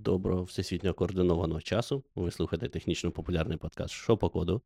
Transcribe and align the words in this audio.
Доброго 0.00 0.42
всесвітньо 0.42 0.94
координованого 0.94 1.60
часу. 1.60 2.02
Ви 2.14 2.30
слухаєте 2.30 2.68
технічно 2.68 3.10
популярний 3.10 3.58
подкаст 3.58 3.94
«Що 3.94 4.16
по 4.16 4.28
коду. 4.28 4.60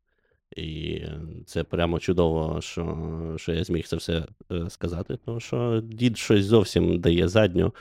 І 0.55 1.01
це 1.45 1.63
прямо 1.63 1.99
чудово, 1.99 2.61
що 2.61 3.35
що 3.37 3.53
я 3.53 3.63
зміг 3.63 3.87
це 3.87 3.95
все 3.95 4.25
е, 4.51 4.69
сказати. 4.69 5.17
Тому 5.25 5.39
що 5.39 5.81
дід 5.83 6.17
щось 6.17 6.45
зовсім 6.45 6.99
дає 6.99 7.27
задню. 7.27 7.73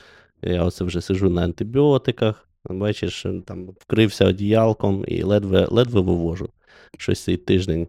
Я 0.42 0.64
оце 0.64 0.84
вже 0.84 1.00
сижу 1.00 1.30
на 1.30 1.42
антибіотиках, 1.44 2.48
бачиш, 2.64 3.26
там 3.46 3.68
вкрився 3.78 4.26
одіялком 4.26 5.04
і 5.08 5.22
ледве 5.22 5.66
ледве 5.70 6.00
вивожу 6.00 6.48
щось 6.98 7.22
цей 7.22 7.36
тиждень. 7.36 7.88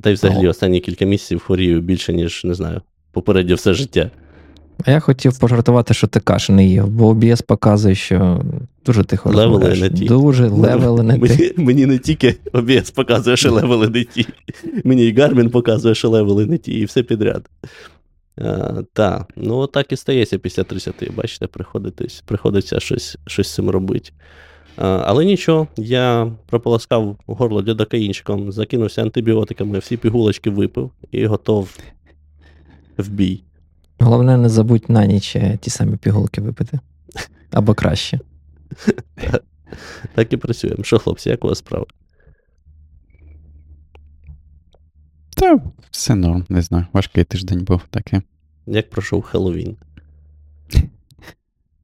Та 0.00 0.10
й 0.10 0.14
взагалі 0.14 0.48
останні 0.48 0.80
кілька 0.80 1.04
місяців 1.04 1.40
хворію 1.40 1.80
більше, 1.80 2.12
ніж 2.12 2.44
не 2.44 2.54
знаю, 2.54 2.80
попередньо 3.12 3.54
все 3.54 3.74
життя. 3.74 4.10
А 4.84 4.90
я 4.90 5.00
хотів 5.00 5.38
пожартувати, 5.38 5.94
що 5.94 6.06
ти 6.06 6.20
каші 6.20 6.52
не 6.52 6.66
їв, 6.66 6.86
бо 6.86 7.14
OBS 7.14 7.44
показує, 7.46 7.94
що 7.94 8.42
дуже 8.86 9.04
тихо 9.04 9.30
Левели 9.30 9.80
не 9.80 9.90
ті. 9.90 10.04
Дуже 10.04 10.48
левели 10.48 11.02
не 11.02 11.18
мені, 11.18 11.36
ті. 11.36 11.54
Мені 11.56 11.86
не 11.86 11.98
тільки 11.98 12.36
OBS 12.52 12.94
показує, 12.94 13.36
що 13.36 13.52
левели 13.52 13.88
не 13.88 14.04
ті. 14.04 14.26
Мені 14.84 15.06
і 15.06 15.14
Garmin 15.14 15.48
показує, 15.48 15.94
що 15.94 16.08
левели 16.08 16.46
не 16.46 16.58
ті, 16.58 16.72
і 16.72 16.84
все 16.84 17.02
підряд. 17.02 17.48
Так, 18.92 19.32
ну 19.36 19.66
так 19.66 19.92
і 19.92 19.96
стається 19.96 20.38
після 20.38 20.62
30. 20.62 21.14
Бачите, 21.14 21.46
приходиться 22.26 22.80
щось 22.80 23.18
щось 23.26 23.48
з 23.48 23.54
цим 23.54 23.70
робити. 23.70 24.10
А, 24.76 25.02
але 25.06 25.24
нічого, 25.24 25.68
я 25.76 26.32
прополоскав 26.46 27.16
горло 27.26 27.62
лідокаїнчиком, 27.62 28.52
закинувся 28.52 29.02
антибіотиками, 29.02 29.78
всі 29.78 29.96
пігулочки 29.96 30.50
випив 30.50 30.90
і 31.10 31.26
готов 31.26 31.78
в 32.98 33.08
бій. 33.08 33.42
Головне, 33.98 34.36
не 34.36 34.48
забудь 34.48 34.84
на 34.88 35.06
ніч 35.06 35.36
е, 35.36 35.58
ті 35.60 35.70
самі 35.70 35.96
пігулки 35.96 36.40
випити. 36.40 36.78
Або 37.50 37.74
краще. 37.74 38.20
Так 40.14 40.32
і 40.32 40.36
працюємо. 40.36 40.84
Що, 40.84 40.98
хлопці, 40.98 41.28
як 41.28 41.44
у 41.44 41.48
вас 41.48 41.58
справа? 41.58 41.86
Та 45.36 45.60
все 45.90 46.14
норм, 46.14 46.44
не 46.48 46.62
знаю. 46.62 46.86
Важкий 46.92 47.24
тиждень 47.24 47.64
був 47.64 47.82
таке. 47.90 48.22
Як 48.66 48.90
пройшов 48.90 49.22
Хеллоуін? 49.22 49.76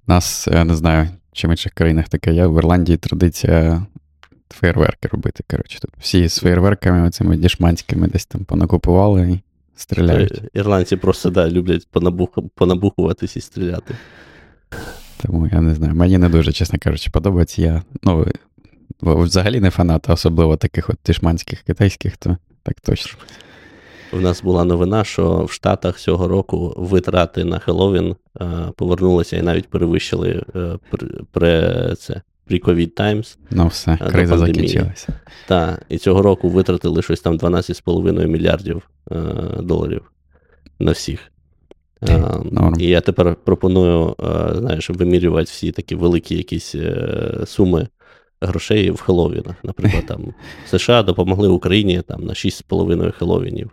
Нас, 0.06 0.49
я 0.53 0.65
не 0.65 0.75
знаю, 0.75 1.09
чи 1.33 1.49
в 1.49 1.51
інших 1.51 1.73
країнах 1.73 2.09
таке 2.09 2.34
є. 2.34 2.47
В 2.47 2.59
Ірландії 2.59 2.99
традиція 2.99 3.87
фейерверки 4.51 5.09
робити. 5.09 5.45
Коротше, 5.51 5.81
тут 5.81 5.91
всі 5.99 6.29
з 6.29 6.39
фейерверками, 6.39 7.06
оцими 7.06 7.37
дішманськими 7.37 8.09
десь 8.09 8.27
там 8.27 8.45
понакупували 8.45 9.33
і 9.33 9.41
стріляють. 9.81 10.33
Е, 10.33 10.48
ірландці 10.55 10.97
просто 10.97 11.31
да, 11.31 11.50
люблять 11.50 11.89
понабух... 11.91 12.28
понабухуватись 12.55 13.36
і 13.36 13.41
стріляти. 13.41 13.95
Тому 15.22 15.47
я 15.47 15.61
не 15.61 15.75
знаю. 15.75 15.95
Мені 15.95 16.19
не 16.19 16.28
дуже, 16.28 16.53
чесно 16.53 16.78
кажучи, 16.83 17.11
подобається. 17.11 17.62
Я 17.62 17.83
ну, 18.03 18.27
взагалі 19.03 19.61
не 19.61 19.70
фанат, 19.70 20.11
а 20.11 20.12
особливо 20.12 20.56
таких 20.56 20.91
от 20.91 20.98
тишманських 20.98 21.62
китайських, 21.62 22.17
то 22.17 22.37
так 22.62 22.81
точно. 22.81 23.19
У 24.12 24.20
нас 24.20 24.42
була 24.42 24.64
новина, 24.64 25.05
що 25.05 25.45
в 25.45 25.53
Штатах 25.53 25.98
цього 25.98 26.28
року 26.28 26.75
витрати 26.77 27.44
на 27.44 27.59
Хеллоуін 27.59 28.17
е, 28.41 28.47
повернулися 28.77 29.37
і 29.37 29.42
навіть 29.42 29.69
перевищили 29.69 30.44
е, 30.56 30.78
при, 31.33 31.94
це, 31.98 32.22
pre-COVID 32.51 32.95
times. 32.95 33.39
Ну, 33.51 33.67
все, 33.67 33.97
криза 33.97 34.39
закінчилася. 34.39 35.12
Так, 35.48 35.87
і 35.89 35.98
цього 35.98 36.23
року 36.23 36.48
витратили 36.48 37.03
щось 37.03 37.20
там 37.20 37.39
12,5 37.39 38.27
мільярдів 38.27 38.91
е, 39.12 39.17
доларів 39.62 40.12
на 40.78 40.93
всіх. 40.93 41.21
Норм. 42.53 42.75
І 42.78 42.84
я 42.84 43.01
тепер 43.01 43.37
пропоную, 43.45 44.15
знаєш, 44.55 44.91
вимірювати 44.91 45.45
всі 45.45 45.73
такі 45.73 45.95
великі 45.95 46.37
якісь 46.37 46.75
суми 47.45 47.89
грошей 48.41 48.91
в 48.91 49.01
Хеллоуінах. 49.01 49.55
Наприклад, 49.62 50.06
там 50.06 50.34
США 50.67 51.03
допомогли 51.03 51.48
Україні 51.48 52.03
там, 52.09 52.25
на 52.25 52.32
6,5 52.32 53.12
Хеллоуінів. 53.12 53.71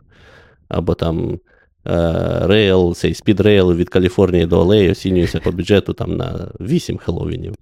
Або 0.69 0.93
там 0.93 1.39
rail, 2.41 2.95
цей 2.95 3.13
speed 3.13 3.46
rail 3.46 3.73
від 3.73 3.89
Каліфорнії 3.89 4.45
до 4.45 4.59
LA 4.59 4.91
оцінюється 4.91 5.39
по 5.39 5.51
бюджету 5.51 5.93
там 5.93 6.17
на 6.17 6.51
8 6.59 6.97
Хеллоуінів. 6.97 7.55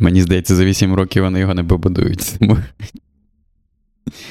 Мені 0.00 0.22
здається, 0.22 0.54
за 0.54 0.64
8 0.64 0.94
років 0.94 1.22
вони 1.22 1.40
його 1.40 1.54
не 1.54 1.64
побудують. 1.64 2.38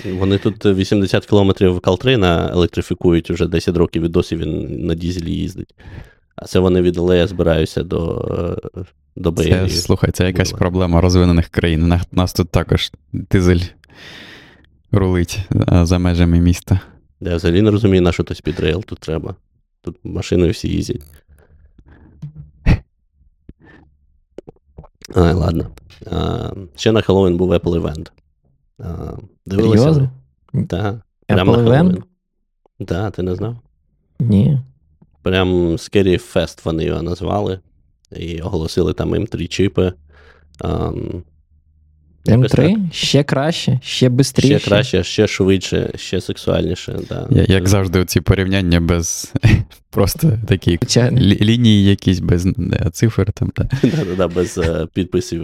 Вони 0.06 0.38
тут 0.38 0.66
80 0.66 1.26
кілометрів 1.26 1.80
Калтрейна 1.80 2.50
електрифікують 2.52 3.32
вже 3.32 3.48
10 3.48 3.78
років 3.78 4.04
і 4.04 4.08
досі 4.08 4.36
він 4.36 4.86
на 4.86 4.96
дізелі 4.96 5.32
їздить. 5.32 5.76
А 6.36 6.46
це 6.46 6.60
вони 6.60 6.82
від 6.82 6.98
LA 6.98 7.28
збираються 7.28 7.84
до 7.84 8.62
до 9.16 9.32
Bay 9.32 9.46
Area. 9.46 9.70
Слухай, 9.70 10.12
це 10.12 10.26
якась 10.26 10.52
проблема 10.52 11.02
розвинених 11.02 11.48
країн. 11.48 11.84
У 11.84 12.16
нас 12.16 12.34
тут 12.34 12.50
також 12.50 12.92
дизель 13.14 13.60
рулить 14.92 15.40
за 15.82 16.00
межами 16.00 16.40
міста. 16.40 16.80
Я 17.22 17.36
взагалі 17.36 17.62
не 17.62 17.72
розумію, 17.72 18.02
на 18.02 18.12
що 18.12 18.24
то 18.24 18.36
speed 18.36 18.62
rail 18.62 18.84
тут 18.84 19.00
треба. 19.00 19.36
Тут 19.82 19.98
машиною 20.04 20.52
всі 20.52 20.68
їздять. 20.68 21.02
Ай, 25.16 25.34
ладно. 25.34 25.66
А, 26.12 26.52
Ще 26.76 26.92
на 26.92 27.02
Хеллоуін 27.02 27.38
був 27.38 27.54
Apple 27.54 27.82
Event. 27.82 28.12
А, 28.80 29.14
Дивилися? 29.46 30.10
Так. 30.70 30.96
Прямо 31.28 31.58
на 31.58 31.64
Хеллоуін? 31.64 32.04
Так, 32.88 33.16
ти 33.16 33.24
не 33.24 33.36
знав? 33.36 33.56
Ні. 34.20 34.60
Прям 35.22 35.72
Scary 35.72 36.34
Fast 36.36 36.66
вони 36.66 36.84
його 36.84 37.02
назвали. 37.02 37.60
І 38.12 38.42
оголосили 38.42 38.94
там 38.94 39.14
їм 39.16 39.28
три 39.28 39.48
чіпи. 39.48 39.94
Um, 40.60 41.22
М3 42.26 42.92
ще 42.92 43.24
краще, 43.24 43.80
ще 43.84 44.10
швидше. 44.10 44.60
Ще 44.60 44.70
краще, 44.70 45.04
ще 45.04 45.28
швидше, 45.28 45.92
ще 45.96 46.22
сексуальніше. 46.22 47.00
Да. 47.10 47.28
Я, 47.32 47.46
як 47.48 47.68
завжди, 47.68 48.06
ці 48.06 48.22
порівняння 48.22 48.80
без 48.82 49.34
просто 49.90 50.32
такі 50.48 50.80
лі, 50.98 51.40
лінії, 51.42 51.86
якісь 51.86 52.20
без 52.20 52.48
цифр. 52.92 53.32
там. 53.34 53.52
Да. 53.58 53.70
Да, 54.18 54.28
без 54.28 54.58
uh, 54.58 54.88
підписів. 54.88 55.44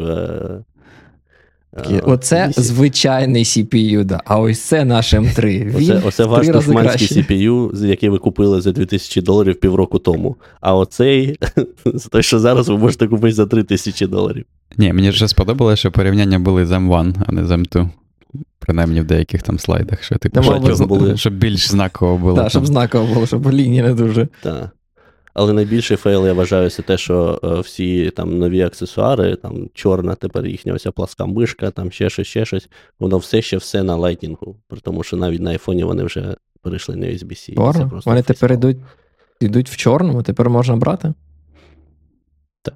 Uh, 1.75 2.01
Оце 2.05 2.47
місяць. 2.47 2.65
звичайний 2.65 3.43
CPU, 3.43 4.03
да. 4.03 4.21
а 4.25 4.39
ось 4.39 4.61
це 4.61 4.85
наш 4.85 5.13
М3. 5.13 5.77
Він 5.77 5.91
Оце, 5.91 6.07
оце 6.07 6.25
ваш 6.25 6.47
душманський 6.47 7.07
CPU, 7.07 7.85
який 7.85 8.09
ви 8.09 8.17
купили 8.17 8.61
за 8.61 8.71
2000 8.71 9.21
доларів 9.21 9.59
півроку 9.59 9.99
тому. 9.99 10.35
А 10.61 10.75
оцей, 10.75 11.39
той, 12.11 12.23
що 12.23 12.39
зараз 12.39 12.69
ви 12.69 12.77
можете 12.77 13.07
купити 13.07 13.33
за 13.33 13.45
3000 13.45 14.07
доларів. 14.07 14.45
Ні, 14.77 14.93
мені 14.93 15.09
вже 15.09 15.27
сподобалося, 15.27 15.75
що 15.75 15.91
порівняння 15.91 16.39
були 16.39 16.65
з 16.65 16.71
M1, 16.71 17.13
а 17.27 17.31
не 17.31 17.45
з 17.45 17.51
M2. 17.51 17.89
Принаймні 18.59 19.01
в 19.01 19.05
деяких 19.05 19.41
там 19.41 19.59
слайдах, 19.59 20.03
що 20.03 20.15
типу, 20.15 20.43
щоб, 20.43 20.87
були... 20.87 21.17
щоб 21.17 21.33
більш 21.33 21.69
знаково 21.69 22.17
було. 22.17 22.35
Так, 22.35 22.49
щоб 22.49 22.65
знаково 22.65 23.13
було, 23.13 23.27
щоб 23.27 23.51
лінії 23.51 23.81
не 23.81 23.93
дуже. 23.93 24.27
Так. 24.41 24.69
Але 25.35 25.53
найбільший 25.53 25.97
фейл, 25.97 26.27
я 26.27 26.33
вважаю, 26.33 26.69
це 26.69 26.81
те, 26.81 26.97
що 26.97 27.39
е, 27.43 27.59
всі 27.59 28.09
там 28.09 28.37
нові 28.37 28.61
аксесуари, 28.61 29.35
там 29.35 29.69
чорна 29.73 30.15
тепер 30.15 30.45
їхня 30.45 30.73
ось 30.73 30.87
пласка 30.95 31.25
мишка, 31.25 31.71
там 31.71 31.91
ще 31.91 32.09
щось, 32.09 32.27
ще 32.27 32.45
щось, 32.45 32.69
воно 32.99 33.17
все 33.17 33.41
ще 33.41 33.57
все 33.57 33.83
на 33.83 33.95
лайтнінгу. 33.95 34.55
При 34.67 34.79
тому, 34.79 35.03
що 35.03 35.17
навіть 35.17 35.41
на 35.41 35.49
айфоні 35.49 35.83
вони 35.83 36.03
вже 36.03 36.35
перейшли 36.61 36.95
на 36.95 37.05
USB-C. 37.05 37.55
Чорно? 37.55 38.01
Вони 38.05 38.21
тепер 38.21 38.53
йдуть 38.53 38.77
йдуть 39.39 39.69
в 39.69 39.75
чорному, 39.75 40.23
тепер 40.23 40.49
можна 40.49 40.75
брати? 40.75 41.13
Так. 42.61 42.75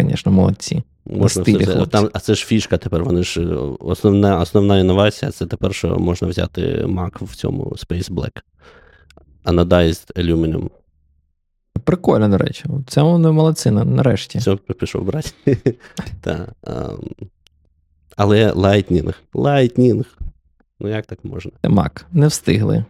Звісно, 0.00 0.32
молодці. 0.32 0.82
Можна 1.06 1.42
стилі, 1.42 1.64
все, 1.64 1.86
там, 1.86 2.10
А 2.12 2.20
це 2.20 2.34
ж 2.34 2.46
фішка 2.46 2.78
тепер. 2.78 3.04
Вони 3.04 3.22
ж 3.22 3.40
основна 3.80 4.40
основна 4.40 4.78
інновація 4.78 5.30
це 5.30 5.46
тепер, 5.46 5.74
що 5.74 5.96
можна 5.96 6.28
взяти 6.28 6.62
Mac 6.84 7.24
в 7.24 7.36
цьому 7.36 7.64
Space 7.64 8.10
Black. 8.10 8.40
Anodized 9.44 10.12
Aluminum. 10.16 10.70
Прикольно, 11.84 12.28
до 12.28 12.38
речі. 12.38 12.64
Це 12.86 13.02
вони 13.02 13.30
молодці, 13.30 13.70
нарешті. 13.70 14.38
Все, 14.38 14.56
пішов 14.56 15.04
брати. 15.04 15.30
Та, 16.20 16.48
Але 18.16 18.52
Lightning. 18.52 19.14
Lightning. 19.34 20.04
Ну 20.80 20.88
як 20.88 21.06
так 21.06 21.24
можна? 21.24 21.52
Мак, 21.64 22.06
не 22.12 22.26
встигли. 22.26 22.84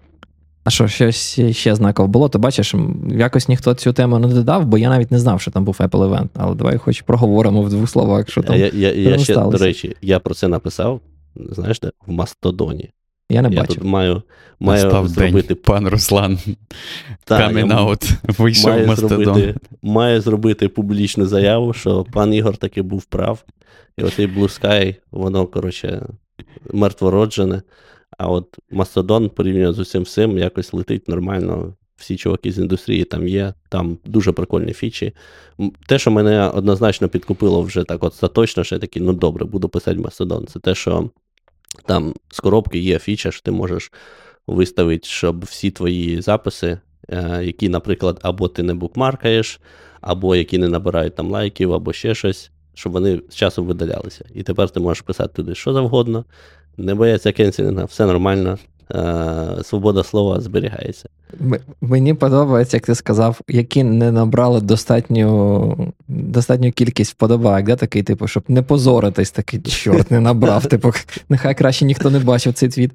А 0.64 0.70
що, 0.70 0.88
щось 0.88 1.40
ще 1.50 1.75
знаково 1.75 2.08
було, 2.08 2.29
то 2.29 2.38
бачиш, 2.38 2.75
якось 3.11 3.49
ніхто 3.49 3.75
цю 3.75 3.93
тему 3.93 4.19
не 4.19 4.29
додав, 4.29 4.67
бо 4.67 4.79
я 4.79 4.88
навіть 4.88 5.11
не 5.11 5.19
знав, 5.19 5.40
що 5.40 5.50
там 5.50 5.64
був 5.64 5.76
Apple 5.81 5.90
Event. 5.90 6.29
Але 6.35 6.55
давай 6.55 6.79
хоч 6.79 7.02
проговоримо 7.02 7.62
в 7.62 7.70
двох 7.70 7.90
словах, 7.90 8.31
що 8.31 8.43
там. 8.43 8.56
Я 8.56 8.70
я, 8.75 8.93
я 8.93 9.19
ще, 9.19 9.35
до 9.35 9.58
речі, 9.58 9.96
я 10.02 10.19
про 10.19 10.35
це 10.35 10.49
написав, 10.49 11.00
знаєш, 11.37 11.81
де? 11.81 11.90
в 12.06 12.12
Мастодоні. 12.12 12.90
Я 13.30 13.42
не 13.42 13.50
я 13.50 13.60
бачу. 13.60 13.75
Тут 13.75 13.84
маю 13.84 14.22
маю 14.60 14.84
Настав 14.84 15.08
зробити 15.08 15.48
день, 15.54 15.62
пан 15.64 15.88
Руслан. 15.88 16.38
Камінаут 17.25 18.10
вийшов 18.38 18.70
має 18.70 18.86
Мастодон. 18.86 19.25
Зробити, 19.25 19.54
має 19.82 20.20
зробити 20.20 20.69
публічну 20.69 21.26
заяву, 21.26 21.72
що 21.72 22.04
пан 22.12 22.34
Ігор 22.34 22.56
таки 22.56 22.82
був 22.82 23.04
прав. 23.04 23.44
І 23.96 24.02
оцей 24.02 24.26
Blue 24.26 24.62
Sky, 24.62 24.96
воно, 25.10 25.46
коротше, 25.46 26.06
мертвороджене. 26.72 27.62
А 28.19 28.28
от 28.28 28.56
Мастодон 28.70 29.28
порівняно 29.28 29.72
з 29.72 29.78
усім 29.78 30.02
всім 30.02 30.38
якось 30.38 30.72
летить 30.72 31.08
нормально. 31.08 31.75
всі 31.96 32.16
чуваки 32.16 32.52
з 32.52 32.58
індустрії 32.58 33.04
там 33.04 33.28
є, 33.28 33.54
там 33.69 33.98
дуже 34.04 34.32
прикольні 34.32 34.72
фічі. 34.72 35.12
Те, 35.86 35.98
що 35.98 36.10
мене 36.10 36.48
однозначно 36.48 37.08
підкупило 37.08 37.62
вже 37.62 37.84
так 37.84 38.04
остаточно, 38.04 38.64
що 38.64 38.75
я 38.75 38.78
такий, 38.78 39.02
ну 39.02 39.12
добре, 39.12 39.44
буду 39.44 39.69
писати 39.69 40.00
Mastodon, 40.00 40.46
це 40.46 40.60
те, 40.60 40.75
що 40.75 41.10
там 41.87 42.15
з 42.31 42.41
коробки 42.41 42.79
є 42.79 42.99
фіча, 42.99 43.31
що 43.31 43.43
ти 43.43 43.50
можеш 43.50 43.93
виставити, 44.47 45.09
щоб 45.09 45.44
всі 45.44 45.70
твої 45.70 46.20
записи, 46.20 46.79
е, 47.09 47.41
які, 47.44 47.69
наприклад, 47.69 48.19
або 48.23 48.49
ти 48.49 48.62
не 48.62 48.75
букмаркаєш, 48.75 49.61
або 50.00 50.37
які 50.37 50.59
не 50.59 50.69
набирають 50.69 51.15
там 51.15 51.31
лайків, 51.31 51.73
або 51.73 51.93
ще 51.93 52.15
щось, 52.15 52.50
щоб 52.75 52.93
вони 52.93 53.20
з 53.29 53.35
часом 53.35 53.67
видалялися. 53.67 54.25
І 54.35 54.43
тепер 54.43 54.70
ти 54.70 54.81
можеш 54.81 55.03
писати 55.03 55.32
туди 55.35 55.55
що 55.55 55.73
завгодно, 55.73 56.25
не 56.76 56.94
бояться 56.94 57.32
кенселінга, 57.32 57.85
все 57.85 58.06
нормально. 58.06 58.59
Е, 58.94 59.62
свобода 59.62 60.05
слова 60.05 60.40
зберігається. 60.40 61.08
Мені 61.81 62.14
подобається, 62.14 62.76
як 62.76 62.87
ти 62.87 62.94
сказав, 62.94 63.40
які 63.49 63.85
не 63.85 64.12
набрали 64.12 64.61
достатню 64.61 65.93
достатню 66.08 66.73
кількість 66.73 67.12
вподобайок, 67.12 67.67
да, 67.67 67.76
такий, 67.76 68.02
типу, 68.02 68.29
щоб 68.29 68.43
не 68.49 68.62
позоритись, 68.62 69.31
такий 69.31 69.61
чорт 69.61 70.11
не 70.11 70.20
набрав. 70.20 70.67
Типу, 70.69 70.93
нехай 71.29 71.55
краще 71.55 71.85
ніхто 71.85 72.11
не 72.11 72.19
бачив 72.19 72.52
цей 72.52 72.69
твіт 72.69 72.90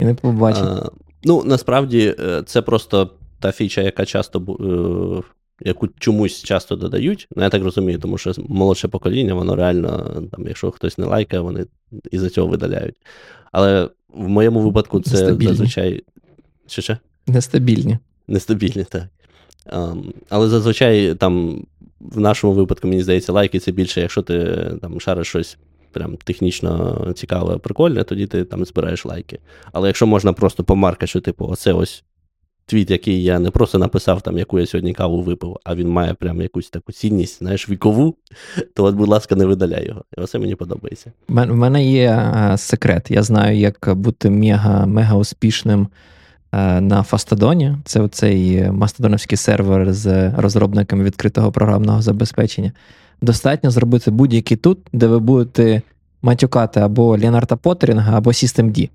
і 0.00 0.04
не 0.04 0.14
побачив. 0.14 0.64
А, 0.64 0.90
ну, 1.24 1.42
насправді, 1.44 2.14
е, 2.20 2.42
це 2.46 2.62
просто 2.62 3.10
та 3.40 3.52
фіча, 3.52 3.80
яка 3.80 4.04
часто 4.04 4.42
е, 4.60 5.32
яку 5.60 5.88
чомусь 5.98 6.42
часто 6.42 6.76
додають. 6.76 7.28
Ну, 7.36 7.42
я 7.42 7.48
так 7.48 7.64
розумію, 7.64 7.98
тому 7.98 8.18
що 8.18 8.32
молодше 8.48 8.88
покоління, 8.88 9.34
воно 9.34 9.56
реально, 9.56 10.22
там, 10.32 10.46
якщо 10.46 10.70
хтось 10.70 10.98
не 10.98 11.06
лайкає, 11.06 11.42
вони 11.42 11.66
із-за 12.10 12.30
цього 12.30 12.48
видаляють. 12.48 12.94
Але 13.52 13.88
в 14.14 14.28
моєму 14.28 14.60
випадку 14.60 15.00
це 15.00 15.10
Нестабільні. 15.10 15.48
зазвичай. 15.52 16.02
Чи 16.66 16.82
ще? 16.82 16.98
Нестабільні. 17.26 17.98
Нестабільні, 18.28 18.84
так. 18.84 19.02
Um, 19.72 20.02
але 20.28 20.48
зазвичай 20.48 21.14
там 21.14 21.64
в 22.00 22.20
нашому 22.20 22.52
випадку, 22.52 22.88
мені 22.88 23.02
здається, 23.02 23.32
лайки 23.32 23.58
це 23.58 23.72
більше, 23.72 24.00
якщо 24.00 24.22
ти 24.22 24.66
там 24.80 25.00
шариш 25.00 25.28
щось 25.28 25.58
прям 25.92 26.16
технічно 26.16 27.06
цікаве, 27.16 27.58
прикольне, 27.58 28.04
тоді 28.04 28.26
ти 28.26 28.44
там 28.44 28.64
збираєш 28.64 29.04
лайки. 29.04 29.38
Але 29.72 29.88
якщо 29.88 30.06
можна 30.06 30.32
просто 30.32 30.64
помаркати, 30.64 31.06
що, 31.06 31.20
типу, 31.20 31.46
оце 31.48 31.72
ось 31.72 32.04
твіт, 32.70 32.90
який 32.90 33.22
я 33.22 33.38
не 33.38 33.50
просто 33.50 33.78
написав, 33.78 34.22
там, 34.22 34.38
яку 34.38 34.58
я 34.58 34.66
сьогодні 34.66 34.92
каву 34.92 35.22
випив, 35.22 35.56
а 35.64 35.74
він 35.74 35.88
має 35.88 36.14
прям 36.14 36.42
якусь 36.42 36.70
таку 36.70 36.92
цінність, 36.92 37.38
знаєш, 37.38 37.68
вікову, 37.68 38.16
то, 38.74 38.84
от, 38.84 38.94
будь 38.94 39.08
ласка, 39.08 39.36
не 39.36 39.46
видаляй 39.46 39.86
його. 39.86 40.04
І 40.18 40.20
оце 40.20 40.38
мені 40.38 40.54
подобається. 40.54 41.12
У 41.28 41.34
мене 41.34 41.84
є 41.84 42.32
секрет. 42.56 43.10
Я 43.10 43.22
знаю, 43.22 43.58
як 43.58 43.88
бути 43.96 44.30
мега 44.30 44.86
мега 44.86 45.16
успішним 45.16 45.88
на 46.80 47.02
Фастодоні. 47.02 47.76
Це 47.84 48.00
оцей 48.00 48.70
мастодоновський 48.70 49.38
сервер 49.38 49.92
з 49.92 50.30
розробниками 50.30 51.04
відкритого 51.04 51.52
програмного 51.52 52.02
забезпечення. 52.02 52.72
Достатньо 53.22 53.70
зробити 53.70 54.10
будь-який 54.10 54.56
тут, 54.56 54.78
де 54.92 55.06
ви 55.06 55.18
будете 55.18 55.82
матюкати 56.22 56.80
або 56.80 57.18
Леонарда 57.18 57.56
Поттерінга, 57.56 58.18
або 58.18 58.30
Systemd. 58.30 58.88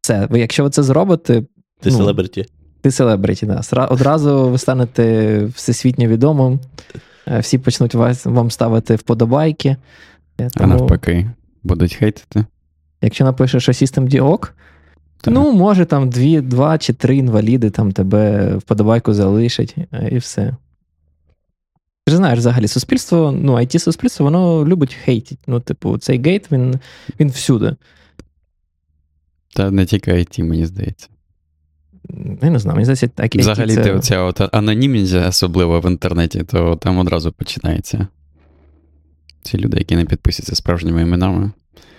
Це, 0.00 0.26
ви, 0.30 0.40
якщо 0.40 0.64
ви 0.64 0.70
це 0.70 0.82
зробите. 0.82 1.42
Ти 1.80 1.90
ну, 1.90 1.96
селебриті. 1.96 2.46
Ти 2.80 2.90
селебриті, 2.90 3.42
да. 3.42 3.84
Одразу 3.84 4.48
ви 4.48 4.58
станете 4.58 5.44
всесвітньо 5.44 6.06
відомим, 6.06 6.60
е, 7.28 7.38
всі 7.38 7.58
почнуть 7.58 7.94
вас, 7.94 8.26
вам 8.26 8.50
ставити 8.50 8.94
вподобайки. 8.94 9.76
Тому, 10.36 10.50
а 10.60 10.66
навпаки, 10.66 11.30
будуть 11.62 11.94
хейтити. 11.94 12.44
Якщо 13.02 13.24
напишеш, 13.24 13.62
що 13.62 13.72
System 13.72 14.08
Діок, 14.08 14.54
ну, 15.26 15.52
може, 15.52 15.84
там 15.84 16.10
дві, 16.10 16.40
два 16.40 16.78
чи 16.78 16.92
три 16.92 17.16
інваліди 17.16 17.70
там 17.70 17.92
тебе 17.92 18.54
вподобайку 18.56 19.14
залишать, 19.14 19.76
е, 19.92 20.08
і 20.12 20.18
все. 20.18 20.54
Ти 22.04 22.10
ж 22.10 22.16
знаєш, 22.16 22.38
взагалі, 22.38 22.68
суспільство, 22.68 23.32
ну, 23.32 23.54
it 23.54 23.78
суспільство 23.78 24.24
воно 24.24 24.66
любить 24.66 24.94
хейтить. 24.94 25.38
Ну, 25.46 25.60
типу, 25.60 25.98
цей 25.98 26.22
гейт, 26.22 26.52
він 26.52 26.80
він 27.20 27.28
всюди. 27.28 27.76
Та 29.56 29.70
не 29.70 29.86
тільки 29.86 30.12
IT, 30.12 30.42
мені 30.44 30.66
здається. 30.66 31.08
Я 32.42 32.50
не 32.50 32.58
знаю, 32.58 32.74
мені 32.76 32.84
здається, 32.84 33.08
так 33.08 33.34
Взагалі, 33.34 33.74
це... 33.74 33.92
оця 33.92 34.20
от 34.22 34.54
анонімність, 34.54 35.14
особливо 35.14 35.80
в 35.80 35.90
інтернеті, 35.90 36.42
то 36.42 36.76
там 36.76 36.98
одразу 36.98 37.32
починається. 37.32 38.06
Ці 39.42 39.58
люди, 39.58 39.78
які 39.78 39.96
не 39.96 40.04
підписуються 40.04 40.54
справжніми 40.54 41.02
іменами. 41.02 41.50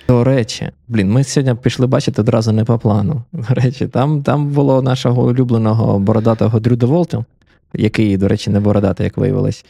До 0.08 0.24
речі, 0.24 0.70
блін, 0.88 1.12
ми 1.12 1.24
сьогодні 1.24 1.56
пішли 1.56 1.88
бачити 1.88 2.22
одразу 2.22 2.52
не 2.52 2.64
по 2.64 2.80
плану. 2.80 3.24
До 3.34 3.54
речі, 3.54 3.88
там 3.88 4.24
там 4.24 4.50
було 4.50 4.82
нашого 4.82 5.26
улюбленого 5.26 6.00
бородатого 6.00 6.60
Дрю 6.60 6.76
Деволту, 6.76 7.26
який, 7.74 8.18
до 8.18 8.28
речі, 8.28 8.50
не 8.50 8.60
бородатий, 8.60 9.04
як 9.04 9.18
виявилось. 9.18 9.66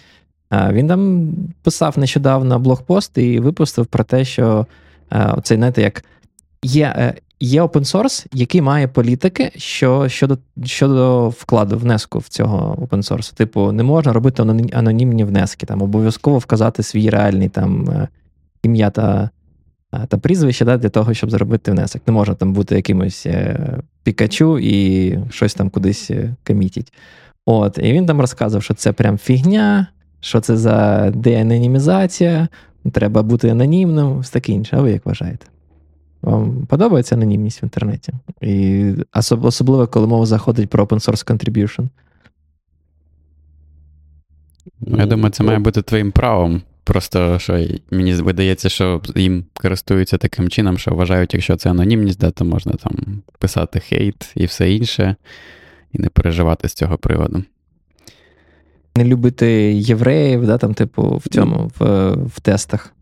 Він 0.51 0.87
там 0.87 1.33
писав 1.63 1.99
нещодавно 1.99 2.59
блогпост 2.59 3.17
і 3.17 3.39
випустив 3.39 3.85
про 3.85 4.03
те, 4.03 4.25
що 4.25 4.65
оцей, 5.09 5.57
знаєте, 5.57 5.81
як 5.81 6.03
є 6.63 6.93
е, 6.97 7.13
Є 7.43 7.61
open 7.63 7.95
source, 7.95 8.25
який 8.33 8.61
має 8.61 8.87
політики 8.87 9.51
що, 9.55 10.09
щодо 10.09 10.37
щодо 10.63 11.29
вкладу 11.29 11.77
внеску 11.77 12.19
в 12.19 12.27
цього 12.27 12.75
open 12.75 12.97
source. 12.97 13.33
Типу, 13.35 13.71
не 13.71 13.83
можна 13.83 14.13
робити 14.13 14.43
анонімні 14.73 15.23
внески, 15.23 15.65
там 15.65 15.81
обов'язково 15.81 16.37
вказати 16.37 16.83
свій 16.83 17.09
реальний 17.09 17.49
там 17.49 17.89
е, 17.89 18.07
ім'я 18.63 18.89
та 18.89 19.29
е, 19.93 20.05
та 20.07 20.17
прізвище 20.17 20.65
да, 20.65 20.77
для 20.77 20.89
того, 20.89 21.13
щоб 21.13 21.31
зробити 21.31 21.71
внесок. 21.71 22.01
Не 22.07 22.13
можна 22.13 22.35
там 22.35 22.53
бути 22.53 22.75
якимось 22.75 23.25
е, 23.25 23.77
пікачу 24.03 24.59
і 24.59 25.17
щось 25.29 25.53
там 25.53 25.69
кудись 25.69 26.11
комітіть. 26.47 26.93
От, 27.45 27.77
І 27.77 27.93
він 27.93 28.05
там 28.05 28.21
розказував, 28.21 28.63
що 28.63 28.73
це 28.73 28.91
прям 28.91 29.17
фігня, 29.17 29.87
що 30.19 30.39
це 30.39 30.57
за 30.57 31.09
деанонімізація, 31.15 32.47
треба 32.91 33.23
бути 33.23 33.49
анонімним, 33.49 34.19
все 34.19 34.33
таке 34.33 34.51
інше. 34.51 34.77
А 34.77 34.81
ви 34.81 34.91
як 34.91 35.05
вважаєте? 35.05 35.45
Вам 36.21 36.65
подобається 36.65 37.15
анонімність 37.15 37.61
в 37.61 37.63
інтернеті? 37.63 38.13
І 38.41 38.85
Особливо, 39.13 39.87
коли 39.87 40.07
мова 40.07 40.25
заходить 40.25 40.69
про 40.69 40.83
open 40.85 41.09
source 41.09 41.31
contribution. 41.31 41.89
Ну, 44.79 44.97
я 44.97 45.05
думаю, 45.05 45.31
це 45.31 45.43
має 45.43 45.59
бути 45.59 45.81
твоїм 45.81 46.11
правом. 46.11 46.61
Просто 46.83 47.39
що 47.39 47.67
мені 47.91 48.13
видається, 48.13 48.69
що 48.69 49.01
їм 49.15 49.45
користуються 49.53 50.17
таким 50.17 50.49
чином, 50.49 50.77
що 50.77 50.91
вважають, 50.91 51.33
якщо 51.33 51.55
це 51.55 51.69
анонімність, 51.69 52.19
да, 52.19 52.31
то 52.31 52.45
можна 52.45 52.73
там 52.73 53.21
писати 53.39 53.79
хейт 53.79 54.31
і 54.35 54.45
все 54.45 54.71
інше, 54.71 55.15
і 55.91 55.99
не 55.99 56.09
переживати 56.09 56.69
з 56.69 56.73
цього 56.73 56.97
приводу. 56.97 57.43
Не 58.95 59.05
любити 59.05 59.73
євреїв, 59.73 60.45
да, 60.45 60.57
там, 60.57 60.73
типу, 60.73 61.21
в 61.25 61.29
цьому, 61.29 61.71
в, 61.79 62.11
в 62.11 62.39
тестах. 62.39 62.93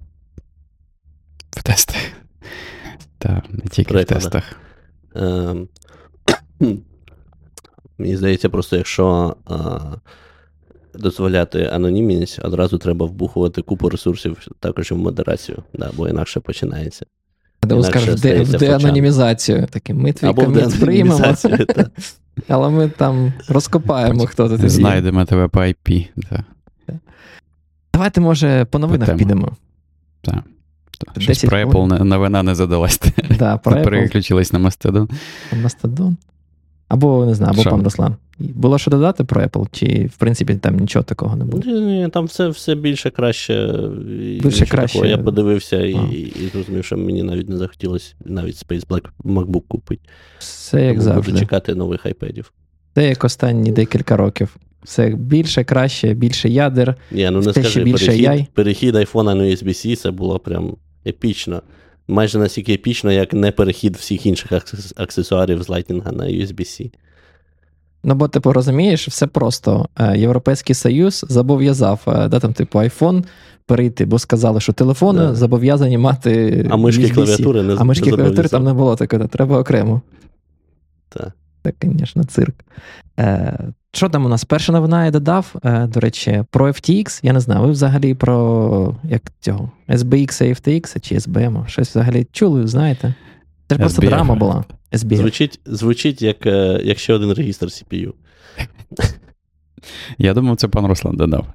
В 1.52 1.64
тестах. 1.64 2.19
Так, 3.20 3.44
не 3.52 3.62
тільки 3.72 3.98
в 3.98 4.06
тестах. 4.06 4.44
Е, 5.16 5.56
Мені 7.98 8.18
здається, 8.18 8.50
просто 8.50 8.78
якщо 8.78 9.36
е, 9.52 9.56
дозволяти 10.94 11.64
анонімність, 11.64 12.40
одразу 12.44 12.78
треба 12.78 13.06
вбухувати 13.06 13.62
купу 13.62 13.90
ресурсів 13.90 14.48
також 14.60 14.92
і 14.92 14.94
в 14.94 14.98
модерацію, 14.98 15.64
да, 15.74 15.92
бо 15.98 16.08
інакше 16.08 16.40
починається. 16.40 17.06
Або 17.62 17.84
скажеш, 17.84 18.22
де, 18.22 18.42
в 18.42 18.58
деанонімізацію. 18.58 19.68
Такі, 19.70 19.94
ми 19.94 20.14
твій 20.14 20.28
Або 20.28 20.44
комент 20.44 20.80
приймемо. 20.80 21.36
Але 22.48 22.70
ми 22.70 22.90
там 22.90 23.34
розкопаємо, 23.50 24.26
хто 24.26 24.50
тут. 24.50 24.70
Знайдемо 24.70 25.26
тебе 25.26 25.48
по 25.48 25.60
IP. 25.60 26.08
Да. 26.16 26.44
Давайте, 27.94 28.22
може, 28.22 28.66
по 28.66 28.80
новинах 28.80 29.18
підемо. 29.18 29.58
Так. 30.22 30.44
Щось 31.18 31.44
про 31.44 31.58
Apple 31.58 32.04
новина 32.04 32.44
не 32.44 32.56
задалась. 32.56 33.02
Да, 33.40 33.58
про 33.58 33.76
Apple. 33.76 33.84
Переключились 33.84 34.54
на 34.54 34.60
Mastodon. 34.60 35.10
Mastodon. 35.64 36.16
Або 36.88 37.26
не 37.26 37.36
знаю, 37.36 37.54
або 37.54 37.64
Шо? 37.64 37.70
пан 37.70 37.84
Руслан. 37.84 38.16
Було 38.40 38.78
що 38.78 38.92
додати 38.92 39.24
про 39.24 39.42
Apple, 39.42 39.68
чи 39.72 40.10
в 40.14 40.18
принципі 40.18 40.56
там 40.56 40.78
нічого 40.78 41.04
такого 41.04 41.36
не 41.36 41.46
було? 41.46 41.64
Ні, 41.66 42.08
Там 42.14 42.26
все 42.26 42.48
все 42.48 42.76
більше 42.76 43.10
краще. 43.10 43.68
Більше 44.44 44.66
краще. 44.66 44.94
Такого. 44.94 45.06
Я 45.06 45.18
подивився 45.18 45.86
і, 45.86 45.92
і 46.20 46.50
зрозумів, 46.54 46.86
що 46.86 46.98
мені 46.98 47.24
навіть 47.24 47.50
не 47.50 47.58
захотілося 47.58 48.14
навіть 48.26 48.56
Space 48.66 48.88
Black 48.88 49.06
MacBook 49.24 49.62
купити. 49.68 50.02
Все 50.40 50.82
як 50.82 50.92
Тому 50.92 51.04
завжди. 51.04 51.32
Буду 51.32 51.40
чекати 51.44 51.76
нових 51.76 52.06
iPadів. 52.06 52.52
Це 52.96 53.10
як 53.10 53.24
останні 53.24 53.72
декілька 53.72 54.18
років. 54.18 54.56
Все 54.84 55.10
більше, 55.10 55.64
краще, 55.64 56.14
більше 56.14 56.50
ядер. 56.50 56.96
Ні, 57.12 57.30
ну 57.32 57.42
не 57.42 57.54
скажи, 57.54 57.84
більше 57.84 58.06
перехід, 58.06 58.24
яй. 58.24 58.48
перехід 58.54 58.96
айфона 58.96 59.36
на 59.36 59.44
USB-C 59.44 59.96
це 59.96 60.12
було 60.12 60.40
прям 60.40 60.76
епічно. 61.10 61.62
Майже 62.08 62.40
настільки 62.40 62.74
епічно, 62.74 63.12
як 63.12 63.34
не 63.34 63.52
перехід 63.52 63.96
всіх 63.96 64.26
інших 64.26 64.52
аксесуарів 64.96 65.64
з 65.64 65.70
Lightning 65.70 66.12
на 66.12 66.24
USB-C. 66.24 66.92
Ну, 68.04 68.16
бо, 68.16 68.28
типу, 68.28 68.54
розумієш, 68.54 69.08
все 69.08 69.28
просто. 69.28 69.88
Е, 70.00 70.18
Європейський 70.18 70.76
Союз 70.76 71.26
зобов'язав, 71.30 72.02
е, 72.08 72.28
да, 72.28 72.40
там, 72.40 72.54
типу, 72.54 72.80
iPhone 72.80 73.24
перейти, 73.66 74.06
бо 74.06 74.20
сказали, 74.20 74.62
що 74.62 74.74
телефони 74.74 75.20
да. 75.20 75.36
зобов'язані 75.36 75.98
мати. 75.98 76.66
А 76.70 76.78
мишки 76.78 77.10
клавіатури 77.10 77.64
не 77.64 77.76
А 77.76 77.84
мишки 77.84 78.12
клавіатури 78.12 78.50
там 78.50 78.64
не 78.64 78.74
було 78.74 78.96
такого, 78.96 79.28
треба 79.28 79.60
окремо. 79.60 80.02
Так. 81.10 81.32
Це, 81.64 81.74
звісно, 81.84 82.24
цирк. 82.24 82.56
Е, 83.20 83.60
що 83.94 84.10
там 84.10 84.26
у 84.26 84.30
нас? 84.30 84.46
Перша 84.46 84.72
новина 84.72 85.06
я 85.06 85.12
додав, 85.12 85.56
е, 85.64 85.88
до 85.88 86.00
речі, 86.00 86.44
про 86.52 86.68
FTX. 86.68 87.20
Я 87.24 87.34
не 87.34 87.40
знаю, 87.40 87.62
ви 87.62 87.72
взагалі 87.72 88.14
про 88.14 88.96
як 89.04 89.22
цього 89.40 89.72
SBX, 89.90 90.44
FTX 90.44 91.00
чи 91.00 91.16
SBM? 91.16 91.68
Щось 91.68 91.90
взагалі 91.90 92.28
чули, 92.32 92.68
знаєте? 92.68 93.14
Це 93.68 93.76
ж 93.76 93.80
просто 93.80 94.02
драма 94.02 94.36
була. 94.36 94.64
SBF. 94.92 95.16
Звучить, 95.18 95.60
звучить 95.66 96.22
як, 96.22 96.46
е, 96.46 96.82
як 96.84 97.00
ще 97.00 97.14
один 97.14 97.34
регістр 97.34 97.66
CPU. 97.66 98.14
Я 100.18 100.34
думав, 100.34 100.56
це 100.58 100.68
пан 100.68 100.86
Руслан 100.86 101.16
додав. 101.18 101.46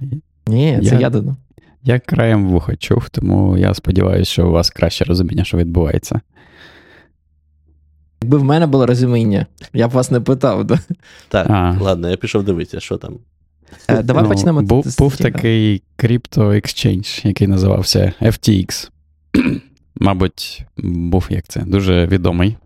Ні, 0.47 0.79
це 0.83 0.95
Я- 0.95 1.00
я 1.00 1.11
додав. 1.11 1.37
Я 1.83 1.99
краєм 2.00 2.47
вуха 2.49 2.76
чув, 2.76 3.09
тому 3.09 3.59
я 3.59 3.75
сподіваюся, 3.75 4.31
що 4.33 4.49
у 4.49 4.50
вас 4.50 4.71
краще 4.71 5.05
розуміння, 5.05 5.45
що 5.45 5.57
відбувається. 5.57 6.21
Якби 8.25 8.38
в 8.38 8.45
мене 8.45 8.66
було 8.66 8.87
розуміння, 8.87 9.47
я 9.73 9.88
б 9.88 9.90
вас 9.90 10.11
не 10.11 10.21
питав. 10.21 10.64
Да? 10.64 10.78
Так, 11.28 11.50
А. 11.50 11.76
ладно, 11.81 12.11
я 12.11 12.16
пішов 12.16 12.45
дивитися, 12.45 12.81
що 12.81 12.97
там. 12.97 13.14
Е, 13.88 14.02
Давай 14.02 14.23
Ну, 14.23 14.28
почнемо. 14.28 14.62
Був, 14.62 14.88
з- 14.88 14.99
був 14.99 15.16
да. 15.19 15.25
такий 15.31 15.83
крипто 15.97 16.43
exchange, 16.49 17.26
який 17.26 17.47
називався 17.47 18.12
FTX. 18.23 18.90
Мабуть, 19.95 20.64
був 20.78 21.26
як 21.31 21.49
це, 21.49 21.61
дуже 21.61 22.07
відомий 22.07 22.57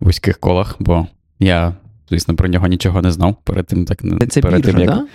в 0.00 0.04
вузьких 0.04 0.38
колах, 0.38 0.76
бо 0.78 1.06
я, 1.40 1.74
звісно, 2.10 2.34
про 2.36 2.48
нього 2.48 2.66
нічого 2.66 3.02
не 3.02 3.12
знав 3.12 3.36
перед 3.44 3.66
тим, 3.66 3.84
так 3.84 4.02
Це, 4.30 4.40
перед 4.40 4.62
біржа, 4.62 4.72
тим, 4.78 4.80
як, 4.80 4.90
да? 4.90 5.06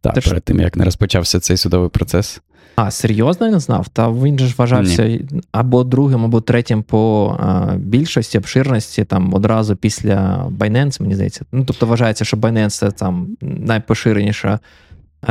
так, 0.00 0.14
Ти 0.14 0.20
ж- 0.20 0.28
перед 0.28 0.42
тим, 0.44 0.60
як 0.60 0.76
не 0.76 0.84
розпочався 0.84 1.40
цей 1.40 1.56
судовий 1.56 1.88
процес. 1.88 2.40
А, 2.76 2.90
серйозно 2.90 3.46
я 3.46 3.52
не 3.52 3.60
знав? 3.60 3.88
Та 3.88 4.10
він 4.10 4.38
же 4.38 4.46
ж 4.46 4.54
вважався 4.58 5.18
або 5.52 5.84
другим, 5.84 6.24
або 6.24 6.40
третім 6.40 6.82
по 6.82 7.36
а, 7.40 7.74
більшості, 7.76 8.38
обширності, 8.38 9.04
там 9.04 9.34
одразу 9.34 9.76
після 9.76 10.48
Binance, 10.58 11.02
мені 11.02 11.14
здається. 11.14 11.44
Ну, 11.52 11.64
тобто 11.64 11.86
вважається, 11.86 12.24
що 12.24 12.36
Binance 12.36 12.70
це 12.70 12.90
там 12.90 13.36
найпоширеніша 13.40 14.58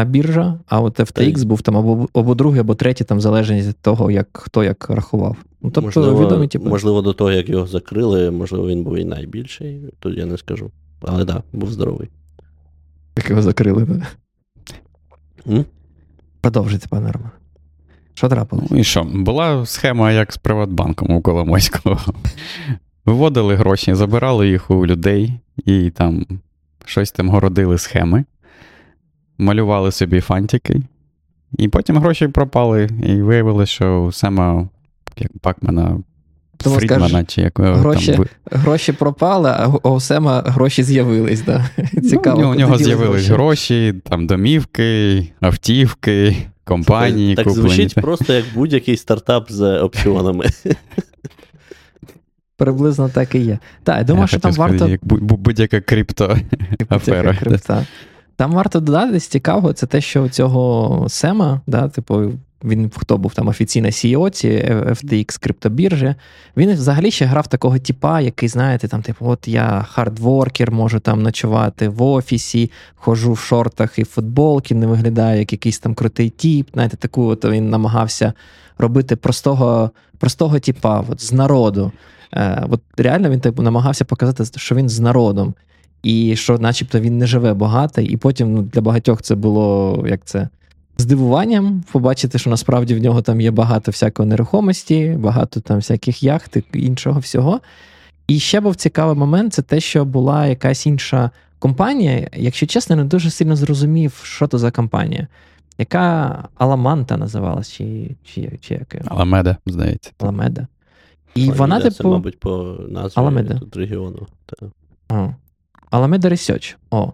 біржа, 0.05 0.59
а 0.67 0.81
от 0.81 0.99
FTX 0.99 1.45
був 1.45 1.61
там 1.61 1.77
або, 1.77 2.07
або 2.13 2.35
другий, 2.35 2.59
або 2.59 2.75
третій, 2.75 3.03
там 3.03 3.17
в 3.17 3.21
залежності 3.21 3.69
від 3.69 3.77
того, 3.77 4.11
як 4.11 4.27
хто 4.33 4.63
як 4.63 4.89
рахував. 4.89 5.37
Ну, 5.61 5.71
тобто, 5.71 5.81
можливо, 5.81 6.25
відомі, 6.25 6.47
типу. 6.47 6.69
можливо, 6.69 7.01
до 7.01 7.13
того, 7.13 7.31
як 7.31 7.49
його 7.49 7.67
закрили, 7.67 8.31
можливо, 8.31 8.67
він 8.67 8.83
був 8.83 8.97
і 8.97 9.05
найбільший, 9.05 9.81
тут 9.99 10.17
я 10.17 10.25
не 10.25 10.37
скажу. 10.37 10.71
Але 11.01 11.25
так, 11.25 11.35
да, 11.35 11.43
був 11.59 11.71
здоровий. 11.71 12.09
Як 13.17 13.29
його 13.29 13.41
закрили. 13.41 13.85
Да? 15.45 15.65
Продовжуйте, 16.41 16.87
пане 16.87 17.11
Роман. 17.11 17.31
Що 18.13 18.29
трапилось? 18.29 18.71
Ну 18.71 18.77
і 18.77 18.83
що? 18.83 19.03
Була 19.03 19.65
схема 19.65 20.11
як 20.11 20.33
з 20.33 20.37
Приватбанком 20.37 21.11
у 21.11 21.21
Коломойського. 21.21 21.99
Виводили 23.05 23.55
гроші, 23.55 23.93
забирали 23.93 24.49
їх 24.49 24.71
у 24.71 24.85
людей 24.87 25.39
і 25.65 25.89
там 25.89 26.25
щось 26.85 27.11
там 27.11 27.29
городили 27.29 27.77
схеми, 27.77 28.25
малювали 29.37 29.91
собі 29.91 30.21
фантики, 30.21 30.81
і 31.57 31.67
потім 31.67 31.97
гроші 31.97 32.27
пропали, 32.27 32.89
і 33.03 33.21
виявилося, 33.21 33.71
що 33.73 34.09
саме 34.13 34.67
як 35.17 35.37
Пакмана. 35.41 35.97
Тому 36.63 36.75
Фрідмана, 36.75 37.07
скажеш, 37.07 37.27
чи 37.27 37.41
як 37.41 37.59
гроші 37.59 38.13
там 38.13 38.25
Гроші 38.51 38.91
пропали, 38.91 39.49
а 39.49 39.67
у 39.67 39.79
Осема 39.83 40.43
гроші 40.45 40.83
з'явились. 40.83 41.41
Да? 41.41 41.69
Цікаво. 42.09 42.41
Ну, 42.41 42.51
у 42.51 42.55
нього 42.55 42.77
з'явились 42.77 43.27
гроші, 43.27 43.93
там 44.09 44.27
домівки, 44.27 45.27
автівки, 45.41 46.37
компанії. 46.63 47.35
так 47.35 47.45
куплені. 47.45 47.69
звучить 47.69 47.95
просто 47.95 48.33
як 48.33 48.45
будь-який 48.53 48.97
стартап 48.97 49.51
з 49.51 49.79
опціонами. 49.79 50.45
Приблизно 52.57 53.09
так 53.09 53.35
і 53.35 53.39
є. 53.39 53.59
Так, 53.83 53.97
я 53.97 54.03
думаю, 54.03 54.23
Я 54.23 54.27
що 54.27 54.39
там 54.39 54.51
сказати, 54.51 54.71
варто 54.77 54.87
як 54.91 55.05
бу- 55.05 55.17
бу- 55.17 55.37
будь-яка 55.37 55.81
крипто. 55.81 56.37
афера, 56.89 57.35
крипта. 57.35 57.85
Там 58.35 58.51
варто 58.51 58.79
додати 58.79 59.19
цікавого, 59.19 59.73
це 59.73 59.85
те, 59.85 60.01
що 60.01 60.23
у 60.23 60.29
цього 60.29 61.05
Сема, 61.09 61.61
да, 61.67 61.87
типу, 61.87 62.31
він 62.63 62.91
хто 62.95 63.17
був 63.17 63.33
там 63.33 63.47
офіційна 63.47 63.89
CEO 63.89 64.29
ці 64.29 64.49
FTX 64.69 65.39
криптобіржі, 65.43 66.15
він 66.57 66.73
взагалі 66.73 67.11
ще 67.11 67.25
грав 67.25 67.47
такого 67.47 67.79
типа, 67.79 68.21
який, 68.21 68.49
знаєте, 68.49 68.87
там, 68.87 69.01
типу, 69.01 69.25
от 69.25 69.47
я 69.47 69.85
хардворкер, 69.89 70.71
можу 70.71 70.99
там 70.99 71.21
ночувати 71.21 71.89
в 71.89 72.01
офісі, 72.01 72.71
ходжу 72.95 73.33
в 73.33 73.39
шортах 73.39 73.99
і 73.99 74.03
футболки, 74.03 74.75
не 74.75 74.87
виглядаю 74.87 75.39
як 75.39 75.51
якийсь 75.51 75.79
там 75.79 75.93
крутий 75.93 76.29
тіп. 76.29 76.67
Знаєте, 76.73 76.97
таку 76.97 77.25
от 77.25 77.45
він 77.45 77.69
намагався 77.69 78.33
робити 78.77 79.15
простого, 79.15 79.91
простого 80.17 80.59
типа, 80.59 81.05
от, 81.09 81.21
з 81.21 81.33
народу. 81.33 81.91
Е, 82.33 82.65
от 82.69 82.81
реально 82.97 83.29
він 83.29 83.39
типу, 83.39 83.61
намагався 83.61 84.05
показати, 84.05 84.59
що 84.59 84.75
він 84.75 84.89
з 84.89 84.99
народом. 84.99 85.53
І 86.03 86.35
що, 86.35 86.57
начебто, 86.57 86.99
він 86.99 87.17
не 87.17 87.27
живе 87.27 87.53
багато, 87.53 88.01
і 88.01 88.17
потім 88.17 88.53
ну, 88.53 88.61
для 88.61 88.81
багатьох 88.81 89.21
це 89.21 89.35
було 89.35 90.05
як 90.07 90.25
це 90.25 90.49
здивуванням 90.99 91.83
побачити, 91.91 92.37
що 92.37 92.49
насправді 92.49 92.95
в 92.95 92.99
нього 92.99 93.21
там 93.21 93.41
є 93.41 93.51
багато 93.51 93.91
всякої 93.91 94.29
нерухомості, 94.29 95.15
багато 95.19 95.59
там 95.59 95.77
всяких 95.77 96.23
яхт 96.23 96.57
і 96.57 96.63
іншого 96.73 97.19
всього. 97.19 97.59
І 98.27 98.39
ще 98.39 98.59
був 98.59 98.75
цікавий 98.75 99.15
момент: 99.15 99.53
це 99.53 99.61
те, 99.61 99.79
що 99.79 100.05
була 100.05 100.47
якась 100.47 100.85
інша 100.85 101.31
компанія. 101.59 102.29
Якщо 102.33 102.65
чесно, 102.65 102.95
не 102.95 103.03
дуже 103.03 103.29
сильно 103.29 103.55
зрозумів, 103.55 104.21
що 104.23 104.47
то 104.47 104.57
за 104.57 104.71
компанія, 104.71 105.27
яка 105.77 106.43
Аламанта 106.57 107.17
називалась, 107.17 107.71
чи, 107.71 108.15
чи, 108.23 108.59
чи 108.61 108.73
як? 108.73 108.95
Аламеда, 109.05 109.57
здається. 109.65 110.11
Аламеда. 110.19 110.67
І 111.35 111.41
Флорида, 111.45 111.59
вона, 111.63 111.81
Це, 111.81 111.91
типу. 111.91 112.09
мабуть, 112.09 112.39
по 112.39 112.77
назві 112.89 113.13
Аламеда. 113.15 113.59
тут 113.59 113.75
регіону. 113.75 114.27
Та. 114.45 115.35
Alameda 115.91 116.25
Research. 116.25 116.75
О. 116.91 117.13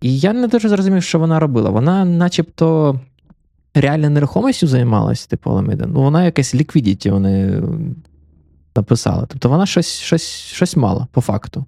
І 0.00 0.18
я 0.18 0.32
не 0.32 0.48
дуже 0.48 0.68
зрозумів, 0.68 1.02
що 1.02 1.18
вона 1.18 1.40
робила. 1.40 1.70
Вона, 1.70 2.04
начебто, 2.04 3.00
реально 3.74 4.10
нерухомістю 4.10 4.66
займалась, 4.66 5.26
типу 5.26 5.50
Alameda. 5.50 5.86
Ну, 5.86 6.02
вона 6.02 6.24
якась 6.24 6.54
liquidity 6.54 7.10
вони 7.10 7.62
написали. 8.76 9.26
Тобто 9.28 9.48
вона 9.48 9.66
щось, 9.66 10.00
щось, 10.00 10.28
щось 10.28 10.76
мала, 10.76 11.06
по 11.12 11.20
факту. 11.20 11.64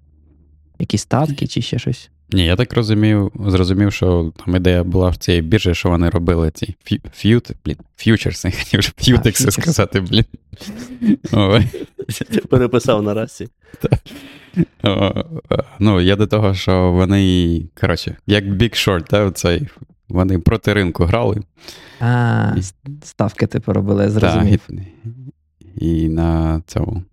Якісь 0.79 1.01
статки 1.01 1.47
чи 1.47 1.61
ще 1.61 1.79
щось. 1.79 2.09
Ні, 2.31 2.45
я 2.45 2.55
так 2.55 2.73
розумів, 2.73 3.31
зрозумів, 3.45 3.93
що 3.93 4.31
там 4.45 4.55
ідея 4.55 4.83
була 4.83 5.09
в 5.09 5.17
цій 5.17 5.41
біржі, 5.41 5.75
що 5.75 5.89
вони 5.89 6.09
робили 6.09 6.51
ці 6.51 6.75
ф'ю, 6.83 6.99
ф'ют, 7.13 7.51
блін, 7.65 7.77
ф'ючерси, 7.97 8.47
я 8.47 8.53
хотів 8.59 8.79
вже 8.79 8.91
ф'ютекси 8.97 9.51
сказати, 9.51 10.01
блін. 10.01 10.25
Ой. 11.31 11.67
Переписав 12.49 13.03
на 13.03 13.13
расі. 13.13 13.47
Ну, 15.79 16.01
я 16.01 16.15
до 16.15 16.27
того, 16.27 16.53
що 16.53 16.91
вони, 16.91 17.61
коротше, 17.81 18.15
як 18.27 18.45
Big 18.45 18.71
Short, 18.71 19.09
да, 19.09 19.23
оцей, 19.23 19.67
вони 20.13 20.39
проти 20.39 20.73
ринку 20.73 21.03
грали. 21.05 21.41
А, 21.99 22.55
І- 22.57 22.61
ставки 23.03 23.47
типу 23.47 23.73
робили, 23.73 24.09
зрозумів. 24.09 24.69
і, 25.75 26.03
і 26.03 26.09
на 26.09 26.61
цьому 26.67 27.03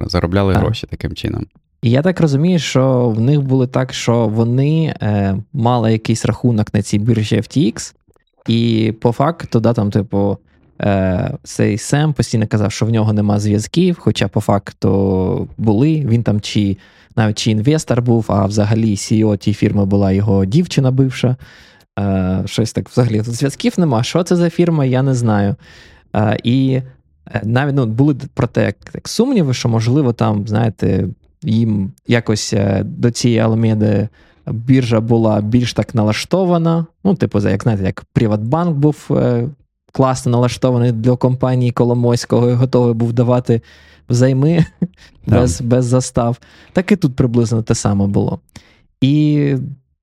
заробляли 0.00 0.54
Так. 0.54 0.62
гроші 0.62 0.86
таким 0.90 1.14
чином. 1.14 1.46
І 1.82 1.90
я 1.90 2.02
так 2.02 2.20
розумію, 2.20 2.58
що 2.58 3.08
в 3.08 3.20
них 3.20 3.42
було 3.42 3.66
так, 3.66 3.92
що 3.92 4.26
вони 4.28 4.94
е, 5.02 5.36
мали 5.52 5.92
якийсь 5.92 6.24
рахунок 6.24 6.74
на 6.74 6.82
цій 6.82 6.98
біржі 6.98 7.36
FTX, 7.36 7.94
і 8.48 8.92
по 9.00 9.12
факту, 9.12 9.60
да, 9.60 9.72
там, 9.72 9.90
типу, 9.90 10.38
е, 10.80 11.34
цей 11.42 11.78
Сем 11.78 12.12
постійно 12.12 12.46
казав, 12.46 12.72
що 12.72 12.86
в 12.86 12.90
нього 12.90 13.12
нема 13.12 13.38
зв'язків, 13.38 13.96
хоча 14.00 14.28
по 14.28 14.40
факту 14.40 15.48
були. 15.58 16.00
Він 16.08 16.22
там 16.22 16.40
чи 16.40 16.76
навіть 17.16 17.38
чи 17.38 17.50
інвестор 17.50 18.02
був, 18.02 18.24
а 18.28 18.46
взагалі 18.46 18.94
CEO 18.94 19.36
тієї 19.36 19.54
фірми 19.54 19.84
була 19.86 20.12
його 20.12 20.44
дівчина 20.44 20.90
бивша. 20.90 21.36
Е, 21.98 22.42
щось 22.46 22.72
так 22.72 22.88
взагалі 22.88 23.22
тут 23.22 23.34
зв'язків 23.34 23.74
нема. 23.78 24.02
Що 24.02 24.22
це 24.22 24.36
за 24.36 24.50
фірма, 24.50 24.84
я 24.84 25.02
не 25.02 25.14
знаю. 25.14 25.54
Е, 26.16 26.38
і 26.44 26.80
е, 27.34 27.40
навіть 27.44 27.74
ну, 27.74 27.86
були 27.86 28.16
про 28.34 28.46
те, 28.46 28.64
як, 28.64 28.76
як 28.94 29.08
сумніви, 29.08 29.54
що 29.54 29.68
можливо 29.68 30.12
там, 30.12 30.48
знаєте, 30.48 31.08
їм 31.42 31.92
якось 32.06 32.52
е, 32.52 32.82
до 32.84 33.10
цієї 33.10 33.40
Аламеди 33.40 34.08
біржа 34.46 35.00
була 35.00 35.40
більш 35.40 35.72
так 35.72 35.94
налаштована. 35.94 36.86
Ну, 37.04 37.14
типу, 37.14 37.40
як 37.40 37.62
знаєте, 37.62 37.84
як 37.84 38.04
Приватбанк 38.12 38.76
був 38.76 39.06
е, 39.10 39.48
класно 39.92 40.32
налаштований 40.32 40.92
для 40.92 41.16
компанії 41.16 41.70
Коломойського 41.70 42.50
і 42.50 42.54
готовий 42.54 42.94
був 42.94 43.12
давати 43.12 43.62
взайми 44.08 44.66
Да. 45.26 45.40
без, 45.40 45.60
без 45.60 45.84
застав. 45.84 46.38
Так 46.72 46.92
і 46.92 46.96
тут 46.96 47.16
приблизно 47.16 47.62
те 47.62 47.74
саме 47.74 48.06
було. 48.06 48.40
І 49.00 49.54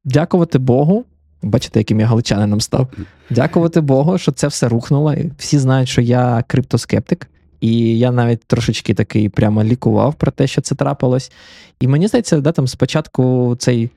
дякувати 0.06 0.60
Богу. 0.60 1.06
Бачите, 1.44 1.80
яким 1.80 2.00
я 2.00 2.06
галичанином 2.06 2.62
став. 2.62 2.88
Дякувати 3.30 3.82
Богу, 3.82 4.18
що 4.18 4.32
це 4.32 4.48
все 4.48 4.68
рухнуло. 4.68 5.16
Всі 5.38 5.60
знають, 5.60 5.90
що 5.90 6.02
я 6.02 6.44
криптоскептик. 6.48 7.30
І 7.62 7.98
я 8.00 8.12
навіть 8.12 8.44
трошечки 8.46 8.94
такий 8.94 9.30
прямо 9.30 9.64
лікував 9.64 10.16
про 10.16 10.32
те, 10.32 10.48
що 10.48 10.62
це 10.62 10.76
трапилось. 10.76 11.32
І 11.80 11.88
мені 11.88 12.08
здається, 12.08 12.42
да, 12.42 12.52
там 12.52 12.68
спочатку 12.68 13.56
цей. 13.60 13.90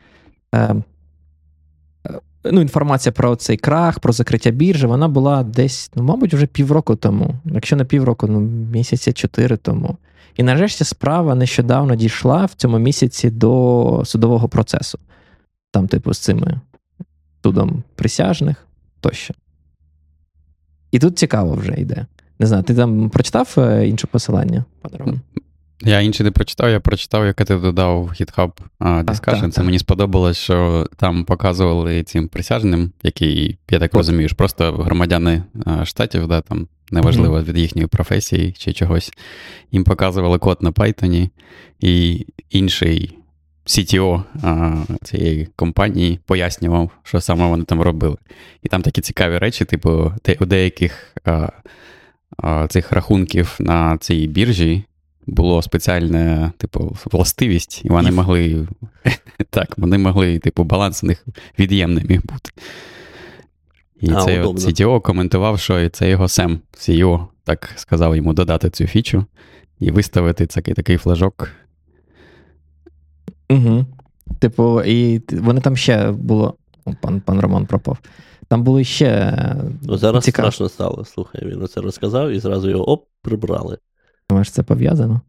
Е, 0.55 0.59
е, 0.59 2.21
ну, 2.45 2.61
інформація 2.61 3.13
про 3.13 3.37
цей 3.37 3.57
крах, 3.57 4.01
про 4.01 4.13
закриття 4.13 4.51
біржі, 4.51 4.87
вона 4.87 5.09
була 5.09 5.43
десь, 5.43 5.91
ну, 5.95 6.03
мабуть, 6.03 6.35
вже 6.35 6.47
півроку 6.47 6.97
тому. 6.97 7.35
Якщо 7.45 7.77
не 7.77 7.85
півроку, 7.85 8.27
ну 8.27 8.41
місяця 8.73 9.13
чотири 9.13 9.57
тому. 9.57 9.97
І 10.37 10.43
нарешті 10.43 10.85
справа 10.85 11.35
нещодавно 11.35 11.95
дійшла 11.95 12.45
в 12.45 12.55
цьому 12.55 12.79
місяці 12.79 13.31
до 13.31 14.03
судового 14.05 14.49
процесу. 14.49 14.99
там, 15.71 15.89
типу, 15.89 16.15
з 16.15 16.19
цими 16.19 16.61
судом 17.47 17.83
присяжних 17.95 18.67
тощо. 19.01 19.35
І 20.91 20.99
тут 20.99 21.19
цікаво 21.19 21.55
вже 21.55 21.75
йде. 21.75 22.07
Не 22.39 22.47
знаю, 22.47 22.63
ти 22.63 22.75
там 22.75 23.11
прочитав 23.11 23.55
е, 23.59 23.89
інше 23.89 24.07
посилання, 24.07 24.65
пане 24.83 24.97
Роман? 24.99 25.21
Я 25.81 26.01
інше 26.01 26.25
не 26.25 26.31
прочитав, 26.31 26.71
я 26.71 26.81
прочитав, 26.81 27.27
яке 27.27 27.45
ти 27.45 27.57
додав 27.57 28.05
в 28.05 28.09
GitHub 28.09 28.53
Discussion. 28.81 29.41
Це 29.41 29.57
так. 29.57 29.65
мені 29.65 29.79
сподобалось, 29.79 30.37
що 30.37 30.87
там 30.97 31.25
показували 31.25 32.03
цим 32.03 32.29
присяжним, 32.29 32.93
які, 33.03 33.59
я 33.71 33.79
так 33.79 33.95
розумію, 33.95 34.29
просто 34.37 34.73
громадяни 34.73 35.43
штатів, 35.85 36.29
да, 36.29 36.41
там 36.41 36.69
неважливо 36.91 37.43
від 37.43 37.59
їхньої 37.59 37.87
професії 37.89 38.53
чи 38.59 38.73
чогось. 38.73 39.13
Їм 39.73 39.85
показували 39.85 40.39
код 40.39 40.59
на 40.61 40.71
Python, 40.71 41.29
і 41.81 42.27
інший 42.51 43.19
CTO 43.67 44.23
а, 44.43 44.77
цієї 45.05 45.49
компанії 45.57 46.21
пояснював, 46.27 46.91
що 47.03 47.21
саме 47.21 47.47
вони 47.47 47.65
там 47.65 47.81
робили. 47.83 48.17
І 48.63 48.69
там 48.69 48.83
такі 48.83 49.01
цікаві 49.01 49.39
речі, 49.39 49.65
типу, 49.65 50.13
де- 50.25 50.37
у 50.41 50.45
деяких 50.45 51.17
а, 51.25 51.49
а, 52.37 52.67
цих 52.69 52.93
рахунків 52.93 53.57
на 53.61 53.99
цій 53.99 54.27
біржі 54.27 54.85
було 55.27 55.63
спеціальне, 55.63 56.53
типу, 56.59 56.97
властивість, 57.13 57.85
і 57.85 57.89
вони 57.89 58.11
If. 58.11 58.15
могли. 58.15 58.69
Так, 59.51 59.79
вони 59.79 59.99
могли, 59.99 60.39
типу, 60.39 60.65
баланс 60.65 61.05
у 61.05 61.07
них 61.07 61.25
від'ємний 61.59 62.05
міг 62.09 62.21
бути. 62.25 62.51
І 64.01 64.11
А, 64.11 64.25
цей 64.25 64.41
удобно. 64.41 64.61
CTO 64.69 65.01
коментував, 65.03 65.61
що 65.61 65.89
це 65.89 66.11
його 66.11 66.29
Сем, 66.29 66.61
CEO, 66.75 67.27
так 67.45 67.71
сказав 67.77 68.17
йому 68.17 68.33
додати 68.33 68.71
цю 68.71 68.87
фічу 68.87 69.25
і 69.81 69.91
виставити 69.91 70.47
такий, 70.47 70.75
такий 70.75 70.97
флажок. 70.97 71.49
Угу. 73.51 73.85
Типу, 74.39 74.83
і 74.83 75.23
вони 75.33 75.61
там 75.61 75.77
ще 75.77 76.11
було. 76.13 76.55
Пан, 77.01 77.21
пан 77.21 77.41
Роман 77.41 77.67
пропав. 77.67 77.99
Там 78.49 78.63
були 78.63 78.85
ще. 78.85 79.07
е, 79.07 79.57
Ну, 79.83 79.97
зараз 79.97 80.25
цікаво. 80.25 80.49
страшно 80.51 80.69
стало. 80.69 81.05
Слухай, 81.05 81.47
він 81.47 81.63
оце 81.63 81.81
розказав 81.81 82.31
і 82.31 82.39
зразу 82.39 82.71
його 82.71 82.89
оп, 82.91 83.07
прибрали. 83.23 83.79
Думаєш, 84.31 84.51
це 84.51 84.63
пов'язано? 84.63 85.21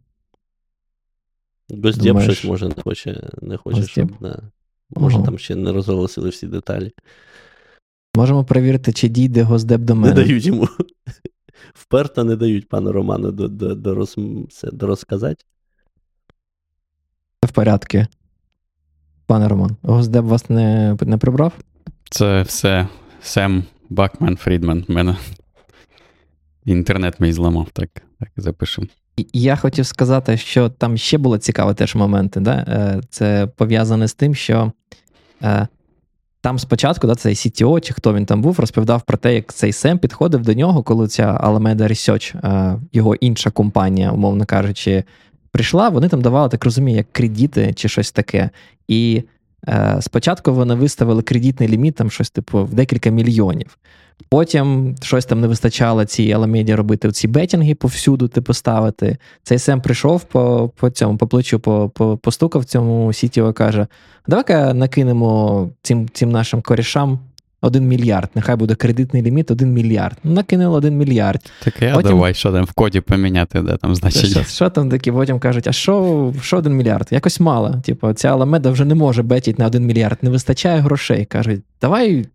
Гостєб 1.83 2.05
Думаєш, 2.05 2.33
щось 2.37 2.49
може 2.49 2.67
не 2.67 2.75
хоче, 2.83 3.29
не 3.41 3.57
хоче, 3.57 3.79
Гостєб? 3.79 4.07
щоб. 4.09 4.21
Да. 4.21 4.41
Може, 4.89 5.15
Ага. 5.15 5.25
там 5.25 5.37
ще 5.37 5.55
не 5.55 5.71
розголосили 5.71 6.29
всі 6.29 6.47
деталі. 6.47 6.91
Можемо 8.15 8.43
перевірити, 8.43 8.93
чи 8.93 9.07
дійде 9.07 9.43
Госдеп 9.43 9.81
до 9.81 9.95
мене. 9.95 10.13
Не 10.15 10.23
дають 10.23 10.45
йому. 10.45 10.67
Вперто 11.73 12.23
не 12.23 12.35
дають 12.35 12.69
пану 12.69 12.91
Роману 12.91 13.31
до, 13.31 13.47
до, 13.47 13.75
до, 13.75 13.95
роз, 13.95 14.15
це, 14.49 14.71
до 14.71 14.87
розказати. 14.87 15.45
В 17.47 17.51
порядку. 17.51 17.97
Пане 19.25 19.47
Роман, 19.47 19.77
Госдеп 19.83 20.25
вас 20.25 20.49
не, 20.49 20.97
не 21.01 21.17
прибрав? 21.17 21.53
Це 22.09 22.41
все 22.41 22.87
Сем 23.21 23.63
Бакмен 23.89 24.37
Фрідман. 24.37 24.85
Мене 24.87 25.15
інтернет 26.65 27.19
мій 27.19 27.33
зламав, 27.33 27.67
так, 27.73 27.89
так 28.19 28.29
і 28.37 28.41
запишемо. 28.41 28.87
Я 29.33 29.55
хотів 29.55 29.85
сказати, 29.85 30.37
що 30.37 30.69
там 30.69 30.97
ще 30.97 31.17
були 31.17 31.39
цікаві 31.39 31.73
теж 31.73 31.95
моменти. 31.95 32.39
Да? 32.39 32.51
Е, 32.51 33.01
Це 33.09 33.47
пов'язане 33.55 34.07
з 34.07 34.13
тим, 34.13 34.35
що 34.35 34.71
е, 35.43 35.67
там 36.41 36.59
спочатку 36.59 37.07
да, 37.07 37.15
цей 37.15 37.33
CTO, 37.33 37.79
чи 37.79 37.93
хто 37.93 38.13
він 38.13 38.25
там 38.25 38.41
був, 38.41 38.59
розповідав 38.59 39.01
про 39.01 39.17
те, 39.17 39.35
як 39.35 39.53
цей 39.53 39.73
Сем 39.73 39.99
підходив 39.99 40.41
до 40.41 40.53
нього, 40.53 40.83
коли 40.83 41.07
ця 41.07 41.33
Alameda 41.33 41.81
Research, 41.81 42.47
е, 42.47 42.79
його 42.93 43.15
інша 43.15 43.49
компанія, 43.49 44.11
умовно 44.11 44.45
кажучи, 44.45 45.03
прийшла. 45.57 45.89
Вони 45.89 46.09
там 46.09 46.21
давали, 46.21 46.49
так 46.49 46.65
розумію, 46.65 46.97
як 46.97 47.11
кредити 47.11 47.73
чи 47.73 47.89
щось 47.89 48.11
таке. 48.11 48.49
І 48.87 49.23
е, 49.67 49.97
спочатку 50.01 50.53
вони 50.53 50.75
виставили 50.75 51.21
кредитний 51.21 51.69
ліміт, 51.69 51.95
там 51.95 52.11
щось 52.11 52.29
типу 52.29 52.63
в 52.65 52.73
декілька 52.73 53.09
мільйонів. 53.09 53.77
Потім 54.29 54.95
щось 55.01 55.25
там 55.25 55.41
не 55.41 55.47
вистачало 55.47 56.05
цій 56.05 56.35
Alameda 56.35 56.75
робити 56.75 57.11
ці 57.11 57.27
бетінги 57.27 57.75
повсюду, 57.75 58.27
типу, 58.27 58.53
ставити. 58.53 59.17
Цей 59.43 59.59
Сем 59.59 59.81
прийшов 59.81 60.23
по, 60.23 60.71
по 60.75 60.89
цьому, 60.89 61.17
по 61.17 61.27
плечу, 61.27 61.59
по, 61.59 61.89
по, 61.89 62.17
постукав 62.17 62.65
цьому 62.65 63.13
сітіо 63.13 63.53
каже: 63.53 63.87
давай-ка 64.27 64.73
накинемо 64.73 65.69
цим, 65.81 66.09
цим 66.13 66.31
нашим 66.31 66.61
корішам 66.61 67.19
один 67.61 67.87
мільярд. 67.87 68.29
Нехай 68.35 68.55
буде 68.55 68.75
кредитний 68.75 69.21
ліміт 69.23 69.51
один 69.51 69.73
мільярд. 69.73 70.17
Ну, 70.23 70.31
накинули 70.33 70.77
один 70.77 70.97
мільярд. 70.97 71.51
Так 71.63 71.81
я 71.81 71.93
Потім- 71.93 72.09
давай, 72.11 72.33
що 72.33 72.51
там 72.51 72.65
в 72.65 72.71
коді 72.71 73.01
поміняти, 73.01 73.61
де 73.61 73.77
там 73.77 73.95
Що, 73.95 74.09
значення. 74.09 74.43
що 74.43 74.69
там 74.69 74.89
такі? 74.89 75.11
Потім 75.11 75.39
кажуть, 75.39 75.67
а 75.67 75.71
що, 75.71 76.33
що 76.41 76.57
один 76.57 76.73
мільярд? 76.73 77.07
Якось 77.11 77.39
мало. 77.39 77.81
Типу, 77.85 78.13
ця 78.13 78.27
Аламеда 78.29 78.69
вже 78.71 78.85
не 78.85 78.95
може 78.95 79.23
бетіть 79.23 79.59
на 79.59 79.65
один 79.67 79.85
мільярд, 79.85 80.17
не 80.21 80.29
вистачає 80.29 80.79
грошей. 80.79 81.25
Кажуть, 81.25 81.61
давай 81.81 82.25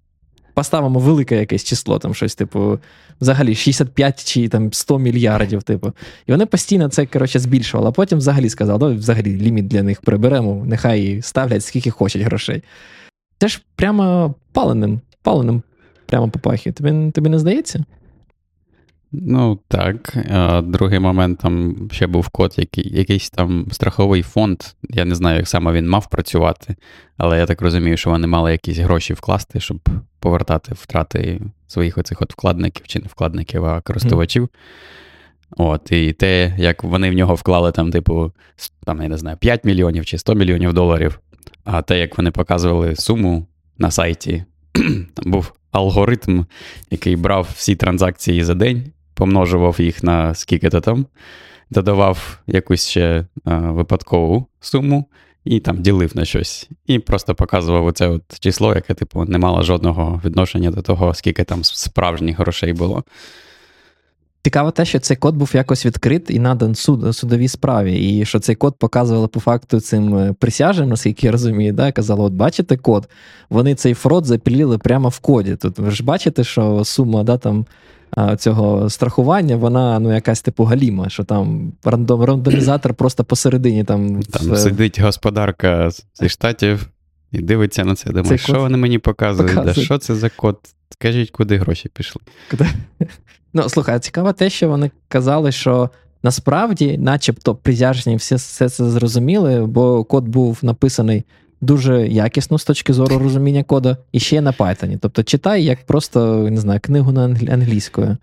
поставимо 0.55 0.99
велике 0.99 1.37
якесь 1.39 1.65
число, 1.65 1.99
там 1.99 2.15
щось, 2.15 2.35
типу, 2.35 2.79
взагалі 3.21 3.55
65 3.55 4.25
чи 4.25 4.49
там 4.49 4.73
100 4.73 4.99
мільярдів, 4.99 5.63
типу. 5.63 5.93
І 6.27 6.33
вони 6.33 6.47
постійно 6.47 6.89
це, 6.89 7.07
коротше, 7.07 7.39
збільшували, 7.39 7.89
а 7.89 7.93
потім 7.93 8.19
взагалі 8.19 8.49
сказали, 8.49 8.79
давай 8.79 8.97
взагалі 8.97 9.37
ліміт 9.37 9.69
для 9.69 9.83
них 9.83 10.01
приберемо, 10.01 10.63
нехай 10.67 11.23
ставлять 11.23 11.65
скільки 11.65 11.91
хочуть 11.91 12.23
грошей. 12.23 12.63
Це 13.39 13.49
ж 13.49 13.61
прямо 13.77 14.35
паленим, 14.53 15.01
паленим 15.23 15.63
прямо 16.07 16.29
попахує. 16.29 16.73
Тобі, 16.73 17.11
тобі 17.11 17.29
не 17.29 17.39
здається? 17.39 17.85
Ну 19.13 19.59
так. 19.69 20.17
А, 20.31 20.61
другий 20.61 20.99
момент 20.99 21.39
там 21.39 21.77
ще 21.93 22.07
був 22.07 22.29
код, 22.29 22.55
який, 22.57 22.97
якийсь 22.99 23.31
там 23.31 23.67
страховий 23.71 24.23
фонд. 24.23 24.63
Я 24.83 25.05
не 25.05 25.15
знаю, 25.15 25.37
як 25.37 25.49
саме 25.49 25.73
він 25.73 25.89
мав 25.89 26.11
працювати, 26.11 26.77
але 27.17 27.39
я 27.39 27.47
так 27.47 27.63
розумію, 27.63 27.97
що 27.97 28.11
вони 28.11 28.27
мали 28.27 28.53
якісь 28.53 28.79
гроші 28.79 29.15
вкласти, 29.15 29.61
щоб 29.61 29.79
повертати 30.21 30.75
втрати 30.75 31.41
своїх 31.67 31.99
оцих 31.99 32.23
от 32.23 32.33
вкладників 32.33 32.87
чи 32.87 32.99
не 32.99 33.07
вкладників, 33.07 33.65
а 33.65 33.81
користувачів. 33.81 34.49
От, 35.57 35.93
і 35.93 36.13
те, 36.13 36.55
як 36.59 36.85
вони 36.85 37.11
в 37.11 37.15
нього 37.15 37.35
вклали 37.35 37.73
там, 37.73 37.91
типу, 37.91 38.33
там, 38.85 39.03
я 39.03 39.09
не 39.09 39.19
знаю, 39.19 39.37
5 39.37 39.65
мільйонів 39.65 40.05
чи 40.05 40.19
100 40.19 40.35
мільйонів 40.35 40.73
доларів. 40.73 41.21
А 41.65 41.83
те, 41.83 41.99
як 41.99 42.19
вони 42.19 42.31
показували 42.31 42.97
суму 42.97 43.47
на 43.79 43.91
сайті, 43.91 44.45
там 45.15 45.33
був 45.33 45.53
алгоритм, 45.73 46.45
який 46.91 47.17
брав 47.17 47.49
всі 47.57 47.77
транзакції 47.77 48.45
за 48.45 48.55
день, 48.55 48.93
помножував 49.15 49.81
їх 49.81 50.03
на 50.03 50.35
скільки-то 50.35 50.81
там, 50.81 51.07
додавав 51.71 52.39
якусь 52.47 52.89
ще 52.89 53.27
а, 53.45 53.57
випадкову 53.57 54.47
суму 54.61 55.09
і 55.45 55.61
там 55.61 55.83
ділив 55.83 56.17
на 56.17 56.25
щось. 56.25 56.69
І 56.87 56.99
просто 56.99 57.35
показував 57.35 57.87
оце 57.87 58.09
от 58.09 58.41
число, 58.41 58.75
яке, 58.75 58.95
типу, 58.95 59.25
не 59.25 59.39
мало 59.39 59.63
жодного 59.63 60.21
відношення 60.25 60.71
до 60.71 60.83
того, 60.83 61.15
скільки 61.15 61.45
там 61.45 61.65
справжніх 61.65 62.39
грошей 62.39 62.73
було. 62.73 63.05
Цікаво 64.45 64.71
те, 64.71 64.85
що 64.85 64.99
цей 64.99 65.17
код 65.17 65.37
був 65.37 65.51
якось 65.55 65.87
відкрит 65.87 66.31
і 66.31 66.39
надан 66.39 66.75
суд, 66.75 67.17
судовій 67.17 67.49
справі, 67.49 68.19
і 68.19 68.25
що 68.25 68.39
цей 68.39 68.55
код 68.55 68.77
показували 68.79 69.29
по 69.29 69.41
факту 69.41 69.81
цим 69.81 70.17
е, 70.17 70.35
присяжним, 70.39 70.89
наскільки 70.89 71.27
я 71.27 71.33
розумію, 71.33 71.73
да? 71.73 71.93
казали, 71.93 72.23
от 72.23 72.33
бачите 72.33 72.77
код, 72.77 73.09
вони 73.51 73.75
цей 73.75 73.95
фрод 73.95 74.27
запіліли 74.27 74.79
прямо 74.79 75.09
в 75.09 75.19
коді. 75.19 75.57
Тут 75.57 75.79
ви 75.79 75.91
ж 75.91 76.05
бачите, 76.05 76.45
що 76.45 76.85
сума 76.85 77.23
да, 77.25 77.39
там, 77.39 77.67
цього 78.39 78.91
страхування, 78.91 79.57
вона 79.57 79.99
ну, 79.99 80.15
якась 80.15 80.43
типу 80.43 80.65
галіма, 80.65 81.09
що 81.09 81.25
там 81.25 81.73
рандом, 81.85 82.25
рандомізатор 82.25 82.95
просто 82.95 83.25
посередині 83.25 83.85
там. 83.85 84.23
Там 84.23 84.51
в- 84.51 84.59
сидить 84.59 85.01
господарка 85.01 85.91
зі 86.15 86.29
штатів 86.29 86.89
і 87.33 87.39
дивиться 87.39 87.85
на 87.85 87.95
це. 87.95 88.11
Думає, 88.11 88.29
Цей 88.29 88.39
що 88.39 88.53
код 88.53 88.63
вони 88.63 88.77
мені 88.79 88.99
показують? 88.99 89.55
Да, 89.55 89.75
що 89.75 89.99
це 89.99 90.15
за 90.15 90.29
код? 90.29 90.59
Скажіть, 90.91 91.31
куди 91.31 91.57
гроші 91.57 91.89
пішли? 91.95 92.23
Ну, 93.55 93.69
слухай, 93.69 94.01
цікаво 94.01 94.33
те, 94.33 94.51
що 94.51 94.69
вони 94.69 94.91
казали, 95.09 95.53
що 95.53 95.91
насправді, 96.23 96.99
начебто, 96.99 97.55
присяжні 97.55 98.17
все, 98.17 98.35
все 98.35 98.69
це 98.69 98.91
зрозуміли, 98.91 99.67
бо 99.67 100.05
код 100.05 100.29
був 100.29 100.59
написаний 100.63 101.25
дуже 101.61 102.09
якісно 102.09 102.59
з 102.59 102.65
точки 102.65 102.93
зору 102.93 103.19
розуміння 103.19 103.63
коду, 103.63 103.97
і 104.13 104.21
ще 104.21 104.41
на 104.41 104.53
Python. 104.53 104.99
Тобто 105.01 105.23
читай 105.23 105.65
як 105.65 105.87
просто 105.87 106.51
не 106.51 106.61
знаю, 106.61 106.81
книгу 106.83 107.13
на 107.13 107.25
англійською. 107.25 108.17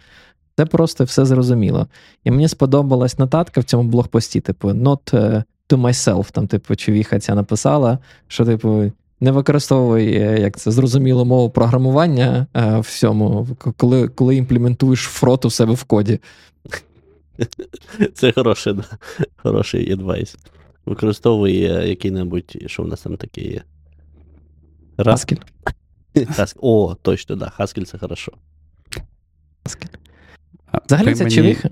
Це 0.57 0.65
просто 0.65 1.03
все 1.03 1.25
зрозуміло. 1.25 1.87
І 2.23 2.31
мені 2.31 2.47
сподобалась 2.47 3.19
нотатка 3.19 3.61
в 3.61 3.63
цьому 3.63 3.89
блогпості, 3.89 4.39
типу, 4.39 4.69
not 4.69 5.17
е, 5.17 5.43
to 5.69 5.81
myself. 5.81 6.31
Там, 6.31 6.47
типу, 6.47 6.75
човіха 6.75 7.19
ця 7.19 7.35
написала, 7.35 7.99
що, 8.27 8.45
типу, 8.45 8.91
не 9.21 9.31
використовуй 9.31 10.13
е, 10.13 10.39
як 10.39 10.57
це 10.57 10.71
зрозуміло 10.71 11.25
мову 11.25 11.49
програмування 11.49 12.47
е, 12.53 12.77
в 12.77 12.79
всьому, 12.79 13.47
коли, 13.77 14.07
коли 14.07 14.35
імплементуєш 14.35 14.99
фрот 14.99 15.45
у 15.45 15.49
себе 15.49 15.73
в 15.73 15.83
коді. 15.83 16.19
Це 18.13 18.31
хороший, 18.31 18.73
да. 18.73 18.83
хороший 19.37 19.91
адвайс. 19.91 20.37
Використовуй 20.85 21.63
е, 21.63 21.89
який-небудь, 21.89 22.55
що 22.65 22.83
в 22.83 22.87
нас 22.87 23.01
там 23.01 23.17
таке 23.17 23.41
є. 23.41 23.61
Haskell. 24.97 25.41
О, 26.61 26.95
точно, 27.01 27.35
да. 27.35 27.51
Haskell 27.59 27.85
це 27.85 27.97
хорошо. 27.97 28.31
Взагалі, 30.85 31.15
ця 31.15 31.23
мені- 31.23 31.35
човіха, 31.35 31.69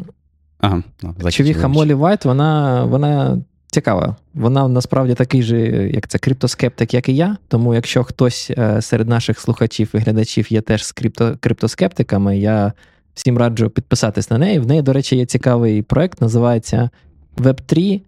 Ага, 0.59 0.83
ну, 1.03 1.31
човіха. 1.31 1.67
Молі 1.67 1.93
Вайт, 1.93 2.25
вона, 2.25 2.83
вона 2.83 3.41
цікава. 3.77 4.15
Вона 4.33 4.67
насправді 4.67 5.13
такий 5.13 5.43
же, 5.43 5.59
як 5.93 6.07
це 6.07 6.17
криптоскептик, 6.17 6.93
як 6.93 7.09
і 7.09 7.15
я. 7.15 7.37
Тому 7.47 7.75
якщо 7.75 8.03
хтось 8.03 8.51
е, 8.57 8.81
серед 8.81 9.07
наших 9.09 9.39
слухачів 9.39 9.89
і 9.93 9.97
глядачів 9.97 10.51
є 10.53 10.61
теж 10.61 10.85
з 10.85 10.91
крипто, 10.91 11.37
криптоскептиками, 11.39 12.37
я 12.37 12.73
всім 13.13 13.37
раджу 13.37 13.71
підписатись 13.75 14.29
на 14.29 14.37
неї. 14.37 14.59
В 14.59 14.67
неї, 14.67 14.81
до 14.81 14.93
речі, 14.93 15.15
є 15.15 15.25
цікавий 15.25 15.81
проект, 15.81 16.21
називається 16.21 16.89
Web3 17.37 18.01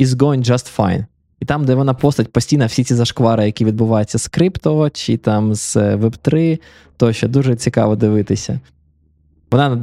is 0.00 0.08
going 0.08 0.44
just 0.44 0.76
fine. 0.76 1.04
І 1.40 1.44
там, 1.44 1.64
де 1.64 1.74
вона 1.74 1.94
постать 1.94 2.32
постійно 2.32 2.66
всі 2.66 2.84
ці 2.84 2.94
зашквари, 2.94 3.46
які 3.46 3.64
відбуваються 3.64 4.18
з 4.18 4.28
крипто, 4.28 4.90
чи 4.90 5.16
там 5.16 5.54
з 5.54 5.76
Web3, 5.76 6.58
тощо 6.96 7.28
дуже 7.28 7.56
цікаво 7.56 7.96
дивитися. 7.96 8.60
Вона, 9.50 9.76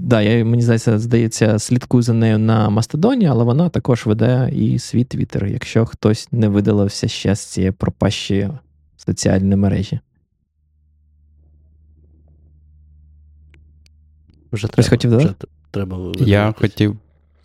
да, 0.00 0.22
я, 0.22 0.44
мені 0.44 0.62
здається, 0.62 0.98
здається, 0.98 1.58
слідкую 1.58 2.02
за 2.02 2.12
нею 2.12 2.38
на 2.38 2.70
Мастодоні, 2.70 3.26
але 3.26 3.44
вона 3.44 3.68
також 3.68 4.06
веде 4.06 4.50
і 4.52 4.78
свій 4.78 5.04
твіттер, 5.04 5.46
якщо 5.46 5.86
хтось 5.86 6.28
не 6.32 6.48
видалився 6.48 7.08
ще 7.08 7.34
з 7.34 7.40
цієї 7.40 7.72
пропащі 7.72 8.50
соціальної 8.96 9.56
мережі. 9.56 10.00
Вже 14.52 14.68
Хтось 14.68 14.86
треба, 14.86 14.96
хотів 14.96 15.16
вже 15.16 15.34
треба 15.70 16.12
Я 16.18 16.54
хотів 16.58 16.96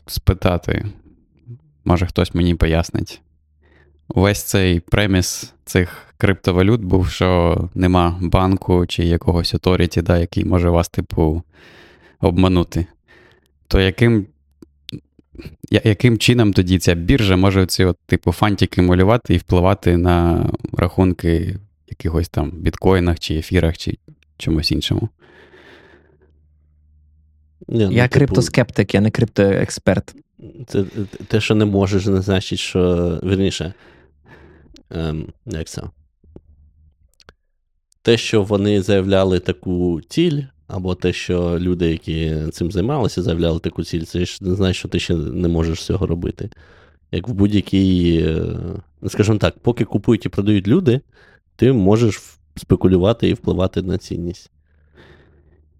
спитати, 0.07 0.85
може 1.85 2.05
хтось 2.05 2.33
мені 2.33 2.55
пояснить. 2.55 3.21
Увесь 4.09 4.43
цей 4.43 4.79
преміс 4.79 5.53
цих 5.65 5.97
криптовалют 6.17 6.81
був, 6.81 7.09
що 7.09 7.57
нема 7.75 8.19
банку 8.21 8.85
чи 8.85 9.05
якогось 9.05 9.53
authority, 9.53 10.01
да, 10.01 10.17
який 10.17 10.45
може 10.45 10.69
вас, 10.69 10.89
типу, 10.89 11.43
обманути. 12.21 12.85
То 13.67 13.79
яким 13.79 14.25
я- 15.71 15.81
яким 15.83 16.17
чином 16.17 16.53
тоді 16.53 16.79
ця 16.79 16.93
біржа 16.93 17.35
може 17.35 17.65
ці, 17.65 17.85
от, 17.85 17.97
типу, 18.05 18.31
фантики 18.31 18.81
малювати 18.81 19.33
і 19.33 19.37
впливати 19.37 19.97
на 19.97 20.49
рахунки 20.73 21.59
якихось 21.89 22.29
там 22.29 22.51
біткоїнах 22.51 23.19
чи 23.19 23.35
ефірах, 23.35 23.77
чи 23.77 23.97
чомусь 24.37 24.71
іншому? 24.71 25.09
Ні, 27.67 27.85
ну, 27.85 27.91
я 27.91 28.03
типу, 28.07 28.13
криптоскептик, 28.13 28.93
я 28.93 29.01
не 29.01 29.11
криптоексперт. 29.11 30.15
Те, 31.27 31.41
що 31.41 31.55
не 31.55 31.65
можеш, 31.65 32.05
не 32.05 32.21
значить, 32.21 32.59
що. 32.59 33.19
Вірніше. 33.23 33.73
Ем, 34.93 35.27
як 35.45 35.67
це? 35.67 35.81
Те, 38.01 38.17
що 38.17 38.43
вони 38.43 38.81
заявляли 38.81 39.39
таку 39.39 40.01
ціль, 40.09 40.41
або 40.67 40.95
те, 40.95 41.13
що 41.13 41.59
люди, 41.59 41.91
які 41.91 42.35
цим 42.51 42.71
займалися, 42.71 43.21
заявляли 43.21 43.59
таку 43.59 43.83
ціль, 43.83 44.01
це 44.01 44.25
ж 44.25 44.37
не 44.41 44.55
значить, 44.55 44.75
що 44.75 44.87
ти 44.87 44.99
ще 44.99 45.15
не 45.15 45.47
можеш 45.47 45.85
цього 45.85 46.07
робити. 46.07 46.49
Як 47.11 47.27
в 47.27 47.33
будь-якій. 47.33 48.17
е, 48.27 48.45
Скажімо 49.07 49.37
так, 49.37 49.59
поки 49.59 49.85
купують 49.85 50.25
і 50.25 50.29
продають 50.29 50.67
люди, 50.67 51.01
ти 51.55 51.73
можеш 51.73 52.21
спекулювати 52.55 53.29
і 53.29 53.33
впливати 53.33 53.81
на 53.81 53.97
цінність. 53.97 54.51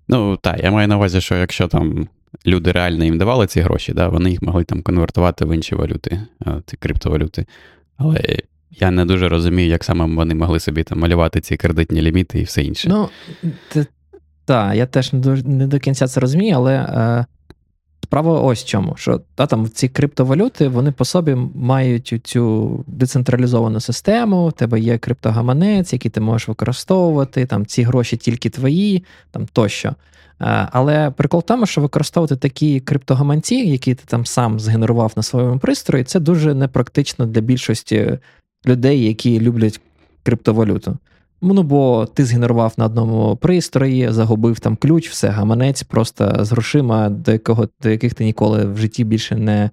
Ну, 0.08 0.38
так, 0.38 0.64
я 0.64 0.72
маю 0.72 0.88
на 0.88 0.98
увазі, 0.98 1.22
що 1.22 1.36
якщо 1.36 1.68
там 1.68 2.08
люди 2.46 2.72
реально 2.72 3.06
їм 3.06 3.18
давали 3.18 3.48
ці 3.48 3.62
гроші, 3.62 3.94
да, 3.94 4.08
вони 4.08 4.30
їх 4.30 4.42
могли 4.42 4.64
там 4.64 4.82
конвертувати 4.82 5.46
в 5.46 5.56
інші 5.56 5.76
валюти, 5.76 6.22
ці 6.66 6.78
криптовалюти. 6.78 7.46
Але 7.98 8.40
я 8.80 8.92
не 8.92 9.06
дуже 9.06 9.30
розумію, 9.30 9.70
як 9.70 9.84
саме 9.84 10.16
вони 10.16 10.36
могли 10.36 10.60
собі 10.60 10.84
там 10.84 11.00
малювати 11.00 11.42
ці 11.42 11.58
кредитні 11.58 12.02
ліміти 12.02 12.40
і 12.40 12.44
все 12.44 12.64
інше. 12.64 12.90
Ну, 12.90 13.10
так, 14.46 14.76
я 14.76 14.86
теж 14.86 15.14
не 15.14 15.20
до, 15.20 15.36
не 15.36 15.68
до 15.68 15.80
кінця 15.80 16.08
це 16.08 16.20
розумію, 16.20 16.56
але 16.56 16.74
е, 16.74 17.26
справа 18.04 18.42
ось 18.42 18.64
в 18.64 18.68
чому: 18.68 18.96
що 18.98 19.22
та, 19.36 19.48
там 19.48 19.70
ці 19.70 19.90
криптовалюти 19.90 20.68
вони 20.68 20.92
по 20.92 21.06
собі 21.06 21.36
мають 21.56 22.22
цю 22.24 22.84
децентралізовану 22.88 23.80
систему, 23.80 24.48
в 24.48 24.54
тебе 24.54 24.80
є 24.80 24.98
криптогаманець, 24.98 25.94
який 25.94 26.12
ти 26.12 26.22
можеш 26.22 26.48
використовувати, 26.48 27.46
там 27.46 27.66
ці 27.66 27.84
гроші 27.84 28.18
тільки 28.18 28.50
твої, 28.50 29.04
там 29.32 29.48
тощо. 29.54 29.90
Е, 29.90 30.68
Але 30.72 31.12
прикол 31.12 31.40
в 31.40 31.44
тому, 31.44 31.66
що 31.66 31.82
використовувати 31.82 32.36
такі 32.36 32.80
криптогаманці, 32.80 33.56
які 33.56 33.96
ти 33.96 34.04
там 34.06 34.26
сам 34.26 34.60
згенерував 34.60 35.14
на 35.16 35.24
своєму 35.24 35.60
пристрої, 35.60 36.04
це 36.04 36.20
дуже 36.20 36.54
непрактично 36.54 37.26
для 37.26 37.42
більшості 37.42 38.20
людей, 38.66 39.04
які 39.04 39.40
люблять 39.40 39.82
криптовалюту. 40.24 40.98
Ну, 41.42 41.64
бо 41.64 42.06
ти 42.14 42.26
згенерував 42.26 42.74
на 42.78 42.86
одному 42.86 43.36
пристрої, 43.36 44.12
загубив 44.12 44.60
там 44.60 44.76
ключ, 44.76 45.10
все, 45.10 45.30
гаманець 45.30 45.84
просто 45.84 46.38
з 46.40 46.52
грошима, 46.52 47.10
до 47.10 47.32
якого 47.32 47.68
до 47.82 47.90
яких 47.90 48.14
ти 48.14 48.26
ніколи 48.26 48.66
в 48.66 48.78
житті 48.78 49.04
більше 49.04 49.36
не 49.36 49.70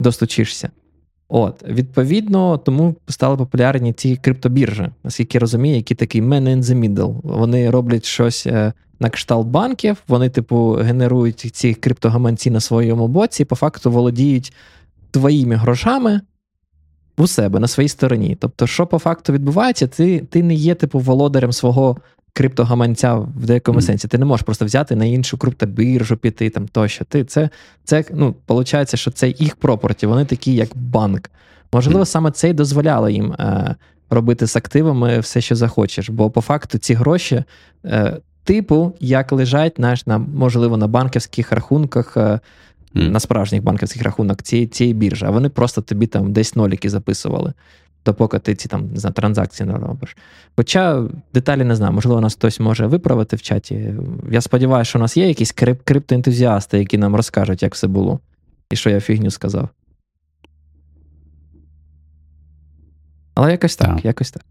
достучишся. 0.00 0.70
От, 1.28 1.64
відповідно, 1.68 2.58
тому 2.58 2.94
стали 3.08 3.36
популярні 3.36 3.92
ці 3.92 4.16
криптобіржі, 4.16 4.88
наскільки 5.04 5.38
я 5.38 5.40
розумію, 5.40 5.76
які 5.76 5.94
такий 5.94 6.22
man 6.22 6.42
in 6.42 6.62
the 6.62 6.74
middle. 6.74 7.20
Вони 7.22 7.70
роблять 7.70 8.04
щось 8.04 8.46
е, 8.46 8.72
на 9.00 9.10
кшталт 9.10 9.46
банків, 9.46 9.96
вони, 10.08 10.28
типу, 10.28 10.72
генерують 10.72 11.38
ці 11.38 11.74
криптогаманці 11.74 12.50
на 12.50 12.60
своєму 12.60 13.08
боці, 13.08 13.44
по 13.44 13.56
факту 13.56 13.90
володіють 13.90 14.52
твоїми 15.10 15.54
грошами 15.54 16.20
у 17.16 17.26
себе 17.26 17.60
на 17.60 17.68
своїй 17.68 17.88
стороні. 17.88 18.36
Тобто, 18.40 18.66
що 18.66 18.86
по 18.86 18.98
факту 18.98 19.32
відбувається, 19.32 19.86
ти 19.86 20.18
ти 20.18 20.42
не 20.42 20.54
є, 20.54 20.74
типу, 20.74 20.98
володарем 20.98 21.52
свого 21.52 21.96
криптогаманця 22.32 23.14
в 23.14 23.46
деякому 23.46 23.78
Мгм. 23.78 23.86
сенсі. 23.86 24.08
Ти 24.08 24.18
не 24.18 24.24
можеш 24.24 24.44
просто 24.44 24.64
взяти 24.64 24.96
на 24.96 25.04
іншу 25.04 25.38
криптобіржу 25.38 26.16
піти 26.16 26.50
там 26.50 26.68
тощо. 26.68 27.04
Ти 27.04 27.24
це, 27.24 27.48
це 27.84 28.04
ну, 28.14 28.34
виходить, 28.48 28.98
що 28.98 29.10
це 29.10 29.28
їх 29.28 29.56
пропорті, 29.56 30.06
вони 30.06 30.24
такі, 30.24 30.54
як 30.54 30.68
банк. 30.74 31.30
Можливо, 31.72 31.98
Мгм. 31.98 32.06
саме 32.06 32.30
це 32.30 32.50
й 32.50 32.52
дозволяло 32.52 33.08
їм 33.08 33.32
е, 33.32 33.74
робити 34.10 34.46
з 34.46 34.56
активами 34.56 35.18
все, 35.18 35.40
що 35.40 35.56
захочеш. 35.56 36.08
Бо 36.10 36.30
по 36.30 36.40
факту 36.40 36.78
ці 36.78 36.94
гроші, 36.94 37.44
е, 37.84 38.16
типу, 38.44 38.92
як 39.00 39.32
лежать, 39.32 39.72
знаєш, 39.76 40.06
на, 40.06 40.18
можливо, 40.18 40.76
на 40.76 40.86
банківських 40.86 41.52
рахунках. 41.52 42.16
Е, 42.96 42.98
Мгм. 42.98 43.12
на 43.12 43.20
справжніх 43.20 43.62
банківських 43.62 44.02
рахунках 44.02 44.42
цієї, 44.42 44.68
цієї 44.68 44.94
біржі, 44.94 45.24
а 45.26 45.30
вони 45.30 45.48
просто 45.48 45.82
тобі 45.82 46.06
там 46.06 46.32
десь 46.32 46.56
ноліки 46.56 46.90
записували, 46.90 47.52
допоки 48.06 48.38
ти 48.38 48.54
ці 48.54 48.68
там 48.68 48.90
не 48.92 48.98
знаю, 49.00 49.14
транзакції 49.14 49.66
не 49.68 49.74
робиш. 49.78 50.16
Хоча 50.56 51.04
деталі 51.34 51.64
не 51.64 51.76
знаю, 51.76 51.92
можливо, 51.92 52.20
нас 52.20 52.34
хтось 52.34 52.60
може 52.60 52.86
виправити 52.86 53.36
в 53.36 53.42
чаті. 53.42 53.94
Я 54.30 54.40
сподіваюся, 54.40 54.88
що 54.88 54.98
у 54.98 55.02
нас 55.02 55.16
є 55.16 55.28
якісь 55.28 55.54
крип- 55.54 55.80
криптоентузіасти, 55.84 56.78
які 56.78 56.98
нам 56.98 57.16
розкажуть, 57.16 57.62
як 57.62 57.74
все 57.74 57.86
було, 57.86 58.20
і 58.70 58.76
що 58.76 58.90
я 58.90 59.00
фігню 59.00 59.30
сказав. 59.30 59.68
Але 63.34 63.50
якось 63.50 63.76
так, 63.76 63.96
Так. 63.96 64.04
якось 64.04 64.30
так. 64.30 64.44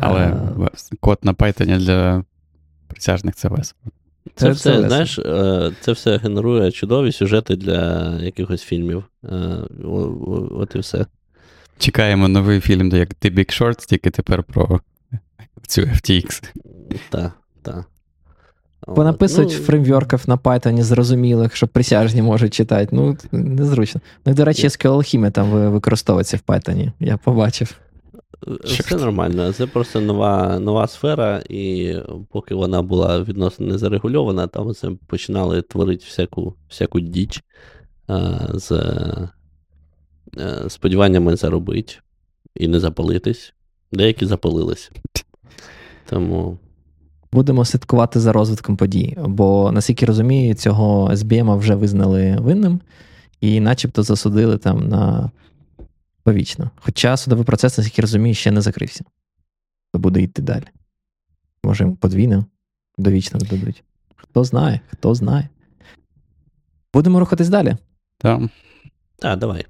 Але 0.00 0.20
А. 0.20 0.68
код 1.00 1.18
на 1.22 1.32
Python 1.32 1.78
для 1.78 2.24
присяжних 2.86 3.34
це 3.34 3.48
весело. 3.48 3.80
Це, 4.26 4.46
Це- 4.46 4.50
все, 4.50 4.70
весело. 4.70 4.88
знаєш, 4.88 5.18
е, 5.18 5.72
це 5.80 5.92
все 5.92 6.16
генерує 6.16 6.72
чудові 6.72 7.12
сюжети 7.12 7.56
для 7.56 8.10
якихось 8.20 8.62
фільмів. 8.62 9.04
Е, 9.24 9.28
о- 9.84 9.88
о- 10.26 10.48
От 10.60 10.74
і 10.74 10.78
все. 10.78 11.06
Чекаємо 11.78 12.28
новий 12.28 12.60
фільм, 12.60 12.90
як 12.96 13.08
The 13.08 13.34
Big 13.38 13.60
Short, 13.62 13.86
тільки 13.86 14.10
тепер 14.10 14.42
про 14.42 14.80
цю 15.66 15.82
FTX. 15.82 16.42
Так, 17.10 17.32
так. 17.62 17.84
Понаписують 18.94 19.54
Ну, 19.58 19.64
фреймворків 19.64 20.20
на 20.26 20.36
Python 20.36 20.82
зрозумілих, 20.82 21.56
що 21.56 21.68
присяжні 21.68 22.22
можуть 22.22 22.54
читати. 22.54 22.88
Ну, 22.92 23.16
незручно. 23.32 24.00
Ну, 24.26 24.34
до 24.34 24.44
речі, 24.44 24.68
SQL 24.68 24.96
Alchemy 24.96 25.30
там 25.30 25.50
використовується 25.50 26.36
в 26.36 26.40
Python. 26.50 26.92
Я 27.00 27.16
побачив. 27.16 27.74
Все 28.64 28.96
нормально. 28.96 29.52
Це 29.52 29.66
просто 29.66 30.00
нова, 30.00 30.58
нова 30.58 30.86
сфера, 30.86 31.42
і 31.48 31.94
поки 32.30 32.54
вона 32.54 32.82
була 32.82 33.22
відносно 33.22 33.66
не 33.66 33.78
зарегульована, 33.78 34.46
там 34.46 34.74
це 34.74 34.90
починали 35.06 35.62
творити 35.62 36.04
всяку, 36.08 36.54
всяку 36.68 37.00
діч 37.00 37.42
е, 38.10 38.48
з 38.54 38.72
е, 38.72 40.64
сподіваннями 40.68 41.36
заробити 41.36 41.94
і 42.54 42.68
не 42.68 42.80
запалитись. 42.80 43.54
Деякі 43.92 44.26
запалились. 44.26 44.90
Тому 46.08 46.58
Будемо 47.34 47.64
слідкувати 47.64 48.20
за 48.20 48.32
розвитком 48.32 48.76
подій, 48.76 49.16
бо, 49.26 49.72
наскільки 49.72 50.06
розумію, 50.06 50.54
цього 50.54 51.10
SBM 51.10 51.58
вже 51.58 51.74
визнали 51.74 52.36
винним 52.40 52.80
і 53.40 53.60
начебто 53.60 54.02
засудили 54.02 54.58
там 54.58 54.88
на 54.88 55.30
повічно. 56.24 56.70
Хоча 56.76 57.16
судовий 57.16 57.44
процес, 57.44 57.78
наскільки 57.78 58.02
розумію, 58.02 58.34
ще 58.34 58.50
не 58.50 58.60
закрився. 58.60 59.04
То 59.92 59.98
буде 59.98 60.22
йти 60.22 60.42
далі. 60.42 60.66
Може, 61.64 61.84
йому 61.84 61.96
подвійно 61.96 62.46
довічно 62.98 63.38
дадуть. 63.38 63.84
Хто 64.16 64.44
знає, 64.44 64.80
хто 64.90 65.14
знає. 65.14 65.48
Будемо 66.94 67.20
рухатись 67.20 67.48
далі. 67.48 67.76
Так. 68.18 68.42
так, 69.18 69.38
давай. 69.38 69.66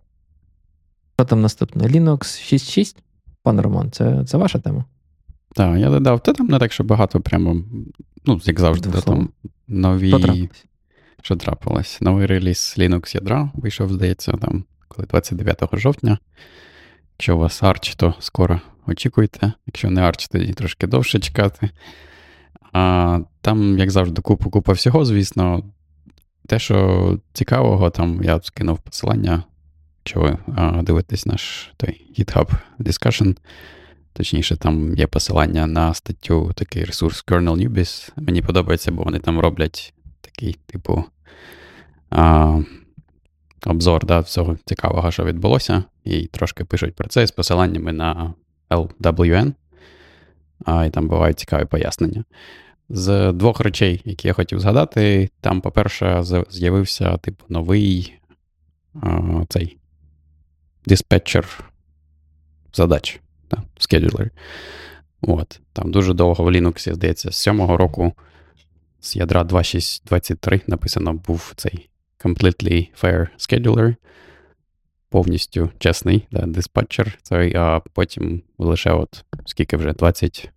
Що 1.19 1.25
там 1.25 1.41
наступне? 1.41 1.85
Linux 1.85 2.19
6.6? 2.19 2.97
Пане 3.43 3.63
Роман, 3.63 3.91
це, 3.91 4.25
це 4.25 4.37
ваша 4.37 4.59
тема? 4.59 4.85
Так, 5.55 5.79
я 5.79 5.91
додав. 5.91 6.21
Та 6.21 6.33
там 6.33 6.47
не 6.47 6.59
так, 6.59 6.73
що 6.73 6.85
багато 6.85 7.21
прямо, 7.21 7.63
ну, 8.25 8.41
як 8.45 8.61
завжди, 8.61 8.91
та 8.91 9.01
там 9.01 9.29
нові. 9.69 10.49
Що 11.23 11.37
трапилось? 11.37 12.01
Новий 12.01 12.27
реліз 12.27 12.75
Linux 12.79 13.17
ядра 13.17 13.51
вийшов, 13.55 13.93
здається, 13.93 14.33
там 14.33 14.65
коли 14.89 15.07
29 15.07 15.59
жовтня. 15.73 16.19
Якщо 17.19 17.37
у 17.37 17.39
вас 17.39 17.63
арч, 17.63 17.95
то 17.95 18.15
скоро 18.19 18.61
очікуйте. 18.87 19.53
Якщо 19.67 19.91
не 19.91 20.01
арч, 20.01 20.29
тоді 20.29 20.53
трошки 20.53 20.87
довше 20.87 21.21
чекати. 21.21 21.71
А 22.73 23.21
Там, 23.41 23.79
як 23.79 23.91
завжди, 23.91 24.23
купа 24.23 24.51
купа 24.51 24.73
всього, 24.73 25.05
звісно. 25.05 25.63
Те, 26.47 26.59
що 26.59 27.19
цікавого, 27.33 27.91
там 27.91 28.21
я 28.23 28.41
скинув 28.43 28.79
посилання, 28.79 29.45
якщо 29.99 30.21
ви 30.21 30.39
дивитесь 30.83 31.27
наш 31.27 31.73
той 31.77 32.07
GitHub 32.19 32.51
Discussion. 32.79 33.37
Точніше, 34.13 34.57
там 34.57 34.97
є 34.97 35.07
посилання 35.07 35.67
на 35.67 35.95
статтю, 35.95 36.53
такий 36.55 36.85
ресурс 36.85 37.25
Kernel 37.27 37.69
Newbies. 37.69 38.13
Мені 38.17 38.43
подобається, 38.43 38.93
бо 38.93 39.03
вони 39.03 39.19
там 39.19 39.41
роблять 39.41 39.95
такий, 40.21 40.57
типу, 40.67 41.05
а, 42.11 42.61
обзор 43.67 44.07
да, 44.07 44.21
всього 44.21 44.57
цікавого, 44.65 45.11
що 45.11 45.25
відбулося, 45.25 45.85
і 46.05 46.27
трошки 46.27 46.65
пишуть 46.65 46.95
про 46.95 47.09
це 47.09 47.27
з 47.27 47.31
посиланнями 47.31 47.93
на 47.93 48.35
LWN. 48.71 49.53
А, 50.65 50.85
І 50.85 50.91
там 50.91 51.09
бувають 51.09 51.39
цікаві 51.39 51.65
пояснення. 51.65 52.25
З 52.89 53.33
двох 53.33 53.61
речей, 53.61 54.03
які 54.05 54.29
я 54.29 54.35
хотів 54.35 54.61
згадати, 54.61 55.31
там, 55.41 55.61
по-перше, 55.61 56.25
з'явився 56.51 57.17
типу 57.17 57.45
новий 57.49 58.15
а, 59.03 59.21
цей 59.49 59.77
диспетчер 60.87 61.65
задач, 62.73 63.21
да, 63.51 63.63
scheduler. 63.79 64.31
От, 65.21 65.61
Там 65.73 65.93
дуже 65.93 66.15
довго 66.15 66.45
в 66.45 66.49
Linux, 66.49 66.93
здається, 66.93 67.33
з 67.33 67.49
7-го 67.49 67.77
року 67.77 68.13
з 69.01 69.17
ядра 69.17 69.43
2.6.23 69.43 70.63
написано 70.67 71.13
був 71.13 71.53
цей 71.57 71.89
completely 72.25 72.89
fair 73.03 73.29
scheduler, 73.39 73.97
повністю 75.09 75.71
чесний 75.79 76.27
да, 76.31 76.47
диспатчер, 76.47 77.19
цей, 77.23 77.55
а 77.57 77.81
потім 77.93 78.43
лише 78.59 78.91
от 78.91 79.25
скільки 79.45 79.77
вже 79.77 79.93
20. 79.93 80.51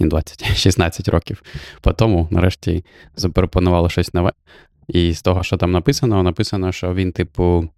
Не 0.00 0.06
20, 0.06 0.56
16 0.56 1.08
років 1.08 1.42
по 1.80 1.92
тому, 1.92 2.28
нарешті, 2.30 2.84
запропонували 3.16 3.90
щось 3.90 4.14
нове. 4.14 4.32
І 4.88 5.12
з 5.12 5.22
того, 5.22 5.42
що 5.42 5.56
там 5.56 5.72
написано, 5.72 6.22
написано, 6.22 6.72
що 6.72 6.94
він, 6.94 7.12
типу, 7.12 7.68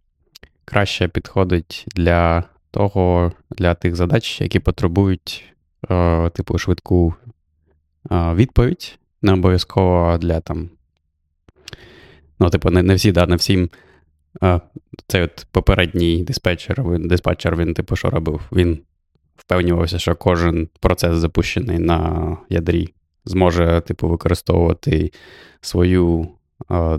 краще 0.64 1.08
підходить 1.08 1.84
для 1.94 2.44
того, 2.70 3.32
для 3.50 3.74
тих 3.74 3.96
задач, 3.96 4.40
які 4.40 4.58
потребують, 4.58 5.54
е, 5.90 6.30
типу, 6.30 6.58
швидку 6.58 7.14
е, 8.10 8.34
відповідь, 8.34 8.98
не 9.22 9.32
обов'язково 9.32 10.18
для 10.18 10.40
там 10.40 10.70
Ну, 12.40 12.50
типу, 12.50 12.70
не 12.70 12.82
не 12.82 12.94
всі, 12.94 13.12
да, 13.12 13.26
не 13.26 13.36
всім. 13.36 13.70
А, 14.40 14.60
Цей 15.06 15.22
от 15.22 15.46
попередній 15.50 16.22
диспетчер, 16.24 16.82
він, 16.82 17.08
диспетчер, 17.08 17.56
він, 17.56 17.74
типу, 17.74 17.96
що 17.96 18.10
робив? 18.10 18.40
Він 18.52 18.78
впевнювався, 19.36 19.98
що 19.98 20.16
кожен 20.16 20.68
процес, 20.80 21.16
запущений 21.16 21.78
на 21.78 22.36
ядрі, 22.48 22.94
зможе, 23.24 23.82
типу, 23.86 24.08
використовувати 24.08 25.12
свою 25.60 26.28
а, 26.68 26.98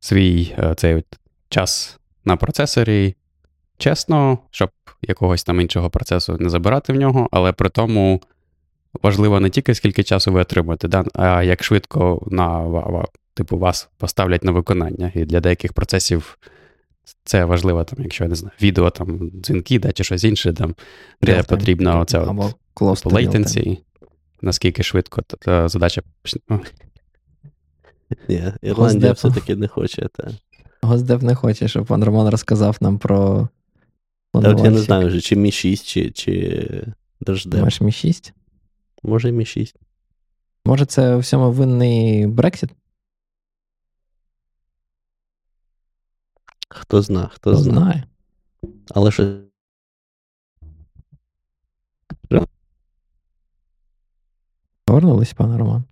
свій 0.00 0.54
а, 0.58 0.74
цей 0.74 0.94
от 0.94 1.06
час 1.48 1.98
на 2.24 2.36
процесорі 2.36 3.14
чесно, 3.78 4.38
щоб 4.50 4.70
якогось 5.02 5.44
там 5.44 5.60
іншого 5.60 5.90
процесу 5.90 6.36
не 6.40 6.48
забирати 6.48 6.92
в 6.92 6.96
нього, 6.96 7.28
але 7.30 7.52
при 7.52 7.68
тому 7.68 8.22
важливо 9.02 9.40
не 9.40 9.50
тільки 9.50 9.74
скільки 9.74 10.02
часу 10.02 10.32
ви 10.32 10.40
отримуєте, 10.40 10.88
да, 10.88 11.04
а 11.14 11.42
як 11.42 11.64
швидко 11.64 12.26
на 12.30 12.60
типу, 13.38 13.58
вас 13.58 13.88
поставлять 13.96 14.44
на 14.44 14.52
виконання. 14.52 15.12
І 15.14 15.24
для 15.24 15.40
деяких 15.40 15.72
процесів 15.72 16.38
це 17.24 17.44
важливо, 17.44 17.84
там, 17.84 17.98
якщо 18.02 18.24
я 18.24 18.30
не 18.30 18.34
знаю, 18.34 18.52
відео, 18.62 18.90
там, 18.90 19.30
дзвінки, 19.34 19.78
да, 19.78 19.92
чи 19.92 20.04
щось 20.04 20.24
інше, 20.24 20.52
там, 20.52 20.74
де 21.22 21.42
потрібно 21.42 22.00
оце 22.00 22.18
от, 22.18 22.56
latency, 23.04 23.78
наскільки 24.42 24.82
швидко 24.82 25.22
та, 25.22 25.68
задача. 25.68 26.02
Ні, 28.28 28.52
Ірландія 28.62 29.12
все-таки 29.12 29.56
не 29.56 29.68
хоче. 29.68 30.08
Та. 30.12 30.30
Госдеп 30.82 31.22
не 31.22 31.34
хоче, 31.34 31.68
щоб 31.68 31.86
пан 31.86 32.04
Роман 32.04 32.28
розказав 32.28 32.76
нам 32.80 32.98
про. 32.98 33.48
Та 34.32 34.50
от 34.50 34.64
Я 34.64 34.70
не 34.70 34.78
знаю 34.78 35.06
вже, 35.06 35.20
чи 35.20 35.36
Мі 35.36 35.52
6, 35.52 35.86
чи 35.86 36.10
чи 36.10 36.66
Держдеп. 37.20 37.60
Маєш 37.60 37.80
Мі 37.80 37.92
6? 37.92 38.32
Може, 39.02 39.32
Мі 39.32 39.44
6. 39.44 39.76
Може, 40.64 40.86
це 40.86 41.14
у 41.14 41.18
всьому 41.18 41.52
винний 41.52 42.26
Брексит? 42.26 42.70
Хто 46.68 47.02
зна, 47.02 47.30
хто, 47.32 47.54
знає. 47.56 47.78
знає. 47.78 48.04
Але 48.90 49.10
що. 49.10 49.40
Повернулись, 54.84 55.32
пане 55.32 55.58
Роман. 55.58 55.84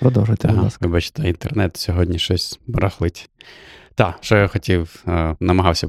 Продовжуйте, 0.00 0.48
будь 0.48 0.56
ласка. 0.56 0.86
Вибачте, 0.86 1.28
інтернет 1.28 1.76
сьогодні 1.76 2.18
щось 2.18 2.60
барахлить. 2.66 3.30
Так, 3.94 4.18
що 4.20 4.36
я 4.36 4.48
хотів, 4.48 5.04
е, 5.08 5.36
намагався 5.40 5.88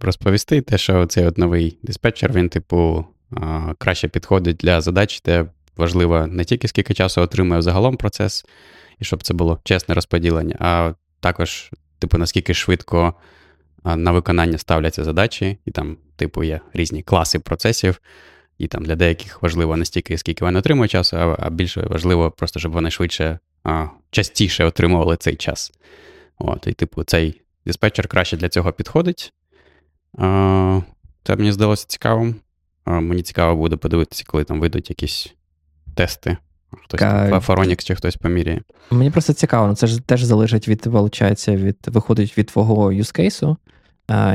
розповісти, 0.00 0.60
те, 0.60 0.78
що 0.78 1.06
цей 1.06 1.26
от 1.26 1.38
новий 1.38 1.78
диспетчер, 1.82 2.32
він, 2.32 2.48
типу, 2.48 3.04
е, 3.36 3.74
краще 3.78 4.08
підходить 4.08 4.56
для 4.56 4.80
задач, 4.80 5.22
де 5.22 5.46
важливо 5.76 6.26
не 6.26 6.44
тільки 6.44 6.68
скільки 6.68 6.94
часу 6.94 7.20
отримує 7.20 7.62
загалом 7.62 7.96
процес, 7.96 8.44
і 8.98 9.04
щоб 9.04 9.22
це 9.22 9.34
було 9.34 9.60
чесне 9.64 9.94
розподілення, 9.94 10.56
а 10.58 10.92
також 11.20 11.70
типу, 12.00 12.18
наскільки 12.18 12.54
швидко 12.54 13.14
на 13.84 14.12
виконання 14.12 14.58
ставляться 14.58 15.04
задачі, 15.04 15.58
і 15.64 15.70
там, 15.70 15.96
типу, 16.16 16.44
є 16.44 16.60
різні 16.72 17.02
класи 17.02 17.38
процесів, 17.38 18.00
і 18.58 18.66
там 18.66 18.84
для 18.84 18.96
деяких 18.96 19.42
важливо 19.42 19.76
не 19.76 19.84
стільки, 19.84 20.18
скільки 20.18 20.44
вони 20.44 20.58
отримують 20.58 20.90
часу, 20.90 21.16
а, 21.16 21.50
більше 21.50 21.80
важливо 21.80 22.30
просто, 22.30 22.60
щоб 22.60 22.72
вони 22.72 22.90
швидше, 22.90 23.38
а, 23.64 23.86
частіше 24.10 24.64
отримували 24.64 25.16
цей 25.16 25.36
час. 25.36 25.72
От, 26.38 26.66
І, 26.66 26.72
типу, 26.72 27.04
цей 27.04 27.40
диспетчер 27.66 28.08
краще 28.08 28.36
для 28.36 28.48
цього 28.48 28.72
підходить. 28.72 29.32
А, 30.18 30.80
Це 31.24 31.36
мені 31.36 31.52
здалося 31.52 31.86
цікавим. 31.88 32.34
Мені 32.86 33.22
цікаво 33.22 33.56
буде 33.56 33.76
подивитися, 33.76 34.24
коли 34.26 34.44
там 34.44 34.60
вийдуть 34.60 34.90
якісь 34.90 35.34
тести 35.94 36.36
Хтось 36.84 37.00
Ка... 37.00 37.40
Фаронікс 37.40 37.84
чи 37.84 37.94
хтось 37.94 38.16
поміряє. 38.16 38.62
Мені 38.90 39.10
просто 39.10 39.32
цікаво, 39.32 39.66
ну, 39.66 39.74
це 39.74 39.86
ж 39.86 40.00
теж 40.00 40.22
залежить 40.22 40.68
від, 40.68 40.86
виходить, 40.86 41.48
від, 41.48 41.76
виходить 41.86 42.38
від 42.38 42.46
твого 42.46 42.92
юзкейсу. 42.92 43.56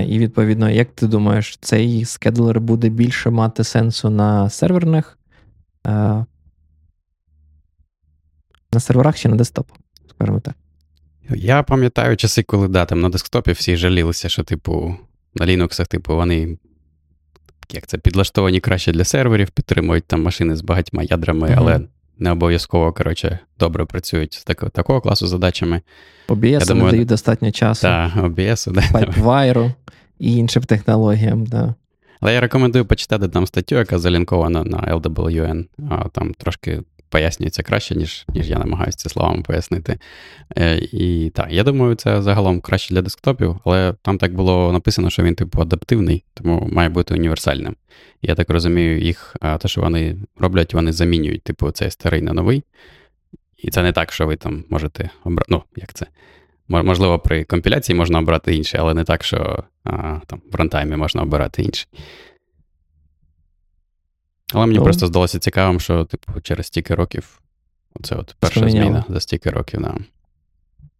І, 0.08 0.20
відповідно, 0.20 0.70
як 0.70 0.92
ти 0.92 1.08
думаєш, 1.08 1.58
цей 1.62 2.06
скедлер 2.06 2.62
буде 2.62 2.90
більше 2.90 3.30
мати 3.30 3.64
сенсу 3.64 4.10
на 4.10 4.50
серверних? 4.50 5.18
На 5.86 6.26
серверах 8.80 9.18
чи 9.18 9.30
на 9.30 9.36
десктопах, 9.36 9.78
скажімо 10.10 10.40
так. 10.40 10.56
Я 11.30 11.64
пам'ятаю 11.64 12.18
часи, 12.18 12.44
коли 12.44 12.68
да, 12.68 12.86
там 12.86 13.02
на 13.02 13.10
десктопі 13.10 13.52
всі 13.52 13.78
жалілися, 13.78 14.30
що, 14.30 14.44
типу, 14.44 14.96
на 15.36 15.46
Linux, 15.46 15.88
типу, 15.88 16.16
вони 16.16 16.58
як 17.72 17.88
це, 17.88 17.98
підлаштовані 17.98 18.60
краще 18.60 18.92
для 18.92 19.04
серверів, 19.04 19.52
підтримують 19.52 20.06
там 20.06 20.24
машини 20.24 20.56
з 20.56 20.62
багатьма 20.62 21.04
ядрами, 21.04 21.48
mm-hmm. 21.48 21.56
але 21.58 21.82
не 22.20 22.32
обов'язково 22.32 22.94
коротше, 22.94 23.40
добре 23.60 23.86
працюють 23.86 24.34
з 24.34 24.44
так, 24.44 24.70
такого 24.70 25.02
класу 25.02 25.28
задачами. 25.28 25.82
OBS 26.28 26.74
не 26.74 26.92
дають 26.92 27.08
достатньо 27.08 27.52
часу. 27.52 27.82
Так, 27.82 28.16
OBS, 28.16 28.72
да. 28.72 29.74
І 30.20 30.36
іншим 30.36 30.64
технологіям. 30.64 31.46
Да. 31.46 31.76
Але 32.20 32.34
я 32.34 32.40
рекомендую 32.40 32.86
почитати 32.86 33.28
там 33.28 33.48
статтю, 33.48 33.76
яка 33.76 34.00
залінкована 34.00 34.64
на 34.64 34.78
LWN. 34.78 35.66
А 35.90 36.08
Там 36.10 36.34
трошки 36.34 36.82
пояснюється 37.10 37.64
краще, 37.64 37.96
ніж 37.96 38.26
ніж 38.30 38.50
я 38.50 38.60
намагаюся 38.60 38.98
ці 38.98 39.10
словами 39.10 39.42
пояснити. 39.42 40.00
Е, 40.58 40.78
І 40.78 41.32
так, 41.36 41.48
я 41.52 41.64
думаю, 41.64 41.96
це 41.96 42.22
загалом 42.22 42.62
краще 42.62 42.94
для 42.94 43.02
десктопів, 43.02 43.60
але 43.66 43.94
там 44.02 44.18
так 44.18 44.34
було 44.34 44.72
написано, 44.72 45.10
що 45.10 45.24
він, 45.24 45.36
типу, 45.36 45.62
адаптивний, 45.62 46.24
тому 46.34 46.70
має 46.72 46.90
бути 46.90 47.14
універсальним. 47.14 47.76
Я 48.22 48.36
так 48.36 48.50
розумію, 48.50 49.00
їх, 49.00 49.36
те, 49.60 49.68
що 49.68 49.82
вони 49.82 50.16
роблять, 50.38 50.74
вони 50.74 50.92
замінюють, 50.92 51.44
типу, 51.44 51.72
цей 51.72 51.92
старий 51.92 52.22
на 52.22 52.34
новий. 52.34 52.64
І 53.58 53.72
це 53.72 53.84
не 53.84 53.92
так, 53.92 54.12
що 54.12 54.28
ви 54.28 54.36
там 54.36 54.64
можете 54.70 55.10
обрати. 55.24 55.48
Ну, 55.50 55.64
як 55.76 55.94
це? 55.94 56.06
Можливо, 56.68 57.20
при 57.20 57.44
компіляції 57.44 57.96
можна 57.96 58.20
обрати 58.20 58.56
інший, 58.56 58.80
але 58.80 58.94
не 58.94 59.04
так, 59.04 59.24
що 59.24 59.64
а, 59.84 60.20
там 60.28 60.42
в 60.52 60.56
рантаймі 60.56 60.96
можна 60.96 61.22
обирати 61.22 61.62
інший. 61.62 61.88
Але 64.54 64.66
мені 64.66 64.78
ну, 64.78 64.84
просто 64.84 65.08
здалося 65.08 65.40
цікавим, 65.40 65.80
що, 65.80 66.06
типу, 66.06 66.42
через 66.42 66.68
стільки 66.68 66.96
років 66.96 67.42
оце 68.00 68.16
от 68.16 68.36
перша 68.40 68.60
поміняло. 68.60 68.86
зміна 68.86 69.06
за 69.10 69.20
стільки 69.20 69.50
років. 69.50 69.82
Да. 69.82 69.96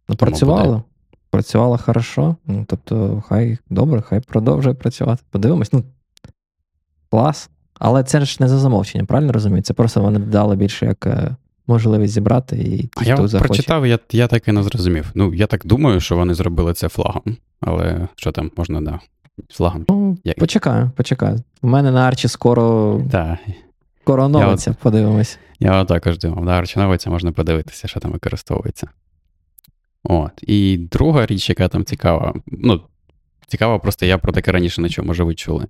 Ну, 0.08 0.16
працювало. 0.16 0.82
Працювало 1.30 1.78
хорошо. 1.78 2.36
Ну, 2.46 2.64
Тобто, 2.68 3.22
хай 3.28 3.58
добре, 3.70 4.02
хай 4.02 4.20
продовжує 4.20 4.74
працювати. 4.74 5.22
Подивимось. 5.30 5.72
Ну, 5.72 5.84
Клас. 7.10 7.50
Але 7.74 8.04
це 8.04 8.20
ж 8.20 8.36
не 8.40 8.48
за 8.48 8.58
замовчення, 8.58 9.04
правильно 9.04 9.32
розумію? 9.32 9.62
Це 9.62 9.74
просто 9.74 10.00
вони 10.00 10.18
додали 10.18 10.56
більше 10.56 10.86
як 10.86 11.06
е, 11.06 11.36
можливість 11.66 12.14
зібрати 12.14 12.56
і 12.56 12.78
ті, 12.78 12.90
А 12.96 13.04
я 13.04 13.14
хто 13.14 13.28
захоче. 13.28 13.48
прочитав, 13.48 13.86
я, 13.86 13.98
я 14.10 14.26
так 14.26 14.48
і 14.48 14.52
не 14.52 14.62
зрозумів. 14.62 15.10
Ну, 15.14 15.34
я 15.34 15.46
так 15.46 15.66
думаю, 15.66 16.00
що 16.00 16.16
вони 16.16 16.34
зробили 16.34 16.74
це 16.74 16.88
флагом, 16.88 17.36
але 17.60 18.08
що 18.16 18.32
там 18.32 18.50
можна, 18.56 18.80
да, 18.80 19.00
флагом. 19.50 19.84
Ну, 19.88 20.18
Як- 20.24 20.38
почекаю, 20.38 20.90
почекаю. 20.96 21.38
У 21.62 21.68
мене 21.68 21.90
на 21.90 22.08
арчі 22.08 22.28
скоро, 22.28 23.00
да. 23.04 23.38
скоро 24.02 24.22
Я 24.22 24.46
от... 24.72 24.78
подивимось. 24.78 25.38
я 25.60 25.84
також 25.84 26.18
думав, 26.18 26.44
на 26.44 26.52
Арчі 26.52 26.78
новиця 26.78 27.10
можна 27.10 27.32
подивитися, 27.32 27.88
що 27.88 28.00
там 28.00 28.12
використовується. 28.12 28.88
От. 30.04 30.32
І 30.42 30.76
друга 30.90 31.26
річ, 31.26 31.48
яка 31.48 31.68
там 31.68 31.84
цікава, 31.84 32.34
ну, 32.46 32.80
цікава, 33.46 33.78
просто 33.78 34.06
я 34.06 34.18
про 34.18 34.32
таке 34.32 34.52
раніше 34.52 34.80
не 34.80 34.88
чув, 34.88 35.06
може, 35.06 35.24
ви 35.24 35.34
чули. 35.34 35.66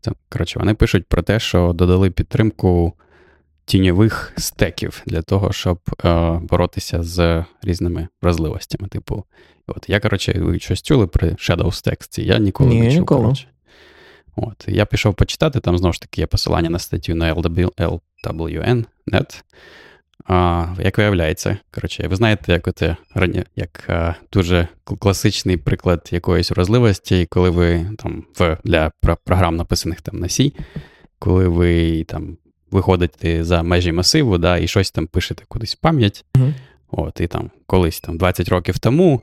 Це, 0.00 0.12
коротше, 0.28 0.58
вони 0.58 0.74
пишуть 0.74 1.06
про 1.06 1.22
те, 1.22 1.40
що 1.40 1.72
додали 1.72 2.10
підтримку 2.10 2.94
тіньових 3.68 4.32
стеків 4.36 5.02
для 5.06 5.22
того, 5.22 5.52
щоб 5.52 5.78
е, 6.04 6.40
боротися 6.42 7.02
з 7.02 7.44
різними 7.62 8.08
вразливостями. 8.22 8.88
Типу, 8.88 9.24
от 9.66 9.88
я, 9.88 10.00
коротше, 10.00 10.32
ви 10.40 10.58
щось 10.58 10.82
чули 10.82 11.06
про 11.06 11.28
Shadow 11.28 11.66
Stacks? 11.66 12.20
Я 12.20 12.38
ніколи 12.38 12.70
Ні, 12.70 12.80
не 12.80 12.90
чув. 12.90 13.00
ніколи. 13.00 13.34
От, 14.36 14.64
я 14.68 14.86
пішов 14.86 15.14
почитати, 15.14 15.60
там 15.60 15.78
знову 15.78 15.92
ж 15.92 16.00
таки 16.00 16.20
є 16.20 16.26
посилання 16.26 16.70
на 16.70 16.78
статтю 16.78 17.14
на 17.14 17.34
LW, 17.34 17.98
LWN.net. 18.24 19.42
А, 20.24 20.66
як 20.78 20.98
виявляється, 20.98 21.58
коротше, 21.74 22.08
ви 22.08 22.16
знаєте, 22.16 22.52
як 22.52 22.68
оте 22.68 22.96
як 23.56 23.84
а, 23.88 24.14
дуже 24.32 24.68
класичний 24.98 25.56
приклад 25.56 26.08
якоїсь 26.12 26.50
вразливості, 26.50 27.26
коли 27.30 27.50
ви 27.50 27.90
там 27.98 28.24
в 28.38 28.58
для 28.64 28.92
програм, 29.24 29.56
написаних 29.56 30.00
там 30.00 30.18
на 30.18 30.26
C, 30.26 30.52
коли 31.18 31.48
ви 31.48 32.04
там 32.04 32.36
виходите 32.70 33.44
за 33.44 33.62
межі 33.62 33.92
масиву, 33.92 34.38
да, 34.38 34.58
і 34.58 34.68
щось 34.68 34.90
там 34.90 35.06
пишете 35.06 35.44
кудись 35.48 35.74
в 35.74 35.78
пам'ять. 35.78 36.24
Мгм. 36.34 36.54
От, 36.90 37.20
і 37.20 37.26
там 37.26 37.50
колись 37.66 38.00
там 38.00 38.18
20 38.18 38.48
років 38.48 38.78
тому, 38.78 39.22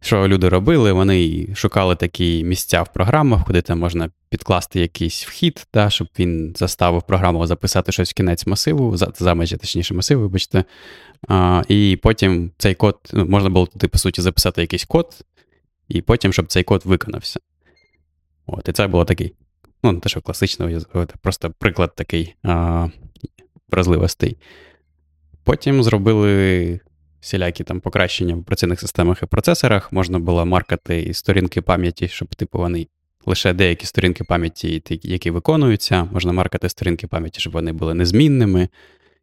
що 0.00 0.28
люди 0.28 0.48
робили, 0.48 0.92
вони 0.92 1.48
шукали 1.54 1.96
такі 1.96 2.44
місця 2.44 2.82
в 2.82 2.92
програмах, 2.92 3.44
куди 3.44 3.62
там 3.62 3.78
можна 3.78 4.10
підкласти 4.28 4.80
якийсь 4.80 5.26
вхід, 5.26 5.66
да, 5.74 5.90
щоб 5.90 6.08
він 6.18 6.54
заставив 6.56 7.02
програму 7.02 7.46
записати 7.46 7.92
щось 7.92 8.10
в 8.10 8.14
кінець 8.14 8.46
масиву, 8.46 8.96
за, 8.96 9.12
за 9.18 9.34
межі, 9.34 9.56
точніше, 9.56 9.94
масиву, 9.94 10.22
вибачте. 10.22 10.64
А, 11.28 11.62
і 11.68 11.98
потім 12.02 12.50
цей 12.58 12.74
код, 12.74 12.98
ну, 13.12 13.26
можна 13.26 13.50
було 13.50 13.66
туди, 13.66 13.88
по 13.88 13.98
суті, 13.98 14.22
записати 14.22 14.60
якийсь 14.60 14.84
код, 14.84 15.06
і 15.88 16.02
потім, 16.02 16.32
щоб 16.32 16.46
цей 16.46 16.62
код 16.62 16.82
виконався. 16.84 17.40
От, 18.46 18.68
і 18.68 18.72
це 18.72 18.86
було 18.86 19.04
такий, 19.04 19.34
ну, 19.82 19.92
не 19.92 20.00
те, 20.00 20.08
що 20.08 20.20
класично, 20.20 20.70
я- 20.70 21.06
просто 21.22 21.54
приклад 21.58 21.92
такий 21.94 22.34
а, 22.42 22.88
вразливостей. 23.68 24.36
Потім 25.44 25.82
зробили 25.82 26.80
всілякі 27.20 27.64
там 27.64 27.80
покращення 27.80 28.34
в 28.34 28.38
операційних 28.38 28.80
системах 28.80 29.22
і 29.22 29.26
процесорах. 29.26 29.92
Можна 29.92 30.18
було 30.18 30.46
маркати 30.46 31.02
і 31.02 31.14
сторінки 31.14 31.62
пам'яті, 31.62 32.08
щоб, 32.08 32.34
типу, 32.34 32.58
вони 32.58 32.86
лише 33.26 33.52
деякі 33.52 33.86
сторінки 33.86 34.24
пам'яті, 34.24 34.82
які 35.02 35.30
виконуються. 35.30 36.08
Можна 36.12 36.32
маркати 36.32 36.68
сторінки 36.68 37.06
пам'яті, 37.06 37.40
щоб 37.40 37.52
вони 37.52 37.72
були 37.72 37.94
незмінними. 37.94 38.68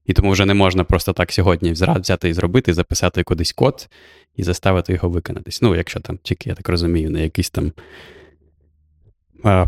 І 0.06 0.14
тому 0.14 0.32
вже 0.32 0.46
не 0.46 0.54
можна 0.54 0.84
просто 0.84 1.14
так 1.14 1.32
сьогодні 1.32 1.72
взяти 1.72 2.30
і 2.30 2.34
зробити, 2.34 2.74
записати 2.74 3.24
кудись 3.24 3.54
код 3.54 3.90
і 4.36 4.44
заставити 4.44 4.94
його 4.94 5.10
виконатись. 5.10 5.62
Ну, 5.62 5.76
якщо 5.76 6.00
там 6.00 6.20
тільки, 6.24 6.50
я 6.50 6.56
так 6.56 6.70
розумію, 6.70 7.10
не 7.10 7.24
якийсь 7.24 7.50
там 7.50 7.66
е, 7.68 7.72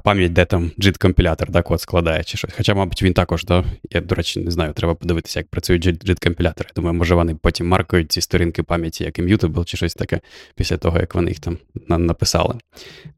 пам'ять, 0.03 0.33
де 0.33 0.45
там 0.45 0.71
JIT-компілятор, 0.77 1.49
да, 1.49 1.61
код 1.61 1.81
складає 1.81 2.23
чи 2.23 2.37
щось. 2.37 2.53
Хоча, 2.57 2.73
мабуть, 2.73 3.03
він 3.03 3.13
також, 3.13 3.45
да, 3.45 3.63
я, 3.89 4.01
до 4.01 4.15
речі, 4.15 4.39
не 4.39 4.51
знаю, 4.51 4.73
треба 4.73 4.95
подивитися, 4.95 5.39
як 5.39 5.47
працюють 5.47 5.87
JIT-компілятори. 5.87 6.69
Думаю, 6.75 6.93
може, 6.93 7.15
вони 7.15 7.35
потім 7.35 7.67
маркують 7.67 8.11
ці 8.11 8.21
сторінки 8.21 8.63
пам'яті, 8.63 9.03
як 9.03 9.19
Immutable 9.19 9.65
чи 9.65 9.77
щось 9.77 9.93
таке, 9.93 10.19
після 10.55 10.77
того, 10.77 10.99
як 10.99 11.15
вони 11.15 11.31
їх 11.31 11.39
там 11.39 11.57
написали. 11.89 12.55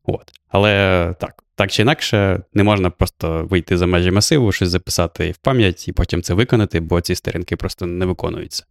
От. 0.04 0.32
Але 0.50 1.16
так, 1.20 1.44
так 1.56 1.72
чи 1.72 1.82
інакше, 1.82 2.42
не 2.54 2.63
можна 2.63 2.89
просто 2.89 3.48
вийти 3.50 3.78
за 3.78 3.86
межі 3.86 4.12
масиву, 4.12 4.52
щось 4.52 4.70
записати 4.70 5.32
в 5.32 5.38
пам'ять 5.38 5.88
і 5.88 5.92
потім 5.92 6.22
це 6.22 6.34
виконати, 6.34 6.80
бо 6.80 7.02
ці 7.02 7.16
сторінки 7.16 7.56
просто 7.56 7.86
не 7.86 8.06
виконуються. 8.06 8.63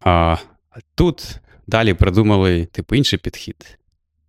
А 0.00 0.36
тут 0.94 1.40
далі 1.66 1.94
придумали, 1.94 2.64
типу, 2.64 2.94
інший 2.94 3.18
підхід. 3.18 3.78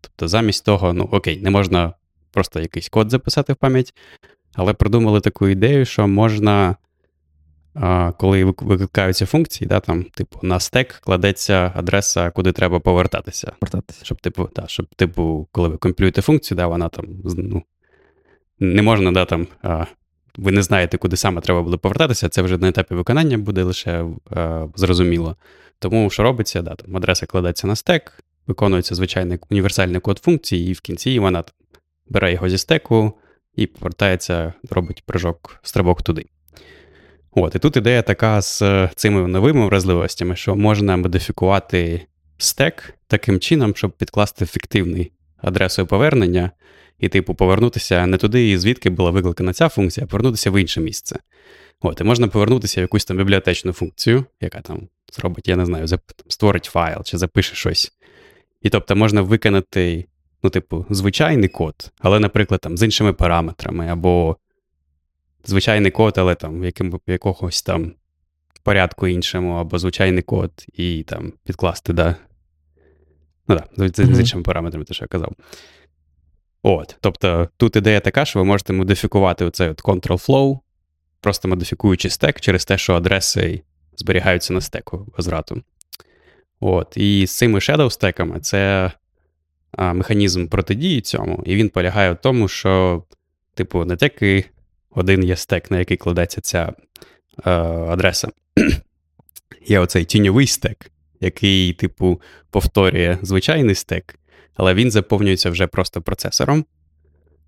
Тобто, 0.02 0.28
замість 0.28 0.66
того, 0.66 0.94
ну 0.94 1.10
окей, 1.12 1.42
не 1.42 1.50
можна 1.50 1.94
просто 2.36 2.60
якийсь 2.60 2.90
код 2.90 3.12
записати 3.12 3.54
в 3.54 3.56
пам'ять, 3.56 3.94
але 4.54 4.74
придумали 4.74 5.20
таку 5.20 5.48
ідею, 5.48 5.86
що 5.86 6.08
можна, 6.08 6.76
коли 8.18 8.44
викликаються 8.44 9.26
функції, 9.26 9.68
да, 9.68 9.80
там, 9.80 10.04
типу, 10.04 10.40
на 10.42 10.60
стек 10.60 10.94
кладеться 11.04 11.72
адреса, 11.76 12.32
куди 12.32 12.52
треба 12.52 12.80
повертатися. 12.80 13.52
Повертатися. 13.60 14.06
Щоб, 14.06 14.22
типу, 14.22 14.50
да, 14.56 14.64
щоб, 14.68 14.86
типу, 14.96 15.48
коли 15.52 15.68
ви 15.70 15.78
компілюєте 15.78 16.22
функцію, 16.22 16.56
да, 16.56 16.68
вона 16.68 16.90
там, 16.90 17.06
ну, 17.24 17.64
не 18.60 18.82
можна, 18.82 19.12
да, 19.12 19.26
там, 19.26 19.48
ви 20.38 20.52
не 20.52 20.62
знаєте, 20.62 20.98
куди 20.98 21.18
саме 21.18 21.42
треба 21.42 21.62
буде 21.62 21.78
повертатися, 21.78 22.30
це 22.30 22.42
вже 22.42 22.58
на 22.58 22.70
етапі 22.70 22.96
виконання 22.96 23.38
буде 23.38 23.64
лише 23.64 24.06
зрозуміло. 24.76 25.36
Тому 25.80 26.10
що 26.10 26.24
робиться, 26.24 26.62
да, 26.62 26.76
там, 26.76 26.98
адреса 26.98 27.26
кладеться 27.26 27.68
на 27.68 27.76
стек, 27.76 28.24
виконується 28.48 28.96
звичайний 28.96 29.40
універсальний 29.50 30.02
код 30.02 30.20
функції, 30.20 30.70
і 30.70 30.74
в 30.74 30.82
кінці 30.82 31.20
вона 31.20 31.44
бере 32.08 32.34
його 32.34 32.50
зі 32.50 32.58
стеку 32.58 33.14
і 33.56 33.68
повертається, 33.68 34.54
робить 34.70 35.04
прыжок, 35.08 35.58
стрибок 35.62 36.04
туди. 36.04 36.26
От, 37.32 37.56
і 37.56 37.60
тут 37.60 37.78
ідея 37.78 38.02
така 38.02 38.42
з 38.42 38.62
е, 38.62 38.90
цими 38.96 39.28
новими 39.28 39.66
вразливостями, 39.66 40.36
що 40.36 40.56
можна 40.56 40.98
модифікувати 40.98 42.02
стек 42.38 42.94
таким 43.08 43.40
чином, 43.40 43.76
щоб 43.76 43.92
підкласти 43.92 44.46
фіктивний 44.46 45.12
адресою 45.38 45.88
повернення, 45.88 46.52
і, 47.00 47.10
типу, 47.10 47.36
повернутися 47.36 48.06
не 48.06 48.18
туди, 48.18 48.60
звідки 48.60 48.90
була 48.90 49.12
викликана 49.12 49.54
ця 49.54 49.70
функція, 49.70 50.06
а 50.06 50.08
повернутися 50.08 50.52
в 50.52 50.62
інше 50.62 50.82
місце. 50.82 51.20
От, 51.82 52.02
і 52.02 52.04
можна 52.04 52.28
повернутися 52.28 52.82
в 52.82 52.84
якусь 52.84 53.06
там 53.06 53.18
бібліотечну 53.18 53.74
функцію, 53.74 54.26
яка 54.42 54.62
там 54.62 54.88
зробить, 55.14 55.48
я 55.48 55.56
не 55.56 55.66
знаю, 55.66 55.88
створить 56.28 56.66
файл 56.66 57.04
чи 57.04 57.18
запише 57.18 57.56
щось. 57.56 57.94
І 58.62 58.70
тобто 58.70 58.96
можна 58.96 59.22
виконати, 59.22 60.06
ну, 60.46 60.50
типу, 60.50 60.86
звичайний 60.90 61.50
код, 61.50 61.92
але, 62.00 62.20
наприклад, 62.20 62.62
там, 62.62 62.78
з 62.78 62.84
іншими 62.84 63.14
параметрами, 63.14 63.88
або 63.88 64.38
звичайний 65.46 65.92
код, 65.92 66.14
але 66.18 66.36
там 66.36 66.62
в 66.62 66.66
яким, 66.66 66.92
в 66.92 67.00
якогось 67.08 67.62
там 67.62 67.94
порядку 68.64 69.08
іншому, 69.08 69.54
або 69.54 69.80
звичайний 69.80 70.24
код, 70.24 70.52
і 70.74 71.04
там 71.04 71.34
підкласти, 71.44 71.94
да. 71.94 72.16
Ну 73.48 73.56
так, 73.56 73.70
да, 73.78 73.88
з, 73.88 74.16
з 74.16 74.20
іншими 74.20 74.44
параметрами, 74.44 74.86
те, 74.86 74.94
що 74.94 75.04
я 75.04 75.08
казав. 75.08 75.34
От, 76.64 76.96
тобто 77.02 77.50
тут 77.58 77.76
ідея 77.76 78.00
така, 78.00 78.26
що 78.26 78.40
ви 78.40 78.46
можете 78.46 78.74
модифікувати 78.74 79.46
оцей 79.46 79.70
от 79.70 79.84
control 79.84 80.28
flow, 80.28 80.60
просто 81.22 81.48
модифікуючи 81.48 82.10
стек 82.10 82.42
через 82.42 82.66
те, 82.66 82.78
що 82.78 82.96
адреси 82.96 83.62
зберігаються 83.98 84.54
на 84.54 84.62
стеку 84.62 85.08
возврату. 85.18 85.64
От, 86.60 86.98
і 86.98 87.28
з 87.28 87.38
цими 87.38 87.60
shadow 87.60 87.90
стеками 87.90 88.40
це 88.40 88.92
механізм 89.78 90.48
протидії 90.48 91.02
цьому, 91.02 91.44
і 91.46 91.56
він 91.56 91.70
полягає 91.70 92.12
в 92.12 92.16
тому, 92.16 92.48
що, 92.48 93.04
типу, 93.54 93.86
не 93.86 93.96
тільки 93.96 94.46
один 94.90 95.24
є 95.24 95.36
стек, 95.36 95.72
на 95.72 95.80
який 95.80 95.98
кладеться 95.98 96.42
ця 96.42 96.74
е, 97.46 97.52
адреса. 97.90 98.28
Є 99.68 99.80
оцей 99.80 100.06
тіньовий 100.06 100.48
стек, 100.48 100.92
який, 101.20 101.74
типу, 101.74 102.22
повторює 102.50 103.18
звичайний 103.22 103.76
стек, 103.76 104.20
але 104.56 104.74
він 104.74 104.92
заповнюється 104.92 105.50
вже 105.50 105.68
просто 105.68 106.02
процесором. 106.02 106.66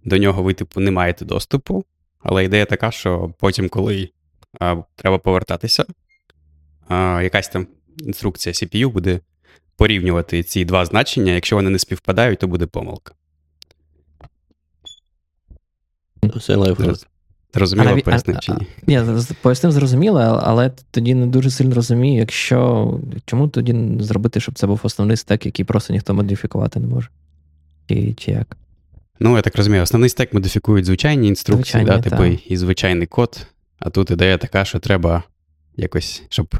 До 0.04 0.18
нього 0.18 0.44
ви, 0.44 0.54
типу, 0.54 0.80
не 0.80 0.92
маєте 0.92 1.26
доступу. 1.26 1.86
Але 2.20 2.46
ідея 2.46 2.66
така, 2.66 2.92
що 2.92 3.34
потім, 3.40 3.70
коли 3.70 4.10
а, 4.60 4.76
треба 4.96 5.18
повертатися, 5.18 5.86
а, 6.88 7.22
якась 7.24 7.48
там 7.48 7.68
інструкція 8.00 8.54
CPU 8.54 8.90
буде 8.90 9.20
порівнювати 9.78 10.44
ці 10.44 10.66
два 10.66 10.86
значення. 10.86 11.32
Якщо 11.32 11.56
вони 11.56 11.70
не 11.70 11.80
співпадають, 11.80 12.40
то 12.40 12.48
буде 12.48 12.66
помилка. 12.66 13.14
Це 16.42 16.56
Зрозуміло, 17.54 17.98
пояснив 18.06 18.40
чи 18.40 18.52
ні? 18.52 18.68
Я 18.88 19.18
пояснив 19.42 19.72
зрозуміло, 19.72 20.20
але- 20.44 20.72
тоді 20.92 21.14
не 21.14 21.28
дуже 21.28 21.52
сильно 21.52 21.76
розумію, 21.76 22.20
якщо 22.20 23.00
чому 23.26 23.48
тоді 23.48 23.76
зробити, 24.00 24.40
щоб 24.40 24.56
це 24.56 24.68
був 24.68 24.80
основний 24.84 25.18
стек, 25.18 25.46
який 25.46 25.66
просто 25.66 25.94
ніхто 25.94 26.14
модифікувати 26.14 26.80
не 26.80 26.88
може. 26.88 27.10
Чи, 27.90 28.14
чи 28.14 28.32
як? 28.32 28.58
Ну, 29.20 29.36
я 29.36 29.42
так 29.42 29.56
розумію, 29.56 29.84
основний 29.84 30.10
стек 30.10 30.34
модифікують 30.34 30.86
звичайні 30.86 31.28
інструкції, 31.28 31.84
Звичайні, 31.84 32.02
да, 32.04 32.10
типу, 32.10 32.24
і 32.24 32.58
звичайний 32.58 33.08
код. 33.08 33.48
А 33.80 33.90
тут 33.90 34.12
ідея 34.12 34.38
така, 34.38 34.66
що 34.66 34.80
треба 34.80 35.24
якось, 35.76 36.24
щоб 36.30 36.56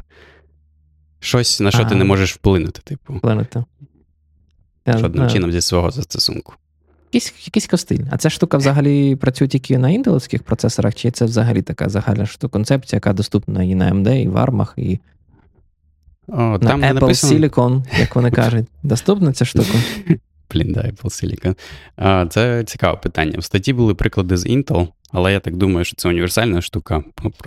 щось, 1.20 1.60
на 1.60 1.70
що 1.70 1.84
ти 1.84 1.94
не 1.94 2.04
можеш 2.04 2.34
вплинути, 2.34 2.80
типу, 2.84 3.14
Вплинути. 3.14 3.64
Жодним 4.86 5.12
знаю. 5.12 5.30
чином 5.30 5.52
зі 5.52 5.60
свого 5.60 5.90
застосунку. 5.90 6.54
Якийсь 7.12 7.34
якийсь 7.46 7.66
костиль. 7.66 8.04
А 8.10 8.16
ця 8.16 8.30
штука 8.30 8.56
взагалі 8.56 9.16
працює 9.16 9.48
тільки 9.48 9.78
на 9.78 9.90
інтеловських 9.90 10.42
процесорах, 10.42 10.94
чи 10.94 11.10
це 11.10 11.24
взагалі 11.24 11.62
така 11.62 11.88
загальна 11.88 12.26
штука, 12.26 12.52
концепція, 12.52 12.96
яка 12.96 13.12
доступна 13.12 13.62
і 13.62 13.74
на 13.74 13.92
AMD, 13.92 14.14
і 14.14 14.28
в 14.28 14.36
ARM, 14.36 14.68
і 14.76 14.98
О, 16.28 16.36
на 16.36 16.58
там 16.58 16.82
Apple 16.82 16.92
написано... 16.92 17.46
Silicon, 17.46 17.84
як 18.00 18.16
вони 18.16 18.30
кажуть. 18.42 18.66
Доступна 18.82 19.32
ця 19.32 19.44
штука? 19.44 19.72
Блін, 20.50 20.72
да, 20.72 20.80
Apple 20.80 21.04
Silicon. 21.04 21.56
А, 21.96 22.26
Це 22.26 22.64
цікаве 22.64 22.98
питання. 22.98 23.38
В 23.38 23.44
статті 23.44 23.72
були 23.72 23.94
приклади 23.94 24.36
з 24.36 24.46
Intel, 24.46 24.88
але 25.10 25.32
я 25.32 25.40
так 25.40 25.56
думаю, 25.56 25.84
що 25.84 25.96
це 25.96 26.08
універсальна 26.08 26.62
штука, 26.62 27.04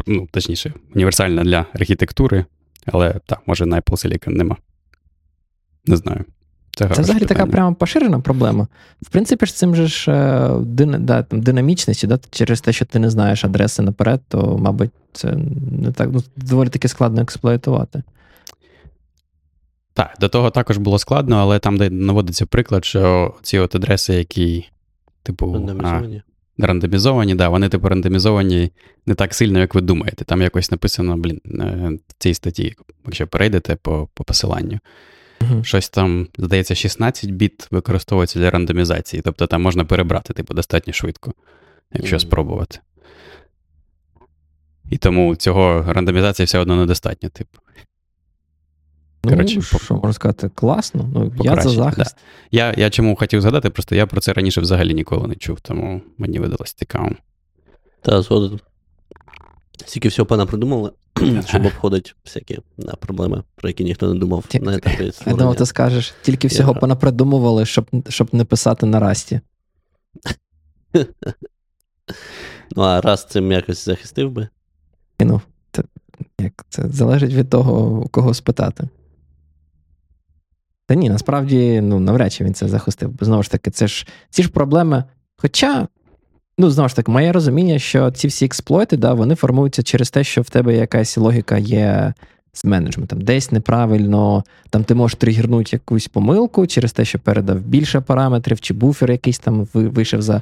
ну, 0.08 0.28
точніше, 0.32 0.74
універсальна 0.96 1.44
для 1.44 1.66
архітектури, 1.74 2.46
але 2.86 3.16
так, 3.26 3.42
може 3.46 3.66
на 3.66 3.82
Apple 3.82 4.08
Silicon 4.08 4.30
нема. 4.30 4.58
Не 5.86 5.98
знаю. 5.98 6.26
Це, 6.76 6.88
це 6.88 7.02
взагалі 7.02 7.20
питання. 7.20 7.40
така 7.40 7.52
прямо 7.52 7.76
поширена 7.76 8.20
проблема. 8.20 8.68
В 9.02 9.10
принципі, 9.10 9.46
ж 9.46 9.56
цим 9.56 9.76
же 9.76 9.88
ж 9.88 10.12
е, 10.12 10.50
да, 11.00 11.24
там, 11.24 11.42
динамічності, 11.42 12.08
да, 12.08 12.20
через 12.30 12.62
те, 12.62 12.74
що 12.74 12.86
ти 12.86 13.00
не 13.00 13.10
знаєш 13.10 13.46
адреси 13.46 13.82
наперед, 13.82 14.22
то, 14.28 14.58
мабуть, 14.58 14.92
це 15.14 15.38
не 15.82 15.92
так 15.92 16.10
ну, 16.14 16.24
доволі 16.36 16.70
таки 16.70 16.88
складно 16.88 17.22
експлуатувати. 17.22 18.04
Так, 19.94 20.18
до 20.20 20.30
того 20.30 20.50
також 20.50 20.78
було 20.78 21.00
складно, 21.00 21.36
але 21.36 21.60
там, 21.60 21.78
де 21.78 21.90
наводиться 21.90 22.46
приклад, 22.46 22.86
що 22.86 23.34
ці 23.42 23.60
от 23.60 23.76
адреси, 23.76 24.14
які, 24.14 24.70
типу, 25.24 25.70
а, 25.84 26.02
рандомізовані 26.66 27.36
да, 27.36 27.50
вони, 27.50 27.70
типу, 27.70 27.90
рандомізовані 27.90 28.72
не 29.06 29.16
так 29.16 29.34
сильно, 29.34 29.60
як 29.60 29.76
ви 29.76 29.82
думаєте. 29.82 30.26
Там 30.26 30.42
якось 30.42 30.72
написано, 30.72 31.18
блін, 31.18 31.42
е, 31.46 31.92
в 32.08 32.14
цій 32.18 32.34
статті, 32.34 32.76
якщо 33.06 33.28
перейдете 33.28 33.76
по 33.76 34.10
по 34.14 34.24
посиланню. 34.24 34.80
Uh-huh. 35.40 35.64
Щось 35.64 35.90
там, 35.90 36.28
здається, 36.38 36.76
16 36.76 37.32
біт 37.32 37.68
використовується 37.72 38.40
для 38.40 38.50
рандомізації. 38.50 39.22
Тобто 39.22 39.48
там 39.48 39.62
можна 39.62 39.86
перебрати, 39.86 40.34
типу, 40.34 40.54
достатньо 40.54 40.94
швидко, 40.94 41.34
якщо 41.94 42.16
uh-huh. 42.16 42.20
спробувати. 42.20 42.80
І 44.92 44.98
тому 44.98 45.36
цього 45.36 45.86
рандомізації 45.88 46.46
все 46.46 46.60
одно 46.60 46.76
недостатньо, 46.76 47.30
типу. 47.30 47.58
Коротше, 49.24 49.56
ну, 49.56 49.62
що 49.62 49.96
можна 49.96 50.14
сказати, 50.14 50.50
класно. 50.56 51.10
Ну, 51.14 51.34
Я 51.44 51.62
за 51.62 51.70
захист. 51.70 52.16
Да. 52.16 52.22
Я 52.52 52.74
я 52.78 52.90
чому 52.90 53.16
хотів 53.16 53.42
згадати, 53.42 53.70
просто 53.70 53.96
я 53.96 54.08
про 54.08 54.22
це 54.22 54.34
раніше 54.34 54.62
взагалі 54.62 54.94
ніколи 54.94 55.28
не 55.28 55.36
чув, 55.36 55.60
тому 55.60 56.02
мені 56.18 56.40
видалось 56.40 56.74
цікаво. 56.74 57.10
Та, 58.02 58.22
згоден. 58.22 58.60
Стільки 59.86 60.08
всього 60.08 60.26
пана 60.26 60.46
придумали, 60.46 60.92
щоб 61.46 61.66
обходити 61.66 62.12
всякі 62.26 62.60
да, 62.78 62.92
проблеми, 62.96 63.44
про 63.56 63.70
які 63.70 63.84
ніхто 63.84 64.14
не 64.14 64.20
думав 64.20 64.46
Ті... 64.48 64.60
на 64.60 64.76
етапі 64.76 65.12
Я 65.26 65.34
думав, 65.34 65.56
ти 65.56 65.66
скажеш, 65.66 66.14
тільки 66.22 66.48
всього 66.48 66.76
пана 66.76 66.96
придумували, 66.96 67.66
щоб 67.66 67.86
щоб 68.10 68.30
не 68.32 68.46
писати 68.46 68.86
на 68.86 69.00
расті. 69.00 69.42
ну, 72.76 72.84
а 72.84 73.02
раз 73.02 73.26
цим 73.26 73.52
якось 73.52 73.86
захистив 73.86 74.32
би. 74.32 74.48
Ну, 75.20 75.42
це, 75.72 75.84
як, 76.40 76.66
це 76.70 76.90
залежить 76.90 77.34
від 77.34 77.50
того, 77.50 78.00
у 78.00 78.08
кого 78.08 78.34
спитати. 78.34 78.88
Та 80.92 80.96
ні, 80.96 81.10
насправді, 81.10 81.82
ну, 81.82 82.00
навряд 82.00 82.34
чи 82.34 82.44
він 82.44 82.54
це 82.54 82.68
захистив. 82.68 83.14
Знову 83.22 83.44
ж 83.44 83.52
таки, 83.52 83.72
це 83.72 83.88
ж 83.88 84.08
ці 84.30 84.44
ж 84.44 84.50
проблеми. 84.50 85.04
Хоча, 85.38 85.88
ну, 86.58 86.70
знову 86.70 86.90
ж 86.90 86.96
таки, 86.96 87.12
моє 87.12 87.32
розуміння, 87.32 87.80
що 87.80 88.12
ці 88.12 88.28
всі 88.28 88.46
експлойти, 88.46 88.98
да, 88.98 89.14
вони 89.14 89.36
формуються 89.36 89.84
через 89.84 90.10
те, 90.10 90.24
що 90.24 90.42
в 90.42 90.50
тебе 90.50 90.76
якась 90.76 91.18
логіка 91.18 91.58
є 91.58 92.14
з 92.54 92.66
менеджментом. 92.66 93.22
Десь 93.22 93.52
неправильно, 93.52 94.44
там 94.70 94.84
ти 94.84 94.96
можеш 94.96 95.16
тригернути 95.16 95.70
якусь 95.74 96.08
помилку 96.08 96.68
через 96.68 96.94
те, 96.94 97.06
що 97.06 97.20
передав 97.20 97.60
більше 97.60 98.02
параметрів, 98.02 98.60
чи 98.60 98.74
буфер 98.74 99.12
якийсь 99.12 99.40
там 99.40 99.68
вийшов 99.74 100.22
за 100.22 100.42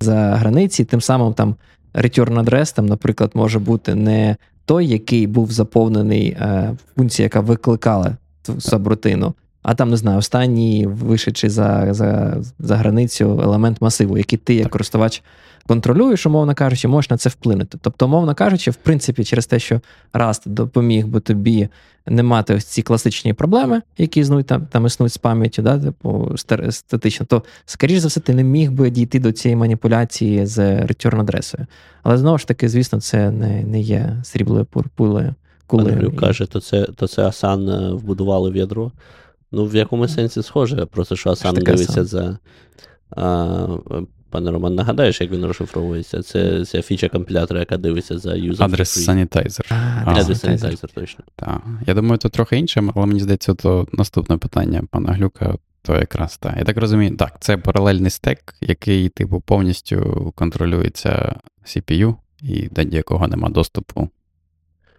за 0.00 0.14
границі, 0.14 0.84
тим 0.84 1.00
самим 1.00 1.34
там 1.34 1.56
return 1.94 2.40
адрес, 2.40 2.72
там, 2.72 2.86
наприклад, 2.86 3.30
може 3.34 3.58
бути 3.58 3.94
не 3.94 4.36
той, 4.64 4.86
який 4.86 5.26
був 5.26 5.52
заповнений 5.52 6.28
е, 6.28 6.76
функція, 6.96 7.24
яка 7.24 7.40
викликала 7.40 8.16
сабрутину, 8.58 9.34
а 9.68 9.74
там, 9.74 9.90
не 9.90 9.96
знаю, 9.96 10.18
останній 10.18 10.86
вишедший 10.86 11.50
за 11.50 11.88
за, 11.90 12.36
за 12.58 12.76
границю 12.76 13.40
елемент 13.42 13.80
масиву, 13.80 14.18
який 14.18 14.38
ти, 14.38 14.54
як 14.54 14.68
користувач, 14.68 15.22
контролюєш, 15.66 16.26
умовно 16.26 16.54
кажучи, 16.54 16.88
можеш 16.88 17.10
на 17.10 17.16
це 17.16 17.28
вплинути. 17.28 17.78
Тобто, 17.80 18.06
умовно 18.06 18.34
кажучи, 18.34 18.70
в 18.70 18.74
принципі, 18.74 19.24
через 19.24 19.46
те, 19.46 19.58
що 19.58 19.80
Rust 20.12 20.42
допоміг 20.46 21.06
би 21.06 21.20
тобі 21.20 21.68
не 22.06 22.22
мати 22.22 22.54
ось 22.54 22.64
ці 22.64 22.82
класичні 22.82 23.32
проблеми, 23.32 23.82
які 23.98 24.20
існують 24.20 24.46
там 24.46 24.66
там 24.66 24.86
існують 24.86 25.12
з 25.12 25.18
пам'яттю, 25.18 25.62
да, 25.62 25.78
типу, 25.78 26.32
статично, 26.70 27.26
то, 27.26 27.42
скоріш 27.66 27.98
за 27.98 28.08
все, 28.08 28.20
ти 28.20 28.34
не 28.34 28.44
міг 28.44 28.72
би 28.72 28.90
дійти 28.90 29.20
до 29.20 29.32
цієї 29.32 29.56
маніпуляції 29.56 30.46
з 30.46 30.58
return 30.80 31.20
адресою. 31.20 31.66
Але 32.02 32.18
знову 32.18 32.38
ж 32.38 32.48
таки, 32.48 32.68
звісно, 32.68 33.00
це 33.00 33.30
не 33.30 33.62
не 33.62 33.80
є 33.80 34.16
сріблою 34.22 34.66
пулею. 34.94 35.34
Коли 35.66 36.12
каже, 36.20 36.46
то 36.46 36.60
це 36.60 36.86
то 36.96 37.08
це 37.08 37.22
Асан 37.22 37.68
е, 37.68 37.92
вбудували 37.92 38.50
в 38.50 38.56
ядро. 38.56 38.92
Ну, 39.52 39.66
в 39.66 39.74
якому 39.74 40.08
сенсі 40.08 40.42
схоже, 40.42 40.86
просто 40.86 41.16
що 41.16 41.30
Асан 41.30 41.54
дивиться 41.54 42.04
за. 42.04 42.38
А, 43.10 43.66
Пане 44.30 44.50
Роман, 44.50 44.74
нагадаєш, 44.74 45.20
як 45.20 45.30
він 45.30 45.44
розшифровується? 45.44 46.22
Це 46.22 46.64
ця 46.64 46.82
фіча 46.82 47.08
компілятора, 47.08 47.60
яка 47.60 47.76
дивиться 47.76 48.18
за 48.18 48.34
юзер. 48.34 48.66
Адрес 48.66 49.08
sanitizer. 49.08 49.74
Адрес 50.04 50.44
sanitizer, 50.44 50.94
точно. 50.94 51.24
Так. 51.36 51.62
Я 51.86 51.94
думаю, 51.94 52.18
це 52.18 52.28
трохи 52.28 52.56
інше, 52.56 52.82
але 52.94 53.06
мені 53.06 53.20
здається, 53.20 53.54
то 53.54 53.86
наступне 53.92 54.36
питання 54.36 54.82
пана 54.90 55.12
Глюка, 55.12 55.54
то 55.82 55.96
якраз 55.96 56.36
так. 56.36 56.54
Я 56.58 56.64
так 56.64 56.76
розумію, 56.76 57.16
так, 57.16 57.36
це 57.40 57.56
паралельний 57.56 58.10
стек, 58.10 58.54
який, 58.60 59.08
типу, 59.08 59.40
повністю 59.40 60.32
контролюється 60.36 61.36
CPU, 61.64 62.14
і 62.42 62.68
до 62.68 62.82
якого 62.82 63.28
нема 63.28 63.48
доступу 63.48 64.08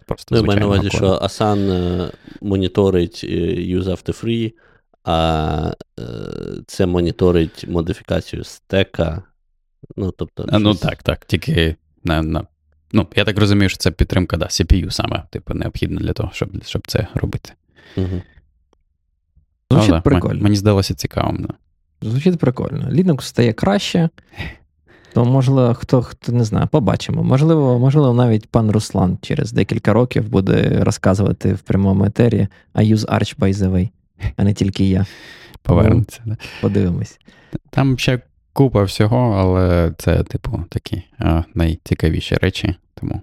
Просто 0.09 0.35
ну, 0.35 0.43
маю 0.43 0.59
на 0.59 0.65
увазі, 0.65 0.89
що 0.89 1.19
Асан 1.21 1.71
е, 1.71 2.11
моніторить 2.41 3.21
е, 3.23 3.27
use 3.75 3.83
after 3.83 4.23
free, 4.23 4.53
а 5.03 5.73
е, 5.99 6.03
це 6.67 6.85
моніторить 6.85 7.65
модифікацію 7.67 8.43
стека. 8.43 9.23
Ну, 9.95 10.11
тобто, 10.11 10.45
а, 10.51 10.59
ну 10.59 10.75
так, 10.75 11.03
так. 11.03 11.25
Тільки 11.25 11.75
на, 12.03 12.21
на. 12.21 12.47
Ну, 12.91 13.07
я 13.15 13.25
так 13.25 13.39
розумію, 13.39 13.69
що 13.69 13.77
це 13.77 13.91
підтримка 13.91 14.37
да, 14.37 14.45
CPU 14.45 14.91
саме, 14.91 15.23
типу, 15.29 15.53
необхідна 15.53 16.01
для 16.01 16.13
того, 16.13 16.29
щоб 16.33 16.63
щоб 16.65 16.81
це 16.87 17.07
робити. 17.13 17.53
Угу. 17.97 18.21
Звучить 19.71 19.91
ну, 19.91 20.01
прикольно. 20.01 20.43
Мені 20.43 20.55
здалося 20.55 20.95
цікавим. 20.95 21.37
Да. 21.37 21.53
Звучить 22.09 22.39
прикольно. 22.39 22.89
Linux 22.89 23.21
стає 23.21 23.53
краще. 23.53 24.09
То, 25.13 25.25
можливо, 25.25 25.73
хто 25.73 26.01
хто 26.01 26.31
не 26.31 26.43
знає, 26.43 26.67
побачимо. 26.71 27.23
Можливо, 27.23 27.79
можливо, 27.79 28.13
навіть 28.13 28.47
пан 28.49 28.71
Руслан 28.71 29.17
через 29.21 29.51
декілька 29.51 29.93
років 29.93 30.29
буде 30.29 30.83
розказувати 30.83 31.53
в 31.53 31.59
прямому 31.59 32.05
етері 32.05 32.47
I 32.75 32.95
use 32.95 33.05
Arch 33.05 33.37
by 33.37 33.53
the 33.53 33.71
way, 33.71 33.89
а 34.37 34.43
не 34.43 34.53
тільки 34.53 34.85
я. 34.85 35.05
Повернеться. 35.61 36.21
Ну, 36.25 36.35
Подивимось. 36.61 37.19
Там 37.69 37.97
ще 37.97 38.19
купа 38.53 38.83
всього, 38.83 39.35
але 39.37 39.93
це, 39.97 40.23
типу, 40.23 40.63
такі 40.69 41.03
а, 41.19 41.43
найцікавіші 41.55 42.35
речі. 42.35 42.75
Тому 42.93 43.21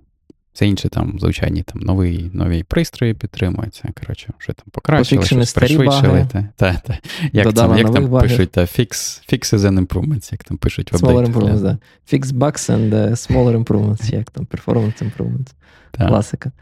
все 0.57 0.67
інше 0.67 0.89
там, 0.89 1.17
звичайні 1.21 1.63
там 1.63 1.81
нові 1.81 2.31
нові 2.33 2.63
пристрої 2.63 3.15
підтримуються. 3.15 3.89
Коротше, 4.01 4.29
вже 4.39 4.53
там 4.53 4.65
покращили, 4.71 5.25
щось 5.25 5.53
пришвидшили. 5.53 6.27
Та, 6.33 6.49
та, 6.57 6.81
та. 6.87 6.99
Як, 7.33 7.55
це, 7.55 7.79
як 7.79 7.93
там 7.93 8.07
баги. 8.07 8.29
пишуть, 8.29 8.51
та, 8.51 8.61
fix, 8.61 8.89
fixes 9.33 9.59
and 9.59 9.87
improvements, 9.87 10.33
як 10.33 10.45
там 10.45 10.57
пишуть 10.57 10.93
в 10.93 10.97
Smaller 10.97 11.33
improvements, 11.33 11.61
да. 11.61 11.79
Fix 12.13 12.23
bugs 12.25 12.71
and 12.71 12.91
uh, 12.91 13.11
smaller 13.11 13.65
improvements, 13.65 14.15
як 14.15 14.31
там 14.31 14.45
performance 14.45 15.03
improvements. 15.03 15.53
Та. 15.91 16.09
Класика. 16.09 16.53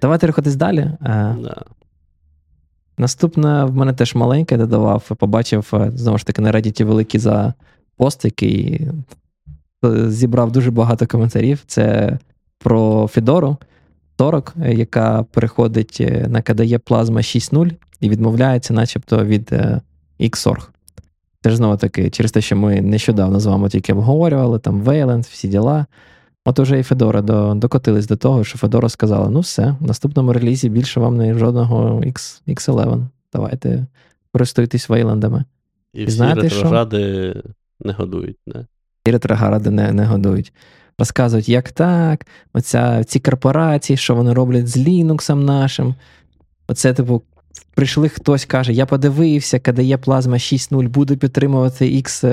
Давайте 0.00 0.26
рухатись 0.26 0.56
далі. 0.56 0.90
Uh, 1.00 1.42
да. 1.42 1.62
Наступне 2.98 3.64
в 3.64 3.76
мене 3.76 3.92
теж 3.92 4.14
маленьке 4.14 4.56
додавав, 4.56 5.02
побачив, 5.02 5.70
е, 5.72 5.92
знову 5.94 6.18
ж 6.18 6.26
таки, 6.26 6.42
на 6.42 6.52
Reddit 6.52 6.84
великий 6.84 7.20
за 7.20 7.54
пост, 7.96 8.24
який 8.24 8.88
е, 9.84 10.10
зібрав 10.10 10.52
дуже 10.52 10.70
багато 10.70 11.06
коментарів. 11.06 11.62
Це 11.66 12.18
про 12.64 13.06
Федору 13.06 13.56
40, 14.18 14.54
е, 14.62 14.74
яка 14.74 15.22
переходить 15.22 15.96
е, 16.00 16.26
на 16.28 16.40
KDE 16.40 16.78
Plasma 16.78 17.18
6.0 17.18 17.72
і 18.00 18.08
відмовляється, 18.10 18.74
начебто, 18.74 19.24
від 19.24 19.52
е, 19.52 19.80
Xorg. 20.20 20.68
Це 21.42 21.50
ж 21.50 21.56
знову 21.56 21.76
таки, 21.76 22.10
через 22.10 22.32
те, 22.32 22.40
що 22.40 22.56
ми 22.56 22.80
нещодавно 22.80 23.40
з 23.40 23.46
вами 23.46 23.68
тільки 23.68 23.92
обговорювали, 23.92 24.58
там 24.58 24.82
Wayland, 24.82 25.20
всі 25.20 25.48
діла. 25.48 25.86
От 26.44 26.58
уже 26.58 26.78
і 26.78 26.82
Федора 26.82 27.22
до, 27.22 27.54
докотились 27.54 28.06
до 28.06 28.16
того, 28.16 28.44
що 28.44 28.58
Федора 28.58 28.88
сказала: 28.88 29.30
ну 29.30 29.40
все, 29.40 29.76
в 29.80 29.86
наступному 29.86 30.32
релізі 30.32 30.68
більше 30.68 31.00
вам 31.00 31.16
не 31.16 31.34
жодного 31.34 32.00
X, 32.00 32.42
X11. 32.48 33.06
Давайте 33.32 33.86
користуйтесь 34.32 34.88
Вейлендами. 34.88 35.44
І, 35.94 36.02
і 36.02 36.04
всі 36.04 36.16
знаєте, 36.16 36.40
ретрогради 36.40 37.30
що? 37.30 37.50
не 37.80 37.92
годують, 37.92 38.38
не? 38.46 38.66
І 39.06 39.10
ретрогради 39.10 39.70
не, 39.70 39.92
не 39.92 40.06
годують 40.06 40.52
розказують, 41.00 41.48
як 41.48 41.72
так, 41.72 42.26
оця, 42.52 43.04
ці 43.04 43.20
корпорації, 43.20 43.96
що 43.96 44.14
вони 44.14 44.32
роблять 44.32 44.68
з 44.68 44.76
Linux 44.76 45.34
нашим. 45.34 45.94
Оце, 46.68 46.94
типу, 46.94 47.22
прийшли 47.74 48.08
хтось, 48.08 48.44
каже: 48.44 48.72
Я 48.72 48.86
подивився, 48.86 49.58
KDE 49.58 49.96
Plasma 49.96 50.34
6.0 50.34 50.88
буде 50.88 51.16
підтримувати 51.16 51.84
X, 51.84 52.24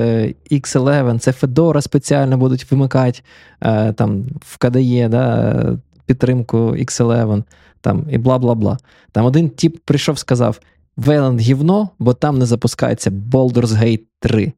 X11, 0.52 1.18
це 1.18 1.30
Fedora 1.30 1.82
спеціально 1.82 2.38
будуть 2.38 2.70
вимикати 2.70 3.20
е, 3.60 3.92
там 3.92 4.24
в 4.40 4.56
KDE 4.60 5.08
да, 5.08 5.78
підтримку 6.06 6.58
X11 6.58 7.42
там, 7.80 8.06
і 8.10 8.18
бла 8.18 8.38
бла 8.38 8.54
бла. 8.54 8.78
Там 9.12 9.24
один 9.24 9.50
тип 9.50 9.78
прийшов 9.84 10.18
сказав: 10.18 10.60
Wayland 10.96 11.38
гівно, 11.40 11.90
бо 11.98 12.14
там 12.14 12.38
не 12.38 12.46
запускається 12.46 13.10
Baldur's 13.10 13.82
Gate 13.82 14.02
3. 14.20 14.52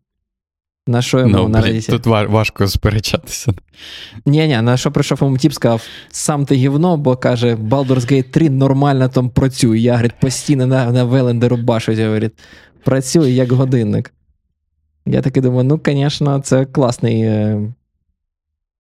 На 0.87 1.03
що 1.03 1.19
йому 1.19 1.37
ну, 1.37 1.49
навіть... 1.49 1.87
Тут 1.87 2.07
важко 2.07 2.67
сперечатися. 2.67 3.53
Ні, 4.27 4.49
ні, 4.49 4.63
на 4.63 4.77
що 4.77 4.93
прийшов 4.93 5.19
йому 5.23 5.39
тіп, 5.39 5.53
сказав, 5.53 5.83
сам 6.11 6.47
ти 6.47 6.55
гівно, 6.55 6.97
бо 6.97 7.17
каже, 7.17 7.55
Baldur's 7.55 8.13
Gate 8.13 8.31
3 8.31 8.51
нормально 8.51 9.09
там 9.09 9.31
працює. 9.31 9.79
Я 9.79 9.93
говорить, 9.93 10.21
постійно 10.21 10.67
на 10.67 10.93
на 10.93 11.05
Веленде 11.05 11.49
рубашуть, 11.49 11.99
говорить, 11.99 12.33
працює 12.85 13.31
як 13.31 13.53
годинник. 13.53 14.13
Я 15.07 15.23
таки 15.23 15.41
думаю, 15.41 15.65
ну, 15.65 15.81
звісно, 15.87 16.41
це 16.41 16.65
класний, 16.65 17.23
е, 17.23 17.73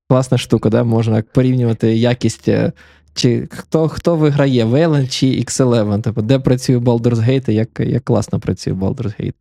класна 0.08 0.38
штука, 0.38 0.70
да? 0.70 0.84
можна 0.84 1.22
порівнювати 1.34 1.96
якість. 1.96 2.48
Е, 2.48 2.72
чи 3.14 3.48
хто 3.50 3.88
хто 3.88 4.16
виграє, 4.16 4.64
Wayland 4.64 5.08
чи 5.08 5.26
X11? 5.26 6.00
Тобто, 6.02 6.22
де 6.22 6.38
працює 6.38 6.76
Baldur's 6.76 7.30
Gate 7.30 7.50
як 7.50 7.80
як 7.80 8.04
класно 8.04 8.40
працює 8.40 8.74
Baldur's 8.74 9.20
Gate. 9.20 9.34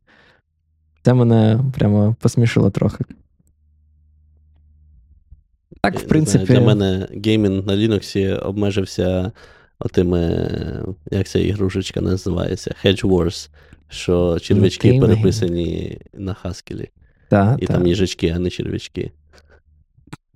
Це 1.01 1.13
мене 1.13 1.59
прямо 1.77 2.15
посмішило 2.19 2.69
трохи. 2.69 3.03
Так, 5.81 5.99
в 5.99 6.03
принципі. 6.03 6.45
Для 6.45 6.61
мене 6.61 7.07
геймінг 7.25 7.65
на 7.65 7.73
Linux 7.73 8.39
обмежився 8.45 9.31
отими, 9.79 10.49
як 11.11 11.27
ця 11.27 11.39
ігрушечка 11.39 12.01
називається, 12.01 12.75
Hedge 12.83 13.05
Wars, 13.05 13.49
що 13.89 14.39
черв'ячки 14.39 14.93
ну, 14.93 14.99
переписані 14.99 15.99
на 16.13 16.35
Haskell. 16.43 16.89
Так, 17.29 17.57
І 17.61 17.65
так. 17.65 17.75
там 17.75 17.87
їжачки, 17.87 18.33
а 18.35 18.39
не 18.39 18.49
черв'ячки. 18.49 19.11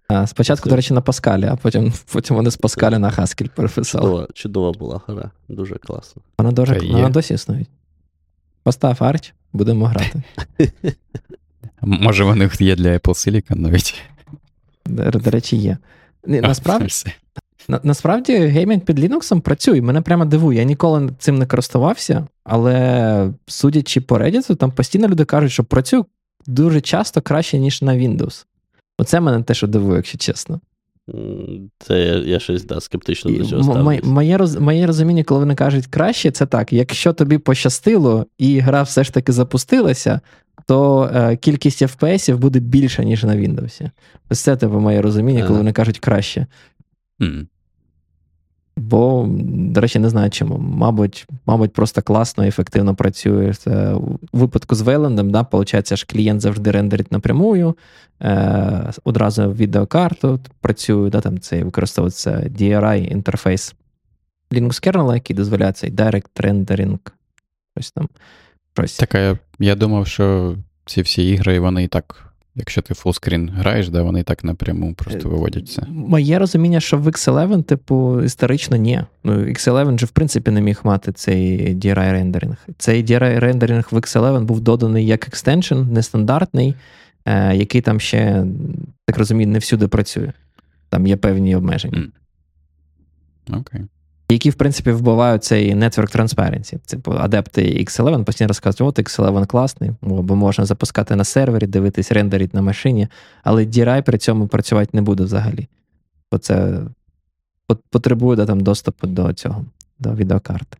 А, 0.08 0.28
Спочатку, 0.28 0.64
Це... 0.64 0.70
до 0.70 0.76
речі, 0.76 0.94
на 0.94 1.02
Паскалі, 1.02 1.46
а 1.46 1.56
потім 1.56 1.94
потім 2.14 2.36
вони 2.36 2.52
з 2.52 2.58
Паскаля 2.58 3.00
на 3.00 3.10
Haskell 3.12 3.50
переписали. 3.50 4.04
Чудова, 4.04 4.28
чудова 4.34 4.72
була 4.72 5.02
гра, 5.08 5.32
дуже 5.50 5.76
класна. 5.76 6.22
Вона 6.38 6.52
дуже 6.52 6.80
вона 6.80 7.10
досі 7.10 7.34
існує. 7.34 7.66
Постав 8.64 8.98
Арч, 9.00 9.34
будемо 9.54 9.86
грати. 9.86 10.24
Може, 11.82 12.24
вони 12.24 12.50
є 12.60 12.76
для 12.76 12.90
Apple 12.90 13.02
Silicon 13.02 13.60
навіть. 13.60 14.02
До, 14.86 15.32
речі, 15.32 15.58
є. 15.58 15.78
Насправді, 16.26 16.88
на, 17.68 17.80
насправді, 17.84 18.38
геймінг 18.38 18.82
під 18.82 19.00
Linux 19.00 19.40
працює. 19.40 19.82
Мене 19.82 20.02
прямо 20.02 20.26
дивує. 20.26 20.60
Я 20.60 20.64
ніколи 20.64 21.10
цим 21.20 21.38
не 21.38 21.46
користувався, 21.46 22.28
але 22.44 23.34
судячи 23.48 24.02
по 24.02 24.18
Reddit, 24.18 24.56
там 24.56 24.72
постійно 24.72 25.08
люди 25.08 25.26
кажуть, 25.26 25.52
що 25.52 25.64
працює 25.64 26.04
дуже 26.48 26.82
часто 26.82 27.22
краще, 27.22 27.60
ніж 27.60 27.82
на 27.82 27.94
Windows. 27.94 28.46
Оце 28.98 29.20
мене 29.20 29.44
те, 29.44 29.54
що 29.54 29.68
дивує, 29.68 29.96
якщо 29.96 30.18
чесно. 30.18 30.60
Це 31.80 32.00
я, 32.00 32.18
я 32.18 32.40
щось 32.40 32.66
да, 32.66 32.82
скептично 32.82 33.32
до 33.32 33.46
цього 33.46 33.64
ставлюся. 33.64 34.02
Моє 34.04 34.38
роз, 34.38 34.56
моє 34.56 34.88
розуміння, 34.88 35.24
коли 35.24 35.40
вони 35.40 35.56
кажуть 35.56 35.88
краще, 35.88 36.32
це 36.32 36.46
так. 36.46 36.74
Якщо 36.74 37.14
тобі 37.14 37.38
пощастило, 37.38 38.26
і 38.38 38.60
гра 38.60 38.82
все 38.82 39.04
ж 39.04 39.14
таки 39.14 39.32
запустилася, 39.32 40.22
то 40.68 41.10
е, 41.16 41.36
кількість 41.36 41.82
FPS 41.82 42.38
буде 42.38 42.60
більша, 42.60 43.04
ніж 43.04 43.24
на 43.24 43.36
Windows. 43.36 43.90
Ось 44.30 44.40
це 44.40 44.56
тебе 44.56 44.80
моє 44.80 45.02
розуміння, 45.02 45.48
коли 45.48 45.60
вони 45.60 45.74
кажуть 45.74 46.00
краще. 46.00 46.48
Mm. 47.20 47.48
Бо, 48.76 49.26
до 49.30 49.82
речі, 49.82 50.00
не 50.00 50.10
знаю 50.10 50.30
чому. 50.30 50.58
Мабуть, 50.58 51.28
мабуть, 51.46 51.74
просто 51.74 52.02
класно 52.02 52.46
і 52.46 52.48
ефективно 52.48 52.96
працює. 52.96 53.54
У 53.96 54.38
випадку 54.38 54.76
з 54.76 54.82
Вейлендом, 54.82 55.32
да, 55.32 55.42
виходить, 55.52 55.96
ж 55.96 56.06
клієнт 56.06 56.42
завжди 56.42 56.72
рендерить 56.72 57.12
напрямую, 57.12 57.78
е, 58.22 58.92
одразу 59.04 59.52
відеокарту 59.52 60.40
працює, 60.62 61.10
да, 61.10 61.22
там 61.22 61.40
це 61.40 61.64
використовується 61.64 62.32
DRI 62.32 63.12
інтерфейс 63.12 63.76
Linux 64.52 64.88
kernel, 64.88 65.14
який 65.14 65.36
дозволяє 65.36 65.72
цей 65.72 65.92
Direct 65.92 66.30
Rendering. 66.36 67.00
Ось 67.76 67.92
там. 67.92 68.10
Щось. 68.74 68.98
Так, 68.98 69.16
я, 69.16 69.38
я 69.60 69.76
думав, 69.76 70.08
що 70.08 70.56
ці 70.86 71.02
всі 71.02 71.30
ігри, 71.30 71.60
вони 71.60 71.84
і 71.84 71.88
так 71.88 72.33
Якщо 72.56 72.82
ти 72.82 72.94
fullscreen 72.94 73.50
граєш, 73.50 73.90
де 73.90 74.02
вони 74.02 74.24
так 74.24 74.44
напряму 74.44 74.94
просто 74.94 75.30
е, 75.30 75.32
виводяться. 75.32 75.88
Моє 75.90 76.40
розуміння, 76.40 76.80
що 76.80 76.98
в 76.98 77.08
X11, 77.08 77.64
типу, 77.64 78.22
історично 78.22 78.78
ні. 78.78 79.02
Ну, 79.24 79.34
X11 79.34 79.98
же, 79.98 80.06
в 80.06 80.10
принципі, 80.10 80.52
не 80.52 80.62
міг 80.62 80.80
мати 80.84 81.12
цей 81.12 81.76
DRI 81.76 82.12
рендеринг. 82.12 82.68
Цей 82.78 83.04
DRI 83.04 83.40
рендеринг 83.40 83.88
в 83.92 83.98
X11 83.98 84.44
був 84.44 84.60
доданий 84.60 85.06
як 85.06 85.28
extension, 85.28 85.76
нестандартний, 85.76 86.76
е, 87.26 87.56
який 87.56 87.82
там 87.82 88.00
ще, 88.00 88.46
так 89.06 89.18
розумію, 89.18 89.48
не 89.48 89.60
всюди 89.60 89.88
працює. 89.88 90.34
Там 90.90 91.08
є 91.08 91.18
певні 91.18 91.56
обмеження. 91.56 92.08
Окей. 93.50 93.82
Mm. 93.82 93.84
Okay 93.84 93.88
які, 94.34 94.50
в 94.50 94.54
принципі, 94.54 94.92
вбивають 94.92 95.44
цей 95.44 95.76
Network 95.76 96.18
Transparency. 96.18 96.80
Типу, 96.86 97.12
адепти 97.12 97.62
X11 97.62 98.24
постійно 98.24 98.48
розказують, 98.48 99.00
от 99.00 99.06
X11 99.06 99.46
класний, 99.46 99.92
бо 100.02 100.36
можна 100.36 100.66
запускати 100.66 101.16
на 101.16 101.24
сервері, 101.24 101.68
дивитись, 101.68 102.12
рендерить 102.12 102.54
на 102.54 102.62
машині, 102.62 103.08
але 103.44 103.66
DRI 103.66 104.02
при 104.02 104.18
цьому 104.18 104.48
працювати 104.48 104.90
не 104.94 105.02
буде 105.02 105.24
взагалі. 105.24 105.68
Бо 106.32 106.38
це 106.38 106.80
потребує 107.90 108.38
да, 108.38 108.46
там, 108.46 108.60
доступу 108.60 109.08
до 109.08 109.34
цього, 109.34 109.66
до 110.00 110.14
відеокарти. 110.16 110.78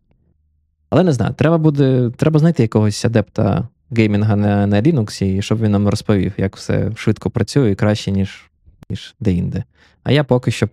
Але 0.90 1.02
не 1.02 1.12
знаю, 1.12 1.34
треба 1.34 1.58
буде, 1.58 2.10
треба 2.16 2.40
знайти 2.40 2.62
якогось 2.62 3.04
адепта 3.04 3.68
геймінга 3.90 4.36
на 4.36 4.66
на 4.66 4.82
Linux, 4.82 5.24
і 5.24 5.42
щоб 5.42 5.60
він 5.60 5.72
нам 5.72 5.88
розповів, 5.88 6.32
як 6.36 6.56
все 6.56 6.90
швидко 6.96 7.30
працює 7.30 7.70
і 7.70 7.74
краще, 7.74 8.10
ніж 8.10 8.50
ніж 8.90 9.14
де-інде. 9.20 9.64
А 10.02 10.12
я 10.12 10.24
поки 10.24 10.50
що 10.50 10.68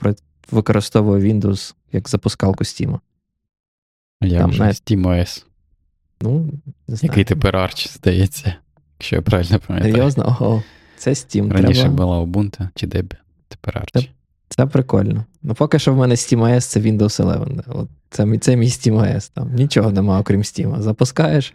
використовую 0.52 1.34
Windows 1.34 1.76
як 1.92 2.10
запускалку 2.10 2.64
Steam. 2.64 3.00
Я 4.22 4.40
Там, 4.40 4.50
вже 4.50 4.60
навіть... 4.60 4.92
SteamOS. 4.92 5.46
Ну, 6.22 6.50
не 6.88 6.96
знаю. 6.96 7.10
Який 7.12 7.24
тепер 7.24 7.56
Arch, 7.56 7.98
здається, 7.98 8.56
якщо 9.00 9.16
я 9.16 9.22
правильно 9.22 9.60
пам'ятаю. 9.68 9.94
Серйозно? 9.94 10.26
Ого, 10.26 10.64
це 10.98 11.12
Steam. 11.12 11.54
Раніше 11.54 11.82
треба... 11.82 11.96
була 11.96 12.22
Ubuntu 12.22 12.70
чи 12.76 12.88
Debian, 12.88 13.18
тепер 13.48 13.84
Arch. 13.84 14.02
Це, 14.02 14.08
це 14.50 14.66
прикольно. 14.66 15.26
Ну, 15.42 15.54
поки 15.54 15.80
що 15.80 15.94
в 15.94 15.98
мене 15.98 16.16
SteamOS 16.16 16.60
це 16.60 16.80
Windows 16.80 17.24
11. 17.24 17.66
От 17.68 17.90
Це 18.10 18.38
це 18.38 18.56
мій 18.56 18.68
SteamOS. 18.68 19.32
Там 19.34 19.54
нічого 19.54 19.92
нема, 19.92 20.20
окрім 20.20 20.42
Steam. 20.42 20.82
Запускаєш 20.82 21.54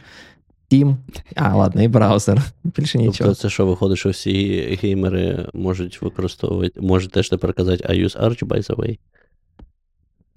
Steam, 0.71 0.97
а, 1.35 1.57
ладно, 1.57 1.83
і 1.83 1.89
браузер. 1.89 2.43
Більше 2.65 2.99
нічого. 2.99 3.31
Тобто 3.31 3.35
це 3.35 3.51
що 3.51 3.67
виходить, 3.67 3.99
що 3.99 4.11
всі 4.11 4.61
геймери 4.83 5.49
можуть 5.55 6.03
використовувати, 6.03 6.81
можуть 6.81 7.11
теж 7.11 7.29
тепер 7.29 7.55
казати 7.55 7.85
I 7.89 8.05
use 8.05 8.23
Arch, 8.23 8.45
by 8.45 8.71
the 8.71 8.77
way. 8.77 8.99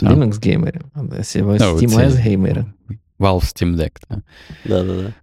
Linux 0.01 0.39
геймери, 0.39 0.81
SteamOS 0.95 2.15
геймери. 2.21 2.65
Valve 3.19 3.43
Steam 3.43 3.75
Deck, 3.75 3.91
так. 4.07 4.19
Да, 4.65 4.83
да, 4.83 5.01
да. 5.01 5.13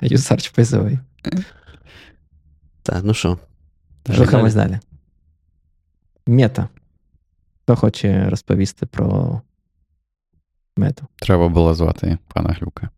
Юзарч 0.00 0.52
PSV. 0.52 0.98
Так, 2.82 3.04
ну 3.04 3.14
що? 3.14 3.38
Рухаємось 4.06 4.54
далі. 4.54 4.78
Мета. 6.26 6.68
Хто 7.62 7.76
хоче 7.76 8.28
розповісти 8.30 8.86
про 8.86 9.40
мету? 10.76 11.06
Треба 11.16 11.48
було 11.48 11.74
звати 11.74 12.18
пана 12.34 12.56
Глюка. 12.60 12.90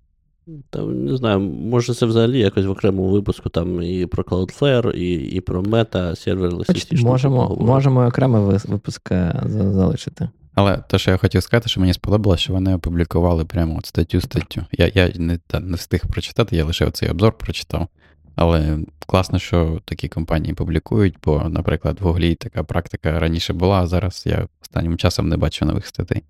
Там, 0.70 1.04
не 1.04 1.16
знаю, 1.16 1.40
може 1.40 1.94
це 1.94 2.06
взагалі 2.06 2.38
якось 2.38 2.66
в 2.66 2.70
окремому 2.70 3.10
випуску 3.10 3.48
там 3.48 3.82
і 3.82 4.06
про 4.06 4.22
Cloudflare, 4.22 4.90
і 4.90 5.14
і 5.14 5.40
про 5.40 5.62
мета, 5.62 6.16
серверлес. 6.16 6.92
Можемо 6.92 7.56
можемо 7.60 8.06
окремий 8.06 8.58
випуск 8.68 9.12
е, 9.12 9.42
залишити. 9.46 10.28
Але 10.54 10.76
те, 10.88 10.98
що 10.98 11.10
я 11.10 11.16
хотів 11.16 11.42
сказати, 11.42 11.68
що 11.68 11.80
мені 11.80 11.92
сподобалося, 11.92 12.42
що 12.42 12.52
вони 12.52 12.74
опублікували 12.74 13.44
прямо 13.44 13.78
от 13.78 13.86
статтю 13.86 14.20
статтю. 14.20 14.64
Я 14.72 14.90
я 14.94 15.12
не 15.16 15.38
не 15.60 15.76
встиг 15.76 16.06
прочитати, 16.06 16.56
я 16.56 16.64
лише 16.64 16.90
цей 16.90 17.10
обзор 17.10 17.32
прочитав. 17.32 17.88
Але 18.34 18.78
класно, 19.06 19.38
що 19.38 19.80
такі 19.84 20.08
компанії 20.08 20.54
публікують, 20.54 21.14
бо, 21.24 21.48
наприклад, 21.48 21.98
в 22.00 22.04
Гуглі 22.04 22.34
така 22.34 22.64
практика 22.64 23.20
раніше 23.20 23.52
була, 23.52 23.80
а 23.80 23.86
зараз 23.86 24.22
я 24.26 24.46
останнім 24.62 24.96
часом 24.96 25.28
не 25.28 25.36
бачу 25.36 25.64
нових 25.64 25.86
статей. 25.86 26.22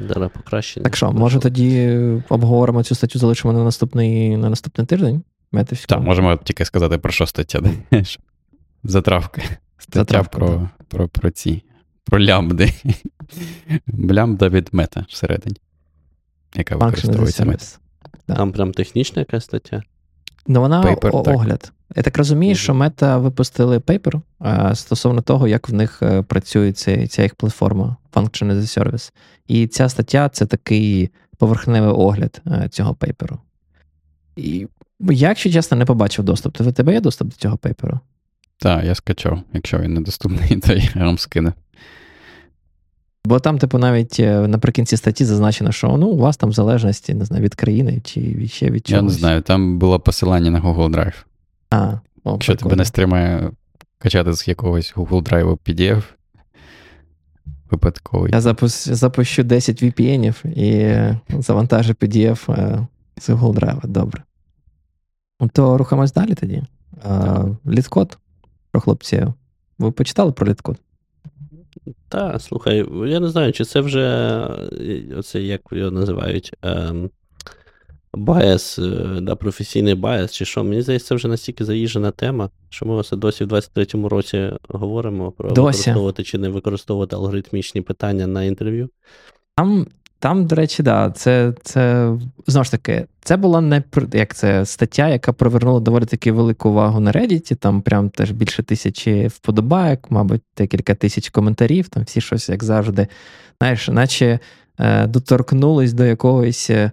Дара 0.00 0.28
покращення. 0.28 0.84
Так 0.84 0.96
що, 0.96 1.12
може 1.12 1.38
тоді 1.38 1.98
обговоримо 2.28 2.82
цю 2.82 2.94
статтю, 2.94 3.18
залишимо 3.18 3.54
на 3.54 3.64
наступний 3.64 4.36
на 4.36 4.50
наступний 4.50 4.86
тиждень? 4.86 5.22
Так, 5.88 6.00
можемо 6.00 6.36
тільки 6.36 6.64
сказати, 6.64 6.98
про 6.98 7.12
що 7.12 7.26
стаття. 7.26 7.62
Затравка. 8.84 9.42
Стаття 9.78 9.98
Затравка, 10.00 10.38
про, 10.38 10.68
про, 10.88 11.08
про 11.08 11.30
ці. 11.30 11.62
Про 12.04 12.24
лямбди. 12.24 12.72
Лямбда 14.10 14.48
від 14.48 14.68
мета 14.72 15.06
всередині. 15.08 15.56
Яка 16.54 16.76
використовується 16.76 17.44
мета. 17.44 17.64
Там 18.26 18.52
прям 18.52 18.72
технічна 18.72 19.20
якась 19.20 19.44
стаття. 19.44 19.82
Ну, 20.48 20.60
вона 20.60 20.82
paper, 20.82 21.10
о- 21.12 21.34
огляд. 21.34 21.72
Я 21.96 22.02
так 22.02 22.18
розумію, 22.18 22.54
mm-hmm. 22.54 22.58
що 22.58 22.74
мета 22.74 23.18
випустили 23.18 23.80
paper 23.80 24.20
стосовно 24.74 25.22
того, 25.22 25.48
як 25.48 25.68
в 25.68 25.72
них 25.72 26.02
е, 26.02 26.22
працює 26.22 26.72
ця, 26.72 27.06
ця 27.06 27.22
їх 27.22 27.34
платформа 27.34 27.96
Function 28.12 28.52
as 28.52 28.56
a 28.56 28.78
Service. 28.78 29.12
І 29.46 29.66
ця 29.66 29.88
стаття 29.88 30.28
це 30.28 30.46
такий 30.46 31.10
поверхневий 31.38 31.90
огляд 31.90 32.42
е, 32.46 32.68
цього 32.70 32.94
paper 32.94 33.21
'у. 33.21 33.38
І 34.36 34.66
я, 35.00 35.28
якщо 35.28 35.52
чесно, 35.52 35.76
не 35.76 35.84
побачив 35.84 36.24
доступ. 36.24 36.56
То 36.56 36.64
в 36.64 36.72
тебе 36.72 36.92
є 36.92 37.00
доступ 37.00 37.28
до 37.28 37.36
цього 37.36 37.56
пейперу? 37.56 38.00
Так, 38.58 38.84
я 38.84 38.94
скачав. 38.94 39.42
Якщо 39.52 39.78
він 39.78 39.94
недоступний, 39.94 40.56
то 40.66 40.72
я 40.72 41.04
вам 41.04 41.18
скину. 41.18 41.52
Бо 43.26 43.40
там, 43.40 43.58
типу, 43.58 43.78
навіть 43.78 44.20
е, 44.20 44.48
наприкінці 44.48 44.96
статті 44.96 45.24
зазначено, 45.24 45.72
що 45.72 45.96
ну, 45.96 46.06
у 46.06 46.18
вас 46.18 46.36
там 46.36 46.50
в 46.50 46.52
залежності 46.52 47.14
не 47.14 47.24
знаю, 47.24 47.42
від 47.42 47.54
країни 47.54 48.00
чи 48.04 48.48
ще 48.48 48.70
від 48.70 48.86
чогось. 48.86 49.02
Я 49.02 49.02
не 49.02 49.10
знаю, 49.10 49.42
там 49.42 49.78
було 49.78 50.00
посилання 50.00 50.50
на 50.50 50.60
Google 50.60 50.90
Drive. 50.90 51.14
А, 51.70 51.92
о, 52.24 52.32
Якщо 52.32 52.52
прикольно. 52.52 52.70
тебе 52.70 52.76
не 52.76 52.84
стримає 52.84 53.50
качати 53.98 54.32
з 54.32 54.48
якогось 54.48 54.94
Google 54.96 55.22
Drive 55.22 55.58
PDF, 55.58 56.02
випадковий. 57.70 58.32
Я 58.32 58.40
запус, 58.40 58.88
запущу 58.88 59.42
10 59.42 59.82
VPN 59.82 60.48
і 60.48 61.42
завантажу 61.42 61.92
PDF 61.92 62.52
е, 62.52 62.86
з 63.20 63.30
Google 63.30 63.54
Drive. 63.54 63.86
Добре. 63.86 64.22
То 65.52 65.78
рухаємось 65.78 66.12
далі 66.12 66.34
тоді. 66.34 66.62
Літкод 67.66 68.18
про 68.70 68.80
хлопців. 68.80 69.34
Ви 69.78 69.90
почитали 69.90 70.32
про 70.32 70.46
літкод? 70.46 70.78
Та, 72.08 72.38
слухай, 72.38 72.86
я 73.06 73.20
не 73.20 73.28
знаю, 73.28 73.52
чи 73.52 73.64
це 73.64 73.80
вже 73.80 74.00
е, 74.72 75.14
оце 75.16 75.42
як 75.42 75.60
його 75.72 75.90
називають. 75.90 76.52
Ем, 76.62 77.10
Байс, 78.16 78.78
е, 78.78 79.20
да, 79.22 79.36
професійний 79.36 79.94
байс, 79.94 80.32
чи 80.32 80.44
що. 80.44 80.64
Мені 80.64 80.82
здається, 80.82 81.08
це 81.08 81.14
вже 81.14 81.28
настільки 81.28 81.64
заїжджена 81.64 82.10
тема, 82.10 82.50
що 82.68 82.86
ми 82.86 82.94
оце 82.94 83.16
досі 83.16 83.44
в 83.44 83.48
23-му 83.48 84.08
році 84.08 84.50
говоримо 84.68 85.32
про 85.32 85.50
Досі. 85.50 85.60
використовувати 85.60 86.22
чи 86.22 86.38
не 86.38 86.48
використовувати 86.48 87.16
алгоритмічні 87.16 87.80
питання 87.80 88.26
на 88.26 88.44
інтерв'ю. 88.44 88.90
Там, 89.56 89.86
там, 90.18 90.46
до 90.46 90.56
речі, 90.56 90.82
да, 90.82 91.10
це, 91.10 91.52
це 91.62 92.12
знову 92.46 92.64
ж 92.64 92.70
таки, 92.70 93.06
це 93.20 93.36
була 93.36 93.60
не 93.60 93.82
як 94.12 94.34
це 94.34 94.66
стаття, 94.66 95.08
яка 95.08 95.32
привернула 95.32 95.80
доволі 95.80 96.04
таки 96.04 96.32
велику 96.32 96.68
увагу 96.68 97.00
на 97.00 97.12
Reddit, 97.12 97.56
Там 97.56 97.82
прям 97.82 98.10
теж 98.10 98.30
більше 98.30 98.62
тисячі 98.62 99.26
вподобайок, 99.28 100.10
мабуть, 100.10 100.42
декілька 100.56 100.94
тисяч 100.94 101.28
коментарів, 101.30 101.88
там 101.88 102.02
всі 102.02 102.20
щось, 102.20 102.48
як 102.48 102.64
завжди, 102.64 103.06
знаєш, 103.60 103.88
наче 103.88 104.38
е, 104.78 105.06
доторкнулись 105.06 105.92
до 105.92 106.04
якогось. 106.04 106.70
е, 106.70 106.90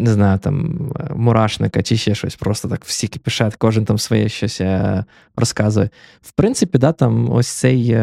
Не 0.00 0.12
знаю, 0.12 0.38
там 0.38 0.90
е, 1.00 1.14
мурашника 1.14 1.82
чи 1.82 1.96
ще 1.96 2.14
щось, 2.14 2.36
просто 2.36 2.68
так 2.68 2.84
всі 2.84 3.08
кипішать, 3.08 3.56
кожен 3.56 3.84
там 3.84 3.98
своє 3.98 4.28
щось 4.28 4.60
е, 4.60 5.04
розказує. 5.36 5.90
В 6.22 6.32
принципі, 6.32 6.78
да, 6.78 6.92
там 6.92 7.30
ось 7.30 7.48
цей 7.48 7.96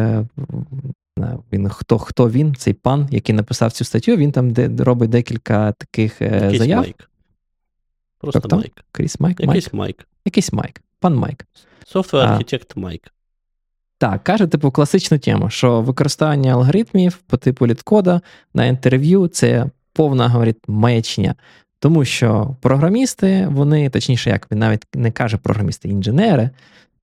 він 1.52 1.68
хто 1.68 1.98
хто 1.98 2.30
він, 2.30 2.54
цей 2.54 2.74
пан, 2.74 3.08
який 3.10 3.34
написав 3.34 3.72
цю 3.72 3.84
статтю, 3.84 4.16
він 4.16 4.32
там 4.32 4.50
де, 4.50 4.84
робить 4.84 5.10
декілька 5.10 5.72
таких 5.72 6.22
е, 6.22 6.24
Якийсь 6.24 6.58
заяв. 6.58 6.80
Майк. 6.80 7.10
Просто 8.18 8.40
Хто-хто? 8.40 8.56
Майк. 8.56 8.84
Кріс 8.92 9.20
Майк, 9.20 9.40
Майк? 9.40 9.48
Якийсь 9.48 9.72
Майк. 9.72 10.06
Якийсь 10.24 10.52
Майк, 10.52 10.80
пан 11.00 11.14
Майк. 11.14 11.46
Software 11.86 12.28
architect 12.28 12.76
Майк. 12.76 13.12
Так, 13.98 14.24
каже, 14.24 14.46
типу, 14.46 14.70
класичну 14.70 15.18
тему, 15.18 15.50
що 15.50 15.80
використання 15.80 16.52
алгоритмів 16.52 17.16
по 17.16 17.36
типу 17.36 17.66
літкода 17.66 18.20
на 18.54 18.66
інтерв'ю 18.66 19.28
це 19.28 19.70
повна, 19.92 20.28
говорить, 20.28 20.58
маячня. 20.68 21.34
Тому 21.78 22.04
що 22.04 22.56
програмісти, 22.60 23.48
вони, 23.50 23.90
точніше, 23.90 24.30
як 24.30 24.50
він 24.50 24.58
навіть 24.58 24.84
не 24.94 25.10
каже 25.10 25.36
програмісти, 25.36 25.88
інженери, 25.88 26.50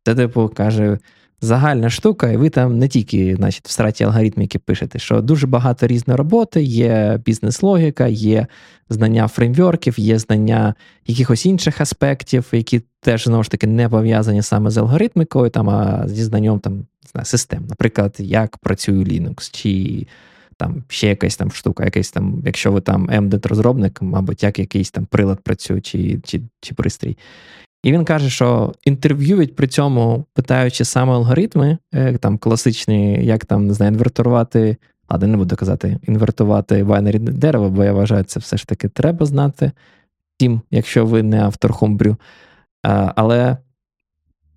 це, 0.06 0.16
типу, 0.16 0.52
каже, 0.56 1.00
загальна 1.44 1.90
штука, 1.90 2.32
і 2.32 2.38
ви 2.38 2.50
там 2.50 2.78
не 2.78 2.88
тільки 2.88 3.36
значить, 3.36 3.68
в 3.68 3.72
страті 3.72 4.04
алгоритміки 4.04 4.60
пишете, 4.60 5.00
що 5.00 5.22
дуже 5.22 5.48
багато 5.48 5.88
різної 5.88 6.18
роботи, 6.18 6.64
є 6.64 7.20
бізнес-логіка, 7.26 8.08
є 8.08 8.48
знання 8.90 9.28
фреймворків, 9.28 10.00
є 10.00 10.20
знання 10.20 10.76
якихось 11.08 11.46
інших 11.46 11.82
аспектів, 11.82 12.46
які 12.52 12.82
теж 13.02 13.24
знову 13.24 13.44
ж 13.44 13.52
таки 13.52 13.68
не 13.68 13.90
пов'язані 13.90 14.42
саме 14.42 14.70
з 14.70 14.78
алгоритмікою, 14.78 15.50
там, 15.50 15.70
а 15.70 16.08
зі 16.08 16.24
знанням 16.24 16.60
там, 16.60 16.86
не 17.16 17.26
систем. 17.26 17.66
Наприклад, 17.70 18.16
як 18.20 18.58
працює 18.58 19.04
Linux, 19.04 19.50
чи 19.52 20.06
там 20.58 20.84
ще 20.88 21.08
якась 21.08 21.38
там 21.38 21.52
штука, 21.52 21.86
якась 21.86 22.12
там, 22.12 22.42
якщо 22.46 22.72
ви 22.72 22.82
там 22.82 23.10
embedded 23.10 23.48
розробник, 23.48 24.02
мабуть, 24.02 24.44
як 24.44 24.60
якийсь 24.60 24.92
там 24.92 25.06
прилад 25.06 25.40
працює, 25.40 25.82
чи, 25.82 26.20
чи, 26.24 26.42
чи 26.62 26.74
пристрій. 26.74 27.18
І 27.84 27.92
він 27.92 28.06
каже, 28.06 28.30
що 28.30 28.74
інтерв'юють 28.84 29.56
при 29.56 29.68
цьому, 29.68 30.26
питаючи 30.34 30.86
саме 30.86 31.14
алгоритми, 31.14 31.78
е, 31.94 32.18
там 32.18 32.38
класичні, 32.38 33.26
як 33.26 33.46
там 33.46 33.68
не 33.68 33.74
знаю, 33.74 33.92
інвертувати. 33.92 34.78
Ладно, 35.10 35.28
не 35.28 35.38
буду 35.38 35.56
казати, 35.56 36.00
інвертувати 36.08 36.84
байнері 36.84 37.20
дерева, 37.20 37.70
бо 37.70 37.84
я 37.84 37.94
вважаю, 37.94 38.24
це 38.24 38.40
все 38.40 38.58
ж 38.58 38.68
таки 38.68 38.90
треба 38.90 39.26
знати. 39.26 39.72
Тім, 40.38 40.62
якщо 40.72 41.06
ви 41.06 41.24
не 41.24 41.42
автор 41.42 41.72
хомбрю. 41.72 42.18
Але, 42.82 43.58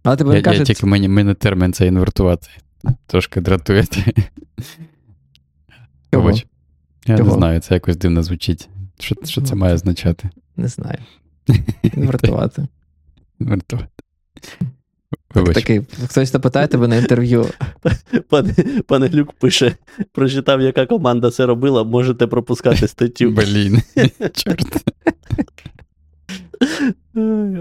але 0.03 0.17
тебе 0.17 0.37
Я, 0.37 0.43
каже, 0.43 0.59
я 0.59 0.65
тільки 0.65 0.87
мені, 0.87 1.09
мене 1.09 1.35
термін 1.35 1.73
це 1.73 1.87
інвертувати. 1.87 2.49
Трошки 3.07 3.41
дратує. 3.41 3.85
Чого? 6.13 6.31
Я 7.07 7.17
Чого? 7.17 7.31
не 7.31 7.35
знаю, 7.37 7.61
це 7.61 7.75
якось 7.75 7.97
дивно 7.97 8.23
звучить. 8.23 8.69
Що, 8.99 9.15
що 9.25 9.43
це 9.43 9.55
Ну, 9.55 9.61
має 9.61 9.75
означати? 9.75 10.31
не 10.57 10.69
знаю, 10.69 10.99
інвертувати. 11.83 12.67
Так, 15.35 15.55
такий, 15.55 15.81
хтось 16.05 16.33
запитає 16.33 16.67
тебе 16.67 16.89
на 16.89 16.97
інтерв'ю. 16.97 17.47
Пане, 18.29 18.55
пане 18.87 19.07
Глюк 19.07 19.33
пише: 19.33 19.77
прочитав, 20.13 20.61
яка 20.61 20.87
команда 20.87 21.31
це 21.31 21.47
робила, 21.47 21.85
можете 21.85 22.27
пропускати 22.27 22.89
статтю. 22.89 23.31
Блін. 23.37 23.83
Чорт. 24.35 24.85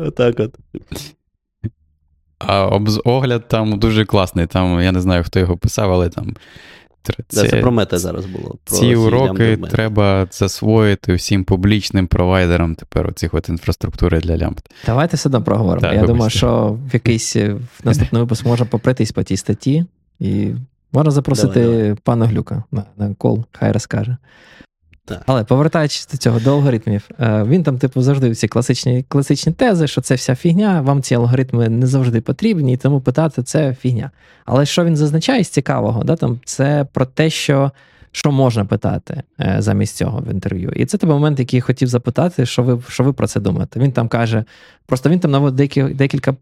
Отак 0.08 0.40
от. 0.40 0.56
А 2.40 2.68
обз- 2.68 3.02
огляд 3.06 3.48
там 3.48 3.80
дуже 3.80 4.06
класний. 4.06 4.48
Там 4.48 4.82
я 4.82 4.92
не 4.92 5.02
знаю, 5.02 5.24
хто 5.24 5.40
його 5.40 5.58
писав, 5.58 5.92
але 5.94 6.10
там. 6.10 6.36
Це, 7.28 7.48
це 7.48 7.58
про 7.58 7.72
мета 7.72 7.98
зараз 7.98 8.26
було. 8.26 8.56
Про 8.64 8.78
Ці 8.78 8.96
уроки 8.96 9.58
треба 9.58 10.28
засвоїти 10.32 11.14
всім 11.14 11.44
публічним 11.44 12.08
провайдерам 12.08 12.76
тепер 12.76 13.08
оцих 13.08 13.34
от 13.34 13.50
інфраструктури 13.50 14.20
для 14.20 14.38
лямбд. 14.38 14.70
Давайте 14.86 15.18
все 15.18 15.30
одно 15.30 15.44
проговоримо. 15.44 15.88
Так, 15.88 15.96
Я 15.96 16.08
думаю, 16.08 16.30
що 16.30 16.78
в 16.90 16.94
якийсь 16.94 17.36
е, 17.36 17.54
в 17.54 17.86
наступний 17.86 18.22
випуск 18.22 18.46
можна 18.46 18.66
попритись 18.66 19.12
по 19.12 19.24
тій 19.24 19.38
статті, 19.38 19.86
і 20.20 20.52
можна 20.94 21.12
запросити 21.12 21.60
Давай, 21.60 21.78
давай. 21.78 21.96
пана 22.04 22.26
Глюка 22.26 22.64
на, 22.72 22.84
на 22.98 23.14
кол, 23.14 23.46
хай 23.52 23.72
розкаже. 23.72 24.18
Так. 25.06 25.22
Але 25.26 25.44
повертаючись 25.44 26.08
до 26.08 26.18
цього, 26.18 26.40
до 26.40 26.54
алгоритмів, 26.54 27.10
е, 27.20 27.44
він 27.44 27.64
там, 27.64 27.78
типу, 27.78 28.02
завжди 28.02 28.36
ці 28.36 28.48
класичні, 28.48 29.06
класичні 29.08 29.54
тези, 29.54 29.88
що 29.88 30.02
це 30.02 30.16
вся 30.16 30.36
фігня, 30.36 30.82
вам 30.82 31.02
ці 31.02 31.16
алгоритми 31.16 31.70
не 31.70 31.88
завжди 31.88 32.22
потрібні, 32.22 32.74
і 32.74 32.78
тому 32.78 33.02
питати 33.02 33.44
це 33.44 33.76
фігня. 33.82 34.12
Але 34.46 34.66
що 34.66 34.86
він 34.86 34.98
зазначає 34.98 35.44
з 35.44 35.50
цікавого, 35.50 36.04
да, 36.04 36.16
там, 36.16 36.40
це 36.46 36.88
про 36.94 37.06
те, 37.06 37.30
що. 37.30 37.72
Що 38.12 38.32
можна 38.32 38.66
питати 38.66 39.24
е, 39.40 39.56
замість 39.60 39.96
цього 39.96 40.20
в 40.20 40.32
інтерв'ю? 40.32 40.72
І 40.76 40.86
це 40.86 40.98
той 40.98 41.10
момент, 41.10 41.40
який 41.40 41.58
я 41.58 41.62
хотів 41.62 41.88
запитати, 41.88 42.46
що 42.46 42.64
ви 42.64 42.82
що 42.88 43.04
ви 43.04 43.14
про 43.14 43.28
це 43.28 43.40
думаєте. 43.40 43.80
Він 43.80 43.92
там 43.92 44.08
каже: 44.08 44.44
просто 44.86 45.10
він 45.10 45.20
там 45.20 45.32
наводить 45.32 45.80
декілька 45.92 46.36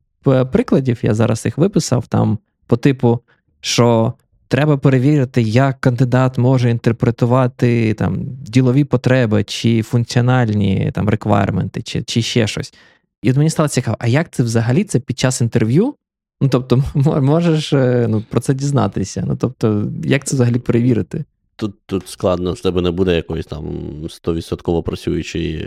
прикладів, 0.51 0.99
я 1.01 1.13
зараз 1.13 1.45
їх 1.45 1.57
виписав, 1.57 2.07
там 2.07 2.37
по 2.67 2.77
типу, 2.77 3.19
що 3.61 4.13
треба 4.53 4.77
перевірити, 4.77 5.41
як 5.41 5.81
кандидат 5.81 6.37
може 6.37 6.69
інтерпретувати 6.69 7.93
там 7.93 8.25
ділові 8.25 8.83
потреби 8.83 9.43
чи 9.43 9.81
функціональні 9.81 10.91
там 10.93 11.09
реквайрменти, 11.09 11.81
чи, 11.81 12.03
чи 12.03 12.21
ще 12.21 12.47
щось. 12.47 12.73
І 13.21 13.31
от 13.31 13.37
мені 13.37 13.49
стало 13.49 13.69
цікаво, 13.69 13.97
а 13.99 14.07
як 14.07 14.31
це 14.31 14.43
взагалі 14.43 14.83
це 14.83 14.99
під 14.99 15.19
час 15.19 15.41
інтерв'ю? 15.41 15.95
Ну, 16.41 16.49
тобто, 16.49 16.83
можеш 17.21 17.73
е, 17.73 18.07
ну, 18.09 18.23
про 18.29 18.41
це 18.41 18.53
дізнатися. 18.53 19.23
Ну, 19.27 19.35
тобто, 19.35 19.91
як 20.03 20.23
це 20.23 20.35
взагалі 20.35 20.59
перевірити? 20.59 21.25
Тут, 21.55 21.75
тут 21.85 22.07
складно, 22.07 22.53
в 22.53 22.61
тебе 22.61 22.81
не 22.81 22.91
буде 22.91 23.15
якоїсь 23.15 23.45
там 23.45 23.65
100% 24.03 24.83
працюючої 24.83 25.57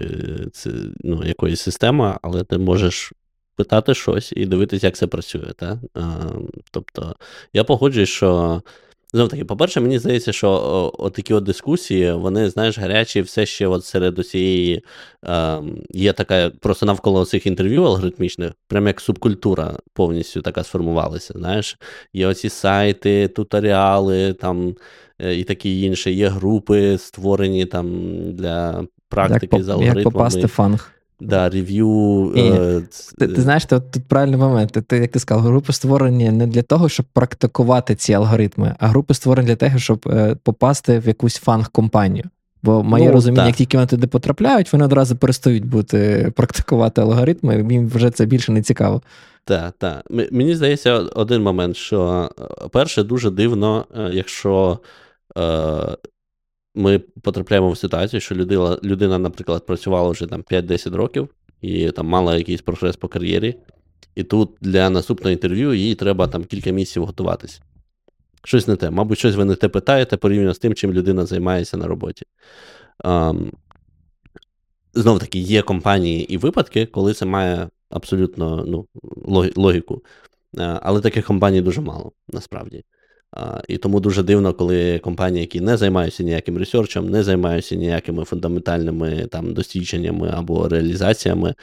е, 0.66 0.70
ну, 1.05 1.24
якоїсь 1.24 1.61
системи, 1.61 2.18
але 2.22 2.45
ти 2.45 2.59
можеш 2.59 3.12
питати 3.57 3.94
щось 3.94 4.32
і 4.36 4.46
дивитися, 4.46 4.86
як 4.86 4.96
це 4.96 5.07
працює. 5.07 5.52
Та? 5.57 5.78
Тобто, 6.70 7.14
я 7.52 7.64
погоджуюсь, 7.64 8.09
що. 8.09 8.62
Знов 9.12 9.28
таки, 9.28 9.44
по-перше, 9.44 9.80
мені 9.80 9.98
здається, 9.98 10.32
що 10.32 10.50
от 10.98 11.12
такі 11.12 11.34
от 11.34 11.44
дискусії, 11.44 12.12
вони, 12.12 12.50
знаєш, 12.50 12.78
гарячі 12.78 13.20
все 13.20 13.46
ще 13.46 13.66
от 13.66 13.84
серед 13.84 14.18
усієї 14.18 14.84
е, 15.24 15.59
є 15.90 16.12
така, 16.12 16.50
просто 16.61 16.86
навколо 16.86 17.24
цих 17.24 17.46
інтерв'ю 17.46 17.84
алгоритмічних, 17.84 18.52
прям 18.68 18.86
як 18.86 19.00
субкультура 19.00 19.76
повністю 19.92 20.42
така 20.42 20.64
сформувалася. 20.64 21.34
Знаєш, 21.36 21.78
є 22.12 22.26
оці 22.26 22.48
сайти, 22.48 23.28
туторіали, 23.28 24.32
там 24.32 24.74
е, 25.18 25.34
і 25.34 25.44
такі 25.44 25.80
інші. 25.82 26.14
Є 26.14 26.28
групи, 26.28 26.98
створені 26.98 27.66
там 27.66 28.12
для 28.32 28.86
практики 29.09 29.57
як, 29.57 29.64
з 29.64 29.68
алгоритмами. 29.68 30.00
як 30.00 30.12
попасти 30.12 30.46
фанг? 30.46 30.95
Да, 31.20 31.48
рев'ю. 31.48 32.32
Е, 32.36 32.82
Ти, 33.18 33.28
ти 33.28 33.40
знаєш, 33.42 33.64
тут, 33.64 33.90
тут 33.90 34.04
правильний 34.04 34.38
момент. 34.38 34.72
Ти, 34.72 34.82
ти, 34.82 34.96
як 34.98 35.10
ти 35.10 35.18
сказав, 35.18 35.42
групи 35.44 35.72
створені 35.72 36.30
не 36.30 36.46
для 36.46 36.62
того, 36.62 36.88
щоб 36.88 37.06
практикувати 37.12 37.94
ці 37.94 38.12
алгоритми, 38.12 38.74
а 38.78 38.86
групи 38.88 39.14
створені 39.14 39.46
для 39.48 39.56
того, 39.56 39.78
щоб 39.78 40.04
е, 40.06 40.36
попасти 40.42 40.98
в 40.98 41.06
якусь 41.06 41.42
фанг-компанію. 41.46 42.24
Бо 42.62 42.82
моє 42.82 43.06
Ну, 43.06 43.12
розуміння, 43.12 43.42
так. 43.42 43.46
як 43.46 43.56
тільки 43.56 43.76
вони 43.76 43.86
туди 43.86 44.06
потрапляють, 44.06 44.72
вони 44.72 44.84
одразу 44.84 45.16
перестають 45.16 45.64
бути 45.64 46.32
практикувати 46.36 47.00
алгоритми, 47.00 47.66
їм 47.70 47.88
вже 47.88 48.10
це 48.10 48.26
більше 48.26 48.52
не 48.52 48.62
цікаво. 48.62 49.02
Так, 49.44 49.74
так. 49.78 50.02
Мені 50.30 50.54
здається, 50.56 50.94
один 50.98 51.42
момент, 51.42 51.76
що 51.76 52.30
е, 52.40 52.68
перше, 52.72 53.02
дуже 53.02 53.30
дивно, 53.30 53.86
е, 53.98 54.10
якщо 54.12 54.78
е, 55.38 55.42
ми 56.77 56.99
потрапляємо 56.99 57.70
в 57.70 57.79
ситуацію, 57.79 58.20
що 58.20 58.35
людина, 58.35 58.79
людина, 58.85 59.18
наприклад, 59.18 59.66
працювала 59.66 60.11
вже 60.11 60.27
там 60.27 60.43
5-10 60.43 60.95
років 60.95 61.29
і 61.61 61.91
там 61.91 62.07
мала 62.07 62.37
якийсь 62.37 62.61
прогрес 62.61 62.97
по 62.97 63.09
кар'єрі, 63.09 63.55
і 64.14 64.24
тут 64.24 64.51
для 64.61 64.91
наступного 64.91 65.33
інтерв'ю 65.33 65.74
їй 65.74 65.95
треба 65.95 66.27
там 66.27 66.45
кілька 66.45 66.70
місяців 66.70 67.05
готуватись. 67.07 67.61
Щось 68.45 68.68
не 68.68 68.77
те. 68.77 68.91
Мабуть, 68.91 69.18
щось 69.18 69.35
ви 69.35 69.45
не 69.45 69.55
те 69.55 69.68
питаєте 69.68 70.16
порівняно 70.16 70.55
з 70.55 70.59
тим, 70.59 70.74
чим 70.74 70.93
людина 70.93 71.27
займається 71.27 71.77
на 71.77 71.87
роботі. 71.87 72.27
Um, 73.05 73.53
Знов 74.95 75.18
таки, 75.18 75.39
є 75.39 75.62
компанії 75.62 76.33
і 76.33 76.37
випадки, 76.37 76.87
коли 76.87 77.14
це 77.14 77.27
має 77.27 77.68
абсолютно 77.91 78.64
ну, 78.66 78.87
логіку. 79.57 80.03
Е, 80.59 80.81
Але 80.83 81.01
таких 81.01 81.27
компаній 81.27 81.61
дуже 81.61 81.81
мало, 81.81 82.12
насправді. 82.29 82.85
І 83.68 83.79
тому 83.79 84.01
дуже 84.01 84.22
дивно, 84.22 84.55
коли 84.55 84.99
компанії, 84.99 85.41
які 85.41 85.61
не 85.61 85.77
займаються 85.77 86.22
ніяким 86.22 86.59
ресерчем, 86.59 87.09
не 87.09 87.22
займаються 87.22 87.74
ніякими 87.74 88.24
фундаментальними 88.24 89.27
там, 89.27 89.55
дослідженнями 89.55 90.31
або 90.35 90.68
реалізаціями, 90.68 91.55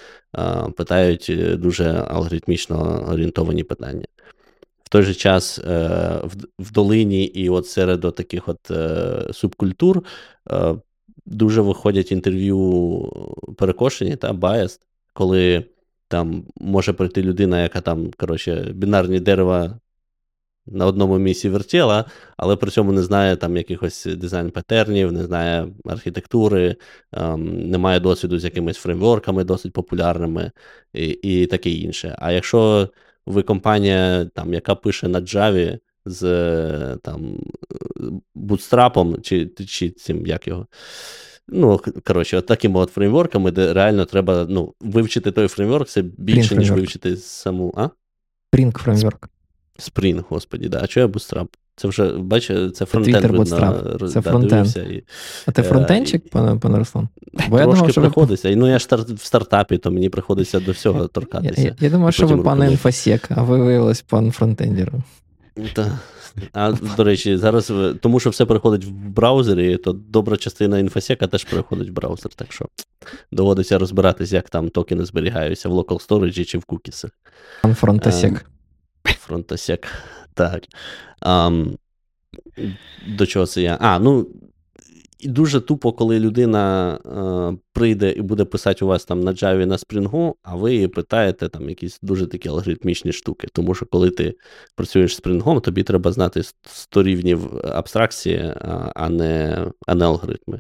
питають 0.78 1.28
е, 1.30 1.56
дуже 1.56 1.86
алгоритмічно 2.08 3.06
орієнтовані 3.12 3.64
питання. 3.64 4.06
В 4.84 4.90
той 4.90 5.04
же 5.04 5.14
час 5.14 5.60
е, 5.60 6.22
в, 6.60 6.72
долині 6.72 7.24
і 7.24 7.50
от 7.50 7.68
серед 7.68 8.02
таких 8.02 8.48
от 8.48 8.72
е, 8.72 9.34
субкультур 9.34 10.04
дуже 11.26 11.62
виходять 11.62 12.12
інтерв'ю 12.12 13.12
перекошені 13.58 14.16
та 14.16 14.34
biased, 14.34 14.80
коли 15.14 15.66
там 16.08 16.46
може 16.56 16.94
прийти 16.94 17.24
людина, 17.24 17.62
яка 17.62 17.82
там, 17.82 18.12
коротше, 18.18 18.72
бінарні 18.74 19.20
дерева 19.20 19.80
на 20.68 20.86
одному 20.86 21.18
місці 21.20 21.50
вертіла, 21.50 22.06
але 22.38 22.56
при 22.56 22.72
цьому 22.72 22.92
не 22.92 23.04
знає 23.04 23.36
там 23.36 23.58
якихось 23.58 24.06
дизайн-патернів, 24.06 25.12
не 25.12 25.24
знає 25.26 25.68
архітектури, 25.86 26.76
ем, 27.12 27.70
не 27.70 27.78
має 27.78 28.00
досвіду 28.00 28.40
з 28.40 28.44
якимись 28.44 28.78
фреймворками 28.78 29.44
досить 29.44 29.74
популярними 29.74 30.52
і, 30.94 31.06
і 31.06 31.46
таке 31.46 31.70
інше. 31.70 32.16
А 32.20 32.32
якщо 32.32 32.90
ви 33.26 33.44
компанія, 33.44 34.26
там, 34.26 34.54
яка 34.54 34.76
пише 34.76 35.08
на 35.08 35.22
Java 35.22 35.80
з 36.06 36.98
там, 37.04 37.38
бутстрапом, 38.36 39.22
чи, 39.22 39.46
чи 39.46 39.90
цим 39.90 40.28
як 40.28 40.48
його. 40.48 40.68
Ну, 41.48 41.80
коротше, 42.04 42.38
от 42.38 42.46
такими 42.46 42.80
от 42.80 42.90
фреймворками, 42.90 43.52
де 43.52 43.74
реально 43.74 44.06
треба 44.06 44.46
ну, 44.50 44.74
вивчити 44.80 45.32
той 45.32 45.48
фреймворк, 45.48 45.88
це 45.88 46.02
більше, 46.02 46.40
ніж 46.40 46.48
фреймворк. 46.48 46.80
вивчити 46.80 47.18
саму. 47.18 47.74
А? 47.78 47.90
Spring 48.54 48.86
Framework. 48.86 49.28
Spring, 49.80 50.24
господі, 50.30 50.70
да. 50.70 50.80
А 50.84 50.88
чого 50.88 51.08
я 51.08 51.14
Bootstrap? 51.14 51.48
Це 51.76 51.88
вже, 51.88 52.18
бачиш, 52.18 52.72
це 52.74 52.86
фронтенд 52.86 53.26
видно, 53.26 53.46
Це 54.08 54.22
да, 54.22 54.22
фронтенд. 54.22 54.68
і 54.78 55.04
А 55.46 55.52
ти 55.52 55.62
Е, 55.62 55.66
фронтенчик, 55.66 56.30
пане, 56.30 56.60
пане 56.60 56.80
Руслан? 56.80 57.08
Бо 57.50 57.58
я 57.58 57.64
Трошки 57.64 57.80
думав, 57.80 57.92
що 57.92 58.02
приходиться. 58.02 58.50
І, 58.50 58.56
Ну, 58.56 58.68
я 58.70 58.80
ж 58.80 58.88
в 58.96 59.26
стартапі, 59.26 59.78
то 59.78 59.92
мені 59.92 60.10
приходиться 60.10 60.60
до 60.60 60.72
всього 60.72 61.08
торкатися. 61.08 61.62
я, 61.62 61.76
я 61.80 61.90
думав, 61.90 62.10
і 62.10 62.12
що 62.12 62.24
ви 62.28 62.30
потім 62.30 62.44
пан 62.44 62.72
інфосек, 62.72 63.28
а 63.30 63.44
ви 63.44 63.58
виявилось 63.58 64.02
пан 64.02 64.32
фронтендер. 64.32 64.92
Та. 65.74 66.00
А 66.54 66.74
до 66.98 67.04
речі, 67.04 67.38
зараз, 67.38 67.72
тому 68.02 68.20
що 68.20 68.30
все 68.30 68.46
переходить 68.46 68.86
в 68.86 68.90
браузері, 68.92 69.78
то 69.78 69.92
добра 69.94 70.38
частина 70.38 70.80
інфосека 70.80 71.28
теж 71.28 71.44
переходить 71.44 71.90
в 71.90 71.94
браузер. 71.94 72.34
Так 72.36 72.52
що 72.52 72.66
доводиться 73.32 73.78
розбиратися, 73.78 74.36
як 74.36 74.50
там 74.50 74.70
токени 74.70 75.06
зберігаються 75.06 75.70
в 75.70 75.74
local 75.74 76.08
storage 76.08 76.46
чи 76.46 76.58
в 76.58 76.66
кукісах. 76.66 77.12
Пан 77.62 77.76
фронтосек. 79.06 79.88
Так. 80.34 80.64
Ам, 81.20 81.78
до 83.08 83.26
чого 83.26 83.46
це 83.46 83.62
я? 83.62 83.78
А, 83.82 84.00
ну. 84.00 84.28
І 85.20 85.28
дуже 85.28 85.62
тупо, 85.62 85.92
коли 85.92 86.20
людина 86.20 86.94
е, 86.94 87.58
прийде 87.74 88.12
і 88.12 88.22
буде 88.22 88.46
писати 88.46 88.86
у 88.86 88.88
вас 88.88 89.06
там 89.06 89.20
на 89.20 89.32
Java 89.32 89.66
на 89.66 89.78
Spring, 89.78 90.34
а 90.44 90.56
ви 90.56 90.74
її 90.74 90.88
питаєте 90.88 91.50
там 91.50 91.70
якісь 91.70 92.00
дуже 92.02 92.28
такі 92.28 92.50
алгоритмічні 92.50 93.12
штуки. 93.12 93.48
Тому 93.54 93.76
що 93.76 93.86
коли 93.86 94.10
ти 94.10 94.36
працюєш 94.76 95.16
з 95.16 95.22
Spring, 95.22 95.62
тобі 95.62 95.84
треба 95.84 96.12
знати 96.12 96.42
100 96.64 97.04
рівнів 97.04 97.58
абстракції, 97.64 98.54
а, 98.96 99.10
не, 99.10 99.66
а 99.88 99.96
не 99.96 100.06
алгоритми. 100.06 100.60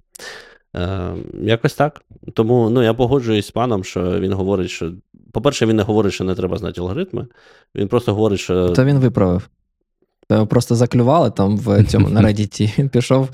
Е, 0.75 1.13
якось 1.41 1.73
так. 1.73 2.01
Тому 2.33 2.69
ну, 2.69 2.83
я 2.83 2.93
погоджуюсь 2.93 3.47
з 3.47 3.51
паном, 3.51 3.83
що 3.83 4.19
він 4.19 4.33
говорить, 4.33 4.69
що. 4.69 4.91
По-перше, 5.31 5.65
він 5.65 5.75
не 5.75 5.83
говорить, 5.83 6.13
що 6.13 6.23
не 6.23 6.35
треба 6.35 6.57
знати 6.57 6.81
алгоритми. 6.81 7.27
Він 7.75 7.87
просто 7.87 8.13
говорить, 8.13 8.39
що. 8.39 8.69
То 8.69 8.85
він 8.85 8.99
виправив. 8.99 9.49
То 10.27 10.47
просто 10.47 10.75
заклювали 10.75 11.31
там 11.31 11.57
в 11.57 11.83
цьому 11.83 12.09
на 12.09 12.21
Reddit. 12.21 12.79
Він 12.79 12.89
пішов, 12.89 13.29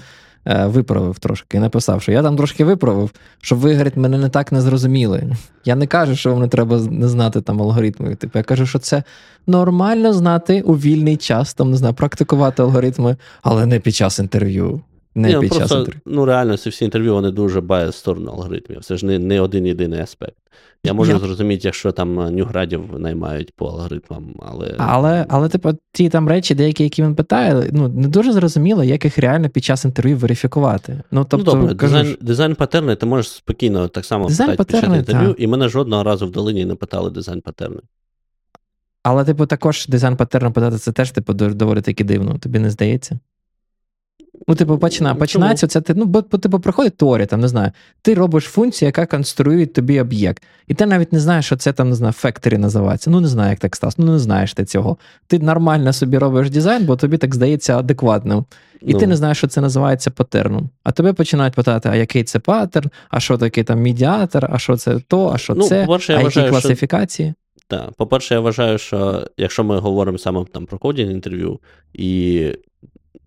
е, 0.46 0.66
виправив 0.66 1.20
трошки 1.20 1.58
і 1.58 1.60
написав, 1.60 2.02
що 2.02 2.12
я 2.12 2.24
там 2.24 2.38
трошки 2.38 2.66
виправив, 2.66 3.12
щоб 3.42 3.60
ви, 3.60 3.72
говорить, 3.72 3.98
мене 3.98 4.18
не 4.18 4.30
так 4.30 4.52
не 4.52 4.62
зрозуміли. 4.62 5.36
Я 5.66 5.76
не 5.76 5.88
кажу, 5.88 6.16
що 6.16 6.30
вам 6.32 6.40
не 6.40 6.48
треба 6.48 6.78
не 6.78 7.08
знати 7.08 7.42
там 7.42 7.62
алгоритми. 7.62 8.16
Типу, 8.16 8.38
я 8.40 8.44
кажу, 8.44 8.66
що 8.66 8.80
це 8.80 9.04
нормально 9.48 10.14
знати 10.14 10.62
у 10.62 10.74
вільний 10.74 11.18
час, 11.18 11.54
там 11.54 11.72
не 11.72 11.78
знаю, 11.78 11.94
практикувати 11.94 12.62
алгоритми, 12.64 13.18
але 13.42 13.66
не 13.66 13.80
під 13.80 13.96
час 13.96 14.20
інтерв'ю. 14.20 14.82
Не 15.20 15.28
Ні, 15.28 15.34
ну, 15.34 15.42
під 15.42 15.54
час 15.54 15.72
інтерв'ю. 15.72 16.02
ну 16.06 16.26
реально, 16.26 16.58
ці 16.58 16.70
всі 16.70 16.86
інтерв'ю 16.86 17.14
вони 17.14 17.32
дуже 17.32 17.62
бають 17.62 17.94
в 17.94 17.98
сторону 17.98 18.32
алгоритмів. 18.32 18.84
Це 18.84 18.98
ж 18.98 19.06
не, 19.06 19.20
не 19.20 19.42
один 19.42 19.66
єдиний 19.66 20.00
аспект. 20.00 20.38
Я 20.84 20.94
можу 20.94 21.12
Я- 21.12 21.20
зрозуміти, 21.20 21.62
якщо 21.64 21.92
там 21.92 22.20
е, 22.20 22.32
нюградів 22.32 23.00
наймають 23.00 23.54
по 23.56 23.66
алгоритмам, 23.66 24.36
але. 24.40 24.76
Але, 24.78 25.26
але, 25.30 25.50
типу, 25.50 25.70
ті 25.92 26.10
там 26.10 26.30
речі, 26.30 26.56
деякі, 26.56 26.84
які 26.84 27.04
він 27.04 27.16
питає, 27.16 27.70
ну 27.72 27.88
не 27.88 28.08
дуже 28.08 28.34
зрозуміло, 28.34 28.84
як 28.84 29.06
їх 29.06 29.18
реально 29.18 29.50
під 29.50 29.64
час 29.64 29.86
інтерв'ю 29.86 30.18
верифікувати. 30.18 31.02
Ну, 31.12 31.26
тобто, 31.30 31.56
ну, 31.56 31.62
добре, 31.62 31.76
кажу, 31.76 31.94
дизайн, 31.94 32.18
дизайн 32.22 32.56
патерни 32.56 32.96
ти 32.96 33.06
можеш 33.06 33.32
спокійно 33.32 33.88
так 33.88 34.06
само 34.06 34.28
Дизайн 34.28 34.50
питати 34.50 34.74
під 34.74 34.90
час 34.90 35.00
інтерв'ю, 35.00 35.28
так. 35.28 35.40
і 35.40 35.48
мене 35.48 35.70
жодного 35.70 36.04
разу 36.04 36.28
в 36.28 36.32
долині 36.32 36.66
не 36.66 36.76
питали 36.76 37.10
дизайн 37.10 37.42
патерни. 37.42 37.80
Але, 39.04 39.26
типу, 39.26 39.46
також 39.46 39.88
дизайн 39.88 40.16
паттерн 40.16 40.54
подати, 40.54 40.78
це 40.78 40.92
теж, 40.92 41.12
типу, 41.12 41.34
доволі 41.34 41.82
таки 41.82 42.04
дивно, 42.04 42.38
тобі 42.38 42.60
не 42.60 42.70
здається? 42.70 43.20
Ну, 44.50 44.56
типу, 44.56 44.78
почина, 44.78 45.16
починається 45.16 45.68
це, 45.68 45.82
ти, 45.82 45.94
ну, 45.94 46.06
бо, 46.06 46.22
типу, 46.22 46.60
проходить 46.60 46.98
теорія, 46.98 47.26
там, 47.26 47.40
не 47.40 47.48
знаю, 47.48 47.72
ти 48.02 48.14
робиш 48.14 48.44
функцію, 48.44 48.88
яка 48.88 49.06
конструює 49.06 49.66
тобі 49.66 50.00
об'єкт. 50.00 50.44
І 50.68 50.74
ти 50.74 50.86
навіть 50.86 51.14
не 51.14 51.20
знаєш, 51.20 51.46
що 51.46 51.56
це 51.56 51.74
там, 51.74 51.90
не 51.90 51.96
знаю, 51.96 52.14
factory 52.14 52.58
називається. 52.58 53.10
Ну, 53.10 53.22
не 53.22 53.28
знаю, 53.28 53.50
як 53.50 53.60
так 53.60 53.76
сталося, 53.76 53.96
ну 54.00 54.12
не 54.12 54.20
знаєш 54.20 54.54
ти 54.54 54.66
цього. 54.66 54.98
Ти 55.28 55.40
нормально 55.40 55.94
собі 55.94 56.18
робиш 56.18 56.50
дизайн, 56.50 56.86
бо 56.86 56.96
тобі 56.96 57.18
так 57.18 57.36
здається 57.36 57.78
адекватним. 57.80 58.46
І 58.82 58.94
ну, 58.94 59.00
ти 59.00 59.08
не 59.08 59.16
знаєш, 59.16 59.38
що 59.38 59.48
це 59.48 59.62
називається 59.62 60.12
паттерном. 60.12 60.70
А 60.84 60.92
тебе 60.92 61.14
починають 61.14 61.54
питати, 61.54 61.90
а 61.92 61.96
який 61.96 62.24
це 62.24 62.40
паттерн, 62.40 62.90
а 63.10 63.20
що 63.20 63.38
таке 63.38 63.64
там 63.64 63.82
медіатор, 63.82 64.48
а 64.52 64.60
що 64.60 64.78
це 64.78 65.00
то, 65.08 65.32
а 65.34 65.38
що 65.38 65.56
Ну, 65.56 65.68
це, 65.68 65.76
а 65.76 65.80
які 65.80 65.92
вважаю, 65.92 66.30
що- 66.30 66.50
класифікації. 66.50 67.34
Так, 67.68 67.92
по-перше, 67.98 68.34
я 68.34 68.40
вважаю, 68.40 68.78
що 68.78 69.28
якщо 69.38 69.64
ми 69.64 69.80
говоримо 69.80 70.18
саме 70.18 70.46
там 70.54 70.66
про 70.66 70.78
кодінг 70.78 71.12
інтерв'ю, 71.12 71.60
і 71.94 72.46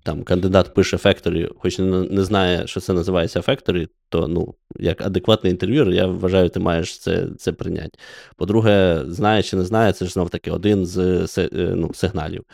там 0.02 0.22
кандидат 0.22 0.74
пише 0.74 0.96
Factory, 0.96 1.50
хоч 1.58 1.78
не, 1.78 2.24
знає, 2.24 2.66
що 2.66 2.80
це 2.80 2.92
називається 2.92 3.40
Factory, 3.40 3.88
то 4.08 4.28
ну, 4.28 4.54
як 4.76 5.00
адекватний 5.00 5.50
інтерв'юер, 5.50 5.90
я 5.90 6.06
вважаю, 6.06 6.48
ти 6.48 6.60
маєш 6.60 6.98
це, 6.98 7.28
це 7.38 7.52
прийняти. 7.52 7.98
По-друге, 8.36 9.02
знає 9.06 9.42
чи 9.42 9.56
не 9.56 9.64
знає, 9.64 9.92
це 9.92 10.04
ж 10.04 10.12
знов 10.12 10.30
таки 10.30 10.50
один 10.50 10.86
з 10.86 10.98
е, 11.38 11.48
ну, 11.52 11.90
сигналів. 11.94 12.44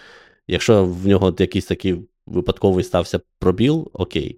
Якщо 0.49 0.85
в 0.85 1.07
нього 1.07 1.35
якийсь 1.39 1.67
такий 1.67 1.97
випадковий 2.27 2.85
стався 2.85 3.21
пробіл, 3.39 3.91
окей. 3.93 4.37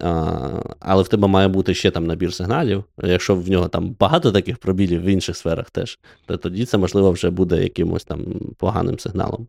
А, 0.00 0.62
але 0.80 1.02
в 1.02 1.08
тебе 1.08 1.28
має 1.28 1.48
бути 1.48 1.74
ще 1.74 1.90
там 1.90 2.06
набір 2.06 2.34
сигналів. 2.34 2.84
Якщо 3.02 3.34
в 3.34 3.50
нього 3.50 3.68
там 3.68 3.96
багато 4.00 4.32
таких 4.32 4.58
пробілів 4.58 5.02
в 5.02 5.04
інших 5.04 5.36
сферах 5.36 5.70
теж, 5.70 5.98
то 6.26 6.36
тоді 6.36 6.64
це, 6.64 6.78
можливо, 6.78 7.10
вже 7.10 7.30
буде 7.30 7.62
якимось 7.62 8.04
там 8.04 8.24
поганим 8.58 8.98
сигналом. 8.98 9.46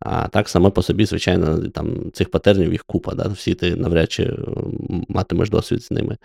А 0.00 0.28
так 0.28 0.48
саме 0.48 0.70
по 0.70 0.82
собі, 0.82 1.06
звичайно, 1.06 1.58
там 1.68 2.12
цих 2.12 2.30
патернів 2.30 2.72
їх 2.72 2.84
купа, 2.84 3.14
да? 3.14 3.28
всі 3.28 3.54
ти 3.54 3.76
навряд 3.76 4.12
чи 4.12 4.36
матимеш 5.08 5.50
досвід 5.50 5.82
з 5.82 5.90
ними. 5.90 6.16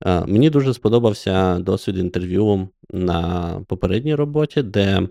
А, 0.00 0.26
мені 0.26 0.50
дуже 0.50 0.74
сподобався 0.74 1.58
досвід 1.58 1.98
інтерв'ю 1.98 2.68
на 2.92 3.50
попередній 3.68 4.14
роботі, 4.14 4.62
де 4.62 5.08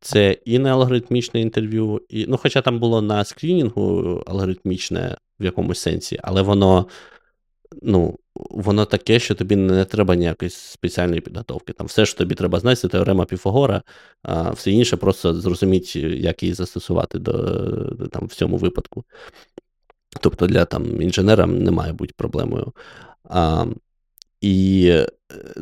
це 0.00 0.32
і 0.44 0.58
не 0.58 0.70
алгоритмічне 0.70 1.40
інтерв'ю, 1.40 2.02
і, 2.08 2.26
ну, 2.28 2.36
хоча 2.36 2.62
там 2.62 2.78
було 2.78 3.02
на 3.02 3.24
скрінінгу 3.24 4.22
алгоритмічне 4.26 5.16
в 5.40 5.44
якомусь 5.44 5.78
сенсі, 5.78 6.18
але 6.22 6.42
воно, 6.42 6.86
ну, 7.82 8.18
воно 8.34 8.84
таке, 8.84 9.18
що 9.18 9.34
тобі 9.34 9.56
не 9.56 9.84
треба 9.84 10.16
ніякої 10.16 10.50
спеціальної 10.50 11.20
підготовки. 11.20 11.72
Там 11.72 11.86
все, 11.86 12.06
що 12.06 12.18
тобі 12.18 12.34
треба 12.34 12.60
знати, 12.60 12.76
це 12.76 12.88
теорема 12.88 13.24
Піфагора, 13.24 13.82
а 14.22 14.50
все 14.50 14.70
інше 14.70 14.96
просто 14.96 15.34
зрозуміти, 15.34 16.00
як 16.00 16.42
її 16.42 16.54
застосувати 16.54 17.18
до, 17.18 17.32
там, 18.12 18.26
в 18.26 18.34
цьому 18.34 18.56
випадку. 18.56 19.04
Тобто 20.20 20.46
для 20.46 20.64
там, 20.64 21.02
інженера 21.02 21.46
не 21.46 21.70
має 21.70 21.92
бути 21.92 22.14
проблемою. 22.16 22.72
А, 23.24 23.66
І 24.40 24.94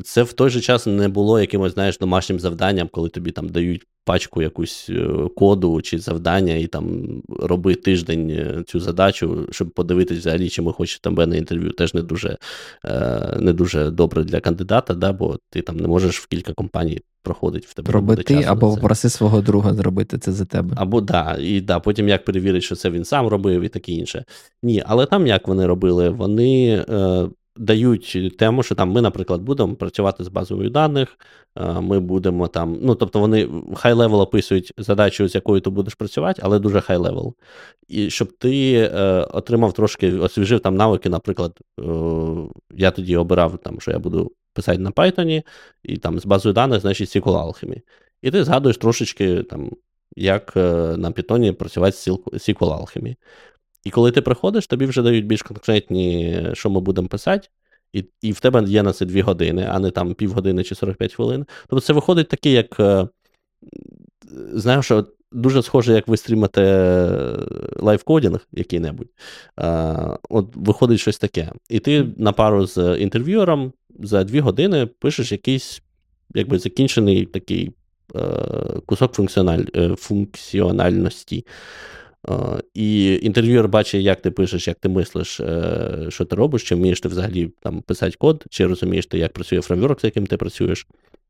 це 0.05 0.22
в 0.22 0.32
той 0.32 0.51
же 0.51 0.61
час 0.61 0.86
не 0.86 1.09
було 1.09 1.41
якимось, 1.41 1.74
знаєш, 1.74 1.99
домашнім 1.99 2.41
завданням, 2.41 2.89
коли 2.89 3.09
тобі 3.09 3.30
там 3.30 3.49
дають 3.49 3.86
пачку 4.09 4.43
якусь 4.43 4.87
е, 4.91 5.09
коду 5.37 5.83
чи 5.83 5.99
завдання, 5.99 6.55
і 6.55 6.67
там 6.67 7.05
роби 7.29 7.75
тиждень 7.75 8.31
е, 8.31 8.63
цю 8.67 8.81
задачу, 8.81 9.47
щоб 9.51 9.71
подивитись 9.71 10.19
взагалі, 10.19 10.49
чи 10.49 10.63
ми 10.63 10.73
хочемо 10.73 11.01
тебе 11.03 11.27
на 11.27 11.37
інтерв'ю. 11.37 11.71
Теж 11.71 11.95
не 11.95 12.03
дуже 12.03 12.37
е, 12.85 13.37
не 13.41 13.53
дуже 13.53 13.91
добре 13.91 14.25
для 14.25 14.41
кандидата, 14.41 14.95
да, 14.95 15.13
бо 15.13 15.39
ти 15.51 15.63
там 15.63 15.77
не 15.77 15.89
можеш 15.89 16.19
в 16.19 16.27
кілька 16.27 16.53
компаній 16.53 17.01
проходить 17.23 17.67
в 17.67 17.75
тебе. 17.75 17.93
Роби 17.93 18.17
ти, 18.17 18.43
або 18.43 18.75
попроси 18.75 19.09
свого 19.09 19.41
друга 19.41 19.75
зробити 19.75 20.19
це 20.19 20.33
за 20.33 20.45
тебе. 20.45 20.75
Або 20.77 21.01
да, 21.01 21.37
і 21.41 21.61
да, 21.61 21.81
потім 21.81 22.09
як 22.09 22.25
перевірить, 22.25 22.63
що 22.63 22.77
це 22.77 22.91
він 22.91 23.05
сам 23.05 23.27
робив, 23.27 23.63
і 23.63 23.69
таке 23.69 23.93
інше. 23.93 24.25
Ні, 24.63 24.83
але 24.87 25.07
там 25.07 25.27
як 25.27 25.49
вони 25.49 25.67
робили? 25.67 26.09
Вони. 26.09 26.85
Е, 26.89 27.29
дають 27.59 28.37
тему, 28.39 28.63
що 28.63 28.75
там 28.75 28.91
ми, 28.91 29.01
наприклад, 29.01 29.43
будемо 29.43 29.75
працювати 29.75 30.25
з 30.25 30.29
базовою 30.29 30.71
даних, 30.71 31.19
е, 31.57 31.81
ми 31.81 32.01
будемо 32.01 32.49
там. 32.49 32.79
Ну, 32.83 32.95
тобто 32.95 33.21
вони 33.21 33.49
high-level 33.74 34.20
описують 34.21 34.73
задачу, 34.79 35.29
з 35.29 35.35
якою 35.35 35.61
ти 35.61 35.71
будеш 35.71 35.95
працювати, 35.95 36.43
але 36.45 36.59
дуже 36.59 36.81
high-level. 36.81 37.35
І 37.89 38.11
щоб 38.11 38.39
ти 38.39 38.73
е, 38.75 39.01
отримав 39.31 39.73
трошки, 39.73 40.13
освіжив 40.13 40.61
там 40.61 40.77
навики, 40.77 41.09
наприклад, 41.09 41.59
е, 41.81 41.83
я 42.71 42.91
тоді 42.91 43.17
обирав, 43.17 43.59
там, 43.59 43.81
що 43.81 43.91
я 43.91 43.99
буду 43.99 44.33
писати 44.53 44.79
на 44.79 44.91
Python, 44.91 45.43
і 45.83 45.97
там 45.97 46.19
з 46.19 46.27
базою 46.27 46.53
даних, 46.53 46.81
значить, 46.81 47.17
SQL 47.17 47.23
Alchemy. 47.25 47.81
І 48.23 48.31
ти 48.31 48.45
згадуєш 48.45 48.79
трошечки, 48.79 49.43
там, 49.43 49.71
як 50.17 50.53
е, 50.57 50.97
на 50.97 51.11
Python 51.11 51.53
працювати 51.53 51.97
з 51.97 52.09
SQL 52.09 52.81
Alchemy. 52.81 53.17
І 53.89 53.91
коли 53.91 54.11
ти 54.11 54.20
приходиш, 54.20 54.66
тобі 54.66 54.86
вже 54.86 55.03
дають 55.03 55.26
більш 55.26 55.43
конкретні, 55.43 56.47
що 56.53 56.70
ми 56.70 56.80
будемо 56.80 57.09
писати, 57.09 57.49
і 57.93 58.05
і 58.22 58.32
в 58.32 58.41
тебе 58.41 58.64
є 58.66 58.82
на 58.82 58.93
це 58.93 59.07
2 59.07 59.22
години, 59.22 59.68
а 59.70 59.78
не 59.78 59.91
там 59.91 60.14
півгодини 60.14 60.64
чи 60.64 60.74
45 60.74 61.14
хвилин. 61.14 61.47
Тобто 61.68 61.86
це 61.86 61.93
виходить 61.93 62.28
таке, 62.28 62.51
як. 62.51 62.80
Е, 62.80 63.09
знаєш, 64.53 64.84
що 64.84 65.07
дуже 65.32 65.62
схоже, 65.62 65.93
як 65.93 66.09
ви 66.09 66.16
стрімите 66.16 66.62
лайфкодінг 67.76 68.47
який-небудь. 68.53 69.09
От 70.28 70.47
виходить 70.55 71.01
щось 71.01 71.18
таке. 71.18 71.53
І 71.68 71.80
ти 71.80 72.07
на 72.16 72.32
пару 72.32 72.66
з 72.66 72.97
інтерв'юером 72.99 73.72
за 74.01 74.24
2 74.24 74.41
години 74.41 74.86
пишеш 74.86 75.32
якийсь 75.32 75.82
якби 76.34 76.59
закінчений 76.59 77.26
такий 77.26 77.70
е, 78.16 78.20
кусок 78.86 79.12
функціональ, 79.12 79.64
е, 79.76 79.95
функціональності. 79.97 81.45
І 82.75 83.19
інтерв'юер 83.23 83.69
бачить, 83.69 84.05
як 84.05 84.21
ти 84.21 84.31
пишеш, 84.31 84.69
як 84.69 84.79
ти 84.79 84.89
мислиш, 84.89 85.41
е, 85.41 86.07
що 86.09 86.25
ти 86.25 86.37
робиш, 86.37 86.62
чи 86.62 86.75
вмієш 86.75 87.01
ти 87.01 87.09
взагалі 87.09 87.51
там 87.62 87.81
писати 87.81 88.16
код, 88.19 88.45
чи 88.51 88.66
розумієш 88.66 89.07
ти, 89.07 89.19
як 89.19 89.33
працює 89.33 89.61
фреймворк, 89.61 90.01
з 90.01 90.05
яким 90.05 90.27
ти 90.27 90.37
працюєш. 90.37 90.87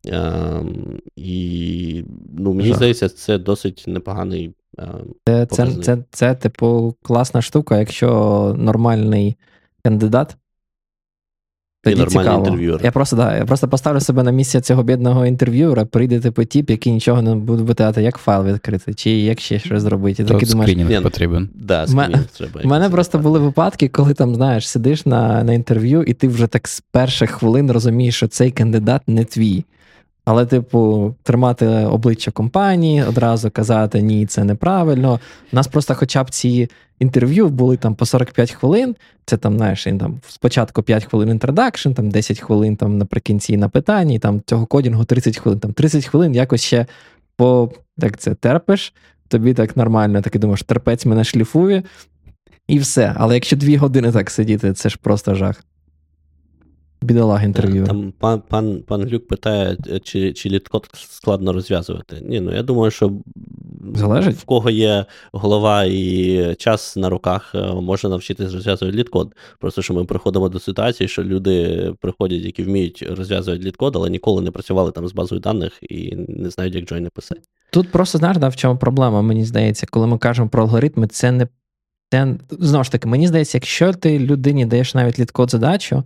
Ем, 0.06 1.00
і 1.16 2.04
ну, 2.38 2.52
мені 2.54 2.68
Жах. 2.68 2.76
здається, 2.76 3.08
це 3.08 3.38
досить 3.38 3.84
непоганий. 3.86 4.54
Ем, 4.78 5.14
це, 5.26 5.46
це, 5.46 5.66
це, 5.66 5.98
це, 6.10 6.34
типу, 6.34 6.94
класна 7.02 7.42
штука, 7.42 7.78
якщо 7.78 8.54
нормальний 8.58 9.36
кандидат 9.84 10.36
тоді 11.96 12.10
цікаво. 12.10 12.38
інтерв'юер. 12.38 12.80
Я 12.84 12.90
просто 12.92 13.16
да, 13.16 13.36
я 13.36 13.44
просто 13.44 13.68
поставлю 13.68 14.00
себе 14.00 14.22
на 14.22 14.30
місце 14.30 14.60
цього 14.60 14.82
бідного 14.82 15.26
інтерв'юера, 15.26 15.84
прийде 15.84 16.20
типу 16.20 16.44
тіп, 16.44 16.70
який 16.70 16.92
нічого 16.92 17.22
не 17.22 17.34
буде 17.34 17.64
питати, 17.64 18.02
як 18.02 18.16
файл 18.16 18.44
відкрити, 18.44 18.94
чи 18.94 19.10
як 19.10 19.40
ще 19.40 19.58
щось 19.58 19.82
зробити. 19.82 20.24
Тут 20.24 20.48
скринінг 20.48 20.88
думаєш, 20.88 21.02
потрібен. 21.02 21.48
Да, 21.54 21.86
скринінг 21.86 22.26
треба. 22.36 22.60
У 22.64 22.68
мене 22.68 22.90
просто 22.90 23.18
були 23.18 23.38
випадки, 23.38 23.88
коли 23.88 24.14
там, 24.14 24.34
знаєш, 24.34 24.68
сидиш 24.68 25.06
на 25.06 25.44
на 25.44 25.52
інтерв'ю, 25.52 26.02
і 26.02 26.12
ти 26.12 26.28
вже 26.28 26.46
так 26.46 26.68
з 26.68 26.80
перших 26.80 27.30
хвилин 27.30 27.70
розумієш, 27.70 28.16
що 28.16 28.28
цей 28.28 28.50
кандидат 28.50 29.02
не 29.06 29.24
твій. 29.24 29.64
Але, 30.30 30.46
типу, 30.46 31.14
тримати 31.22 31.66
обличчя 31.66 32.30
компанії, 32.30 33.02
одразу 33.02 33.50
казати 33.50 34.02
ні, 34.02 34.26
це 34.26 34.44
неправильно. 34.44 35.20
У 35.52 35.56
нас 35.56 35.66
просто, 35.66 35.94
хоча 35.94 36.24
б 36.24 36.30
ці 36.30 36.70
інтерв'ю 36.98 37.48
були 37.48 37.76
там 37.76 37.94
по 37.94 38.06
45 38.06 38.52
хвилин. 38.52 38.96
Це 39.24 39.36
там, 39.36 39.56
знаєш, 39.56 39.84
там 39.84 40.20
спочатку 40.28 40.82
5 40.82 41.04
хвилин 41.04 41.28
introduction, 41.28 41.92
там 41.92 42.10
10 42.10 42.40
хвилин 42.40 42.76
там 42.76 42.98
наприкінці 42.98 43.56
на 43.56 43.68
питанні, 43.68 44.18
там 44.18 44.42
цього 44.46 44.66
кодінгу 44.66 45.04
30 45.04 45.38
хвилин. 45.38 45.60
Там 45.60 45.72
30 45.72 46.06
хвилин 46.06 46.34
якось 46.34 46.62
ще 46.62 46.86
по 47.36 47.70
як 47.98 48.18
це 48.18 48.34
терпиш, 48.34 48.94
тобі 49.28 49.54
так 49.54 49.76
нормально, 49.76 50.22
так 50.22 50.34
і 50.34 50.38
думаєш, 50.38 50.62
терпець 50.62 51.06
мене 51.06 51.24
шліфує, 51.24 51.82
і 52.66 52.78
все. 52.78 53.14
Але 53.16 53.34
якщо 53.34 53.56
дві 53.56 53.76
години 53.76 54.12
так 54.12 54.30
сидіти, 54.30 54.72
це 54.72 54.88
ж 54.88 54.98
просто 55.02 55.34
жах. 55.34 55.64
Бідолаг 57.02 57.44
інтерв'ю. 57.44 57.84
Там 57.84 58.12
пан 58.18 58.42
пан, 58.48 58.82
пан 58.86 59.02
Глюк 59.02 59.28
питає, 59.28 59.76
чи 60.02 60.32
чи 60.32 60.48
літкод 60.48 60.88
складно 60.92 61.52
розв'язувати. 61.52 62.16
Ні, 62.22 62.40
ну 62.40 62.54
я 62.54 62.62
думаю, 62.62 62.90
що 62.90 63.12
Залежить? 63.94 64.36
в 64.36 64.44
кого 64.44 64.70
є 64.70 65.04
голова 65.32 65.84
і 65.84 66.54
час 66.58 66.96
на 66.96 67.08
руках, 67.08 67.52
е, 67.54 67.72
можна 67.72 68.10
навчитись 68.10 68.52
розв'язувати 68.52 68.96
літкод. 68.98 69.34
Просто 69.58 69.82
що 69.82 69.94
ми 69.94 70.04
приходимо 70.04 70.48
до 70.48 70.60
ситуації, 70.60 71.08
що 71.08 71.24
люди 71.24 71.92
приходять, 72.00 72.42
які 72.42 72.62
вміють 72.62 73.04
розв'язувати 73.10 73.64
літкод, 73.64 73.96
але 73.96 74.10
ніколи 74.10 74.42
не 74.42 74.50
працювали 74.50 74.90
там 74.90 75.08
з 75.08 75.12
базою 75.12 75.40
даних 75.40 75.72
і 75.82 76.16
не 76.28 76.50
знають, 76.50 76.74
як 76.74 76.84
джойни 76.84 77.08
писати. 77.08 77.40
Тут 77.70 77.88
просто 77.92 78.18
знаєш, 78.18 78.36
да, 78.36 78.48
в 78.48 78.56
чому 78.56 78.78
проблема, 78.78 79.22
мені 79.22 79.44
здається, 79.44 79.86
коли 79.90 80.06
ми 80.06 80.18
кажемо 80.18 80.48
про 80.48 80.62
алгоритми, 80.62 81.06
це 81.06 81.32
не. 81.32 81.48
Це, 82.10 82.36
знову 82.50 82.84
ж 82.84 82.92
таки, 82.92 83.08
мені 83.08 83.28
здається, 83.28 83.58
якщо 83.58 83.92
ти 83.92 84.18
людині 84.18 84.66
даєш 84.66 84.94
навіть 84.94 85.18
літкод 85.18 85.50
задачу, 85.50 86.04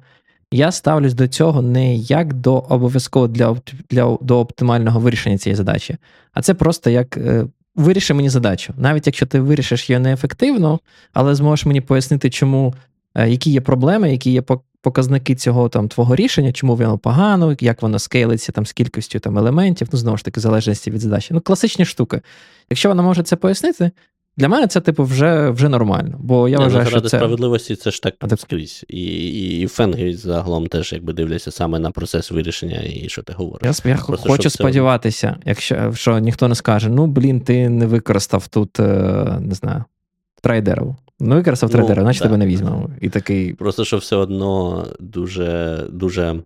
я 0.53 0.73
ставлюсь 0.73 1.15
до 1.15 1.29
цього 1.29 1.63
не 1.63 1.95
як 1.95 2.33
до 2.33 2.55
обов'язково 2.55 3.29
для 3.29 3.57
для 3.91 4.19
до 4.21 4.39
оптимального 4.39 5.01
вирішення 5.01 5.39
цієї 5.39 5.57
задачі, 5.57 5.97
а 6.33 6.43
це 6.43 6.55
просто 6.55 6.91
як 6.91 7.17
е, 7.17 7.47
виріши 7.77 8.15
мені 8.15 8.29
задачу. 8.29 8.75
Навіть 8.77 9.07
якщо 9.07 9.27
ти 9.27 9.41
вирішиш 9.41 9.91
її 9.91 9.99
неефективно, 10.01 10.81
але 11.13 11.35
зможеш 11.35 11.67
мені 11.67 11.81
пояснити, 11.81 12.31
чому, 12.31 12.75
е, 13.15 13.31
які 13.31 13.51
є 13.51 13.61
проблеми, 13.61 14.11
які 14.11 14.31
є 14.31 14.43
показники 14.83 15.35
цього 15.35 15.69
там 15.69 15.89
твого 15.89 16.17
рішення, 16.17 16.53
чому 16.53 16.77
воно 16.77 16.99
погано, 16.99 17.57
як 17.61 17.83
воно 17.83 17.99
скейлиться 17.99 18.53
там 18.53 18.67
з 18.67 18.73
кількістю 18.73 19.19
там 19.19 19.39
елементів, 19.39 19.89
ну 19.93 19.99
знову 19.99 20.17
ж 20.17 20.25
таки, 20.25 20.41
залежності 20.41 20.91
від 20.91 21.01
задачі. 21.01 21.35
Ну, 21.35 21.41
класичні 21.41 21.85
штуки. 21.85 22.21
Якщо 22.71 22.89
вона 22.89 23.03
може 23.03 23.23
це 23.23 23.37
пояснити, 23.37 23.91
для 24.37 24.49
мене 24.49 24.67
це, 24.67 24.81
типу, 24.81 25.05
вже 25.05 25.51
вже 25.51 25.69
нормально. 25.69 26.17
Бо 26.19 26.49
я 26.49 26.59
Не, 26.59 26.65
вважаю, 26.65 26.87
що 26.87 27.01
це... 27.01 27.09
справедливості 27.09 27.77
це 27.77 27.91
ж 27.91 28.03
так 28.03 28.15
а 28.21 28.37
скрізь. 28.37 28.85
І 28.89 29.03
і, 29.03 29.61
і 29.61 29.67
фенги 29.67 30.17
загалом 30.17 30.67
теж 30.67 30.93
якби 30.93 31.13
дивляться 31.13 31.51
саме 31.51 31.79
на 31.79 31.91
процес 31.91 32.31
вирішення 32.31 32.83
і 32.83 33.09
що 33.09 33.23
ти 33.23 33.33
говориш. 33.33 33.81
Я, 33.85 33.91
я 33.91 33.97
Просто, 33.97 34.29
хочу 34.29 34.51
сподіватися, 34.51 35.37
все... 35.41 35.49
якщо 35.49 35.93
що 35.95 36.19
ніхто 36.19 36.49
не 36.49 36.55
скаже: 36.55 36.89
ну, 36.89 37.07
блін, 37.07 37.41
ти 37.41 37.69
не 37.69 37.87
використав 37.87 38.49
тут, 38.49 38.81
е, 38.81 39.39
не 39.41 39.55
знаю, 39.55 39.85
трейдерів. 40.43 40.97
Ну, 41.21 41.35
використав 41.35 41.71
ну, 41.71 41.77
трейдера, 41.77 42.03
значить 42.03 42.23
тебе 42.23 42.37
не 42.37 42.47
візьмемо. 42.47 42.91
І 43.01 43.09
такий... 43.09 43.55
Просто 43.55 43.85
що 43.85 43.97
все 43.97 44.17
одно 44.17 44.87
дуже 45.01 45.81
дуже 45.91 46.41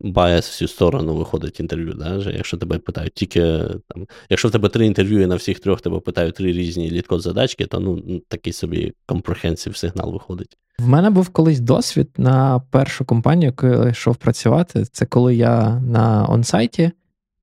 Байс 0.00 0.46
всю 0.46 0.68
сторону 0.68 1.14
виходить 1.14 1.60
інтерв'ю. 1.60 1.94
Да? 1.94 2.30
Якщо 2.30 2.56
тебе 2.56 2.78
питають 2.78 3.14
тільки 3.14 3.40
там, 3.88 4.06
якщо 4.30 4.48
в 4.48 4.50
тебе 4.50 4.68
три 4.68 4.86
інтерв'ю 4.86 5.22
і 5.22 5.26
на 5.26 5.36
всіх 5.36 5.60
трьох 5.60 5.80
тебе 5.80 6.00
питають 6.00 6.34
три 6.34 6.52
різні 6.52 6.90
літкод 6.90 7.20
задачки, 7.20 7.66
то 7.66 7.80
ну 7.80 8.20
такий 8.28 8.52
собі 8.52 8.92
компрехенсив 9.06 9.76
сигнал 9.76 10.12
виходить. 10.12 10.56
В 10.78 10.88
мене 10.88 11.10
був 11.10 11.28
колись 11.28 11.60
досвід 11.60 12.10
на 12.16 12.60
першу 12.70 13.04
компанію, 13.04 13.46
яку 13.46 13.66
я 13.66 13.88
йшов 13.88 14.16
працювати. 14.16 14.84
Це 14.84 15.06
коли 15.06 15.34
я 15.34 15.80
на 15.80 16.26
онсайті, 16.28 16.90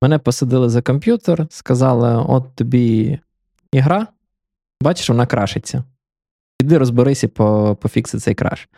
мене 0.02 0.18
посадили 0.18 0.68
за 0.68 0.82
комп'ютер, 0.82 1.46
сказали: 1.50 2.24
от 2.28 2.54
тобі 2.54 3.18
ігра, 3.72 4.06
бачиш, 4.82 5.08
вона 5.08 5.26
крашиться. 5.26 5.84
Іди 6.60 6.78
розберися 6.78 7.28
по 7.28 7.76
пофікси 7.80 8.18
цей 8.18 8.34
краш. 8.34 8.68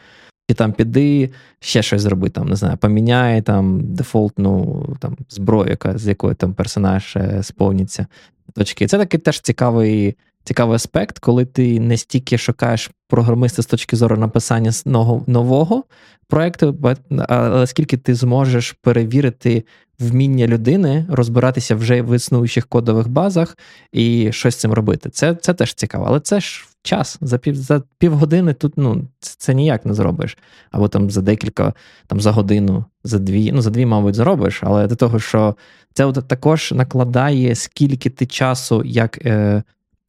І 0.51 0.55
там 0.55 0.73
піди 0.73 1.31
ще 1.61 1.83
щось 1.83 2.03
зроби, 2.03 2.31
там, 2.31 2.49
не 2.49 2.57
знаю, 2.57 2.77
поміняй 2.77 3.43
там 3.43 3.81
дефолтну 3.95 4.87
там, 5.01 5.17
зброю, 5.29 5.71
яка, 5.71 5.99
з 5.99 6.07
якої 6.07 6.35
там 6.35 6.55
персонаж 6.55 7.17
е, 7.17 7.43
сповниться. 7.43 8.07
Точки. 8.55 8.87
Це 8.87 8.99
такий 8.99 9.21
теж 9.21 9.41
цікавий 9.41 10.17
цікавий 10.45 10.77
аспект, 10.77 11.19
коли 11.19 11.45
ти 11.45 11.81
не 11.81 11.97
стільки 11.97 12.39
шукаєш 12.39 12.91
програмиста 13.09 13.63
з 13.63 13.67
точки 13.67 13.97
зору 13.97 14.17
написання 14.17 14.73
нового 15.27 15.85
проєкту, 16.29 16.79
але 17.29 17.67
скільки 17.67 17.97
ти 17.97 18.15
зможеш 18.15 18.73
перевірити 18.73 19.65
вміння 19.99 20.47
людини 20.47 21.07
розбиратися 21.09 21.75
вже 21.75 22.03
в 22.03 22.17
існуючих 22.17 22.67
кодових 22.67 23.09
базах 23.09 23.59
і 23.93 24.33
щось 24.33 24.55
з 24.55 24.59
цим 24.59 24.73
робити. 24.73 25.11
Це 25.11 25.35
це 25.35 25.55
теж 25.55 25.75
цікаво, 25.75 26.05
але 26.09 26.21
це 26.21 26.41
ж 26.41 26.67
час. 26.83 27.19
За 27.21 27.39
пів 27.39 27.57
за 27.57 27.83
півгодини 27.99 28.55
тут 28.55 28.73
ну, 28.77 29.09
це, 29.21 29.35
це 29.39 29.55
ніяк 29.55 29.87
не 29.87 29.95
зробиш. 29.95 30.39
Або 30.71 30.89
там 30.89 31.11
за 31.11 31.23
декілька, 31.23 31.75
там 32.07 32.21
за 32.21 32.31
годину, 32.31 32.85
за 33.05 33.19
дві. 33.19 33.53
Ну, 33.53 33.63
за 33.63 33.71
дві, 33.71 33.87
мабуть, 33.87 34.15
зробиш, 34.15 34.61
але 34.63 34.87
до 34.87 34.97
того, 34.97 35.19
що 35.19 35.57
це 35.95 36.05
от 36.05 36.29
також 36.29 36.73
накладає, 36.73 37.55
скільки 37.55 38.11
ти 38.11 38.27
часу 38.27 38.83
як. 38.85 39.27
Е, 39.27 39.63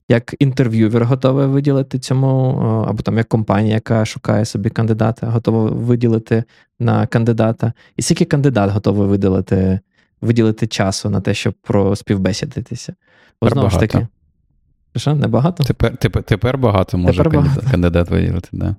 як 0.09 0.35
інтерв'ювер 0.39 1.05
готовий 1.05 1.47
виділити 1.47 1.99
цьому, 1.99 2.57
або 2.87 3.03
там 3.03 3.17
як 3.17 3.27
компанія, 3.27 3.73
яка 3.73 4.05
шукає 4.05 4.45
собі 4.45 4.69
кандидата, 4.69 5.27
готова 5.27 5.69
виділити 5.69 6.43
на 6.79 7.07
кандидата. 7.07 7.73
І 7.97 8.01
скільки 8.01 8.25
кандидат 8.25 8.71
готовий 8.71 9.07
виділити 9.07 9.79
виділити 10.21 10.67
часу 10.67 11.09
на 11.09 11.21
те, 11.21 11.33
щоб 11.33 11.53
проспівбесідитися. 11.53 12.95
Бо 13.41 13.49
знову 13.49 13.69
ж 13.69 13.79
таки. 13.79 14.07
Що, 14.95 15.15
небагато? 15.15 15.63
Тепер 15.63 15.97
тепер, 15.97 16.23
тепер 16.23 16.57
багато 16.57 16.97
може 16.97 17.17
тепер 17.17 17.31
кандидат, 17.31 17.55
багато. 17.55 17.71
кандидат 17.71 18.09
виділити, 18.09 18.49
да. 18.51 18.75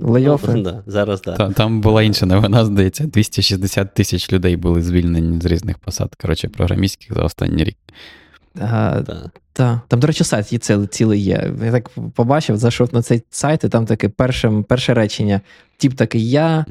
Лейофи. 0.00 0.52
Ну, 0.54 0.62
да, 0.62 0.82
зараз 0.86 1.22
да. 1.22 1.36
Там, 1.36 1.52
там 1.52 1.80
була 1.80 2.02
інша 2.02 2.26
новина, 2.26 2.64
здається, 2.64 3.06
260 3.06 3.94
тисяч 3.94 4.32
людей 4.32 4.56
були 4.56 4.82
звільнені 4.82 5.40
з 5.40 5.44
різних 5.44 5.78
посад. 5.78 6.14
Коротше, 6.14 6.48
програмістських 6.48 7.14
за 7.14 7.22
останній 7.22 7.64
рік. 7.64 7.76
А, 8.60 9.02
та. 9.06 9.30
Та. 9.52 9.80
Там, 9.88 10.00
до 10.00 10.06
речі, 10.06 10.24
сайт 10.24 10.52
є 10.52 10.58
цілий, 10.58 10.86
цілий 10.86 11.20
є. 11.20 11.52
Я 11.64 11.72
так 11.72 11.90
побачив, 12.14 12.56
зайшов 12.56 12.94
на 12.94 13.02
цей 13.02 13.22
сайт, 13.30 13.64
і 13.64 13.68
там 13.68 13.86
таке 13.86 14.08
перше 14.08 14.64
перше 14.68 14.94
речення. 14.94 15.40
Тіп 15.76 15.94
такий, 15.94 16.30
я 16.30 16.64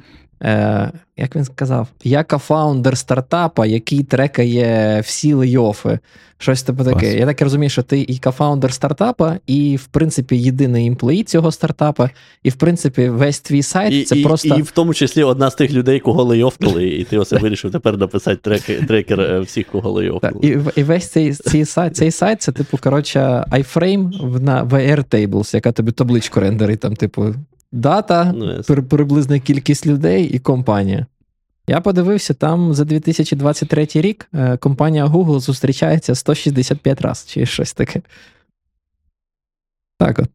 Е, 0.45 0.91
Як 1.17 1.35
він 1.35 1.45
сказав, 1.45 1.87
я 2.03 2.23
кофаундер 2.23 2.97
стартапа, 2.97 3.65
який 3.65 4.03
трекає 4.03 5.01
всі 5.01 5.33
лейофи. 5.33 5.99
Щось 6.37 6.63
типу 6.63 6.83
таке. 6.83 7.17
Я 7.17 7.25
так 7.25 7.41
розумію, 7.41 7.69
що 7.69 7.83
ти 7.83 8.01
і 8.01 8.17
кофаундер 8.17 8.73
стартапа, 8.73 9.37
і, 9.47 9.75
в 9.75 9.85
принципі, 9.85 10.37
єдиний 10.37 10.85
імплеї 10.85 11.23
цього 11.23 11.51
стартапа, 11.51 12.09
і, 12.43 12.49
в 12.49 12.55
принципі, 12.55 13.09
весь 13.09 13.39
твій 13.39 13.63
сайт 13.63 13.93
і, 13.93 14.03
це 14.03 14.17
і, 14.17 14.23
просто. 14.23 14.55
І 14.55 14.61
в 14.61 14.71
тому 14.71 14.93
числі 14.93 15.23
одна 15.23 15.51
з 15.51 15.55
тих 15.55 15.71
людей, 15.71 15.99
кого 15.99 16.23
лейофнули, 16.23 16.87
і 16.87 17.03
ти 17.03 17.17
оце 17.17 17.37
вирішив 17.37 17.71
тепер 17.71 17.97
написати 17.97 18.37
трек, 18.41 18.87
трекер 18.87 19.21
е, 19.21 19.39
всіх, 19.39 19.67
кого 19.67 19.91
лейофнули. 19.91 20.39
І 20.41 20.79
і 20.79 20.83
весь 20.83 21.07
цей 21.07 21.33
цей 21.33 21.65
сайт, 21.65 21.95
цей 21.95 22.11
сайт 22.11 22.41
це, 22.41 22.51
типу, 22.51 22.77
коротше, 22.77 23.19
iFrame 23.51 24.39
на 24.39 24.65
VR 24.65 25.05
Tables, 25.05 25.55
яка 25.55 25.71
тобі 25.71 25.91
табличку 25.91 26.39
рендерить, 26.39 26.79
там, 26.79 26.95
типу, 26.95 27.33
дата, 27.75 28.33
ну, 28.35 28.83
приблизна 28.83 29.39
кількість 29.39 29.87
людей 29.87 30.29
і 30.29 30.39
компанія. 30.39 31.05
Я 31.67 31.81
подивився, 31.81 32.33
там 32.33 32.73
за 32.73 32.85
2023 32.85 33.87
рік 33.95 34.27
е, 34.33 34.57
компанія 34.57 35.05
Google 35.05 35.39
зустрічається 35.39 36.15
165 36.15 37.01
разів 37.01 37.29
чи 37.29 37.45
щось 37.45 37.73
таке. 37.73 38.01
Так 39.97 40.19
от. 40.19 40.29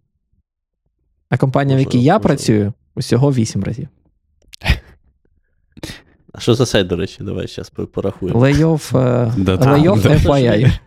А 1.29 1.37
компанія, 1.37 1.77
в 1.77 1.81
якій 1.81 2.03
я 2.03 2.19
працюю, 2.19 2.73
усього 2.95 3.33
8 3.33 3.65
разів. 3.65 3.89
А 6.33 6.41
що 6.41 6.55
за 6.55 6.67
сайт, 6.67 6.87
до 6.87 6.97
речі, 6.97 7.17
давай 7.21 7.47
зараз 7.47 7.71
порахуємо. 7.71 8.41
Layoff, 8.41 8.93
Layoff 9.45 10.25
FYI. 10.25 10.79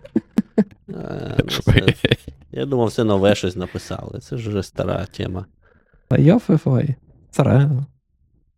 Я 2.52 2.66
думав, 2.66 2.88
все 2.88 3.04
нове 3.04 3.36
щось 3.36 3.56
написали. 3.56 4.20
Це 4.20 4.38
ж 4.38 4.50
вже 4.50 4.64
стара 4.64 5.06
тема. 5.06 5.46
Layoff 6.10 6.64
FYI. 6.64 6.96
Старе. 7.32 7.70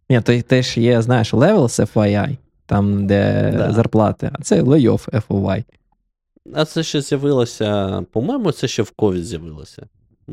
Ні, 0.09 0.21
то 0.21 0.41
теж 0.41 0.77
є, 0.77 1.01
знаєш, 1.01 1.33
Levels 1.33 1.93
FYI, 1.93 2.37
там, 2.65 3.07
де 3.07 3.53
да. 3.57 3.73
зарплати, 3.73 4.31
а 4.33 4.41
це 4.41 4.61
Layoff 4.61 5.21
FYI. 5.27 5.63
А 6.53 6.65
це 6.65 6.83
ще 6.83 7.01
з'явилося, 7.01 8.01
по-моєму, 8.11 8.51
це 8.51 8.67
ще 8.67 8.83
в 8.83 8.93
COVID 8.97 9.23
з'явилося. 9.23 9.87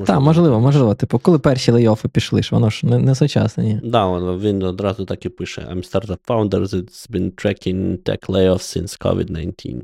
Так, 0.07 0.21
можливо, 0.21 0.61
можливо. 0.61 0.95
Типу, 0.95 1.19
коли 1.19 1.39
перші 1.39 1.73
лейофи 1.73 2.09
пішли, 2.09 2.43
ж 2.43 2.49
воно 2.53 2.71
ж 2.71 2.87
не, 2.87 2.99
не 2.99 3.15
сучасне, 3.15 3.65
ні. 3.65 3.81
Да, 3.85 4.11
він 4.37 4.63
одразу 4.63 5.05
так 5.05 5.25
і 5.25 5.29
пише: 5.29 5.61
I'm 5.61 5.93
startup 5.93 6.19
founder 6.27 6.61
that's 6.61 7.11
been 7.11 7.45
tracking 7.45 7.99
tech 7.99 8.27
layoffs 8.29 8.79
since 8.83 8.99
COVID-19. 8.99 9.83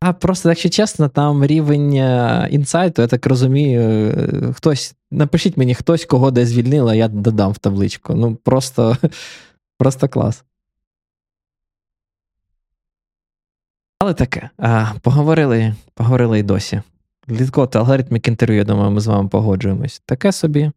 А 0.00 0.12
просто, 0.12 0.48
якщо 0.48 0.68
чесно, 0.68 1.08
там 1.08 1.44
рівень 1.44 1.94
е, 1.94 2.48
інсайту, 2.50 3.02
я 3.02 3.08
так 3.08 3.26
розумію, 3.26 3.80
е, 3.80 4.52
хтось. 4.52 4.94
Напишіть 5.10 5.56
мені 5.56 5.74
хтось, 5.74 6.04
кого 6.04 6.30
де 6.30 6.46
звільнили, 6.46 6.96
я 6.96 7.08
додам 7.08 7.52
в 7.52 7.58
табличку. 7.58 8.14
Ну, 8.14 8.34
просто, 8.36 8.96
просто 9.78 10.08
клас. 10.08 10.44
Але 13.98 14.14
таке. 14.14 14.50
А, 14.58 14.86
Поговорили 15.02 15.74
поговорили 15.94 16.38
і 16.38 16.42
досі. 16.42 16.82
Лідкот, 17.30 17.76
алгоритмік 17.76 18.28
інтерв'ю, 18.28 18.58
я 18.58 18.64
думаю, 18.64 18.90
ми 18.90 19.00
з 19.00 19.06
вами 19.06 19.28
погоджуємось. 19.28 20.02
Таке 20.06 20.32
собі. 20.32 20.70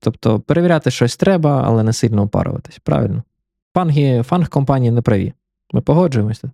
Тобто 0.00 0.40
перевіряти 0.40 0.90
щось 0.90 1.16
треба, 1.16 1.62
але 1.66 1.82
не 1.82 1.92
сильно 1.92 2.22
опаруватись. 2.22 2.78
Правильно. 2.78 3.22
Фанги, 3.74 4.22
фанг 4.22 4.48
компанії 4.48 4.90
не 4.90 5.02
праві. 5.02 5.32
Ми 5.72 5.80
погоджуємося. 5.80 6.50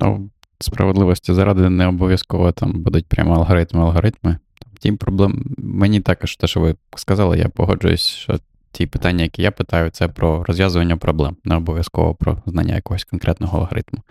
Ну, 0.00 0.30
справедливості 0.58 1.34
заради 1.34 1.70
не 1.70 1.86
обов'язково 1.86 2.52
там 2.52 2.72
будуть 2.72 3.06
прямо 3.06 3.34
алгоритми, 3.34 3.80
алгоритми. 3.80 4.38
Ті 4.78 4.92
проблем, 4.92 5.54
мені 5.58 6.00
також 6.00 6.36
те, 6.36 6.46
що 6.46 6.60
ви 6.60 6.74
сказали, 6.96 7.38
я 7.38 7.48
погоджуюсь, 7.48 8.06
що 8.06 8.38
ті 8.72 8.86
питання, 8.86 9.22
які 9.22 9.42
я 9.42 9.50
питаю, 9.50 9.90
це 9.90 10.08
про 10.08 10.44
розв'язування 10.44 10.96
проблем, 10.96 11.36
не 11.44 11.56
обов'язково 11.56 12.14
про 12.14 12.42
знання 12.46 12.74
якогось 12.74 13.04
конкретного 13.04 13.58
алгоритму. 13.58 14.02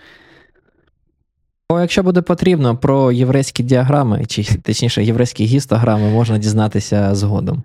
О, 1.70 1.80
якщо 1.80 2.04
буде 2.04 2.22
потрібно, 2.22 2.78
про 2.78 3.12
єврейські 3.12 3.64
діаграми, 3.64 4.26
чи 4.26 4.44
точніше 4.44 5.04
єврейські 5.04 5.46
гістограми 5.46 6.10
можна 6.10 6.38
дізнатися 6.38 7.16
згодом. 7.16 7.64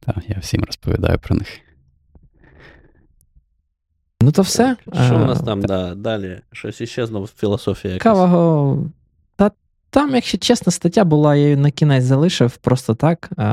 Так, 0.00 0.16
я 0.28 0.36
всім 0.40 0.64
розповідаю 0.64 1.18
про 1.18 1.36
них. 1.36 1.60
Ну, 4.22 4.32
то 4.32 4.42
все. 4.42 4.76
Що 5.06 5.16
у 5.16 5.18
нас 5.18 5.40
там 5.40 5.62
да, 5.62 5.94
далі? 5.94 6.40
Щось 6.52 6.80
іще 6.80 7.06
знову 7.06 7.26
філософія. 7.26 7.94
якась. 7.94 8.02
Кавого. 8.02 8.84
Та 9.36 9.50
там, 9.90 10.14
якщо 10.14 10.38
чесно, 10.38 10.72
стаття 10.72 11.04
була, 11.04 11.36
я 11.36 11.42
її 11.42 11.56
на 11.56 11.70
кінець 11.70 12.04
залишив 12.04 12.56
просто 12.56 12.94
так, 12.94 13.30
а, 13.36 13.44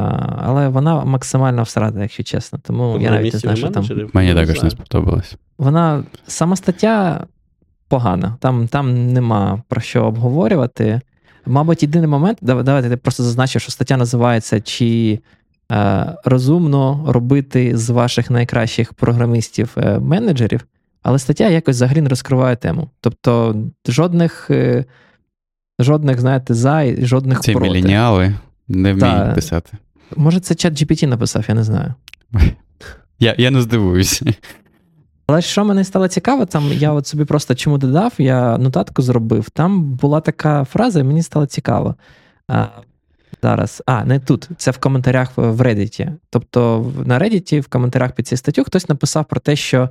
але 0.43 0.68
вона 0.68 1.05
максимально 1.05 1.64
всрада, 1.64 2.01
якщо 2.01 2.24
чесно. 2.24 2.59
Тому 2.64 2.99
я 2.99 3.11
навіть 3.11 3.34
не 3.34 3.39
знаю, 3.39 3.57
що 3.57 3.70
там. 3.70 3.86
Мені 4.14 4.34
також 4.34 4.64
не 4.64 4.70
сподобалось. 4.70 5.36
Вона 5.57 6.03
сама 6.28 6.55
стаття 6.55 7.26
погана. 7.88 8.38
Там 8.39 8.68
там 8.68 9.14
нема 9.14 9.64
про 9.68 9.82
що 9.82 10.05
обговорювати. 10.05 11.01
Мабуть, 11.45 11.84
єдиний 11.84 12.07
момент, 12.07 12.38
давайте 12.41 12.89
я 12.89 12.97
просто 12.97 13.24
зазначу, 13.24 13.59
що 13.59 13.72
стаття 13.72 13.97
називається 13.97 14.61
Чи 14.61 15.20
Е, 15.20 15.43
розумно 16.26 17.05
робити 17.07 17.78
з 17.78 17.89
ваших 17.89 18.30
найкращих 18.30 18.93
програмістів-менеджерів, 18.93 20.59
е, 20.61 20.65
але 21.01 21.19
стаття 21.19 21.49
якось 21.49 21.76
взагалі 21.76 22.01
не 22.01 22.09
розкриває 22.09 22.55
тему. 22.55 22.89
Тобто 23.01 23.55
жодних, 23.88 24.47
е, 24.49 24.86
жодних, 25.80 26.19
знаєте, 26.19 26.53
за 26.53 26.82
і 26.82 27.05
жодних 27.05 27.39
Ці 27.39 27.51
проти. 27.51 27.67
міленіали 27.67 28.36
не 28.67 28.93
вміють 28.93 29.17
Та, 29.17 29.34
писати. 29.34 29.78
Може, 30.15 30.39
це 30.39 30.55
чат 30.55 30.74
GPT 30.74 31.05
написав, 31.05 31.45
я 31.47 31.55
не 31.55 31.63
знаю. 31.63 31.93
Я 33.19 33.36
я 33.38 33.51
не 33.51 33.61
здивуюся. 33.61 34.26
Але 35.28 35.41
що 35.41 35.65
мене 35.65 35.84
стало 35.84 36.07
цікаво, 36.07 36.45
там 36.45 36.63
я 36.74 36.91
от 36.91 37.07
собі 37.07 37.26
просто 37.26 37.55
чому 37.55 37.78
додав, 37.78 38.13
я 38.17 38.57
нотатку 38.57 39.01
зробив. 39.01 39.49
Там 39.49 39.84
була 39.84 40.21
така 40.21 40.63
фраза, 40.63 40.99
і 40.99 41.03
мені 41.03 41.24
стало 41.24 41.45
цікаво. 41.45 41.95
Зараз, 43.44 43.84
а, 43.86 44.06
не 44.06 44.20
тут, 44.20 44.50
це 44.58 44.72
в 44.72 44.78
коментарях 44.78 45.38
в 45.38 45.62
Reddit. 45.62 46.08
Тобто 46.30 46.91
на 47.06 47.20
Reddit, 47.20 47.60
в 47.60 47.68
коментарях 47.68 48.12
під 48.12 48.28
цією 48.28 48.38
статтю 48.38 48.64
хтось 48.64 48.89
написав 48.89 49.26
про 49.26 49.39
те, 49.39 49.56
що 49.56 49.89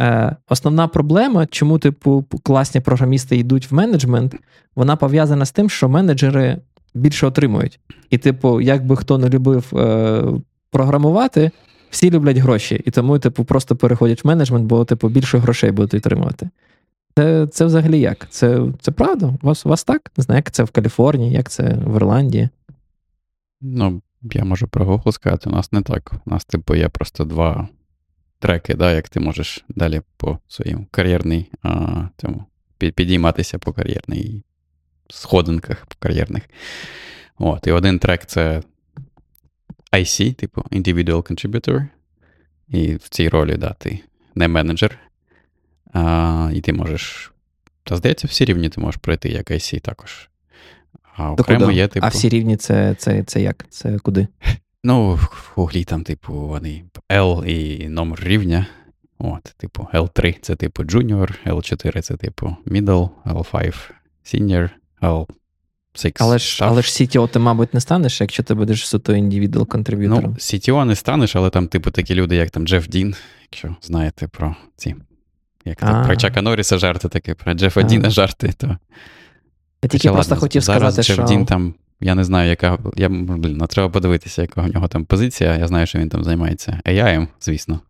е, 0.00 0.36
основна 0.48 0.88
проблема, 0.88 1.46
чому, 1.46 1.78
типу, 1.78 2.24
класні 2.42 2.80
програмісти 2.80 3.36
йдуть 3.36 3.70
в 3.70 3.74
менеджмент, 3.74 4.34
вона 4.74 4.96
пов'язана 4.96 5.44
з 5.44 5.52
тим, 5.52 5.70
що 5.70 5.88
менеджери 5.88 6.58
більше 6.94 7.26
отримують. 7.26 7.80
І, 8.10 8.18
типу, 8.18 8.60
як 8.60 8.86
би 8.86 8.96
хто 8.96 9.18
не 9.18 9.28
любив 9.28 9.76
е, 9.76 10.22
програмувати, 10.70 11.50
всі 11.90 12.10
люблять 12.10 12.36
гроші. 12.36 12.82
І 12.84 12.90
тому, 12.90 13.18
типу, 13.18 13.44
просто 13.44 13.76
переходять 13.76 14.24
в 14.24 14.26
менеджмент, 14.26 14.64
бо, 14.64 14.84
типу, 14.84 15.08
більше 15.08 15.38
грошей 15.38 15.70
будуть 15.70 15.94
отримувати. 15.94 16.48
Це 17.18 17.46
це 17.46 17.64
взагалі 17.64 18.00
як? 18.00 18.26
Це 18.30 18.60
це 18.80 18.90
правда? 18.90 19.34
У 19.42 19.46
вас 19.46 19.66
у 19.66 19.68
вас 19.68 19.84
так? 19.84 20.12
Не 20.16 20.24
знаю, 20.24 20.38
як 20.38 20.50
це 20.50 20.62
в 20.64 20.70
Каліфорнії, 20.70 21.32
як 21.32 21.50
це 21.50 21.78
в 21.86 21.96
Ірландії? 21.96 22.48
Ну, 23.60 24.02
я 24.22 24.44
можу 24.44 24.68
про 24.68 24.84
Google 24.84 25.12
сказати, 25.12 25.50
у 25.50 25.52
нас 25.52 25.72
не 25.72 25.82
так. 25.82 26.12
У 26.26 26.30
нас, 26.30 26.44
типу, 26.44 26.74
є 26.74 26.88
просто 26.88 27.24
два 27.24 27.68
треки, 28.38 28.74
да, 28.74 28.92
як 28.92 29.08
ти 29.08 29.20
можеш 29.20 29.64
далі 29.68 30.02
по 30.16 30.38
своїм 30.48 30.86
кар'єрній 30.90 31.50
а, 31.62 32.02
цьому, 32.16 32.44
підійматися 32.78 33.58
по 33.58 33.72
кар'єрній 33.72 34.42
сходинках 35.08 35.86
по 35.86 35.94
кар'єрних. 35.98 36.42
От, 37.38 37.66
І 37.66 37.70
один 37.72 37.98
трек 37.98 38.26
це 38.26 38.62
IC, 39.92 40.34
типу 40.34 40.60
Individual 40.60 41.32
Contributor. 41.32 41.86
І 42.68 42.94
в 42.94 43.08
цій 43.08 43.28
ролі, 43.28 43.56
да, 43.56 43.72
ти 43.72 44.00
не 44.34 44.48
менеджер. 44.48 44.98
А, 45.92 46.50
І 46.54 46.60
ти 46.60 46.72
можеш. 46.72 47.32
Та 47.82 47.96
здається, 47.96 48.26
всі 48.26 48.44
рівні 48.44 48.68
ти 48.68 48.80
можеш 48.80 49.00
пройти 49.00 49.28
як 49.28 49.50
IC 49.50 49.80
також. 49.80 50.28
А 51.16 51.32
окремо 51.32 51.72
є, 51.72 51.88
типу. 51.88 52.06
А 52.06 52.08
всі 52.08 52.28
рівні 52.28 52.56
це 52.56 52.94
це, 52.98 53.22
це 53.22 53.42
як? 53.42 53.66
Це 53.70 53.98
куди? 53.98 54.28
Ну, 54.84 55.14
в 55.14 55.52
Гуглі 55.54 55.84
там, 55.84 56.02
типу, 56.04 56.32
вони 56.32 56.84
L 57.10 57.44
і 57.44 57.88
номер 57.88 58.20
рівня. 58.22 58.66
От, 59.18 59.42
типу, 59.42 59.88
L3 59.92 60.36
це 60.42 60.56
типу 60.56 60.82
Junior, 60.82 61.34
L4 61.46 62.00
це 62.00 62.16
типу 62.16 62.56
Middle, 62.66 63.08
L5 63.24 63.74
Senior, 64.24 64.70
L7 65.02 65.26
Six 65.96 66.12
Але 66.18 66.38
ж, 66.38 66.64
але 66.64 66.82
ж 66.82 66.88
CTO 66.88 67.28
ти, 67.28 67.38
мабуть, 67.38 67.74
не 67.74 67.80
станеш, 67.80 68.20
якщо 68.20 68.42
ти 68.42 68.54
будеш 68.54 68.88
суто 68.88 69.14
індивідуал 69.14 69.66
контриб'ютором. 69.68 70.24
Ну, 70.24 70.36
CTO 70.36 70.84
не 70.84 70.96
станеш, 70.96 71.36
але 71.36 71.50
там, 71.50 71.68
типу, 71.68 71.90
такі 71.90 72.14
люди, 72.14 72.36
як 72.36 72.50
там 72.50 72.66
Джеф 72.66 72.88
Дін, 72.88 73.14
якщо 73.42 73.76
знаєте 73.82 74.28
про 74.28 74.56
ці. 74.76 74.94
Як 75.64 75.78
там, 75.78 76.04
про 76.06 76.16
Чака 76.16 76.42
Норріса 76.42 76.78
жарти 76.78 77.08
таке, 77.08 77.34
про 77.34 77.54
Джефа 77.54 77.82
Діна 77.82 78.10
жарти, 78.10 78.54
то. 78.56 78.78
Я 79.82 79.88
тільки 79.88 80.08
Хоча, 80.08 80.14
просто 80.14 80.34
ладно, 80.34 80.40
хотів 80.40 80.62
зараз 80.62 80.94
сказати, 80.94 81.12
що. 81.12 81.22
Дін 81.22 81.46
там, 81.46 81.74
я 82.00 82.14
не 82.14 82.24
знаю, 82.24 82.50
яка. 82.50 82.78
Я, 82.96 83.08
блін, 83.08 83.56
ну, 83.56 83.66
треба 83.66 83.88
подивитися, 83.88 84.42
яка 84.42 84.62
в 84.62 84.74
нього 84.74 84.88
там 84.88 85.04
позиція. 85.04 85.56
Я 85.56 85.68
знаю, 85.68 85.86
що 85.86 85.98
він 85.98 86.08
там 86.08 86.24
займається 86.24 86.80
AI, 86.86 87.26
звісно. 87.40 87.80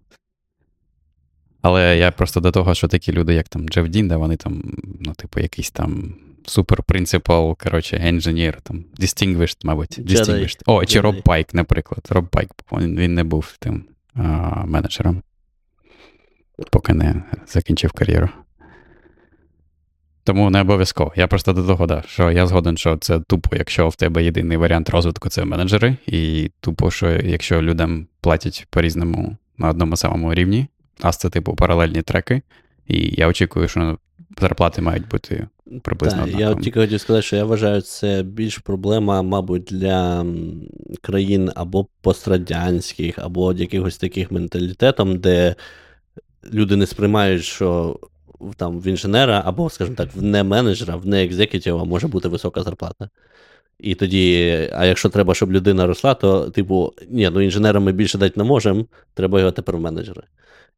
Але 1.62 1.98
я 1.98 2.10
просто 2.10 2.40
до 2.40 2.50
того, 2.50 2.74
що 2.74 2.88
такі 2.88 3.12
люди, 3.12 3.34
як 3.34 3.48
там 3.48 3.68
Джеф 3.68 3.88
Дін, 3.88 4.08
да, 4.08 4.16
вони 4.16 4.36
там, 4.36 4.62
ну, 5.00 5.12
типу, 5.12 5.40
якийсь 5.40 5.70
там 5.70 6.14
супер 6.44 6.82
принципал, 6.82 7.56
коротше, 7.56 7.96
engineer, 7.96 8.56
там, 8.62 8.84
distinguished, 9.00 9.56
мабуть. 9.62 9.98
Distinguished. 9.98 10.62
О, 10.66 10.84
чи 10.84 11.00
Роб 11.00 11.22
Пайк, 11.22 11.54
наприклад. 11.54 12.06
Роб 12.10 12.28
Пайк, 12.28 12.50
він, 12.72 12.96
він 12.96 13.14
не 13.14 13.24
був 13.24 13.56
тим 13.58 13.84
а, 14.14 14.20
менеджером, 14.66 15.22
поки 16.70 16.94
не 16.94 17.22
закінчив 17.46 17.92
кар'єру. 17.92 18.28
Тому 20.26 20.50
не 20.50 20.60
обов'язково. 20.60 21.12
Я 21.16 21.26
просто 21.26 21.52
до 21.52 21.66
того, 21.66 21.86
да, 21.86 22.02
що 22.06 22.30
я 22.30 22.46
згоден, 22.46 22.76
що 22.76 22.96
це 22.96 23.20
тупо, 23.20 23.56
якщо 23.56 23.88
в 23.88 23.96
тебе 23.96 24.24
єдиний 24.24 24.56
варіант 24.56 24.90
розвитку 24.90 25.28
це 25.28 25.44
менеджери, 25.44 25.96
і 26.06 26.50
тупо, 26.60 26.90
що 26.90 27.10
якщо 27.10 27.62
людям 27.62 28.06
платять 28.20 28.66
по-різному 28.70 29.36
на 29.58 29.68
одному 29.68 29.96
самому 29.96 30.34
рівні, 30.34 30.66
а 31.00 31.12
це 31.12 31.30
типу 31.30 31.54
паралельні 31.54 32.02
треки, 32.02 32.42
і 32.88 33.14
я 33.16 33.28
очікую, 33.28 33.68
що 33.68 33.98
зарплати 34.40 34.82
мають 34.82 35.08
бути 35.08 35.46
приблизно. 35.82 36.26
Так, 36.26 36.40
я 36.40 36.54
тільки 36.54 36.80
хотів 36.80 37.00
сказати, 37.00 37.22
що 37.22 37.36
я 37.36 37.44
вважаю, 37.44 37.80
це 37.80 38.22
більш 38.22 38.58
проблема, 38.58 39.22
мабуть, 39.22 39.64
для 39.70 40.26
країн 41.02 41.50
або 41.54 41.86
пострадянських, 42.02 43.18
або 43.18 43.52
якихось 43.52 43.98
таких 43.98 44.30
менталітетом, 44.30 45.18
де 45.18 45.54
люди 46.52 46.76
не 46.76 46.86
сприймають, 46.86 47.44
що 47.44 47.98
там 48.56 48.80
в 48.80 48.86
інженера, 48.86 49.42
або, 49.46 49.70
скажімо 49.70 49.96
так, 49.96 50.08
в 50.14 50.22
не 50.22 50.42
менеджера, 50.42 50.96
в 50.96 51.06
не 51.06 51.24
екзекутіва 51.24 51.84
може 51.84 52.08
бути 52.08 52.28
висока 52.28 52.62
зарплата. 52.62 53.08
І 53.78 53.94
тоді, 53.94 54.52
а 54.72 54.86
якщо 54.86 55.08
треба, 55.08 55.34
щоб 55.34 55.52
людина 55.52 55.86
росла, 55.86 56.14
то, 56.14 56.50
типу, 56.50 56.92
ні, 57.08 57.30
ну 57.32 57.40
інженера 57.40 57.80
ми 57.80 57.92
більше 57.92 58.18
дати 58.18 58.34
не 58.36 58.44
можемо, 58.44 58.86
треба 59.14 59.38
його 59.38 59.52
тепер 59.52 59.76
в 59.76 59.80
менеджери. 59.80 60.22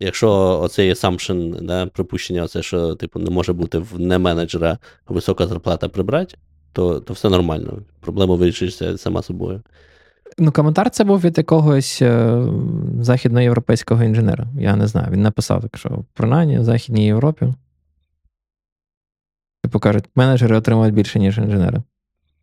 Якщо 0.01 0.61
оцей 0.61 0.93
assumption, 0.93 1.63
да, 1.63 1.87
припущення, 1.87 2.43
оце, 2.43 2.63
що 2.63 2.95
типу, 2.95 3.19
не 3.19 3.31
може 3.31 3.53
бути 3.53 3.79
в 3.79 4.01
не 4.01 4.19
менеджера 4.19 4.79
висока 5.09 5.47
зарплата 5.47 5.89
прибрати, 5.89 6.37
то, 6.73 7.01
то 7.01 7.13
все 7.13 7.29
нормально. 7.29 7.83
Проблема 8.01 8.35
вирішиться 8.35 8.99
сама 8.99 9.23
собою. 9.23 9.63
Ну, 10.39 10.53
коментар 10.53 10.91
це 10.91 11.05
був 11.05 11.21
від 11.21 11.39
якогось 11.39 12.03
е, 12.03 12.43
західноєвропейського 13.01 14.05
інженера. 14.05 14.47
Я 14.59 14.77
не 14.77 14.87
знаю. 14.87 15.09
Він 15.11 15.23
написав, 15.23 15.63
так 15.63 15.77
що 15.77 16.05
принаймні 16.15 16.59
в 16.59 16.65
Західній 16.65 17.07
Європі. 17.07 17.55
Типу 19.63 19.79
кажуть, 19.79 20.05
менеджери 20.15 20.57
отримують 20.57 20.95
більше, 20.95 21.19
ніж 21.19 21.39
інженери. 21.39 21.83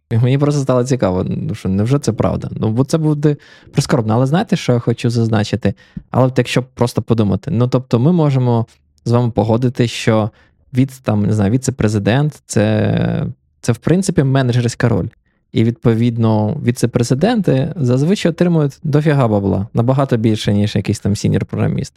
І 0.09 0.17
мені 0.17 0.37
просто 0.37 0.61
стало 0.61 0.83
цікаво, 0.83 1.23
ну 1.23 1.55
що 1.55 1.69
невже 1.69 1.99
це 1.99 2.13
правда? 2.13 2.49
Ну, 2.51 2.71
бо 2.71 2.83
це 2.83 2.97
буде 2.97 3.37
прискорбно. 3.71 4.13
Але 4.13 4.25
знаєте, 4.25 4.55
що 4.55 4.73
я 4.73 4.79
хочу 4.79 5.09
зазначити? 5.09 5.73
Але 6.11 6.31
якщо 6.37 6.63
просто 6.63 7.01
подумати, 7.01 7.51
ну 7.51 7.67
тобто, 7.67 7.99
ми 7.99 8.11
можемо 8.11 8.65
з 9.05 9.11
вами 9.11 9.31
погодити, 9.31 9.87
що 9.87 10.29
від 10.73 10.91
там, 11.03 11.25
не 11.25 11.33
знаю, 11.33 11.51
віце-президент 11.51 12.43
це, 12.45 13.27
це 13.61 13.71
в 13.71 13.77
принципі 13.77 14.23
менеджерська 14.23 14.89
роль. 14.89 15.07
І 15.55 15.63
відповідно 15.63 16.61
віце-президенти 16.65 17.73
зазвичай 17.75 18.31
отримують 18.31 18.79
дофіга 18.83 19.27
бабла, 19.27 19.67
набагато 19.73 20.17
більше, 20.17 20.53
ніж 20.53 20.75
якийсь 20.75 20.99
там 20.99 21.15
сінір 21.15 21.45
програміст. 21.45 21.93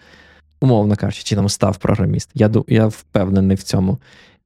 Умовно 0.61 0.97
кажучи, 0.97 1.23
чи 1.23 1.37
там 1.37 1.49
став 1.49 1.77
програміст. 1.77 2.31
Я 2.35 2.51
я 2.69 2.87
впевнений 2.87 3.57
в 3.57 3.63
цьому. 3.63 3.99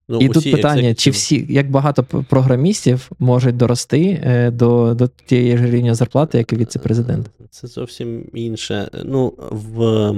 Ну, 0.08 0.18
І 0.18 0.28
тут 0.28 0.52
питання: 0.52 0.94
чи 0.94 1.10
всі, 1.10 1.46
як 1.48 1.70
багато 1.70 2.04
програмістів 2.04 3.10
можуть 3.18 3.56
дорости 3.56 4.20
е, 4.24 4.50
до, 4.50 4.94
до 4.94 5.08
тієї 5.26 5.58
ж 5.58 5.66
рівня 5.66 5.94
зарплати, 5.94 6.38
як 6.38 6.52
і 6.52 6.56
віце-президент? 6.56 7.30
Це 7.50 7.66
зовсім 7.66 8.24
інше. 8.34 8.88
Ну, 9.04 9.32
в, 9.50 10.12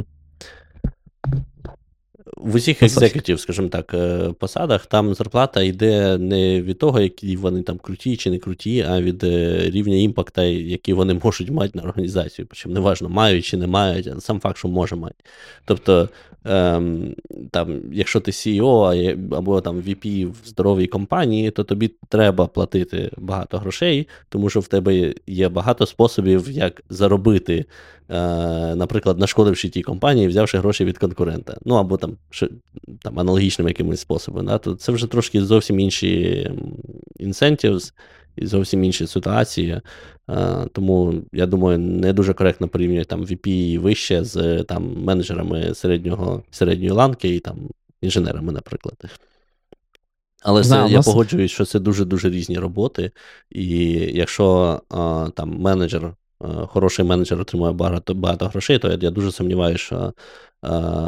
в 2.36 2.54
усіх 2.54 2.82
Ну, 2.82 2.86
екзекутів, 2.86 3.40
скажімо 3.40 3.68
так, 3.68 3.94
е, 3.94 4.32
посадах, 4.38 4.86
там 4.86 5.14
зарплата 5.14 5.62
йде 5.62 6.18
не 6.18 6.62
від 6.62 6.78
того, 6.78 7.00
які 7.00 7.36
вони 7.36 7.62
там 7.62 7.78
круті 7.78 8.16
чи 8.16 8.30
не 8.30 8.38
круті, 8.38 8.86
а 8.88 9.00
від 9.00 9.24
е, 9.24 9.58
рівня 9.70 9.96
імпакта, 9.96 10.42
який 10.44 10.94
вони 10.94 11.20
можуть 11.24 11.50
мати 11.50 11.78
на 11.78 11.82
організацію. 11.82 12.46
Причому 12.50 12.74
неважно, 12.74 13.08
мають 13.08 13.44
чи 13.44 13.56
не 13.56 13.66
мають, 13.66 14.06
а 14.06 14.20
сам 14.20 14.40
факт, 14.40 14.58
що 14.58 14.68
може 14.68 14.96
мати. 14.96 15.24
Тобто, 15.64 16.08
ем, 16.44 17.14
там, 17.50 17.80
якщо 17.92 18.20
ти 18.20 18.30
CEO 18.30 19.34
або 19.34 19.60
там 19.60 19.80
VP 19.80 20.26
в 20.26 20.36
здоровій 20.44 20.86
компанії, 20.86 21.50
то 21.50 21.64
тобі 21.64 21.90
треба 22.08 22.46
платити 22.46 23.10
багато 23.18 23.58
грошей, 23.58 24.08
тому 24.28 24.50
що 24.50 24.60
в 24.60 24.68
тебе 24.68 25.14
є 25.26 25.48
багато 25.48 25.86
способів, 25.86 26.50
як 26.50 26.82
заробити, 26.88 27.54
е, 27.54 27.64
наприклад, 28.74 29.18
нашкодивши 29.18 29.68
тій 29.68 29.82
компанії, 29.82 30.28
взявши 30.28 30.58
гроші 30.58 30.84
від 30.84 30.98
конкурента. 30.98 31.56
Ну 31.64 31.74
або 31.74 31.96
там, 31.96 32.16
ще, 32.30 32.48
там 33.02 33.20
аналогічним 33.20 33.68
якимось 33.68 34.00
способом. 34.00 34.46
Да? 34.46 34.58
То 34.58 34.74
це 34.74 34.92
вже 34.92 35.06
трошки 35.06 35.44
зовсім 35.44 35.80
інші 35.80 36.50
incentives 37.20 37.92
і 38.36 38.46
зовсім 38.46 38.84
інші 38.84 39.06
ситуації. 39.06 39.80
Е, 40.30 40.66
тому 40.72 41.14
я 41.32 41.46
думаю, 41.46 41.78
не 41.78 42.12
дуже 42.12 42.34
коректно 42.34 42.68
порівнювати 42.68 43.08
там 43.08 43.24
VP 43.24 43.48
і 43.48 43.78
вище 43.78 44.24
з 44.24 44.62
там 44.62 44.96
менеджерами 45.02 45.74
середнього, 45.74 46.42
середньої 46.50 46.90
ланки 46.90 47.28
і 47.28 47.40
там 47.40 47.56
інженерами, 48.00 48.52
наприклад. 48.52 48.94
Але 50.42 50.62
це, 50.62 50.70
Да, 50.70 50.86
я 50.86 50.96
нас- 50.96 51.06
погоджуюсь, 51.06 51.50
що 51.50 51.64
це 51.64 51.78
дуже-дуже 51.80 52.30
різні 52.30 52.58
роботи. 52.58 53.10
І 53.50 53.88
якщо 54.14 54.80
а, 54.90 55.28
там 55.36 55.58
менеджер, 55.58 56.14
а, 56.40 56.46
хороший 56.66 57.04
менеджер 57.04 57.40
отримує 57.40 57.72
багато, 57.72 58.14
багато 58.14 58.46
грошей, 58.48 58.78
то 58.78 58.88
я, 58.88 58.98
я 59.00 59.10
дуже 59.10 59.32
сумніваюся, 59.32 59.84
що 59.84 60.12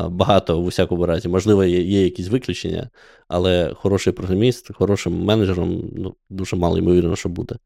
багато 0.08 0.60
в 0.60 0.64
усякому 0.64 1.06
разі, 1.06 1.28
можливо, 1.28 1.64
є, 1.64 1.82
є 1.82 2.04
якісь 2.04 2.28
виключення, 2.28 2.90
але 3.28 3.74
хороший 3.74 4.12
програміст, 4.12 4.74
хорошим 4.74 5.24
менеджером 5.24 5.90
ну, 5.96 6.14
дуже 6.30 6.56
мало 6.56 6.78
ймовірно, 6.78 7.16
що 7.16 7.28
буде. 7.28 7.56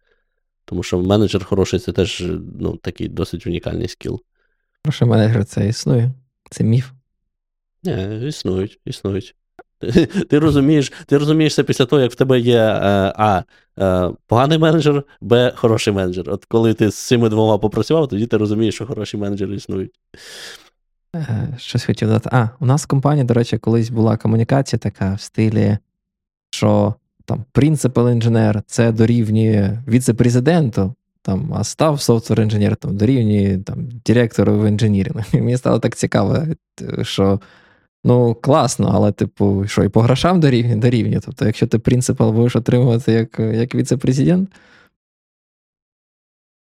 Тому 0.65 0.83
що 0.83 0.99
менеджер 0.99 1.45
хороший 1.45 1.81
це 1.81 1.93
теж 1.93 2.25
ну, 2.61 2.77
такий 2.77 3.09
досить 3.09 3.47
унікальний 3.47 3.89
скіл. 3.89 4.21
Прошу 4.83 5.07
менеджер, 5.07 5.45
це 5.45 5.69
існує. 5.69 6.11
Це 6.51 6.65
міф. 6.65 6.91
Ні, 7.83 8.21
існують, 8.29 8.81
існують. 8.85 9.35
Ти, 9.79 10.07
ти 10.07 10.39
розумієш, 10.39 10.93
ти 11.07 11.19
розумієш 11.19 11.55
це 11.55 11.65
після 11.65 11.87
того, 11.87 12.03
як 12.03 12.13
в 12.13 12.15
тебе 12.15 12.41
є 12.41 12.59
е, 12.59 13.13
А. 13.17 13.43
Е, 13.79 14.11
поганий 14.27 14.59
менеджер, 14.59 15.05
Б. 15.21 15.53
Хороший 15.57 15.93
менеджер. 15.93 16.31
От 16.31 16.45
коли 16.45 16.75
ти 16.75 16.91
з 16.91 16.95
цими 16.95 17.29
двома 17.29 17.59
попрацював, 17.59 18.09
тоді 18.09 18.27
ти 18.27 18.37
розумієш, 18.37 18.75
що 18.75 18.87
хороші 18.87 19.17
менеджери 19.17 19.55
існують. 19.55 19.91
Е, 21.17 21.49
Щось 21.57 21.85
хотів 21.85 22.09
додати. 22.09 22.31
А, 22.33 22.49
у 22.61 22.67
нас 22.67 22.85
в 22.85 22.87
компанії, 22.87 23.25
до 23.25 23.35
речі, 23.35 23.59
колись 23.59 23.91
була 23.91 24.17
комунікація 24.17 24.79
така 24.79 25.15
в 25.15 25.21
стилі, 25.21 25.79
що 26.51 26.95
там 27.25 27.45
принципал 27.53 28.11
інженер 28.11 28.63
це 28.67 28.93
дорівнює 28.93 29.83
віце-президенту, 29.89 30.95
там, 31.23 31.55
а 31.55 31.65
став 31.65 32.01
софтвер 32.01 32.41
інженер 32.41 32.77
там, 32.77 32.97
дорівнює 32.97 33.59
там, 33.59 33.89
директору 34.07 34.61
в 34.61 34.69
інженірінгу. 34.69 35.21
Мені 35.33 35.57
стало 35.57 35.79
так 35.79 35.97
цікаво, 35.97 36.39
що 37.03 37.41
ну, 38.05 38.35
класно, 38.35 38.91
але, 38.95 39.13
типу, 39.13 39.65
що, 39.67 39.85
і 39.85 39.89
по 39.89 40.01
грошам 40.01 40.41
дорівнює? 40.41 40.77
Дорівнює. 40.77 41.21
Тобто, 41.25 41.47
якщо 41.47 41.67
ти 41.67 41.79
принципал 41.79 42.33
будеш 42.33 42.57
отримувати 42.57 43.13
як, 43.13 43.39
як 43.39 43.75
віце-президент, 43.75 44.51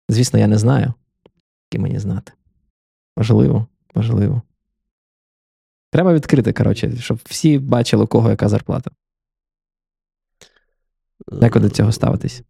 звісно, 0.10 0.40
я 0.40 0.48
не 0.48 0.58
знаю, 0.58 0.94
які 1.72 1.84
мені 1.84 2.00
знати. 2.00 2.32
Можливо, 3.18 3.68
можливо. 3.96 4.42
Треба 5.92 6.14
відкрити, 6.14 6.54
коротше, 6.54 6.98
щоб 6.98 7.20
всі 7.26 7.60
бачили, 7.60 8.04
у 8.04 8.08
кого 8.08 8.30
яка 8.30 8.50
зарплата. 8.50 8.92
Як 11.42 11.56
ви 11.56 11.62
до 11.62 11.70
цього 11.70 11.92
ставитесь? 11.92 12.44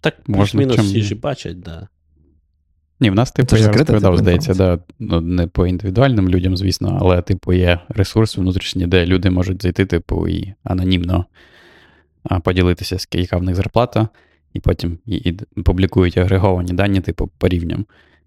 Так, 0.00 0.28
Можна, 0.28 0.66
чим- 0.66 0.84
всі 0.84 1.02
ж 1.02 1.14
бачать, 1.14 1.60
да. 1.60 1.88
Ні, 3.00 3.10
в 3.10 3.14
нас, 3.14 3.32
типу, 3.32 3.48
Це 3.48 3.56
я 3.56 3.62
закрита, 3.62 3.92
розповідав, 3.92 4.12
типу, 4.12 4.22
здається, 4.22 4.54
да, 4.54 4.78
ну, 4.98 5.20
не 5.20 5.46
по 5.46 5.66
індивідуальним 5.66 6.28
людям, 6.28 6.56
звісно, 6.56 6.98
але, 7.00 7.22
типу, 7.22 7.52
є 7.52 7.80
ресурс 7.88 8.36
внутрішній, 8.36 8.86
де 8.86 9.06
люди 9.06 9.30
можуть 9.30 9.62
зайти, 9.62 9.86
типу, 9.86 10.28
і 10.28 10.54
анонімно 10.64 11.26
поділитися, 12.44 12.98
з 12.98 13.08
яка 13.12 13.36
в 13.36 13.42
них 13.42 13.54
зарплата, 13.54 14.08
і 14.52 14.60
потім 14.60 14.98
і, 15.06 15.16
і 15.16 15.32
публікують 15.62 16.18
агреговані 16.18 16.72
дані, 16.72 17.00
типу, 17.00 17.30
по 17.38 17.48
рівням. 17.48 17.86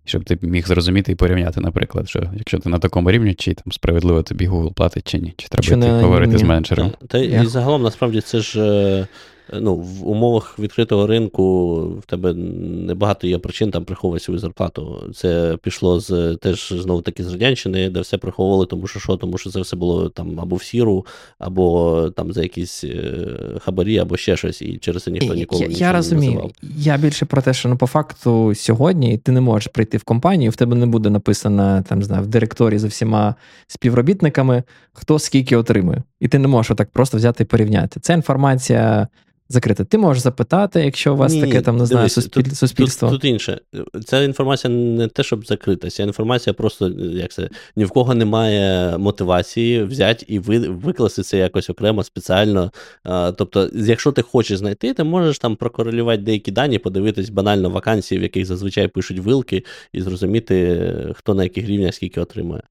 Щоб 0.10 0.24
ти 0.24 0.38
міг 0.42 0.68
зрозуміти 0.68 1.12
і 1.12 1.16
порівняти, 1.16 1.62
наприклад, 1.62 2.10
що 2.10 2.24
якщо 2.34 2.60
ти 2.60 2.70
на 2.70 2.80
такому 2.80 3.12
рівні, 3.12 3.34
чи 3.34 3.54
там 3.54 3.72
справедливо 3.72 4.24
тобі 4.24 4.50
Google 4.50 4.74
платить, 4.74 5.08
чи 5.08 5.20
ні, 5.20 5.34
чи 5.38 5.48
треба 5.48 5.64
Чи 5.64 5.76
не 5.76 5.86
говорити 5.86 6.06
говорити 6.06 6.38
з 6.38 6.44
менеджером. 6.44 6.92
Та, 7.00 7.08
та 7.08 7.18
і 7.18 7.46
загалом, 7.46 7.82
насправді, 7.82 8.22
це 8.22 8.40
ж. 8.40 9.08
Ну, 9.54 9.76
в 9.76 10.08
умовах 10.10 10.60
відкритого 10.60 11.08
ринку 11.08 11.76
в 12.00 12.06
тебе 12.06 12.34
небагато 12.34 13.28
є 13.28 13.38
причин 13.38 13.72
там 13.72 13.86
приховувати 13.86 14.26
свою 14.26 14.40
зарплату. 14.40 15.04
Це 15.16 15.58
пішло 15.62 16.00
з 16.00 16.36
теж 16.42 16.74
знову 16.78 17.02
таки 17.02 17.24
з 17.24 17.32
радянщини, 17.32 17.90
де 17.90 18.02
все 18.02 18.18
приховували, 18.18 18.66
тому 18.66 18.88
що 18.88 19.00
що, 19.00 19.18
тому 19.18 19.38
що 19.38 19.50
це 19.50 19.62
все 19.62 19.76
було 19.76 20.10
там 20.10 20.40
або 20.40 20.56
в 20.56 20.64
сіру, 20.64 21.06
або 21.40 22.10
там 22.16 22.34
за 22.34 22.44
якісь 22.44 22.84
е, 22.84 23.28
хабарі, 23.60 23.98
або 23.98 24.18
ще 24.18 24.38
щось, 24.38 24.62
і 24.62 24.78
через 24.78 25.04
це 25.04 25.12
ніхто 25.12 25.34
ніколи 25.34 25.66
я, 25.66 25.88
я 25.88 25.94
розумію. 25.94 26.32
не 26.32 26.36
називав. 26.36 26.52
Я 26.78 26.98
більше 26.98 27.26
про 27.26 27.42
те, 27.42 27.54
що 27.54 27.70
ну, 27.70 27.78
по 27.78 27.88
факту 27.88 28.56
сьогодні 28.56 29.18
ти 29.18 29.32
не 29.32 29.42
можеш 29.42 29.68
прийти 29.68 29.98
в 29.98 30.04
компанію, 30.04 30.52
в 30.52 30.56
тебе 30.56 30.76
не 30.76 30.86
буде 30.86 31.10
написано 31.10 31.84
там 31.90 32.04
знаю, 32.04 32.24
в 32.24 32.28
директорі 32.28 32.78
за 32.78 32.88
всіма 32.88 33.36
співробітниками, 33.68 34.64
хто 34.94 35.20
скільки 35.20 35.56
отримує. 35.56 36.04
І 36.20 36.28
ти 36.28 36.40
не 36.40 36.48
можеш 36.48 36.78
так 36.78 36.90
просто 36.90 37.18
взяти 37.18 37.44
і 37.44 37.48
порівняти. 37.48 38.00
Це 38.00 38.14
інформація 38.14 39.08
закрита. 39.50 39.84
Ти 39.84 39.98
можеш 39.98 40.24
запитати, 40.24 40.82
якщо 40.86 41.14
у 41.14 41.18
вас 41.18 41.34
Ні, 41.34 41.42
таке 41.42 41.62
там 41.62 41.78
не 41.78 41.86
знаю, 41.86 42.10
суспіль... 42.10 42.42
тут, 42.42 42.58
суспільство. 42.58 43.10
Тут, 43.10 43.22
тут 43.22 43.30
інше. 43.30 43.62
Ця 44.06 44.24
інформація 44.24 44.74
не 44.74 45.08
те, 45.08 45.24
щоб 45.24 45.46
закрита, 45.46 45.90
ця 45.90 46.04
інформація 46.04 46.54
просто 46.54 46.90
як 47.00 47.32
це, 47.32 47.50
ні 47.76 47.86
в 47.86 47.90
кого 47.90 48.16
немає 48.16 48.98
мотивації 48.98 49.84
взяти 49.84 50.26
і 50.28 50.40
ви, 50.40 50.60
викласти 50.60 51.24
це 51.24 51.38
якось 51.38 51.70
окремо, 51.70 52.04
спеціально. 52.04 52.72
А, 53.04 53.32
тобто, 53.32 53.70
якщо 53.74 54.12
ти 54.12 54.22
хочеш 54.22 54.58
знайти, 54.58 54.94
ти 54.94 55.04
можеш 55.04 55.40
там 55.40 55.56
прокорелювати 55.56 56.22
деякі 56.22 56.52
дані, 56.52 56.80
подивитись 56.80 57.30
банально 57.30 57.70
вакансії, 57.70 58.20
в 58.20 58.24
яких 58.24 58.46
зазвичай 58.46 58.88
пишуть 58.88 59.20
вилки, 59.20 59.64
і 59.94 60.02
зрозуміти, 60.02 60.86
хто 61.16 61.34
на 61.34 61.44
яких 61.44 61.68
рівнях 61.68 61.96
скільки 61.96 62.22
отримує. 62.22 62.62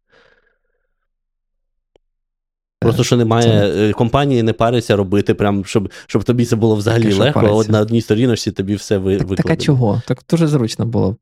Просто 2.81 3.05
що 3.05 3.17
немає 3.17 3.73
це... 3.73 3.93
компанії, 3.93 4.43
не 4.43 4.53
париться 4.53 4.97
робити, 4.97 5.35
прям, 5.35 5.65
щоб 5.65 5.93
щоб 6.07 6.25
тобі 6.25 6.45
це 6.45 6.57
було 6.57 6.75
взагалі 6.75 7.03
Таке, 7.03 7.15
легко, 7.15 7.41
а 7.41 7.51
от 7.51 7.69
на 7.69 7.81
одній 7.81 8.01
сторіночці 8.01 8.53
тобі 8.53 8.75
все 8.75 8.99
ви, 8.99 9.17
так, 9.17 9.37
Так 9.37 9.51
а 9.51 9.57
чого? 9.57 10.03
Так 10.07 10.23
дуже 10.31 10.47
зручно 10.47 10.87
було. 10.87 11.17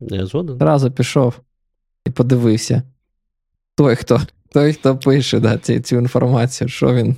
Я 0.00 0.26
згоден. 0.26 0.58
Зразу 0.58 0.90
пішов 0.90 1.40
і 2.06 2.10
подивився. 2.10 2.82
Той, 3.76 3.96
хто 3.96 4.20
той, 4.52 4.72
хто 4.72 4.96
пише 4.96 5.40
да, 5.40 5.58
цю, 5.58 5.80
цю 5.80 5.96
інформацію, 5.96 6.68
що 6.68 6.94
він 6.94 7.16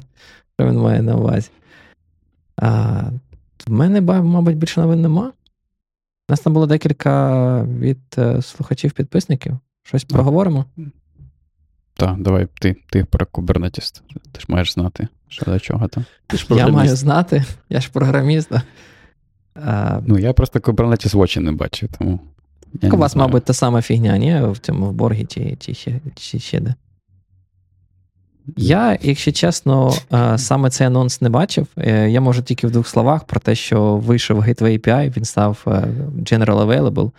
що 0.59 0.69
він 0.69 0.78
має 0.78 1.02
на 1.02 1.16
увазі. 1.16 1.51
А, 2.56 3.02
В 3.66 3.73
мене, 3.73 4.01
мабуть, 4.01 4.56
більше 4.56 4.81
новин 4.81 5.02
нема. 5.02 5.32
У 6.28 6.32
нас 6.32 6.40
там 6.40 6.52
було 6.52 6.66
декілька 6.66 7.62
від 7.62 7.98
е, 8.19 8.43
слухачів-підписників. 8.43 9.59
Щось 9.82 10.05
проговоримо. 10.05 10.65
Так, 11.98 12.22
давай 12.22 12.46
ти 12.60 12.76
ти 12.90 13.04
про 13.04 13.26
Kubernetes. 13.26 14.00
Ти 14.32 14.40
ж 14.40 14.46
маєш 14.48 14.72
знати, 14.72 15.08
що 15.28 15.44
до 15.44 15.58
чого 15.58 15.88
там. 15.88 16.04
Ти 16.26 16.36
ж 16.36 16.46
Я 16.50 16.68
маю 16.68 16.96
знати, 16.96 17.44
я 17.70 17.80
ж 17.80 17.90
програміст. 17.92 18.52
А... 19.54 20.00
Ну, 20.06 20.18
я 20.18 20.32
просто 20.32 20.58
Kubernetes 20.58 21.16
в 21.16 21.20
очі 21.20 21.40
не 21.40 21.52
бачив, 21.52 21.88
тому. 21.98 22.20
Так 22.80 22.94
у 22.94 22.96
вас, 22.96 23.12
знаю. 23.12 23.28
мабуть, 23.28 23.44
та 23.44 23.52
сама 23.52 23.82
фігня, 23.82 24.18
ні? 24.18 24.40
В 24.42 24.58
цьому 24.58 24.86
в 24.86 24.92
боргі 24.92 25.24
чи 25.24 25.56
чи, 25.60 25.74
ще 25.74 26.00
чи 26.14 26.38
ще 26.38 26.60
де. 26.60 26.74
Я, 28.56 28.98
якщо 29.02 29.32
чесно, 29.32 29.92
саме 30.36 30.70
цей 30.70 30.86
анонс 30.86 31.20
не 31.20 31.28
бачив. 31.28 31.66
Е, 31.78 32.10
я 32.10 32.20
можу 32.20 32.42
тільки 32.42 32.66
в 32.66 32.70
двох 32.70 32.88
словах 32.88 33.24
про 33.24 33.40
те, 33.40 33.54
що 33.54 33.96
вийшов 33.96 34.38
Gateway 34.38 34.78
API, 34.78 35.16
він 35.16 35.24
став 35.24 35.64
е, 35.66 35.70
General 36.18 36.66
Available. 36.66 37.10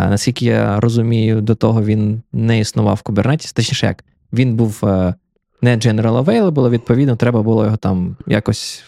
Наскільки 0.00 0.44
я 0.44 0.80
розумію, 0.80 1.40
до 1.40 1.54
того 1.54 1.82
він 1.82 2.22
не 2.32 2.58
існував 2.58 3.00
в 3.04 3.10
Kubernetes, 3.10 3.56
точніше, 3.56 3.86
як 3.86 4.04
він 4.32 4.56
був 4.56 4.80
е, 4.84 5.14
не 5.62 5.76
general 5.76 6.24
available, 6.24 6.70
відповідно, 6.70 7.16
треба 7.16 7.42
було 7.42 7.64
його 7.64 7.76
там 7.76 8.16
якось, 8.26 8.84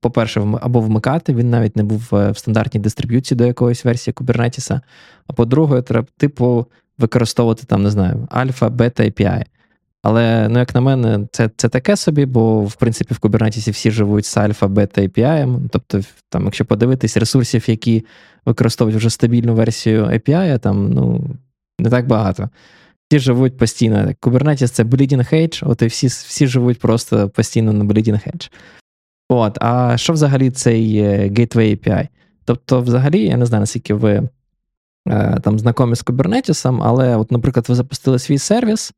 по-перше, 0.00 0.46
або 0.60 0.80
вмикати. 0.80 1.34
Він 1.34 1.50
навіть 1.50 1.76
не 1.76 1.82
був 1.82 2.08
е, 2.12 2.30
в 2.30 2.38
стандартній 2.38 2.80
дистриб'юції 2.80 3.38
до 3.38 3.46
якоїсь 3.46 3.84
версії 3.84 4.14
Kubernetes. 4.14 4.80
А 5.26 5.32
по-друге, 5.32 5.82
треба, 5.82 6.06
типу, 6.16 6.66
використовувати 6.98 7.62
там, 7.66 7.82
не 7.82 7.90
знаю, 7.90 8.28
альфа, 8.30 8.68
бета 8.68 9.02
API. 9.02 9.44
Але, 10.02 10.48
ну, 10.48 10.58
як 10.58 10.74
на 10.74 10.80
мене, 10.80 11.28
це 11.32 11.50
це 11.56 11.68
таке 11.68 11.96
собі, 11.96 12.26
бо 12.26 12.62
в 12.62 12.74
принципі 12.74 13.14
в 13.14 13.18
Kubernetes 13.18 13.72
всі 13.72 13.90
живуть 13.90 14.26
з 14.26 14.36
альфа, 14.36 14.68
бета 14.68 15.00
API. 15.02 15.60
Тобто, 15.70 16.00
там, 16.28 16.44
якщо 16.44 16.64
подивитись 16.64 17.16
ресурсів, 17.16 17.70
які 17.70 18.04
використовують 18.46 18.98
вже 18.98 19.10
стабільну 19.10 19.54
версію 19.54 20.04
API, 20.04 20.58
там 20.58 20.92
ну, 20.92 21.30
не 21.78 21.90
так 21.90 22.06
багато. 22.06 22.48
Всі 23.08 23.18
живуть 23.18 23.56
постійно. 23.56 23.96
Kubernetes 24.20 24.68
це 24.68 24.84
bleeding 24.84 25.34
edge, 25.34 25.70
от 25.70 25.82
і 25.82 25.86
всі 25.86 26.06
всі 26.06 26.46
живуть 26.46 26.78
просто 26.78 27.28
постійно 27.28 27.72
на 27.72 27.84
bleeding 27.84 28.28
edge. 28.28 28.50
От, 29.28 29.58
А 29.60 29.96
що 29.96 30.12
взагалі 30.12 30.50
цей 30.50 31.02
Gateway 31.04 31.76
API? 31.76 32.08
Тобто, 32.44 32.80
взагалі, 32.80 33.26
я 33.26 33.36
не 33.36 33.46
знаю, 33.46 33.60
наскільки 33.60 33.94
ви 33.94 34.28
е, 35.08 35.38
там 35.42 35.58
знайомі 35.58 35.96
з 35.96 36.04
Kubernetes, 36.04 36.78
але, 36.82 37.16
от, 37.16 37.32
наприклад, 37.32 37.68
ви 37.68 37.74
запустили 37.74 38.18
свій 38.18 38.38
сервіс, 38.38 38.92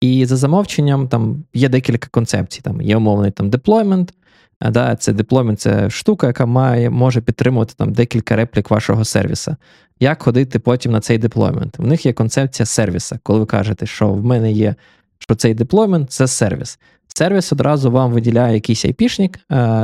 і 0.00 0.26
за 0.26 0.36
замовченням 0.36 1.08
там 1.08 1.44
є 1.54 1.68
декілька 1.68 2.08
концепцій. 2.08 2.60
Там 2.60 2.82
Є 2.82 2.96
умовний 2.96 3.30
там 3.30 3.50
deployment, 3.50 4.12
Да, 4.60 4.96
Це 4.96 5.12
deployment 5.12 5.60
це 5.60 5.90
штука, 5.90 6.26
яка 6.26 6.46
має, 6.46 6.90
може 6.90 7.20
підтримувати 7.20 7.74
там 7.76 7.92
декілька 7.92 8.36
реплік 8.36 8.70
вашого 8.70 9.04
сервіса. 9.04 9.56
Як 10.00 10.22
ходити 10.22 10.58
потім 10.58 10.92
на 10.92 11.00
цей 11.00 11.18
deployment? 11.18 11.78
В 11.78 11.86
них 11.86 12.06
є 12.06 12.12
концепція 12.12 12.66
сервіса, 12.66 13.18
коли 13.22 13.38
ви 13.38 13.46
кажете, 13.46 13.86
що 13.86 14.08
в 14.08 14.24
мене 14.24 14.52
є, 14.52 14.74
що 15.18 15.34
цей 15.34 15.54
deployment 15.54 16.10
це 16.10 16.26
сервіс. 16.26 16.78
Сервіс 17.08 17.52
одразу 17.52 17.90
вам 17.90 18.12
виділяє 18.12 18.54
якийсь 18.54 18.84
айпішник, 18.84 19.38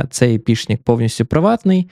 цей 0.09 0.31
айпішник 0.31 0.83
повністю 0.83 1.25
приватний. 1.25 1.89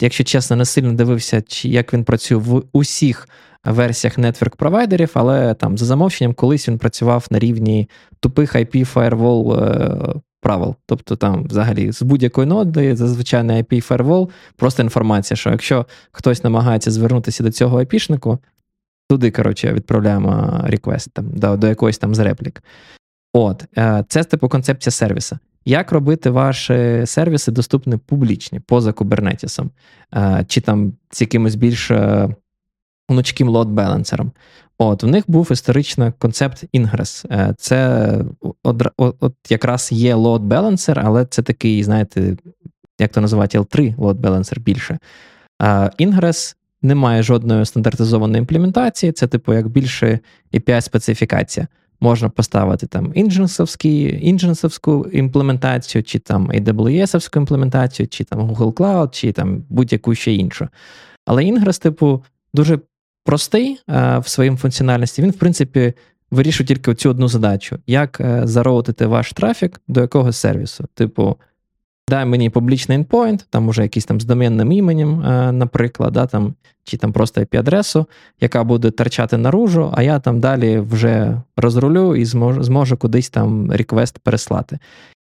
Якщо 0.00 0.24
чесно, 0.24 0.56
не 0.56 0.64
сильно 0.64 0.92
дивився, 0.92 1.42
як 1.62 1.94
він 1.94 2.04
працює 2.04 2.38
в 2.38 2.62
усіх 2.72 3.28
версіях 3.64 4.18
нетворк 4.18 4.56
провайдерів, 4.56 5.10
але 5.14 5.54
там 5.54 5.78
за 5.78 5.84
замовченням 5.84 6.34
колись 6.34 6.68
він 6.68 6.78
працював 6.78 7.26
на 7.30 7.38
рівні 7.38 7.88
тупих 8.20 8.54
IP 8.56 8.94
firewall 8.94 10.20
правил. 10.40 10.74
Тобто 10.86 11.16
там 11.16 11.44
взагалі 11.44 11.92
з 11.92 12.02
будь-якої 12.02 12.46
ноди, 12.46 12.96
зазвичай 12.96 13.42
на 13.42 13.52
IP 13.52 13.88
firewall, 13.88 14.28
просто 14.56 14.82
інформація, 14.82 15.36
що 15.36 15.50
якщо 15.50 15.86
хтось 16.12 16.44
намагається 16.44 16.90
звернутися 16.90 17.42
до 17.42 17.50
цього 17.50 17.78
IP-шнику, 17.78 18.38
туди, 19.08 19.30
коротше, 19.30 19.72
відправляємо 19.72 20.60
реквест 20.64 21.08
там, 21.12 21.30
до, 21.30 21.56
до 21.56 21.66
якоїсь 21.66 21.98
там 21.98 22.14
з 22.14 22.18
реплік. 22.18 22.62
От, 23.32 23.64
е, 23.78 24.04
це 24.08 24.24
типу 24.24 24.48
концепція 24.48 24.90
сервіса. 24.90 25.38
Як 25.64 25.92
робити 25.92 26.30
ваші 26.30 27.02
сервіси 27.06 27.52
доступні 27.52 27.96
публічні 27.96 28.60
поза 28.60 28.92
кубернетісом, 28.92 29.70
е, 30.14 30.44
чи 30.48 30.60
там 30.60 30.92
з 31.10 31.20
якимось 31.20 31.54
більш 31.54 31.90
гнучким 33.10 33.48
лот-балансером? 33.48 34.30
От, 34.78 35.02
в 35.02 35.06
них 35.06 35.24
був 35.28 35.48
історично 35.52 36.12
концепт. 36.18 36.64
Е, 37.30 37.54
це 37.58 38.10
от, 38.62 38.82
от 38.96 39.34
якраз 39.48 39.92
є 39.92 40.14
balancer, 40.14 41.02
але 41.04 41.24
це 41.24 41.42
такий, 41.42 41.82
знаєте, 41.82 42.36
як 42.98 43.12
то 43.12 43.20
називати 43.20 43.58
L3 43.58 43.96
load 43.96 44.14
balancer 44.14 44.60
більше. 44.60 44.98
Ingress 46.00 46.56
не 46.82 46.94
має 46.94 47.22
жодної 47.22 47.66
стандартизованої 47.66 48.38
імплементації, 48.38 49.12
це, 49.12 49.26
типу, 49.26 49.54
як 49.54 49.68
більше 49.68 50.18
API-специфікація. 50.52 51.66
Можна 52.00 52.28
поставити 52.28 52.86
там 52.86 53.12
інженсовську 54.20 55.06
імплементацію, 55.12 56.02
чи 56.02 56.18
там 56.18 56.50
AWS-овську 56.50 57.36
імплементацію, 57.36 58.08
чи 58.08 58.24
там 58.24 58.50
Google 58.50 58.72
Cloud, 58.72 59.10
чи 59.10 59.32
там 59.32 59.64
будь-яку 59.68 60.14
ще 60.14 60.32
іншу. 60.32 60.68
Але 61.26 61.42
Ingress, 61.42 61.82
типу, 61.82 62.24
дуже 62.54 62.78
простий 63.24 63.80
е, 63.88 64.18
в 64.18 64.28
своїй 64.28 64.56
функціональності, 64.56 65.22
він, 65.22 65.30
в 65.30 65.38
принципі, 65.38 65.92
вирішує 66.30 66.66
тільки 66.66 66.94
цю 66.94 67.10
одну 67.10 67.28
задачу: 67.28 67.78
як 67.86 68.20
е, 68.20 68.40
зароутити 68.44 69.06
ваш 69.06 69.32
трафік 69.32 69.80
до 69.88 70.00
якогось 70.00 70.36
сервісу. 70.36 70.84
Типу, 70.94 71.36
дай 72.08 72.26
мені 72.26 72.50
публічний 72.50 72.98
endpoint, 72.98 73.44
там 73.50 73.68
уже 73.68 73.82
якийсь 73.82 74.04
там 74.04 74.20
з 74.20 74.24
доменним 74.24 74.72
іменем, 74.72 75.20
е, 75.20 75.52
наприклад, 75.52 76.12
да, 76.12 76.26
там, 76.26 76.54
чи 76.84 76.96
там 76.96 77.12
просто 77.12 77.40
IP-адресу, 77.40 78.06
яка 78.40 78.64
буде 78.64 78.90
торчати 78.90 79.36
наружу, 79.36 79.92
а 79.94 80.02
я 80.02 80.18
там 80.18 80.40
далі 80.40 80.78
вже 80.78 81.42
розрулю 81.56 82.16
і 82.16 82.24
зможу, 82.24 82.62
зможу 82.62 82.96
кудись 82.96 83.30
там 83.30 83.72
request 83.72 84.18
переслати. 84.18 84.78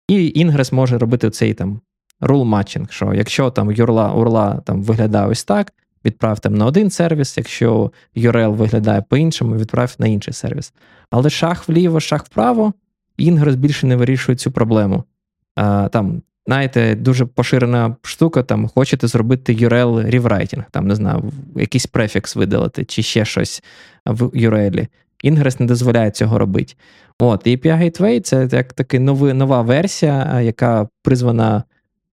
І 0.07 0.45
Ingress 0.45 0.73
може 0.73 0.97
робити 0.97 1.29
цей 1.29 1.53
там 1.53 1.81
rule 2.21 2.49
matching, 2.49 2.91
що 2.91 3.13
якщо 3.13 3.51
там 3.51 3.69
URL, 3.69 4.23
URL 4.23 4.61
там 4.61 4.81
виглядає 4.83 5.27
ось 5.27 5.43
так, 5.43 5.73
відправ 6.05 6.39
там 6.39 6.55
на 6.55 6.65
один 6.65 6.89
сервіс, 6.89 7.37
якщо 7.37 7.91
URL 8.15 8.55
виглядає 8.55 9.03
по-іншому, 9.09 9.55
відправ 9.55 9.95
на 9.99 10.07
інший 10.07 10.33
сервіс. 10.33 10.73
Але 11.11 11.29
шаг 11.29 11.69
вліво, 11.69 11.99
шаг 11.99 12.25
вправо, 12.25 12.73
Ingress 13.19 13.55
більше 13.55 13.87
не 13.87 13.95
вирішує 13.95 14.35
цю 14.35 14.51
проблему. 14.51 15.03
А, 15.55 15.89
Там, 15.89 16.21
знаєте, 16.45 16.95
дуже 16.95 17.25
поширена 17.25 17.95
штука, 18.01 18.43
там 18.43 18.67
хочете 18.67 19.07
зробити 19.07 19.53
URL 19.53 20.11
rewriting, 20.11 20.63
там, 20.71 20.87
не 20.87 20.95
знаю, 20.95 21.31
якийсь 21.55 21.85
префікс 21.85 22.35
видалити, 22.35 22.85
чи 22.85 23.03
ще 23.03 23.25
щось 23.25 23.63
в 24.05 24.23
URL. 24.23 24.87
Ingress 25.23 25.61
не 25.61 25.67
дозволяє 25.67 26.11
цього 26.11 26.39
робити. 26.39 26.73
От, 27.19 27.47
API 27.47 27.83
Gateway 27.83 28.21
це 28.21 28.49
як 28.51 28.73
таки 28.73 28.99
нова 28.99 29.61
версія, 29.61 30.41
яка 30.41 30.87
призвана 31.03 31.63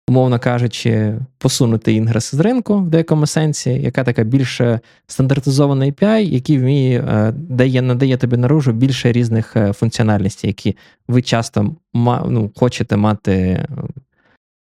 умовно 0.07 0.39
кажучи, 0.39 1.19
посунути 1.37 1.93
інгрес 1.93 2.35
з 2.35 2.39
ринку 2.39 2.77
в 2.77 2.89
деякому 2.89 3.27
сенсі, 3.27 3.69
яка 3.69 4.03
така 4.03 4.23
більш 4.23 4.61
стандартизована 5.07 5.85
API, 5.85 6.19
який 6.19 6.59
вміє 6.59 7.01
е, 7.01 7.31
дає, 7.31 7.81
надає 7.81 8.17
тобі 8.17 8.37
наружу 8.37 8.71
більше 8.71 9.11
різних 9.11 9.55
е, 9.55 9.73
функціональностей, 9.73 10.47
які 10.47 10.77
ви 11.07 11.21
часто 11.21 11.75
ну, 11.93 12.51
хочете 12.55 12.97
мати, 12.97 13.65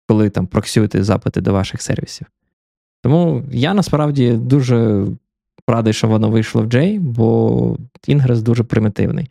коли 0.08 0.30
там 0.30 0.46
проксюєте 0.46 1.04
запити 1.04 1.40
до 1.40 1.52
ваших 1.52 1.82
сервісів. 1.82 2.26
Тому 3.02 3.42
я 3.52 3.74
насправді 3.74 4.32
дуже 4.32 5.06
радий, 5.66 5.92
що 5.92 6.08
воно 6.08 6.30
вийшло 6.30 6.62
в 6.62 6.66
J, 6.66 7.00
бо 7.00 7.76
інгрес 8.06 8.42
дуже 8.42 8.64
примітивний. 8.64 9.30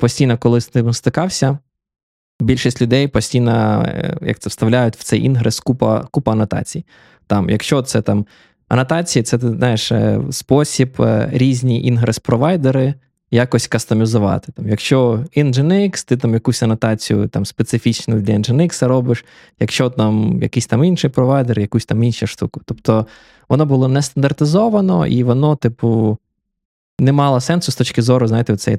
Постійно, 0.00 0.38
коли 0.38 0.60
з 0.60 0.74
ним 0.74 0.92
стикався, 0.92 1.58
більшість 2.42 2.82
людей 2.82 3.08
постійно, 3.08 3.84
е, 3.86 4.16
як 4.22 4.38
це 4.38 4.48
вставляють 4.48 4.96
в 4.96 5.02
цей 5.02 5.24
інгрес 5.24 5.60
купа 5.60 6.08
купа 6.10 6.32
анотацій. 6.32 6.84
Там, 7.26 7.50
Якщо 7.50 7.82
це 7.82 8.02
там 8.02 8.26
анотації, 8.68 9.22
це 9.22 9.38
ти 9.38 9.48
знаєш 9.48 9.92
е, 9.92 10.20
спосіб 10.30 11.02
е, 11.02 11.28
різні 11.32 11.92
інгрес-провайдери 11.92 12.94
якось 13.30 13.66
кастомізувати. 13.66 14.52
Там, 14.52 14.68
Якщо 14.68 15.24
Nginx, 15.36 16.08
ти 16.08 16.16
там 16.16 16.34
якусь 16.34 16.62
анотацію 16.62 17.28
там, 17.28 17.46
специфічну 17.46 18.20
для 18.20 18.34
Nginx 18.34 18.88
робиш, 18.88 19.24
якщо 19.60 19.90
там 19.90 20.42
якийсь 20.42 20.66
там 20.66 20.84
інший 20.84 21.10
провайдер, 21.10 21.60
якусь 21.60 21.84
там 21.84 22.02
іншу 22.02 22.26
штуку. 22.26 22.60
Тобто 22.64 23.06
воно 23.48 23.66
було 23.66 23.88
не 23.88 24.02
стандартизовано, 24.02 25.06
і 25.06 25.24
воно, 25.24 25.56
типу, 25.56 26.18
не 26.98 27.12
мало 27.12 27.40
сенсу 27.40 27.72
з 27.72 27.76
точки 27.76 28.02
зору, 28.02 28.26
знаєте, 28.26 28.56
цієї 28.56 28.78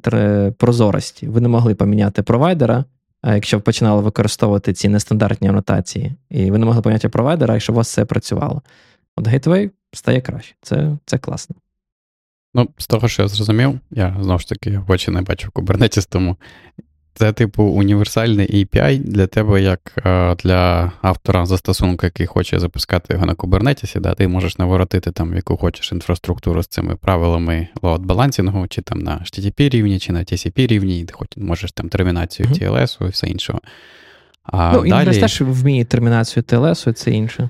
прозорості. 0.51 1.27
Ви 1.27 1.41
не 1.41 1.47
могли 1.47 1.75
поміняти 1.75 2.21
провайдера, 2.21 2.85
якщо 3.23 3.57
ви 3.57 3.61
починали 3.61 4.01
використовувати 4.01 4.73
ці 4.73 4.89
нестандартні 4.89 5.47
анотації, 5.47 6.15
і 6.29 6.51
ви 6.51 6.57
не 6.57 6.65
могли 6.65 6.81
поняття 6.81 7.09
провайдера, 7.09 7.55
і 7.55 7.59
щоб 7.59 7.75
у 7.75 7.77
вас 7.77 7.87
все 7.87 8.05
працювало. 8.05 8.61
От 9.15 9.27
Gateway 9.27 9.69
стає 9.93 10.21
краще. 10.21 10.55
Це 10.61 10.97
це 11.05 11.17
класно. 11.17 11.55
Ну, 12.53 12.69
з 12.77 12.87
того, 12.87 13.07
що 13.07 13.21
я 13.21 13.27
зрозумів, 13.27 13.79
я 13.91 14.17
знову 14.21 14.39
ж 14.39 14.49
таки 14.49 14.77
в 14.77 14.91
очі 14.91 15.11
не 15.11 15.21
бачив 15.21 15.49
Kubernetes, 15.49 16.07
тому 16.09 16.37
це, 17.13 17.31
типу, 17.31 17.63
універсальний 17.63 18.65
API 18.65 18.99
для 18.99 19.27
тебе, 19.27 19.61
як 19.61 19.93
е, 20.05 20.35
для 20.35 20.91
автора 21.01 21.45
застосунку, 21.45 22.05
який 22.05 22.27
хоче 22.27 22.59
запускати 22.59 23.13
його 23.13 23.25
на 23.25 23.33
Kubernetes, 23.33 23.99
да, 23.99 24.13
ти 24.13 24.27
можеш 24.27 24.57
наворотити 24.57 25.11
там, 25.11 25.35
яку 25.35 25.57
хочеш 25.57 25.91
інфраструктуру 25.91 26.63
з 26.63 26.67
цими 26.67 26.95
правилами 26.95 27.67
load 27.81 27.99
балансінгу, 27.99 28.67
чи 28.67 28.81
там 28.81 28.99
на 28.99 29.11
HTTP 29.11 29.69
рівні, 29.69 29.99
чи 29.99 30.13
на 30.13 30.19
TCP 30.19 30.67
рівні, 30.67 30.99
і 30.99 31.05
ти 31.05 31.13
хоч 31.13 31.27
можеш 31.37 31.71
там 31.71 31.89
термінацію 31.89 32.49
mm-hmm. 32.49 32.71
TLS 32.71 33.07
і 33.07 33.09
все 33.09 33.27
інше. 33.27 33.53
А 34.43 34.73
ну, 34.73 34.89
далі... 34.89 35.19
теж 35.19 35.41
вміє 35.41 35.85
термінацію 35.85 36.43
TLS, 36.43 36.89
і 36.89 36.93
це 36.93 37.11
інше. 37.11 37.49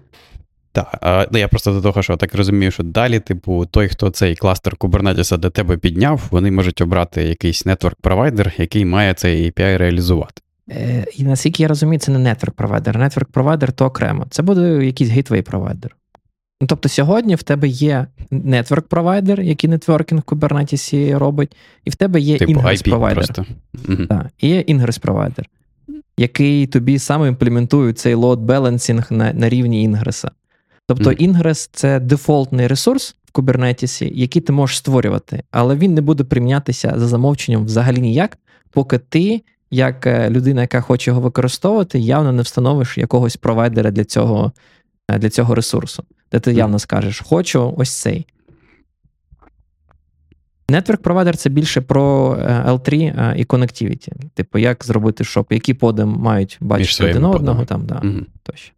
Так, 0.73 1.27
ну 1.31 1.39
я 1.39 1.47
просто 1.47 1.73
до 1.73 1.81
того, 1.81 2.01
що 2.01 2.17
так 2.17 2.35
розумію, 2.35 2.71
що 2.71 2.83
далі, 2.83 3.19
типу, 3.19 3.65
той, 3.65 3.87
хто 3.87 4.09
цей 4.09 4.35
кластер 4.35 4.75
Kubernetes 4.75 5.37
для 5.37 5.49
тебе 5.49 5.77
підняв, 5.77 6.27
вони 6.31 6.51
можуть 6.51 6.81
обрати 6.81 7.23
якийсь 7.23 7.65
нетворк-провайдер, 7.65 8.61
який 8.61 8.85
має 8.85 9.13
цей 9.13 9.51
API 9.51 9.77
реалізувати. 9.77 10.41
Е, 10.69 11.05
І 11.17 11.23
наскільки 11.23 11.63
я 11.63 11.69
розумію, 11.69 11.99
це 11.99 12.11
не 12.11 12.33
network 12.33 12.61
provider. 12.61 12.97
Network 12.97 13.32
provider 13.32 13.71
то 13.71 13.85
окремо. 13.85 14.25
Це 14.29 14.43
буде 14.43 14.85
якийсь 14.85 15.09
gateway 15.09 15.44
provider. 15.44 15.89
Ну, 16.61 16.67
Тобто 16.67 16.89
сьогодні 16.89 17.35
в 17.35 17.43
тебе 17.43 17.67
є 17.67 18.07
network 18.31 18.80
provider, 18.80 19.41
який 19.41 19.69
networking 19.69 20.21
в 20.25 20.33
Kubernetes 20.33 21.17
робить, 21.17 21.55
і 21.85 21.89
в 21.89 21.95
тебе 21.95 22.19
є 22.19 22.37
типу, 22.37 22.51
Ingress 22.51 22.93
provider. 22.93 23.45
Так, 24.09 24.25
І 24.39 24.49
є 24.49 24.59
Ingress 24.61 24.98
provider, 24.98 25.45
який 26.17 26.67
тобі 26.67 26.99
саме 26.99 27.27
імплементує 27.27 27.93
цей 27.93 28.15
load 28.15 28.45
balancing 28.45 29.13
на 29.13 29.33
на 29.33 29.49
рівні 29.49 29.83
Ingress 29.83 30.17
'а. 30.17 30.31
Тобто 30.87 31.09
Ingress 31.09 31.69
це 31.71 31.99
дефолтний 31.99 32.67
ресурс 32.67 33.15
в 33.25 33.39
Kubernetes, 33.39 34.13
який 34.13 34.41
ти 34.41 34.53
можеш 34.53 34.77
створювати, 34.77 35.43
але 35.51 35.75
він 35.75 35.93
не 35.93 36.01
буде 36.01 36.23
примінятися 36.23 36.93
за 36.95 37.07
замовченням 37.07 37.65
взагалі 37.65 38.01
ніяк, 38.01 38.37
поки 38.71 38.97
ти, 38.97 39.41
як 39.71 40.07
е, 40.07 40.29
людина, 40.29 40.61
яка 40.61 40.81
хоче 40.81 41.11
його 41.11 41.21
використовувати, 41.21 41.99
явно 41.99 42.31
не 42.31 42.41
встановиш 42.41 42.97
якогось 42.97 43.37
провайдера 43.37 43.91
для 43.91 44.03
цього 44.03 44.51
е, 45.09 45.17
для 45.17 45.29
цього 45.29 45.55
ресурсу, 45.55 46.03
де 46.31 46.39
ти 46.39 46.53
явно 46.53 46.79
скажеш, 46.79 47.21
хочу 47.25 47.73
ось 47.77 48.01
цей. 48.01 48.27
Network 50.69 50.97
провайдер 50.97 51.37
це 51.37 51.49
більше 51.49 51.81
про 51.81 52.37
е, 52.39 52.63
L3 52.67 53.35
і 53.35 53.45
connectivity. 53.45 54.09
Типу, 54.33 54.57
як 54.57 54.85
зробити, 54.85 55.23
щоб 55.23 55.45
які 55.49 55.73
поди 55.73 56.05
мають 56.05 56.57
бачити 56.61 57.09
один 57.09 57.25
одного, 57.25 57.65
там, 57.65 57.85
да, 57.85 57.95
mm-hmm. 57.95 58.25
тощо. 58.43 58.73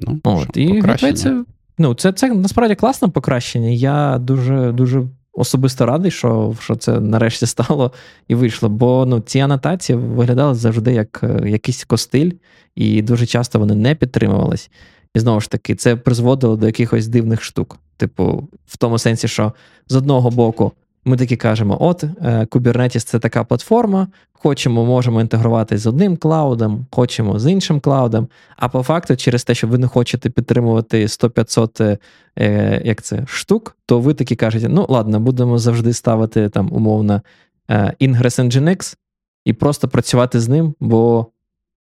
Ну, 0.00 0.20
От, 0.24 0.56
І 0.56 0.82
це, 1.14 1.44
ну, 1.78 1.94
це 1.94 2.12
це 2.12 2.34
насправді 2.34 2.74
класне 2.74 3.08
покращення. 3.08 3.68
Я 3.68 4.18
дуже 4.18 4.72
дуже 4.72 5.02
особисто 5.32 5.86
радий, 5.86 6.10
що 6.10 6.56
що 6.60 6.76
це 6.76 7.00
нарешті 7.00 7.46
стало 7.46 7.92
і 8.28 8.34
вийшло. 8.34 8.68
Бо 8.68 9.06
ну, 9.06 9.20
ці 9.20 9.38
анотації 9.38 9.98
виглядали 9.98 10.54
завжди 10.54 10.92
як 10.92 11.20
е, 11.22 11.48
якийсь 11.48 11.84
костиль, 11.84 12.30
і 12.74 13.02
дуже 13.02 13.26
часто 13.26 13.58
вони 13.58 13.74
не 13.74 13.94
підтримувались. 13.94 14.70
І 15.14 15.18
знову 15.18 15.40
ж 15.40 15.50
таки, 15.50 15.74
це 15.74 15.96
призводило 15.96 16.56
до 16.56 16.66
якихось 16.66 17.08
дивних 17.08 17.42
штук. 17.42 17.78
Типу, 17.96 18.48
в 18.66 18.76
тому 18.76 18.98
сенсі, 18.98 19.28
що 19.28 19.52
з 19.88 19.96
одного 19.96 20.30
боку 20.30 20.72
ми 21.04 21.16
таки 21.16 21.36
кажемо: 21.36 21.76
от, 21.80 22.04
е, 22.04 22.44
Kubernetes 22.44 22.98
це 22.98 23.18
така 23.18 23.44
платформа, 23.44 24.08
хочемо, 24.32 24.84
можемо 24.84 25.20
інтегрувати 25.20 25.78
з 25.78 25.86
одним 25.86 26.16
клаудом, 26.16 26.86
хочемо 26.90 27.38
з 27.38 27.50
іншим 27.50 27.80
клаудом. 27.80 28.28
А 28.56 28.68
по 28.68 28.82
факту, 28.82 29.16
через 29.16 29.44
те, 29.44 29.54
що 29.54 29.68
ви 29.68 29.78
не 29.78 29.86
хочете 29.86 30.30
підтримувати 30.30 31.06
100-500 31.06 31.98
е, 32.38 32.82
як 32.84 33.02
це, 33.02 33.24
штук, 33.26 33.76
то 33.86 34.00
ви 34.00 34.14
таки 34.14 34.36
кажете: 34.36 34.68
ну 34.68 34.86
ладно, 34.88 35.20
будемо 35.20 35.58
завжди 35.58 35.92
ставити 35.92 36.48
там 36.48 36.72
умовно 36.72 37.22
е, 37.70 37.94
Ingress 38.00 38.50
Nginx 38.50 38.96
і 39.44 39.52
просто 39.52 39.88
працювати 39.88 40.40
з 40.40 40.48
ним, 40.48 40.74
бо 40.80 41.26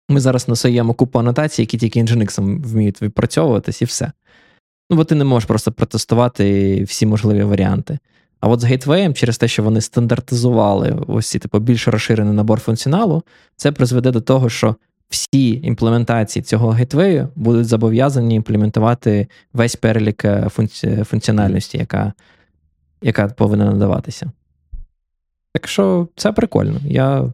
ми 0.10 0.20
зараз 0.20 0.48
насаємо 0.48 0.94
купу 0.94 1.20
анотацій, 1.20 1.62
які 1.62 1.78
тільки 1.78 2.04
Nginx 2.04 2.62
вміють 2.68 3.02
відпрацьовуватись, 3.02 3.82
і 3.82 3.86
все. 3.86 4.12
Ну, 4.90 4.98
бо 4.98 5.04
ти 5.04 5.16
не 5.16 5.24
можеш 5.24 5.48
просто 5.48 5.72
протестувати 5.72 6.84
всі 6.84 7.06
можливі 7.06 7.44
варіанти. 7.44 8.00
А 8.42 8.48
от 8.48 8.60
з 8.60 8.64
гейтвеєм, 8.64 9.14
через 9.14 9.38
те, 9.38 9.48
що 9.48 9.64
вони 9.64 9.82
стандартизували 9.82 11.04
ось 11.08 11.30
ці 11.30 11.40
типу, 11.40 11.60
більш 11.60 11.88
розширений 11.88 12.34
набор 12.34 12.60
функціоналу, 12.60 13.24
це 13.56 13.72
призведе 13.72 14.12
до 14.12 14.22
того, 14.22 14.50
що 14.50 14.76
всі 15.10 15.52
імплементації 15.64 16.44
цього 16.44 16.70
гейтвею 16.70 17.30
будуть 17.36 17.68
зобов'язані 17.68 18.36
імплементувати 18.36 19.28
весь 19.54 19.76
перелік 19.76 20.26
е, 20.26 20.50
функці... 20.50 21.04
функціональності, 21.04 21.78
яка 21.78 22.14
яка 23.02 23.28
повинна 23.28 23.66
надаватися. 23.66 24.32
Так 25.54 25.68
що 25.68 26.08
це 26.16 26.32
прикольно, 26.32 26.80
я 26.86 27.34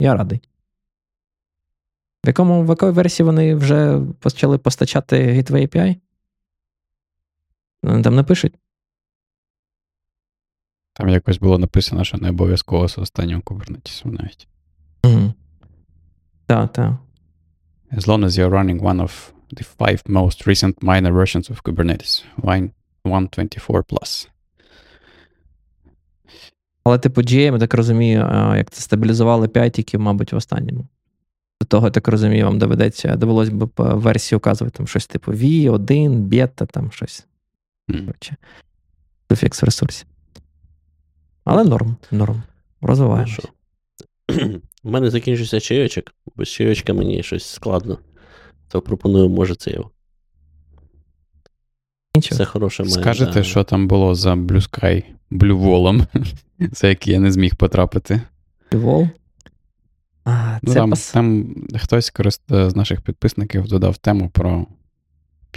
я 0.00 0.14
радий. 0.14 0.40
В 2.24 2.26
якому 2.26 2.64
в 2.64 2.68
якій 2.68 2.86
версії 2.86 3.26
вони 3.26 3.54
вже 3.54 4.00
почали 4.18 4.58
постачати 4.58 5.16
Gateway 5.16 5.68
API? 5.68 5.96
Вони 7.82 8.02
там 8.02 8.16
не 8.16 8.22
пишуть. 8.22 8.54
Там 10.92 11.08
якось 11.08 11.38
було 11.38 11.58
написано, 11.58 12.04
що 12.04 12.18
не 12.18 12.30
обов'язково 12.30 12.88
з 12.88 12.98
останнім 12.98 13.40
Kubernetes 13.40 14.06
навіть. 14.06 14.48
Mm. 15.02 15.32
Так, 16.46 16.72
так. 16.72 16.92
As 17.92 18.06
long 18.06 18.24
as 18.24 18.38
you're 18.38 18.50
running 18.50 18.80
one 18.80 19.00
of 19.00 19.32
the 19.52 19.64
five 19.78 20.02
most 20.06 20.46
recent 20.46 20.74
minor 20.82 21.12
versions 21.12 21.50
of 21.50 21.62
Kubernetes, 21.62 22.24
124+. 23.04 24.28
Але, 26.84 26.98
типу, 26.98 27.20
GM, 27.20 27.52
я 27.52 27.58
так 27.58 27.74
розумію, 27.74 28.20
як 28.56 28.70
це 28.70 28.80
стабілізували 28.80 29.48
5 29.48 29.72
тільки, 29.72 29.98
мабуть, 29.98 30.32
в 30.32 30.36
останньому. 30.36 30.86
До 31.60 31.66
того, 31.66 31.86
я 31.86 31.90
так 31.90 32.08
розумію, 32.08 32.44
вам 32.44 32.58
доведеться, 32.58 33.16
довелось 33.16 33.48
би 33.48 33.68
версію 33.76 34.36
указувати 34.36 34.76
там 34.76 34.86
щось 34.86 35.06
типу 35.06 35.32
V1, 35.32 36.10
бета, 36.10 36.66
там 36.66 36.92
щось. 36.92 37.26
Mm. 37.88 38.34
Суфікс 39.30 39.62
в 39.62 39.64
ресурсі. 39.64 40.04
Але 41.44 41.64
норм, 41.64 41.96
норм. 42.10 42.42
Розвиваємося. 42.80 43.42
У 44.84 44.90
мене 44.90 45.10
закінчився 45.10 45.60
чайочок, 45.60 46.14
без 46.36 46.48
чайочка 46.48 46.94
мені 46.94 47.22
щось 47.22 47.46
складно. 47.46 47.98
То 48.68 48.82
пропоную, 48.82 49.28
може, 49.28 49.54
це 49.54 49.70
його. 49.70 49.90
Нічого. 52.16 52.38
Це 52.38 52.44
хороше 52.44 52.82
має. 52.82 52.94
Скажете, 52.94 53.32
да. 53.32 53.42
що 53.42 53.64
там 53.64 53.88
було 53.88 54.14
за 54.14 54.32
Blue 54.32 54.70
Sky 54.70 55.04
Blue 55.30 55.62
Wall, 55.62 56.06
за 56.72 56.88
який 56.88 57.14
я 57.14 57.20
не 57.20 57.32
зміг 57.32 57.56
потрапити. 57.56 58.20
Blue 58.70 58.84
Wall? 58.84 59.10
А, 60.24 60.58
ну, 60.62 60.74
там, 60.74 60.90
пос... 60.90 61.10
там 61.10 61.54
хтось 61.76 62.12
з 62.48 62.76
наших 62.76 63.00
підписників 63.00 63.68
додав 63.68 63.96
тему 63.96 64.30
про 64.30 64.66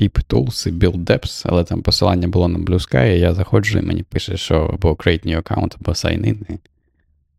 Pip 0.02 0.24
Tools 0.30 0.68
і 0.68 0.72
Build 0.72 0.98
Depths, 1.06 1.46
але 1.50 1.64
там 1.64 1.82
посилання 1.82 2.28
було 2.28 2.48
на 2.48 2.60
Blue 2.60 2.92
Sky, 2.92 3.16
і 3.16 3.20
я 3.20 3.34
заходжу, 3.34 3.80
і 3.80 3.82
мені 3.82 4.04
пише, 4.04 4.38
що 4.38 4.56
або 4.74 4.92
create 4.94 5.28
new 5.28 5.42
account, 5.42 5.76
або 5.82 5.92
sign 5.92 6.22
in. 6.26 6.58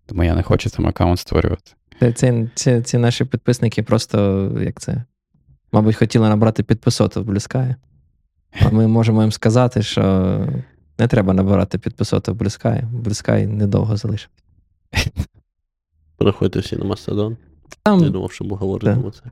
Тому 0.06 0.24
я 0.24 0.34
не 0.34 0.42
хочу 0.42 0.70
там 0.70 0.86
аккаунт 0.86 1.18
створювати. 1.18 1.72
Це, 2.00 2.12
це, 2.12 2.48
це, 2.54 2.82
Ці 2.82 2.98
наші 2.98 3.24
підписники 3.24 3.82
просто 3.82 4.50
як 4.62 4.80
це? 4.80 5.04
мабуть, 5.72 5.96
хотіли 5.96 6.28
набрати 6.28 6.62
підписоти 6.62 7.20
в 7.20 7.30
Blue 7.30 7.54
Sky. 7.54 7.74
А 8.60 8.68
ми 8.70 8.86
можемо 8.88 9.22
їм 9.22 9.32
сказати, 9.32 9.82
що 9.82 10.02
не 10.98 11.06
треба 11.08 11.32
набирати 11.34 11.78
підписоти 11.78 12.32
в 12.32 12.34
Blue 12.34 12.64
Sky. 12.64 13.02
Blue 13.02 13.08
Sky 13.28 13.46
недовго 13.46 13.96
залишиться. 13.96 14.28
Переходьте 16.16 16.58
всі 16.58 16.76
на 16.76 16.84
Мастодон. 16.84 17.36
Там, 17.82 18.02
Я 18.02 18.08
думав, 18.10 18.32
що 18.32 18.44
ми 18.44 18.56
говоримо 18.56 19.10
це. 19.10 19.22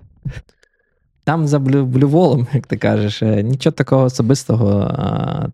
Там 1.25 1.47
за 1.47 1.59
блю, 1.59 1.87
блюволом, 1.87 2.47
як 2.55 2.67
ти 2.67 2.77
кажеш, 2.77 3.23
е, 3.23 3.43
нічого 3.43 3.73
такого 3.73 4.05
особистого. 4.05 4.91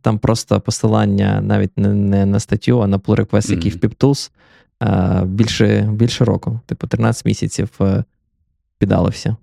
Там 0.02 0.18
просто 0.18 0.60
посилання 0.60 1.40
навіть 1.40 1.78
не, 1.78 1.88
не 1.88 2.26
на 2.26 2.40
статтю, 2.40 2.82
а 2.82 2.86
на 2.86 2.98
pull 2.98 3.16
request, 3.24 3.50
який 3.50 3.70
Мгм. 3.70 3.80
в 3.80 3.84
PipTools 3.84 4.30
більше, 5.26 5.88
більше 5.92 6.24
року. 6.24 6.60
Типу 6.66 6.86
13 6.86 7.24
місяців 7.24 7.70
е, 7.80 8.04
піддалився. 8.78 9.36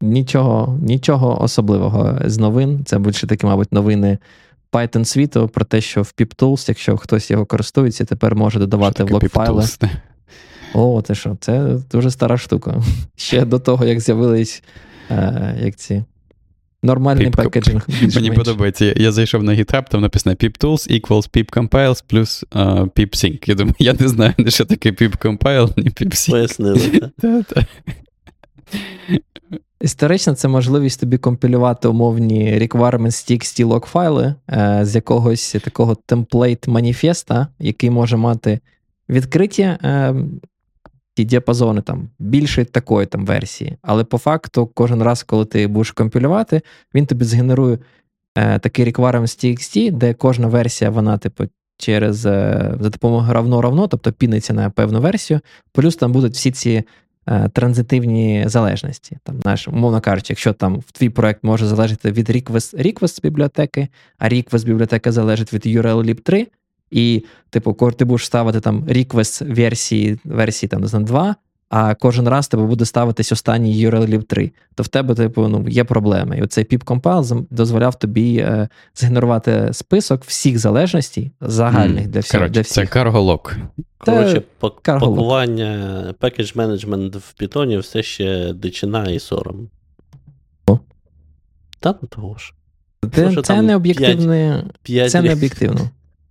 Нічого, 0.00 0.78
нічого 0.82 1.42
особливого 1.42 2.18
з 2.24 2.38
новин. 2.38 2.84
Це 2.84 2.98
більше 2.98 3.26
такі, 3.26 3.46
мабуть, 3.46 3.72
новини 3.72 4.18
Python 4.72 5.04
світу 5.04 5.48
про 5.48 5.64
те, 5.64 5.80
що 5.80 6.02
в 6.02 6.12
PipTools, 6.18 6.64
якщо 6.68 6.96
хтось 6.96 7.30
його 7.30 7.46
користується, 7.46 8.04
тепер 8.04 8.36
може 8.36 8.58
додавати 8.58 9.04
в 9.04 9.06
лог-файли. 9.06 9.88
О, 10.74 11.02
ти 11.02 11.14
що, 11.14 11.36
це 11.40 11.78
дуже 11.90 12.10
стара 12.10 12.38
штука. 12.38 12.82
Ще 13.16 13.44
до 13.44 13.58
того, 13.58 13.84
як 13.84 14.00
з'явились 14.00 14.62
е, 15.10 15.56
як 15.62 15.76
ці 15.76 16.04
нормальний 16.82 17.26
Pip- 17.26 17.36
пекеджинг. 17.36 17.86
Мені 18.14 18.30
подобається. 18.30 18.84
Я, 18.84 18.94
я 18.96 19.12
зайшов 19.12 19.42
на 19.42 19.52
GitHub, 19.52 19.84
там 19.90 20.00
написано 20.00 20.34
piptools 20.34 21.00
equals 21.00 21.30
pipcompiles 21.30 22.04
плюс 22.06 22.44
uh, 22.52 22.90
pipsync. 22.90 23.48
Я 23.48 23.54
думаю, 23.54 23.74
я 23.78 23.92
не 23.92 24.08
знаю, 24.08 24.34
що 24.48 24.64
таке 24.64 24.90
pipcompile, 24.90 25.72
ні 25.76 25.90
pipsync. 25.90 26.30
Пояснили, 26.30 27.10
так? 27.20 27.64
Історично, 29.80 30.34
це 30.34 30.48
можливість 30.48 31.00
тобі 31.00 31.18
компілювати 31.18 31.88
умовні 31.88 32.58
requirements 32.58 33.32
txt 33.32 33.66
log 33.66 33.86
файли 33.86 34.34
е, 34.50 34.80
з 34.82 34.94
якогось 34.94 35.56
такого 35.64 35.94
темплейт 35.94 36.68
маніфеста, 36.68 37.48
який 37.58 37.90
може 37.90 38.16
мати 38.16 38.60
відкриті 39.08 39.62
е, 39.62 40.14
ті 41.18 41.24
діапазони 41.24 41.80
там 41.80 42.08
більше 42.18 42.64
такої 42.64 43.06
там 43.06 43.26
версії. 43.26 43.76
Але 43.82 44.04
по 44.04 44.18
факту, 44.18 44.66
кожен 44.74 45.02
раз, 45.02 45.22
коли 45.22 45.44
ти 45.44 45.66
будеш 45.66 45.90
компілювати, 45.90 46.62
він 46.94 47.06
тобі 47.06 47.24
згенерує 47.24 47.78
е, 48.36 48.58
такий 48.58 48.84
requirements 48.84 49.44
txt, 49.44 49.92
де 49.92 50.14
кожна 50.14 50.46
версія, 50.46 50.90
вона, 50.90 51.18
типу, 51.18 51.44
через 51.78 52.26
е, 52.26 52.74
за 52.80 52.88
допомогою 52.88 53.34
равно-равно, 53.34 53.88
тобто 53.88 54.12
піниться 54.12 54.52
на 54.52 54.70
певну 54.70 55.00
версію, 55.00 55.40
плюс 55.72 55.96
там 55.96 56.12
будуть 56.12 56.34
всі 56.34 56.50
ці 56.50 56.82
е, 57.28 57.48
транзитивні 57.48 58.44
залежності. 58.46 59.18
Там, 59.24 59.40
знаєш, 59.42 59.68
умовно 59.68 60.00
кажучи, 60.00 60.32
якщо 60.32 60.52
там 60.52 60.80
в 60.80 60.92
твій 60.92 61.08
проект 61.08 61.44
може 61.44 61.66
залежати 61.66 62.12
від 62.12 62.30
request, 62.30 62.82
request 62.82 63.22
бібліотеки, 63.22 63.88
а 64.18 64.28
request 64.28 64.66
бібліотека 64.66 65.12
залежить 65.12 65.52
від 65.52 65.66
URL-lib 65.66 66.20
3, 66.20 66.46
і, 66.90 67.24
типу, 67.50 67.74
коли 67.74 67.92
ти 67.92 68.04
будеш 68.04 68.26
ставити 68.26 68.60
там 68.60 68.84
request 68.84 69.54
версії, 69.54 70.18
версії 70.24 70.68
там, 70.68 70.80
не 70.80 70.86
знаю, 70.86 71.04
2, 71.04 71.34
а 71.70 71.94
кожен 71.94 72.28
раз 72.28 72.48
тебе 72.48 72.62
буде 72.62 72.84
ставитись 72.84 73.32
останній 73.32 73.86
URL-lib 73.86 74.22
3, 74.22 74.50
то 74.74 74.82
в 74.82 74.88
тебе, 74.88 75.14
tипу, 75.14 75.48
ну, 75.48 75.68
є 75.68 75.84
проблеми. 75.84 76.38
І 76.38 76.42
оцей 76.42 76.64
pip-compile 76.64 77.46
дозволяв 77.50 77.98
тобі 77.98 78.36
е, 78.36 78.68
згенерувати 78.94 79.68
список 79.72 80.24
всіх 80.24 80.58
залежностей 80.58 81.32
загальних 81.40 82.04
М, 82.04 82.10
для 82.10 82.20
всіх. 82.20 82.32
Коротше, 82.32 82.52
для 82.52 82.64
це 82.64 82.80
всіх. 82.80 82.90
карголок. 82.90 83.56
Коротше, 83.98 84.42
пакування, 84.60 86.14
пекедж 86.18 86.52
менеджмент 86.54 87.16
в 87.16 87.34
Python 87.40 87.78
все 87.78 88.02
ще 88.02 88.52
дичина 88.52 89.10
і 89.10 89.18
сором. 89.18 89.70
О. 90.66 90.78
Та 91.80 91.94
ну 92.02 92.08
того 92.08 92.38
ж. 92.38 92.54
Це, 93.14 93.32
що 93.32 93.42
це 93.42 93.62
не 93.62 93.76
об'єктивне. 93.76 94.64
П'ять 94.82 95.10
Це 95.10 95.22
не 95.22 95.32
об'єктивно. 95.32 95.90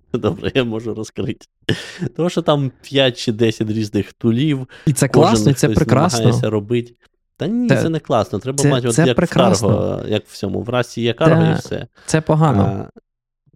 Добре, 0.14 0.52
я 0.56 0.64
можу 0.64 0.94
розкрити. 0.94 1.46
Тому 2.16 2.30
що 2.30 2.42
там 2.42 2.72
5 2.82 3.18
чи 3.18 3.32
10 3.32 3.70
різних 3.70 4.14
тулів, 4.14 4.68
І 4.86 4.94
це 4.94 5.08
класно, 5.08 5.52
і 5.52 5.54
це 5.54 5.70
прекрасно. 5.70 6.50
робити. 6.50 6.96
Та 7.38 7.48
ні, 7.48 7.70
Це- 7.70 7.82
це, 7.82 7.90
не 7.90 8.00
класно. 8.00 8.40
Треба 8.40 8.58
це- 8.64 8.70
мати, 8.70 8.88
от 8.88 8.96
це 8.96 9.06
як 9.08 9.16
прекрасно. 9.16 9.68
в 9.68 9.72
карго, 9.72 10.08
як 10.08 10.28
в 10.28 10.38
цьому, 10.38 10.62
в 10.62 10.70
Расі 10.70 11.02
є 11.02 11.14
карго 11.14 11.52
і 11.52 11.56
все. 11.56 11.88
Це 12.06 12.22
погано. 12.22 12.90
А, 12.96 13.00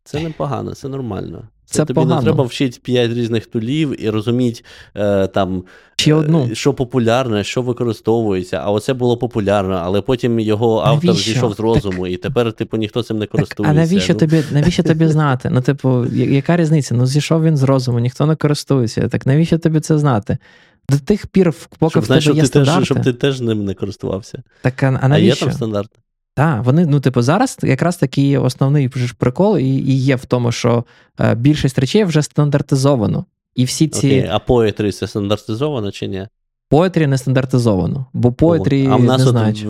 це 0.04 0.20
не 0.20 0.30
погано, 0.30 0.76
це 0.76 0.88
нормально. 0.88 1.48
Це, 1.72 1.86
тобі 1.86 1.96
погано. 1.96 2.16
не 2.16 2.22
треба 2.22 2.44
вчити 2.44 2.80
5 2.84 3.12
різних 3.14 3.46
тулів 3.46 4.04
і 4.04 4.10
розуміти 4.10 4.62
е, 4.96 5.28
там, 5.28 5.64
Ще 5.96 6.14
одну. 6.14 6.48
е, 6.52 6.56
що 6.56 6.74
популярне, 6.74 7.44
що 7.44 7.62
використовується. 7.62 8.62
А 8.66 8.72
оце 8.72 8.94
було 8.94 9.18
популярно, 9.18 9.82
але 9.84 10.02
потім 10.02 10.40
його 10.40 10.80
автор 10.80 11.06
Навіщо? 11.06 11.32
зійшов 11.34 11.54
з 11.54 11.60
розуму, 11.60 12.08
і 12.08 12.18
тепер, 12.18 12.54
типу, 12.54 12.78
ніхто 12.78 13.04
цим 13.04 13.18
не 13.18 13.26
Так, 13.26 13.32
користується. 13.32 13.72
а 13.72 13.76
навіщо 13.76 14.14
Ну, 14.14 14.20
тобі, 14.20 14.44
навіщо 14.52 14.84
тобі 14.84 15.08
знати? 15.08 15.50
Ну, 15.50 15.62
типу, 15.62 16.06
яка 16.14 16.58
різниця? 16.58 16.96
Ну, 16.96 17.06
зійшов 17.06 17.44
він 17.44 17.58
з 17.58 17.64
розуму, 17.64 18.00
ніхто 18.00 18.26
не 18.26 18.36
користується. 18.36 19.08
Так 19.08 19.26
навіщо 19.26 19.58
тобі 19.58 19.80
це 19.80 19.98
знати? 19.98 20.38
До 20.90 20.98
тих 21.00 21.28
пір, 21.28 21.54
поки 21.80 21.92
щоб, 21.92 22.04
в 22.04 22.06
знаєш, 22.06 22.26
тебе 22.26 22.34
щоб 22.46 22.46
є 22.60 22.66
ти, 22.66 22.72
теж, 22.72 22.86
щоб 22.86 23.02
ти 23.04 23.14
теж 23.14 23.42
ним 23.42 23.66
не 23.66 23.74
користувався. 23.74 24.44
Так, 24.62 24.84
а, 24.84 25.00
а 25.02 25.10
А 25.10 25.18
є 25.18 25.36
там 25.36 25.52
стандарт? 25.52 25.90
Так, 26.34 26.64
вони, 26.64 26.86
ну, 26.86 27.00
типу, 27.00 27.22
зараз 27.22 27.58
якраз 27.64 27.98
такий 27.98 28.38
основний 28.38 28.90
прикол 29.18 29.58
і, 29.58 29.66
і 29.66 29.98
є 29.98 30.16
в 30.16 30.26
тому, 30.26 30.52
що 30.52 30.86
е, 31.20 31.36
більшість 31.36 31.80
речей 31.80 32.04
вже 32.04 32.22
стандартизовано. 32.22 33.26
І 33.56 33.64
всі 33.64 33.88
ці 33.88 34.08
Окей, 34.08 34.30
а 34.32 34.38
Poetry 34.38 34.92
це 34.92 35.08
стандартизовано 35.08 35.92
чи 35.92 36.08
ні? 36.08 36.28
поетрі 36.72 37.08
не 37.08 37.18
стандартизовано, 37.18 38.06
бо 38.14 38.32
поетрі 38.32 38.88
а 38.88 38.96
в 38.96 39.04
нас 39.04 39.22
не 39.22 39.28
знають. 39.28 39.68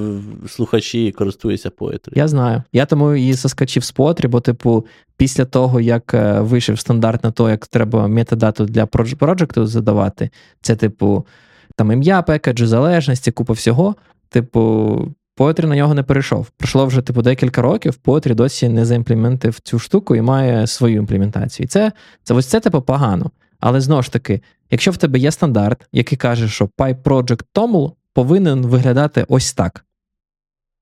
слухачі 0.47 1.11
користуються 1.11 1.69
Poetry. 1.69 2.09
Я 2.13 2.27
знаю. 2.27 2.63
Я 2.73 2.85
тому 2.85 3.13
і 3.13 3.33
соскочив 3.33 3.83
з 3.83 3.91
потрі, 3.91 4.27
бо, 4.27 4.39
типу, 4.39 4.85
після 5.17 5.45
того, 5.45 5.81
як 5.81 6.13
е, 6.13 6.39
вийшов 6.39 6.79
стандарт 6.79 7.23
на 7.23 7.31
то, 7.31 7.49
як 7.49 7.67
треба 7.67 8.07
метадату 8.07 8.65
для 8.65 8.85
проджекту 8.85 9.65
задавати, 9.65 10.29
це, 10.61 10.75
типу, 10.75 11.25
там 11.75 11.91
ім'я, 11.91 12.21
пекеджі, 12.21 12.65
залежності, 12.65 13.31
купа 13.31 13.53
всього. 13.53 13.95
Типу, 14.29 15.15
Poetry 15.37 15.65
на 15.65 15.75
нього 15.75 15.93
не 15.93 16.03
перейшов. 16.03 16.49
Пройшло 16.49 16.85
вже, 16.85 17.01
типу, 17.01 17.21
декілька 17.21 17.61
років, 17.61 17.97
Poetry 18.03 18.35
досі 18.35 18.69
не 18.69 18.85
заімплементив 18.85 19.59
цю 19.59 19.79
штуку 19.79 20.15
і 20.15 20.21
має 20.21 20.67
свою 20.67 20.95
імплементацію. 20.95 21.65
І 21.65 21.67
це, 21.67 21.91
це 22.23 22.33
ось 22.33 22.45
це, 22.45 22.59
типу, 22.59 22.81
погано. 22.81 23.31
Але 23.59 23.81
знову 23.81 24.01
ж 24.01 24.11
таки, 24.11 24.41
якщо 24.71 24.91
в 24.91 24.97
тебе 24.97 25.19
є 25.19 25.31
стандарт, 25.31 25.87
який 25.91 26.17
каже, 26.17 26.49
що 26.49 26.69
PyProject 26.77 27.43
Toml 27.55 27.91
повинен 28.13 28.65
виглядати 28.65 29.25
ось 29.27 29.53
так. 29.53 29.85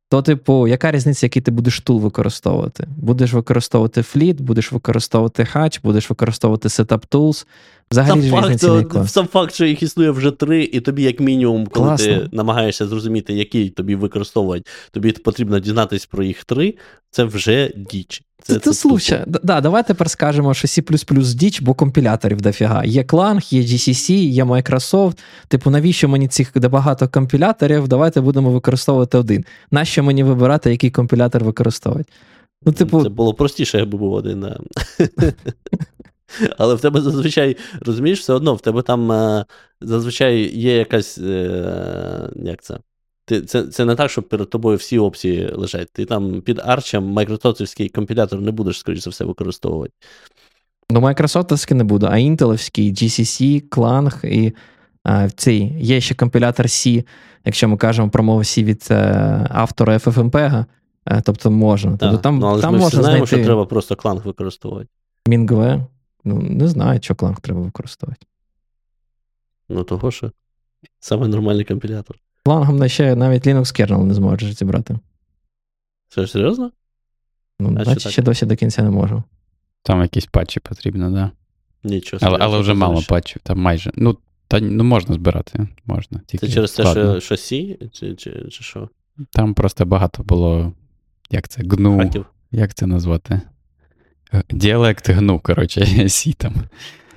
То, 0.10 0.22
типу, 0.22 0.68
яка 0.68 0.92
різниця, 0.92 1.26
який 1.26 1.42
ти 1.42 1.52
будеш 1.52 1.80
тул 1.80 2.00
використовувати? 2.00 2.88
Будеш 2.98 3.34
використовувати 3.34 4.02
Fleet, 4.02 4.42
будеш 4.42 4.72
використовувати 4.72 5.44
Hatch, 5.44 5.80
будеш 5.84 6.10
використовувати 6.10 6.68
Setup 6.68 7.08
Tools. 7.08 7.48
Взагалі 7.92 8.30
Сам 8.30 8.42
факт, 8.42 8.62
то- 8.62 9.08
сам 9.08 9.28
факт, 9.28 9.54
що 9.54 9.66
їх 9.66 9.84
існує 9.84 10.12
вже 10.12 10.32
три, 10.32 10.64
і 10.64 10.80
тобі, 10.80 11.04
як 11.04 11.20
мінімум, 11.20 11.68
коли 11.68 11.88
Класно. 11.88 12.06
ти 12.06 12.30
намагаєшся 12.32 12.88
зрозуміти, 12.88 13.34
який 13.34 13.70
тобі 13.70 13.96
використовувати, 13.96 14.70
тобі 14.92 15.12
потрібно 15.12 15.60
дізнатись 15.60 16.06
про 16.06 16.24
їх 16.24 16.44
три, 16.44 16.76
це 17.12 17.24
вже 17.24 17.72
діч. 17.76 18.24
Це, 18.44 18.54
Це, 18.54 18.60
це, 18.60 18.74
слухай. 18.74 19.24
Да, 19.28 19.40
да, 19.44 19.62
давай 19.62 19.88
тепер 19.88 20.10
скажемо, 20.10 20.54
що 20.54 20.68
C++ 20.68 21.34
діч, 21.36 21.62
бо 21.62 21.74
компіляторів 21.74 22.42
дофіга. 22.42 22.84
Є 22.86 23.04
Clang, 23.04 23.54
є 23.54 23.62
GCC, 23.62 24.14
є 24.14 24.44
Microsoft. 24.44 25.18
Типу, 25.48 25.70
навіщо 25.70 26.10
мені 26.10 26.28
цих 26.28 26.70
багато 26.70 27.08
компіляторів? 27.08 27.88
Давайте 27.88 28.22
будемо 28.22 28.52
використовувати 28.52 29.18
один. 29.18 29.46
Нащо 29.72 30.04
мені 30.04 30.24
вибирати, 30.24 30.72
який 30.72 30.92
компілятор 30.92 31.44
використовувати? 31.44 32.12
Ну, 32.66 32.72
типу, 32.74 33.04
Це 33.04 33.10
було 33.10 33.34
простіше, 33.34 33.78
якби 33.78 33.98
був 33.98 34.14
один. 34.14 34.46
а. 36.42 36.46
Але 36.58 36.76
в 36.76 36.82
тебе 36.82 37.02
зазвичай, 37.02 37.58
розумієш, 37.82 38.20
все 38.20 38.34
одно, 38.34 38.56
в 38.56 38.62
тебе 38.62 38.82
там 38.82 39.12
е, 39.12 39.46
зазвичай 39.82 40.58
є 40.58 40.78
якась. 40.78 41.18
е, 41.18 42.30
Як 42.36 42.64
це? 42.64 42.78
Ти, 43.26 43.42
це, 43.42 43.64
це 43.64 43.86
не 43.86 43.96
так, 43.96 44.12
що 44.12 44.22
перед 44.22 44.50
тобою 44.50 44.78
всі 44.78 45.00
опції 45.00 45.52
лежать. 45.54 45.90
Ти 45.94 46.06
там 46.06 46.42
під 46.42 46.62
арчем 46.66 47.04
майкрософтівський 47.06 47.90
компілятор 47.90 48.42
не 48.42 48.52
будеш, 48.52 48.80
скоріш 48.80 49.00
за 49.00 49.10
все, 49.10 49.26
використовувати. 49.26 49.94
Ну, 50.92 51.00
Microsoftовський 51.00 51.78
не 51.78 51.84
буду, 51.84 52.08
а 52.12 52.18
інтеловський, 52.18 52.94
GCC, 52.94 53.64
Clang 53.70 54.26
і 54.26 54.54
а, 55.04 55.30
цей 55.30 55.74
є 55.80 56.02
ще 56.02 56.16
компілятор 56.16 56.66
C, 56.66 57.04
якщо 57.46 57.68
ми 57.68 57.78
кажемо 57.78 58.10
про 58.10 58.24
мову 58.24 58.40
C 58.40 58.64
від 58.64 58.88
е, 58.92 59.48
автора 59.50 59.98
FFmpeg, 59.98 60.66
е, 61.06 61.22
тобто 61.26 61.52
можна. 61.52 61.98
Тобто 62.00 62.18
там 62.18 62.40
ну, 62.40 62.48
але 62.48 62.62
там 62.62 62.72
ми 62.74 62.78
всі 62.78 62.84
можна 62.84 63.04
знаємо, 63.04 63.26
знайти 63.26 63.44
що 63.44 63.46
треба 63.46 63.66
просто 63.66 63.96
кланг 63.96 64.26
використовувати. 64.26 64.90
Mingve. 65.30 65.86
Ну, 66.24 66.42
не 66.42 66.68
знаю, 66.68 67.00
що 67.02 67.14
Clang 67.14 67.42
треба 67.42 67.62
використовувати. 67.62 68.26
Ну, 69.70 69.84
того 69.84 70.12
що 70.12 70.32
саме 71.00 71.28
нормальний 71.28 71.66
компілятор. 71.66 72.18
Clang 72.46 72.88
ще 72.88 73.16
навіть 73.16 73.48
Linux 73.48 73.80
kernel 73.80 74.04
не 74.04 74.14
зможе 74.14 74.54
зібрати. 74.54 75.00
Це 76.10 76.26
ж 76.26 76.32
серйозно? 76.32 76.72
Ну, 77.60 77.78
А 77.80 77.86
так? 77.86 78.00
ще 78.00 78.22
досі 78.22 78.46
до 78.46 78.56
кінця 78.56 78.84
не 78.84 78.90
можу. 78.90 79.24
Там 79.84 80.02
якісь 80.02 80.26
патчі 80.26 80.60
потрібно, 80.60 81.12
да. 81.12 81.32
Нічого 81.84 82.20
Але, 82.26 82.38
але 82.42 82.60
вже 82.60 82.74
мало 82.74 83.04
патчів, 83.10 83.42
там 83.44 83.60
майже. 83.60 83.92
Ну, 83.96 84.18
та 84.48 84.60
ну 84.60 84.84
можна 84.84 85.16
збирати, 85.16 85.68
можна. 85.86 86.22
Тільки 86.26 86.48
Це 86.48 86.54
через 86.54 86.72
те, 86.72 86.84
складно. 86.84 87.20
що, 87.20 87.36
що 87.36 87.56
C, 87.56 87.90
чи, 87.92 88.16
чи, 88.16 88.48
чи 88.50 88.64
що? 88.64 88.90
Там 89.32 89.54
просто 89.54 89.86
багато 89.86 90.24
було. 90.24 90.74
Як 91.30 91.48
це? 91.48 91.62
Гну. 91.62 91.98
Хаків. 91.98 92.26
Як 92.52 92.74
це 92.74 92.86
назвати? 92.86 93.42
Діалект 94.52 95.10
гну, 95.10 95.40
коротше, 95.40 95.86
сі 96.10 96.34
там. 96.34 96.54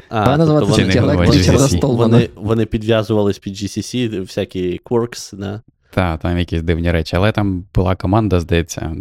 А, 0.09 0.37
тобто 0.37 0.67
вони- 0.67 0.93
діалект 0.93 1.19
вони- 1.19 1.31
вони- 1.83 1.95
Вони, 1.97 2.29
вони 2.37 2.67
підв'язувались 2.67 3.39
під 3.39 3.55
GCC, 3.55 4.21
всякі 4.21 4.81
quirks, 4.85 5.37
да? 5.37 5.63
Та, 5.91 6.17
там 6.17 6.39
якісь 6.39 6.63
дивні 6.63 6.91
речі. 6.93 7.17
Але 7.17 7.33
там 7.33 7.65
була 7.75 7.97
команда, 7.97 8.41
здається, 8.41 8.97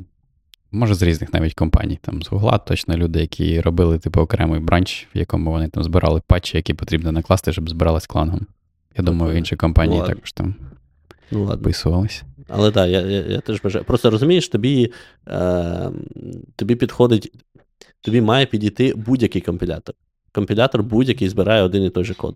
може, 0.72 0.96
з 0.96 1.02
різних 1.02 1.34
навіть 1.34 1.54
компаній. 1.54 2.00
Там 2.02 2.24
з 2.24 2.28
Гугла 2.30 2.58
точно 2.58 2.98
люди, 2.98 3.20
які 3.22 3.62
робили 3.62 4.00
типу 4.00 4.22
окремий 4.22 4.60
бранч, 4.60 5.08
в 5.16 5.18
якому 5.18 5.52
вони 5.52 5.68
там 5.68 5.84
збирали 5.84 6.22
патчі, 6.28 6.58
які 6.58 6.74
потрібно 6.74 7.12
накласти, 7.12 7.52
щоб 7.54 7.70
збиралась 7.70 8.08
кланом. 8.08 8.48
Я 8.98 9.04
думаю, 9.04 9.38
інші 9.38 9.56
компанії 9.56 9.96
Ну, 9.96 10.02
ладно. 10.02 10.16
також 10.16 10.32
там 10.34 10.56
Ну 11.32 11.46
вписувались. 11.46 12.24
Але 12.50 12.72
так, 12.72 12.90
я, 12.90 13.02
я, 13.02 13.22
я 13.22 13.40
теж 13.40 13.62
бажаю. 13.64 13.86
Просто 13.86 14.10
розумієш, 14.10 14.50
тобі, 14.50 14.92
е, 15.28 15.90
тобі 16.56 16.76
підходить, 16.76 17.34
тобі 18.02 18.22
має 18.22 18.46
підійти 18.46 18.94
будь-який 18.96 19.42
компілятор. 19.42 19.96
Компілятор 20.32 20.84
будь-який 20.84 21.30
збирає 21.30 21.64
один 21.64 21.84
і 21.84 21.90
той 21.90 22.04
же 22.04 22.14
код. 22.14 22.36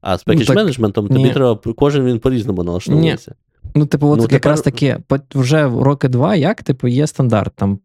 А 0.00 0.18
з 0.18 0.24
Ну, 0.26 0.32
пекідж 0.32 0.46
так, 0.46 0.56
менеджментом 0.56 1.08
тобі 1.08 1.30
треба, 1.30 1.58
кожен 1.76 2.04
він 2.04 2.18
по-різному 2.18 2.62
налаштовується. 2.62 3.34
Ну, 3.74 3.86
типу, 3.86 4.08
от 4.08 4.18
Ну, 4.18 4.26
якраз 4.30 4.60
тепер- 4.60 4.98
таке, 5.08 5.28
вже 5.34 5.68
роки 5.68 6.08
два, 6.08 6.34
як 6.36 6.62
типу, 6.62 6.88
є 6.88 7.06
стандарт. 7.06 7.52
Там, 7.56 7.78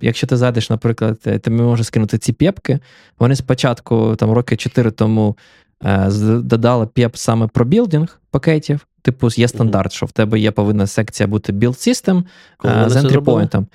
якщо 0.00 0.26
ти 0.26 0.36
зайдеш, 0.36 0.70
наприклад, 0.70 1.20
е, 1.26 1.38
тобі 1.38 1.56
може 1.56 1.84
скинути 1.84 2.18
ці 2.18 2.32
пепки. 2.32 2.78
Вони 3.18 3.36
спочатку, 3.36 4.16
там, 4.16 4.30
роки 4.32 4.56
4 4.56 4.90
тому 4.90 5.36
е, 5.84 6.10
додали 6.40 6.86
пеп 6.86 7.16
саме 7.16 7.46
про 7.46 7.64
білдинг 7.64 8.20
пакетів. 8.30 8.86
Типу, 9.02 9.28
є 9.30 9.48
стандарт, 9.48 9.92
що 9.92 10.06
в 10.06 10.12
тебе 10.12 10.40
є 10.40 10.50
повинна 10.50 10.86
секція 10.86 11.26
бути 11.26 11.52
build 11.52 11.68
system 11.88 12.24
е, 12.64 12.90
з 12.90 12.96
entry 12.96 13.20
point. 13.20 13.66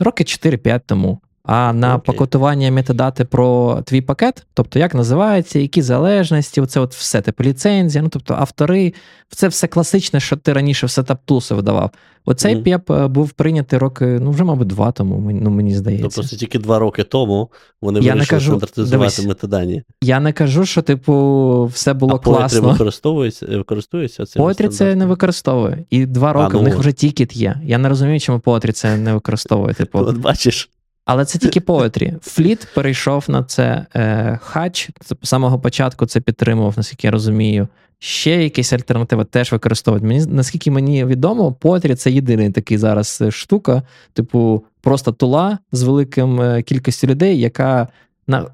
Роки 0.00 0.24
4-5 0.24 0.80
тому. 0.86 1.20
А 1.50 1.72
на 1.72 1.94
Окей. 1.96 2.06
пакетування 2.06 2.70
метадати 2.70 3.24
про 3.24 3.78
твій 3.84 4.00
пакет, 4.00 4.46
тобто 4.54 4.78
як 4.78 4.94
називається, 4.94 5.58
які 5.58 5.82
залежності, 5.82 6.60
оце 6.60 6.80
от 6.80 6.94
все, 6.94 7.20
типу 7.20 7.44
ліцензія, 7.44 8.02
ну 8.02 8.08
тобто 8.08 8.34
автори, 8.34 8.94
це 9.30 9.48
все 9.48 9.66
класичне, 9.66 10.20
що 10.20 10.36
ти 10.36 10.52
раніше 10.52 10.86
в 10.86 10.90
сетап 10.90 11.18
тулси 11.24 11.54
видавав. 11.54 11.90
Оцей 12.24 12.54
Мгм. 12.54 12.64
пеп 12.64 12.90
е, 12.90 13.06
був 13.06 13.30
прийнятий 13.30 13.78
роки, 13.78 14.04
ну 14.04 14.30
вже, 14.30 14.44
мабуть, 14.44 14.68
два 14.68 14.92
тому, 14.92 15.30
ну 15.32 15.50
мені 15.50 15.74
здається. 15.74 16.04
Тобто 16.04 16.22
це 16.30 16.36
тільки 16.36 16.58
два 16.58 16.78
роки 16.78 17.04
тому 17.04 17.50
вони 17.82 18.00
Я 18.00 18.14
вирішили 18.14 18.40
стандартизувати 18.40 19.22
метадані. 19.28 19.82
Я 20.02 20.20
не 20.20 20.32
кажу, 20.32 20.66
що, 20.66 20.82
типу, 20.82 21.64
все 21.74 21.94
було 21.94 22.14
а 22.14 22.18
класно. 22.18 22.70
використовується, 22.70 23.46
використовується 23.46 24.26
цим 24.26 24.42
Poetry 24.42 24.68
це 24.68 24.94
не 24.94 25.06
використовує. 25.06 25.84
І 25.90 26.06
два 26.06 26.32
роки 26.32 26.50
ну 26.52 26.60
в 26.60 26.62
них 26.62 26.78
вже 26.78 26.92
тікет 26.92 27.36
є. 27.36 27.60
Я 27.64 27.78
не 27.78 27.88
розумію, 27.88 28.20
чому 28.20 28.38
Poetry 28.38 28.72
це 28.72 28.96
не 28.96 29.14
використовує. 29.18 29.74
Типу, 29.74 29.98
От 29.98 30.16
бачиш, 30.16 30.70
Але 31.08 31.24
це 31.24 31.38
тільки 31.38 31.60
поетрі. 31.60 32.14
Фліт 32.22 32.68
перейшов 32.74 33.24
на 33.28 33.44
це. 33.44 33.86
Е, 33.94 34.38
хач 34.42 34.90
з 35.00 35.28
самого 35.28 35.58
початку 35.58 36.06
це 36.06 36.20
підтримував, 36.20 36.74
наскільки 36.76 37.06
я 37.06 37.10
розумію. 37.10 37.68
Ще 37.98 38.42
якісь 38.42 38.72
альтернативи 38.72 39.24
теж 39.24 39.52
використовують. 39.52 40.04
Мені 40.04 40.26
наскільки 40.26 40.70
мені 40.70 41.04
відомо, 41.04 41.52
поетрі 41.52 41.94
це 41.94 42.10
єдиний 42.10 42.50
такий 42.50 42.78
зараз 42.78 43.18
е, 43.20 43.30
штука, 43.30 43.82
типу, 44.12 44.64
просто 44.80 45.12
тула 45.12 45.58
з 45.72 45.82
великим 45.82 46.40
е, 46.40 46.62
кількістю 46.62 47.06
людей, 47.06 47.40
яка 47.40 47.88
на. 48.26 48.46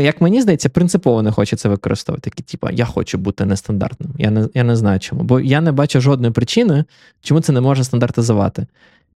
Як 0.00 0.20
мені 0.20 0.42
здається, 0.42 0.68
принципово 0.68 1.22
не 1.22 1.32
хоче 1.32 1.56
це 1.56 1.68
використовувати. 1.68 2.30
Типу, 2.30 2.68
я 2.72 2.84
хочу 2.84 3.18
бути 3.18 3.44
нестандартним. 3.44 4.10
Я 4.18 4.30
не, 4.30 4.48
я 4.54 4.64
не 4.64 4.76
знаю 4.76 5.00
чому. 5.00 5.22
Бо 5.22 5.40
я 5.40 5.60
не 5.60 5.72
бачу 5.72 6.00
жодної 6.00 6.32
причини, 6.32 6.84
чому 7.20 7.40
це 7.40 7.52
не 7.52 7.60
можна 7.60 7.84
стандартизувати. 7.84 8.66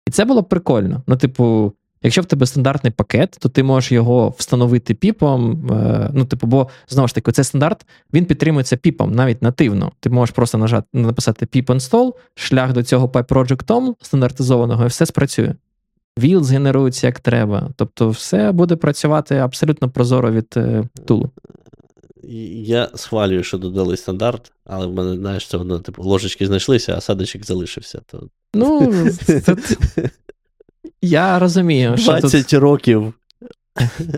І 0.07 0.11
це 0.11 0.25
було 0.25 0.43
прикольно. 0.43 1.01
Ну, 1.07 1.17
типу, 1.17 1.73
Якщо 2.07 2.21
в 2.21 2.25
тебе 2.25 2.45
стандартний 2.45 2.93
пакет, 2.93 3.37
то 3.39 3.49
ти 3.49 3.63
можеш 3.63 3.91
його 3.91 4.33
встановити 4.37 4.93
піпом. 4.93 5.69
е, 5.71 6.09
Ну, 6.13 6.25
типу, 6.25 6.47
бо 6.47 6.67
знову 6.87 7.07
ж 7.07 7.15
таки, 7.15 7.31
цей 7.31 7.45
стандарт 7.45 7.85
він 8.13 8.25
підтримується 8.25 8.77
піпом 8.77 9.11
навіть 9.11 9.41
нативно. 9.41 9.91
Ти 9.99 10.09
можеш 10.09 10.35
просто 10.35 10.57
нажати, 10.57 10.87
написати 10.93 11.45
pip 11.45 11.65
install, 11.65 12.13
шлях 12.35 12.73
до 12.73 12.83
цього 12.83 13.07
PyProject 13.07 13.95
стандартизованого, 14.01 14.83
і 14.83 14.87
все 14.87 15.05
спрацює. 15.05 15.53
Віл 16.19 16.43
згенерується 16.43 17.07
як 17.07 17.19
треба. 17.19 17.69
Тобто, 17.75 18.09
все 18.09 18.51
буде 18.51 18.75
працювати 18.75 19.35
абсолютно 19.35 19.89
прозоро 19.89 20.31
від 20.31 20.53
е, 20.57 20.83
тулу. 21.05 21.29
Я 22.63 22.89
схвалюю, 22.95 23.43
що 23.43 23.57
додали 23.57 23.97
стандарт, 23.97 24.51
але 24.65 24.85
в 24.85 24.93
мене, 24.93 25.15
знаєш, 25.15 25.47
це 25.47 25.57
воно, 25.57 25.79
типу, 25.79 26.03
ложечки 26.03 26.47
знайшлися, 26.47 26.93
а 26.97 27.01
садочок 27.01 27.45
залишився. 27.45 28.01
То... 28.05 28.27
Ну, 28.53 28.93
це, 29.11 29.55
я 31.01 31.39
розумію, 31.39 31.97
що 31.97 32.11
тут 32.11 32.21
20 32.21 32.53
років 32.53 33.13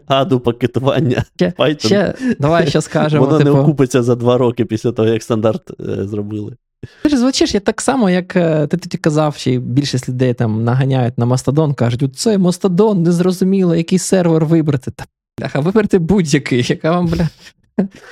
аду 0.08 0.40
пакетування 0.40 1.26
ще, 1.36 1.54
Python. 1.58 1.86
ще 1.86 2.14
давай 2.40 2.68
ще 2.68 2.82
скажемо. 2.82 3.26
Воно 3.26 3.38
типу, 3.38 3.50
не 3.50 3.60
окупиться 3.60 4.04
за 4.04 4.16
два 4.16 4.38
роки 4.38 4.66
після 4.66 4.92
того, 4.92 5.08
як 5.08 5.24
стандарт 5.24 5.72
е, 5.72 6.08
зробили. 6.08 6.56
Ти 7.04 7.10
ж 7.10 7.18
звучиш 7.18 7.54
я 7.54 7.60
так 7.60 7.82
само, 7.82 8.10
як 8.10 8.36
е, 8.36 8.68
ти 8.68 8.78
тоді 8.78 8.98
казав, 8.98 9.36
що 9.36 9.60
більшість 9.60 10.10
людей 10.10 10.34
там 10.34 10.64
наганяють 10.64 11.18
на 11.18 11.26
Мастодон, 11.26 11.74
кажуть, 11.74 12.04
оце 12.04 12.38
Мастодон, 12.38 13.04
незрозуміло, 13.04 13.76
який 13.76 14.00
сервер 14.00 14.46
вибрати. 14.46 14.92
Та 14.92 15.06
бляха, 15.40 15.60
виберте 15.60 16.00
будь-який, 16.00 16.66
яка 16.70 16.92
вам, 16.92 17.08
бля. 17.08 17.30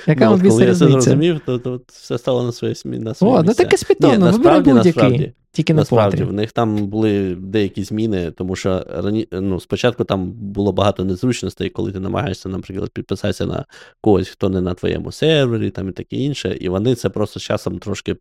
Яка 0.06 0.24
Ну, 0.24 0.30
вам 0.30 0.48
коли 0.48 0.64
я 0.64 0.68
це 0.68 0.74
зрозумів, 0.74 1.40
то, 1.46 1.58
то 1.58 1.80
все 1.88 2.18
стало 2.18 2.42
на 2.42 2.52
своє 2.52 2.74
на 2.84 3.14
своє 3.14 3.34
О, 3.34 3.42
ну 3.42 3.54
таке 3.54 3.76
з 3.76 3.90
Ні, 3.90 3.96
Python, 3.96 4.10
вибери 4.10 4.18
насправді, 4.18 4.70
будь-який. 4.70 5.02
насправді, 5.02 5.32
Тільки 5.52 5.74
не 5.74 5.80
насправді, 5.80 6.24
в 6.24 6.32
них 6.32 6.52
там 6.52 6.76
були 6.76 7.34
деякі 7.34 7.84
зміни, 7.84 8.30
тому 8.30 8.56
що 8.56 8.86
рані... 8.90 9.28
ну, 9.32 9.60
спочатку 9.60 10.04
там 10.04 10.30
було 10.30 10.72
багато 10.72 11.04
незручностей, 11.04 11.68
коли 11.68 11.92
ти 11.92 12.00
намагаєшся, 12.00 12.48
наприклад, 12.48 12.90
підписатися 12.90 13.46
на 13.46 13.64
когось, 14.00 14.28
хто 14.28 14.48
не 14.48 14.60
на 14.60 14.74
твоєму 14.74 15.12
сервері, 15.12 15.70
там 15.70 15.88
і 15.88 15.92
таке 15.92 16.16
інше. 16.16 16.56
І 16.60 16.68
вони 16.68 16.94
це 16.94 17.08
просто 17.08 17.40
з 17.40 17.42
часом 17.42 17.78
трошки 17.78 18.16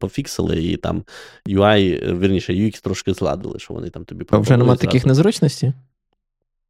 пофіксили, 0.00 0.64
і 0.64 0.76
там 0.76 1.04
UI, 1.46 2.10
е, 2.10 2.14
вірніше, 2.14 2.52
UX 2.52 2.82
трошки 2.82 3.14
зладили, 3.14 3.58
що 3.58 3.74
вони 3.74 3.90
там 3.90 4.04
тобі 4.04 4.24
А 4.30 4.38
вже 4.38 4.50
нема 4.50 4.58
пропонують 4.58 4.80
таких 4.80 5.06
незручностей? 5.06 5.72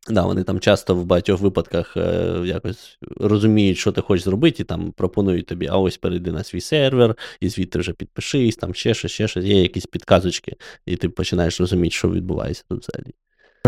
Да, 0.09 0.23
вони 0.23 0.43
там 0.43 0.61
часто 0.61 0.95
в 0.95 1.05
багатьох 1.05 1.41
випадках 1.41 1.97
е, 1.97 2.41
якось 2.45 2.99
розуміють, 3.17 3.79
що 3.79 3.93
ти 3.93 4.01
хочеш 4.01 4.25
зробити, 4.25 4.63
і 4.63 4.67
там 4.67 4.93
пропонують 4.93 5.47
тобі, 5.47 5.67
а 5.67 5.77
ось 5.77 5.97
перейди 5.97 6.33
на 6.33 6.45
свій 6.45 6.61
сервер, 6.61 7.17
і 7.41 7.49
звідти 7.49 7.79
вже 7.79 7.93
підпишись, 7.93 8.57
там 8.57 8.75
ще 8.75 8.95
щось, 8.95 9.13
ще 9.13 9.29
щось, 9.29 9.45
є 9.45 9.63
якісь 9.63 9.87
підказочки, 9.87 10.57
і 10.87 10.97
ти 10.97 11.09
починаєш 11.09 11.61
розуміти, 11.61 11.91
що 11.91 12.11
відбувається 12.11 12.65
тут 12.69 12.89
взагалі. 12.89 13.15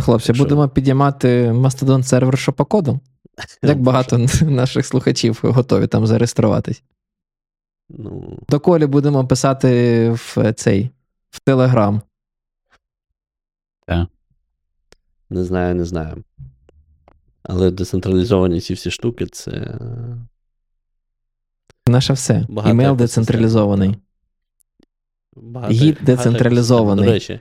Хлопці, 0.01 0.27
Так 0.27 0.37
що- 0.37 0.45
будемо 0.45 0.69
підіймати 0.69 1.51
Mastodon 1.51 2.03
сервер 2.03 2.39
шопокодом. 2.39 3.01
Як 3.63 3.81
багато 3.81 4.19
наших 4.43 4.87
слухачів 4.87 5.39
готові 5.43 5.87
там 5.87 6.07
зареєструватись. 6.07 6.83
Ну, 7.89 8.39
До 8.49 8.61
колі 8.61 8.87
будемо 8.87 9.27
писати 9.27 10.11
в 10.11 10.53
цей 10.53 10.91
в 11.31 11.41
Телеграм. 11.41 12.03
Не 15.35 15.45
знаю, 15.45 15.75
не 15.75 15.85
знаю. 15.85 16.25
Але 17.43 17.71
децентралізовані 17.71 18.61
ці 18.61 18.75
всі 18.75 18.91
штуки, 18.91 19.27
це 19.27 19.79
Наше 21.87 22.13
все. 22.13 22.47
Багато 22.49 22.75
Імейл 22.75 22.97
децентралізований. 22.97 23.97
багато, 25.37 25.75
Гід 25.75 25.95
багато 25.95 26.07
децентралізований. 26.07 27.07
До 27.07 27.13
речі, 27.13 27.41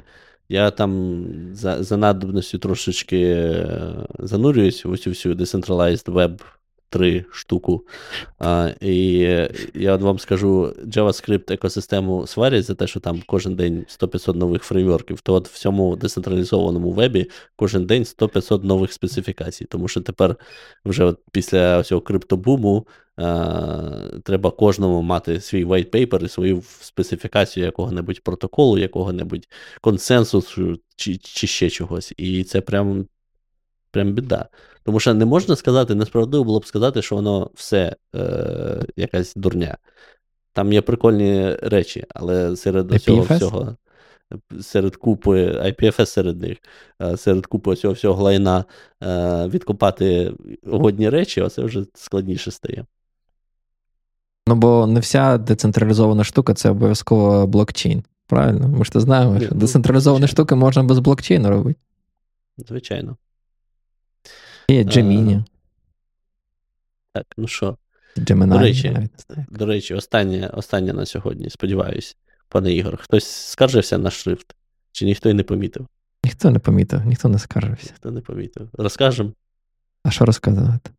я 0.50 0.72
там 0.72 1.26
за, 1.54 1.84
за 1.84 1.98
надобністю 1.98 2.58
трошечки 2.58 3.22
е, 3.22 3.96
занурююсь 4.20 4.86
в 4.86 4.90
усю 4.90 5.10
всю 5.10 5.36
Decentralized 5.36 6.06
Web 6.06 6.42
3 6.94 7.26
штуку. 7.32 7.86
А, 8.40 8.70
і 8.82 9.18
я 9.74 9.96
вам 9.96 10.20
скажу, 10.20 10.76
JavaScript 10.86 11.54
екосистему 11.54 12.28
сварять 12.28 12.66
за 12.66 12.76
те, 12.76 12.88
що 12.88 13.00
там 13.00 13.24
кожен 13.26 13.56
день 13.56 13.86
100-500 14.02 14.36
нових 14.36 14.64
фреймворків, 14.64 15.22
то 15.22 15.34
от 15.34 15.48
в 15.48 15.58
цьому 15.58 15.96
децентралізованому 15.96 16.92
вебі 16.92 17.30
кожен 17.56 17.86
день 17.86 18.04
100-500 18.04 18.64
нових 18.64 18.94
специфікацій. 18.94 19.66
Тому 19.66 19.88
що 19.88 20.02
тепер 20.02 20.36
вже 20.86 21.04
от 21.04 21.20
після 21.32 21.84
цього 21.84 22.02
криптобуму 22.02 22.88
е, 23.20 23.24
треба 24.24 24.52
кожному 24.52 25.02
мати 25.02 25.42
свій 25.42 25.66
white 25.66 25.90
paper 25.90 26.26
і 26.26 26.30
свою 26.30 26.64
специфікацію 26.82 27.66
якого-небудь 27.66 28.24
протоколу, 28.24 28.78
якого-небудь 28.78 29.48
консенсусу 29.82 30.78
чи, 30.96 31.18
чи 31.18 31.48
ще 31.48 31.70
чогось. 31.70 32.14
І 32.18 32.44
це 32.44 32.62
прям, 32.62 33.08
прям 33.92 34.14
біда. 34.14 34.48
Тому 34.84 35.00
що 35.00 35.14
не 35.14 35.26
можна 35.26 35.56
сказати, 35.56 35.96
несправедливо 35.96 36.44
було 36.46 36.60
б 36.60 36.66
сказати, 36.66 37.02
що 37.02 37.16
воно 37.16 37.50
все 37.56 37.96
е, 38.16 38.82
якась 38.96 39.34
дурня. 39.36 39.78
Там 40.54 40.74
є 40.74 40.82
прикольні 40.82 41.56
речі, 41.56 42.06
але 42.10 42.56
серед 42.56 43.02
цього 43.02 43.22
всього, 43.22 43.76
серед 44.62 44.96
купи, 44.96 45.46
IPFS 45.46 46.06
серед 46.06 46.42
них, 46.42 46.58
е, 47.02 47.18
серед 47.18 47.46
купи 47.46 47.76
цього 47.76 47.94
всього 47.94 48.16
глайна 48.16 48.66
е, 49.04 49.48
відкопати 49.48 50.34
годні 50.66 51.10
речі, 51.10 51.42
оце 51.42 51.62
вже 51.62 51.86
складніше 51.94 52.52
стає. 52.52 52.86
Ну, 54.48 54.56
бо 54.56 54.88
не 54.88 55.00
вся 55.00 55.38
децентралізована 55.38 56.24
штука 56.24 56.54
це 56.54 56.70
обов'язково 56.70 57.48
блокчейн. 57.48 58.04
Правильно, 58.28 58.68
ми 58.68 58.86
ж 58.86 58.92
то 58.92 59.00
знаємо, 59.00 59.40
що 59.40 59.50
Ну, 59.52 59.60
децентралізовані 59.60 60.28
штуки 60.28 60.56
можна 60.56 60.84
без 60.84 61.00
блокчейну 61.00 61.50
робити. 61.50 61.80
Звичайно. 62.58 63.18
Є 64.68 64.84
Gemini, 64.84 65.38
Е, 65.40 65.44
Так, 67.14 67.26
ну 67.38 67.48
що, 67.48 67.78
Gemini, 68.18 68.48
до 68.50 68.58
речі, 68.60 68.90
навіть 68.90 69.12
не 69.30 69.36
знаю. 69.36 69.48
до 69.52 69.66
речі, 69.66 69.94
останнє, 69.94 70.48
останнє 70.54 70.94
на 70.94 71.06
сьогодні, 71.06 71.50
сподіваюсь, 71.50 72.18
пане 72.50 72.74
Ігор, 72.74 72.98
хтось 73.02 73.26
скаржився 73.28 73.98
на 73.98 74.12
шрифт, 74.12 74.56
чи 74.92 75.06
ніхто 75.06 75.30
й 75.30 75.34
не 75.34 75.44
помітив? 75.44 75.88
Ніхто 76.24 76.52
не 76.52 76.60
помітив, 76.60 77.06
ніхто 77.06 77.30
не 77.30 77.40
скаржився. 77.40 77.86
Ніхто 77.92 78.12
не 78.12 78.22
помітив. 78.22 78.70
Розкажемо. 78.74 79.32
А 80.04 80.12
що 80.12 80.26
розказувати? 80.26 80.92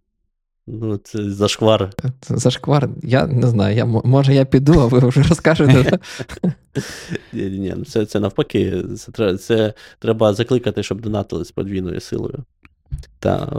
Ну, 0.66 0.96
це 0.96 1.30
зашквар. 1.30 1.90
Це 2.20 2.36
Зашквар, 2.36 2.88
я 3.02 3.26
не 3.26 3.46
знаю, 3.46 3.76
я, 3.76 3.84
може 3.84 4.34
я 4.34 4.44
піду, 4.44 4.80
а 4.80 4.86
ви 4.86 4.98
вже 5.08 5.22
розкажете. 5.22 5.98
Ні, 7.32 7.42
ні, 7.50 7.74
це, 7.84 8.06
це 8.06 8.20
навпаки, 8.20 8.82
це, 8.96 9.12
треба- 9.12 9.38
це 9.38 9.74
треба 9.98 10.34
закликати, 10.34 10.82
щоб 10.82 11.00
донатили 11.00 11.44
з 11.44 11.50
подвійною 11.52 12.00
силою. 12.00 12.44
Та, 13.18 13.52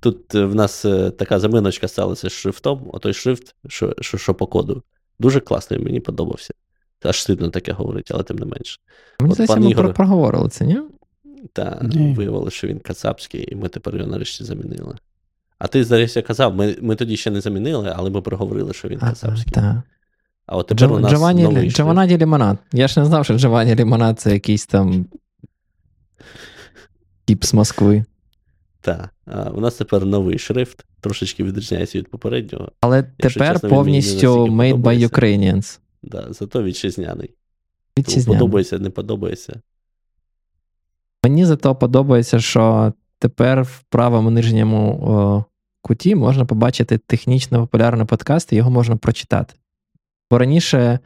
тут 0.00 0.34
е, 0.34 0.44
в 0.44 0.54
нас 0.54 0.84
е, 0.84 1.10
така 1.10 1.40
заминочка 1.40 1.88
сталася 1.88 2.28
з 2.28 2.32
шрифтом, 2.32 2.90
отой 2.92 3.12
шрифт, 3.12 3.54
що, 3.68 3.94
що, 4.00 4.18
що 4.18 4.34
по 4.34 4.46
коду. 4.46 4.82
Дуже 5.20 5.40
класний, 5.40 5.80
мені 5.80 6.00
подобався. 6.00 6.54
Аж 7.02 7.22
стидно 7.22 7.50
таке 7.50 7.72
говорить, 7.72 8.10
але 8.14 8.22
тим 8.22 8.36
не 8.36 8.46
менше. 8.46 8.78
Мені 9.20 9.34
здається, 9.34 9.56
ми 9.56 9.66
Ігор- 9.66 9.92
проговорили 9.92 10.48
це, 10.48 10.64
ні? 10.66 10.80
Та 11.52 11.80
Ні. 11.82 12.14
виявилося, 12.14 12.56
що 12.56 12.66
він 12.66 12.78
кацапський, 12.78 13.52
і 13.52 13.56
ми 13.56 13.68
тепер 13.68 13.96
його 13.96 14.08
нарешті 14.10 14.44
замінили. 14.44 14.94
А 15.58 15.66
ти, 15.66 15.84
здається, 15.84 16.22
казав, 16.22 16.54
ми, 16.54 16.76
ми 16.80 16.96
тоді 16.96 17.16
ще 17.16 17.30
не 17.30 17.40
замінили, 17.40 17.92
але 17.96 18.10
ми 18.10 18.20
проговорили, 18.22 18.72
що 18.72 18.88
він 18.88 18.98
кацапський. 18.98 19.52
так. 19.52 19.76
А 20.46 20.56
от 20.56 20.66
тепер 20.66 20.92
у 20.92 20.98
нас 20.98 21.12
Джованні, 21.12 21.42
новий. 21.42 21.70
Джованаді 21.70 22.18
Лімонад. 22.18 22.58
Я 22.72 22.88
ж 22.88 23.00
не 23.00 23.06
знав, 23.06 23.24
що 23.24 23.38
Джованні 23.38 23.74
Лімонад 23.74 24.20
це 24.20 24.32
якийсь 24.32 24.66
там 24.66 25.06
тип 27.24 27.44
з 27.44 27.54
Москви. 27.54 28.04
Так, 28.88 29.54
у 29.54 29.60
нас 29.60 29.74
тепер 29.74 30.06
новий 30.06 30.38
шрифт, 30.38 30.84
трошечки 31.00 31.44
відрізняється 31.44 31.98
від 31.98 32.10
попереднього. 32.10 32.72
Але 32.80 33.04
Якщо 33.18 33.40
тепер 33.40 33.54
чесно, 33.54 33.68
повністю 33.68 34.46
made 34.46 34.76
by. 34.76 35.08
Ukrainians. 35.08 35.78
Да, 36.02 36.26
зато 36.30 36.62
вітчизняний. 36.62 37.34
Тому 37.94 38.24
подобається, 38.24 38.78
не 38.78 38.90
подобається. 38.90 39.60
Мені 41.24 41.44
зато 41.44 41.74
подобається, 41.74 42.40
що 42.40 42.92
тепер 43.18 43.62
в 43.62 43.82
правому 43.88 44.30
нижньому 44.30 44.90
о, 44.92 45.44
куті 45.82 46.14
можна 46.14 46.44
побачити 46.44 46.98
технічно 46.98 47.60
популярний 47.60 48.06
подкаст, 48.06 48.52
і 48.52 48.56
його 48.56 48.70
можна 48.70 48.96
прочитати. 48.96 49.54
Бо 50.30 50.38
раніше 50.38 50.98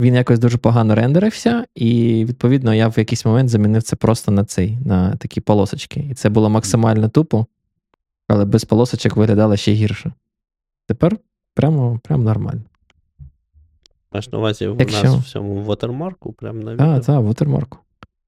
він 0.00 0.14
якось 0.14 0.38
дуже 0.38 0.58
погано 0.58 0.94
рендерився, 0.94 1.64
і 1.74 2.24
відповідно 2.24 2.74
я 2.74 2.88
в 2.88 2.98
якийсь 2.98 3.24
момент 3.24 3.48
замінив 3.48 3.82
це 3.82 3.96
просто 3.96 4.32
на 4.32 4.44
цей, 4.44 4.78
на 4.84 5.16
такі 5.16 5.40
полосочки. 5.40 6.00
І 6.10 6.14
це 6.14 6.28
було 6.28 6.50
максимально 6.50 7.08
тупо, 7.08 7.46
але 8.28 8.44
без 8.44 8.64
полосочок 8.64 9.16
виглядало 9.16 9.56
ще 9.56 9.72
гірше. 9.72 10.12
Тепер 10.88 11.16
прямо, 11.54 12.00
прямо 12.04 12.22
нормально. 12.24 12.60
Маєш 14.12 14.32
на 14.32 14.38
увазі 14.38 14.66
в 14.68 14.76
Якщо- 14.80 15.02
нас 15.04 15.14
в 15.16 15.30
цьому 15.30 15.54
вотермарку, 15.62 16.32
прямо 16.32 16.62
на 16.62 16.72
відео. 16.72 16.86
А, 16.86 17.00
так, 17.00 17.20
Watermark. 17.20 17.76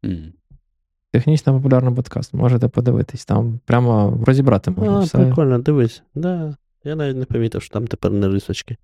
М. 0.04 0.32
Технічно 1.12 1.54
популярний 1.54 1.94
подкаст. 1.94 2.34
Можете 2.34 2.68
подивитись, 2.68 3.24
там 3.24 3.60
прямо 3.64 4.18
розібрати 4.26 4.70
можна 4.70 4.96
А, 4.96 5.00
все. 5.00 5.18
прикольно, 5.18 5.58
дивись. 5.58 6.02
Да. 6.14 6.56
Я 6.84 6.96
навіть 6.96 7.16
не 7.16 7.24
помітив, 7.24 7.62
що 7.62 7.72
там 7.72 7.86
тепер 7.86 8.12
не 8.12 8.28
рисочки. 8.28 8.76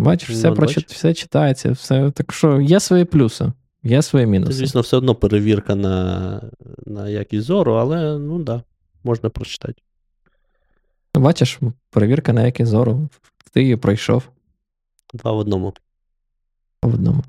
Бачиш, 0.00 0.30
все, 0.30 0.48
Ну, 0.48 0.54
прочит... 0.54 0.92
все 0.92 1.14
читається, 1.14 1.70
все. 1.72 2.10
Так 2.10 2.32
що 2.32 2.60
є 2.60 2.80
свої 2.80 3.04
плюси, 3.04 3.52
є 3.82 4.02
свої 4.02 4.44
Це, 4.44 4.52
звісно, 4.52 4.80
все 4.80 4.96
одно 4.96 5.14
перевірка 5.14 5.74
на, 5.74 6.40
на 6.86 7.08
якість 7.08 7.46
зору, 7.46 7.72
але 7.74 8.18
ну 8.18 8.36
так, 8.36 8.44
да, 8.44 8.62
можна 9.04 9.30
прочитати. 9.30 9.82
Бачиш, 11.14 11.58
перевірка 11.90 12.32
на 12.32 12.46
який 12.46 12.66
зору. 12.66 13.08
Ти 13.52 13.62
її 13.62 13.76
пройшов 13.76 14.22
Два 15.14 15.32
в 15.32 15.38
одному. 15.38 15.74
по 16.80 16.88
одному. 16.88 17.24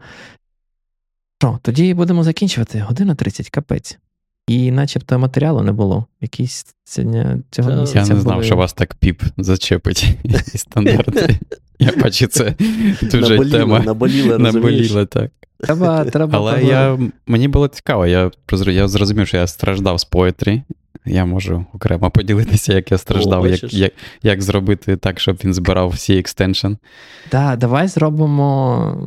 Що, 1.40 1.60
тоді 1.62 1.94
будемо 1.94 2.24
закінчувати. 2.24 2.80
Година 2.80 3.16
30, 3.16 3.50
капець. 3.50 4.00
І 4.48 4.72
начебто 4.72 5.20
матеріалу 5.20 5.62
не 5.62 5.72
було. 5.72 6.06
Якийсь 6.22 6.66
сьогодні 6.84 7.26
цього 7.52 7.70
Та- 7.70 7.76
місяця. 7.76 8.00
Я 8.00 8.16
не 8.16 8.22
знав, 8.22 8.34
були- 8.36 8.46
що 8.46 8.56
вас 8.56 8.74
так 8.74 8.96
піп 8.96 9.22
зачепить 9.38 10.16
і 10.54 10.58
стандарти. 10.58 11.40
Я 11.80 11.92
бачу, 12.02 12.28
це 12.28 12.56
дуже 13.02 13.30
Наболіло, 13.30 13.58
тема. 13.58 13.80
наболіло? 13.80 14.38
Наболіла, 14.40 15.06
так. 15.06 15.32
Треба, 15.60 16.06
треба 16.06 16.38
Але 16.38 16.64
я, 16.64 17.00
мені 17.28 17.48
було 17.48 17.68
цікаво, 17.68 18.08
я, 18.08 18.32
я 18.68 18.88
зрозумів, 18.88 19.28
що 19.28 19.38
я 19.38 19.48
страждав 19.48 20.00
з 20.00 20.06
Poetry. 20.06 20.62
Я 21.06 21.26
можу 21.26 21.66
окремо 21.74 22.12
поділитися, 22.12 22.74
як 22.74 22.92
я 22.92 22.98
страждав, 22.98 23.48
як, 23.48 23.74
як, 23.74 23.94
як 24.24 24.42
зробити 24.42 24.98
так, 24.98 25.20
щоб 25.20 25.38
він 25.44 25.54
збирав 25.54 25.90
всі 25.90 26.18
extension. 26.18 26.72
Да, 27.32 27.56
давай 27.56 27.88
зробимо 27.88 28.98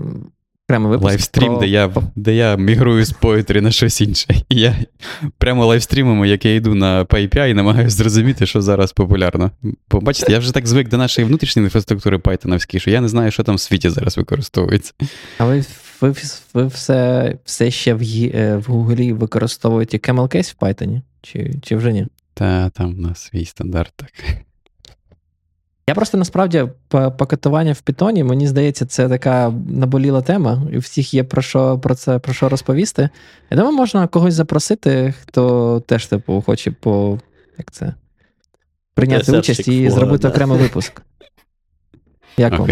окремий 0.66 0.90
випуск. 0.90 1.06
Livestream, 1.08 1.46
про- 1.46 1.58
де 1.58 1.66
я, 1.68 1.90
де 2.16 2.34
я 2.34 2.56
мігрую 2.56 3.04
з 3.04 3.10
Poetry 3.12 3.60
на 3.60 3.70
щось 3.70 4.00
інше. 4.00 4.26
І 4.48 4.60
я 4.60 4.76
прямо 5.38 5.66
livestream 5.66 6.08
'ами, 6.08 6.28
як 6.28 6.44
я 6.44 6.54
йду 6.54 6.74
на 6.74 7.04
PyPI 7.04 7.48
і 7.50 7.54
намагаюся 7.54 7.96
зрозуміти, 7.96 8.46
що 8.46 8.62
зараз 8.62 8.92
популярно. 8.92 9.50
Бо 9.90 10.00
бачите, 10.00 10.32
я 10.32 10.38
вже 10.38 10.54
так 10.54 10.66
звик 10.66 10.88
до 10.88 10.96
нашої 10.98 11.26
внутрішньої 11.26 11.64
інфраструктури 11.66 12.16
Python, 12.16 12.78
що 12.78 12.90
я 12.90 13.00
не 13.00 13.08
знаю, 13.08 13.30
що 13.30 13.42
там 13.42 13.54
в 13.54 13.60
світі 13.60 13.90
зараз 13.90 14.16
використовується. 14.16 14.92
А 15.38 15.44
ви, 15.44 15.64
ви, 16.00 16.14
ви 16.54 16.66
все, 16.66 17.34
все 17.44 17.70
ще 17.70 17.94
в, 17.94 18.02
е, 18.34 18.56
в 18.56 18.70
Гуглі 18.72 19.12
використовуєте 19.12 19.96
camel 19.96 20.36
case 20.36 20.54
в 20.58 20.64
Python? 20.64 21.00
Чи, 21.22 21.54
чи 21.62 21.76
вже 21.76 21.92
ні? 21.92 22.06
Та 22.34 22.70
там 22.70 22.94
у 22.98 23.00
нас 23.02 23.22
свій 23.22 23.44
стандарт 23.44 23.92
так. 23.96 24.12
Я 25.88 25.94
просто 25.94 26.18
насправді 26.18 26.68
пакетування 26.88 27.72
в 27.72 27.82
Python, 27.86 28.24
мені 28.24 28.46
здається, 28.46 28.86
це 28.86 29.08
така 29.08 29.52
наболіла 29.68 30.22
тема, 30.22 30.62
і 30.72 30.78
всіх 30.78 31.14
є 31.14 31.24
про 31.24 31.42
що 31.42 31.78
про 31.78 31.94
це 31.94 32.18
про 32.18 32.34
що 32.34 32.48
розповісти. 32.48 33.08
Я 33.50 33.56
думаю, 33.56 33.76
можна 33.76 34.06
когось 34.06 34.34
запросити, 34.34 35.14
хто 35.22 35.80
теж 35.80 36.06
типу 36.06 36.42
хоче 36.46 36.70
по 36.70 37.18
як 37.58 37.70
це 37.70 37.94
прийняти 38.94 39.20
Ресерчик 39.20 39.54
участь 39.54 39.68
і 39.68 39.90
зробити 39.90 40.22
да. 40.22 40.28
окремий 40.28 40.58
випуск. 40.58 41.02
Як 42.36 42.58
вам? 42.58 42.70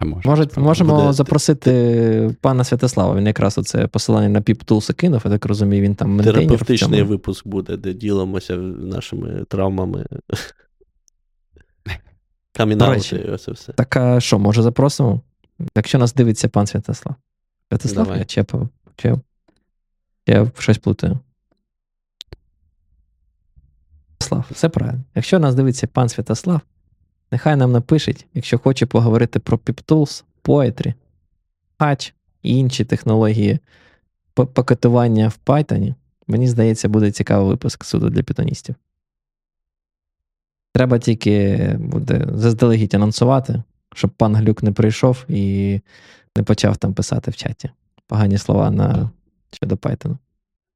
Може. 0.00 0.28
Може, 0.28 0.48
можемо 0.56 0.96
Буде- 0.96 1.12
запросити 1.12 2.36
пана 2.40 2.64
Святослава. 2.64 3.14
Він 3.14 3.26
якраз 3.26 3.58
оце 3.58 3.86
посилання 3.86 4.28
на 4.28 4.40
PipTools 4.40 4.94
кинув, 4.94 5.22
я 5.24 5.30
так 5.30 5.44
розумію, 5.44 5.82
він 5.82 5.94
там 5.94 6.20
Терапевтичний 6.20 7.02
випуск 7.02 7.46
буде, 7.46 7.76
де 7.76 7.92
ділимося 7.92 8.56
нашими 8.56 9.44
травмами. 9.48 10.06
Камінаути 12.52 13.16
і 13.16 13.30
оце 13.30 13.52
все. 13.52 13.72
Так 13.72 13.96
а 13.96 14.20
що, 14.20 14.38
може 14.38 14.62
запросимо? 14.62 15.20
Якщо 15.76 15.98
нас 15.98 16.14
дивиться 16.14 16.48
пан 16.48 16.66
Святослав. 16.66 17.14
Святослав, 17.68 18.04
Давай. 18.04 18.18
я 18.18 18.24
чепав. 18.24 18.68
Чи 18.96 19.14
я 20.26 20.50
щось 20.58 20.78
плутаю. 20.78 21.18
Святослав, 24.20 24.44
все 24.50 24.68
правильно. 24.68 25.04
Якщо 25.14 25.38
нас 25.38 25.54
дивиться 25.54 25.86
пан 25.86 26.08
Святослав, 26.08 26.60
нехай 27.32 27.56
нам 27.56 27.72
напишіть, 27.72 28.26
якщо 28.34 28.58
хоче 28.58 28.86
поговорити 28.86 29.38
про 29.38 29.56
PipTools, 29.56 30.24
Poetry, 30.44 30.94
Hatch 31.78 32.12
і 32.42 32.56
інші 32.56 32.84
технології 32.84 33.58
пакетування 34.34 35.28
в 35.28 35.38
Python, 35.46 35.94
мені 36.26 36.48
здається, 36.48 36.88
буде 36.88 37.10
цікавий 37.10 37.48
випуск 37.48 37.84
суду 37.84 38.10
для 38.10 38.22
питоністів. 38.22 38.74
Треба 40.72 40.98
тільки 40.98 41.56
буде 41.78 42.26
заздалегідь 42.34 42.94
анонсувати, 42.94 43.62
щоб 43.94 44.10
пан 44.10 44.36
Глюк 44.36 44.62
не 44.62 44.72
прийшов 44.72 45.24
і 45.28 45.80
не 46.36 46.42
почав 46.42 46.76
там 46.76 46.94
писати 46.94 47.30
в 47.30 47.36
чаті 47.36 47.70
погані 48.10 48.38
слова 48.38 48.70
на 48.70 49.10
щодо 49.52 49.74
Python. 49.74 50.16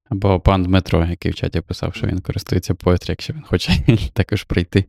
Або 0.08 0.40
пан 0.40 0.62
Дмитро, 0.62 1.06
який 1.06 1.32
в 1.32 1.34
чаті 1.34 1.60
писав, 1.60 1.94
що 1.94 2.06
він 2.06 2.20
користується 2.20 2.74
поетрі, 2.74 3.10
якщо 3.10 3.32
він 3.32 3.42
хоче 3.42 3.72
також 4.12 4.42
прийти. 4.42 4.84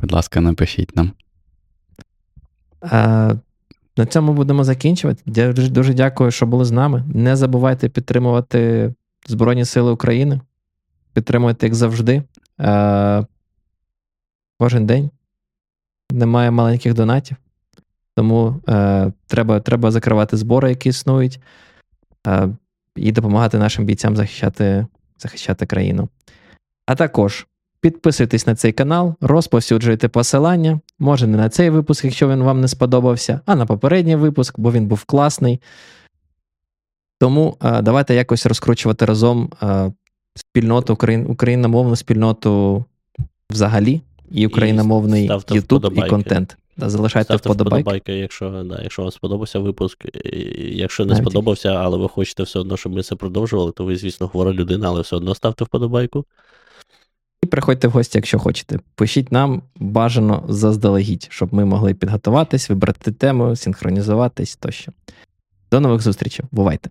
Будь 0.00 0.12
ласка, 0.12 0.40
напишіть 0.40 0.96
нам. 0.96 1.12
А, 2.80 3.34
на 3.96 4.06
цьому 4.06 4.32
будемо 4.32 4.64
закінчувати. 4.64 5.22
Я 5.26 5.52
дуже, 5.52 5.68
дуже 5.68 5.94
дякую, 5.94 6.30
що 6.30 6.46
були 6.46 6.64
з 6.64 6.70
нами. 6.70 7.04
Не 7.14 7.36
забувайте 7.36 7.88
підтримувати 7.88 8.92
Збройні 9.26 9.64
Сили 9.64 9.92
України. 9.92 10.40
Підтримуйте, 11.12 11.66
як 11.66 11.74
завжди. 11.74 12.22
Кожен 14.58 14.86
день. 14.86 15.10
Немає 16.12 16.50
маленьких 16.50 16.94
донатів. 16.94 17.36
Тому 18.16 18.60
е, 18.68 19.12
треба, 19.26 19.60
треба 19.60 19.90
закривати 19.90 20.36
збори, 20.36 20.68
які 20.68 20.88
існують, 20.88 21.40
е, 22.26 22.48
і 22.96 23.12
допомагати 23.12 23.58
нашим 23.58 23.84
бійцям 23.84 24.16
захищати, 24.16 24.86
захищати 25.18 25.66
країну. 25.66 26.08
А 26.86 26.94
також 26.94 27.46
Підписуйтесь 27.80 28.46
на 28.46 28.54
цей 28.54 28.72
канал, 28.72 29.14
розповсюджуйте 29.20 30.08
посилання. 30.08 30.80
Може, 30.98 31.26
не 31.26 31.36
на 31.36 31.48
цей 31.48 31.70
випуск, 31.70 32.04
якщо 32.04 32.28
він 32.28 32.42
вам 32.42 32.60
не 32.60 32.68
сподобався, 32.68 33.40
а 33.46 33.54
на 33.54 33.66
попередній 33.66 34.16
випуск, 34.16 34.58
бо 34.58 34.72
він 34.72 34.86
був 34.86 35.04
класний. 35.04 35.60
Тому 37.20 37.56
е, 37.62 37.82
давайте 37.82 38.14
якось 38.14 38.46
розкручувати 38.46 39.04
разом 39.04 39.50
е, 39.62 39.92
спільноту, 40.34 40.92
україн, 40.92 41.26
україномовну 41.26 41.96
спільноту 41.96 42.84
взагалі, 43.50 44.02
і 44.30 44.46
україномовний 44.46 45.30
YouTube 45.30 46.06
і 46.06 46.10
контент. 46.10 46.56
Да, 46.76 46.90
залишайте 46.90 47.26
Ставте 47.26 47.48
вподобайки. 47.48 47.82
вподобайки, 47.82 48.12
якщо, 48.12 48.64
да, 48.64 48.82
якщо 48.82 49.02
вам 49.02 49.10
сподобався 49.10 49.58
випуск. 49.58 50.04
Якщо 50.58 51.04
не 51.04 51.12
Навіть 51.12 51.24
сподобався, 51.24 51.68
але 51.68 51.98
ви 51.98 52.08
хочете 52.08 52.42
все 52.42 52.58
одно, 52.58 52.76
щоб 52.76 52.92
ми 52.92 53.02
це 53.02 53.16
продовжували, 53.16 53.72
то 53.72 53.84
ви, 53.84 53.96
звісно, 53.96 54.28
хвора 54.28 54.52
людина, 54.52 54.88
але 54.88 55.00
все 55.00 55.16
одно 55.16 55.34
ставте 55.34 55.64
вподобайку. 55.64 56.24
І 57.42 57.46
приходьте 57.46 57.88
в 57.88 57.90
гості, 57.90 58.18
якщо 58.18 58.38
хочете. 58.38 58.80
Пишіть 58.94 59.32
нам 59.32 59.62
бажано 59.76 60.44
заздалегідь, 60.48 61.28
щоб 61.30 61.54
ми 61.54 61.64
могли 61.64 61.94
підготуватись, 61.94 62.68
вибрати 62.68 63.12
тему, 63.12 63.56
синхронізуватись 63.56 64.56
тощо. 64.56 64.92
До 65.70 65.80
нових 65.80 66.02
зустрічей. 66.02 66.46
Бувайте! 66.52 66.90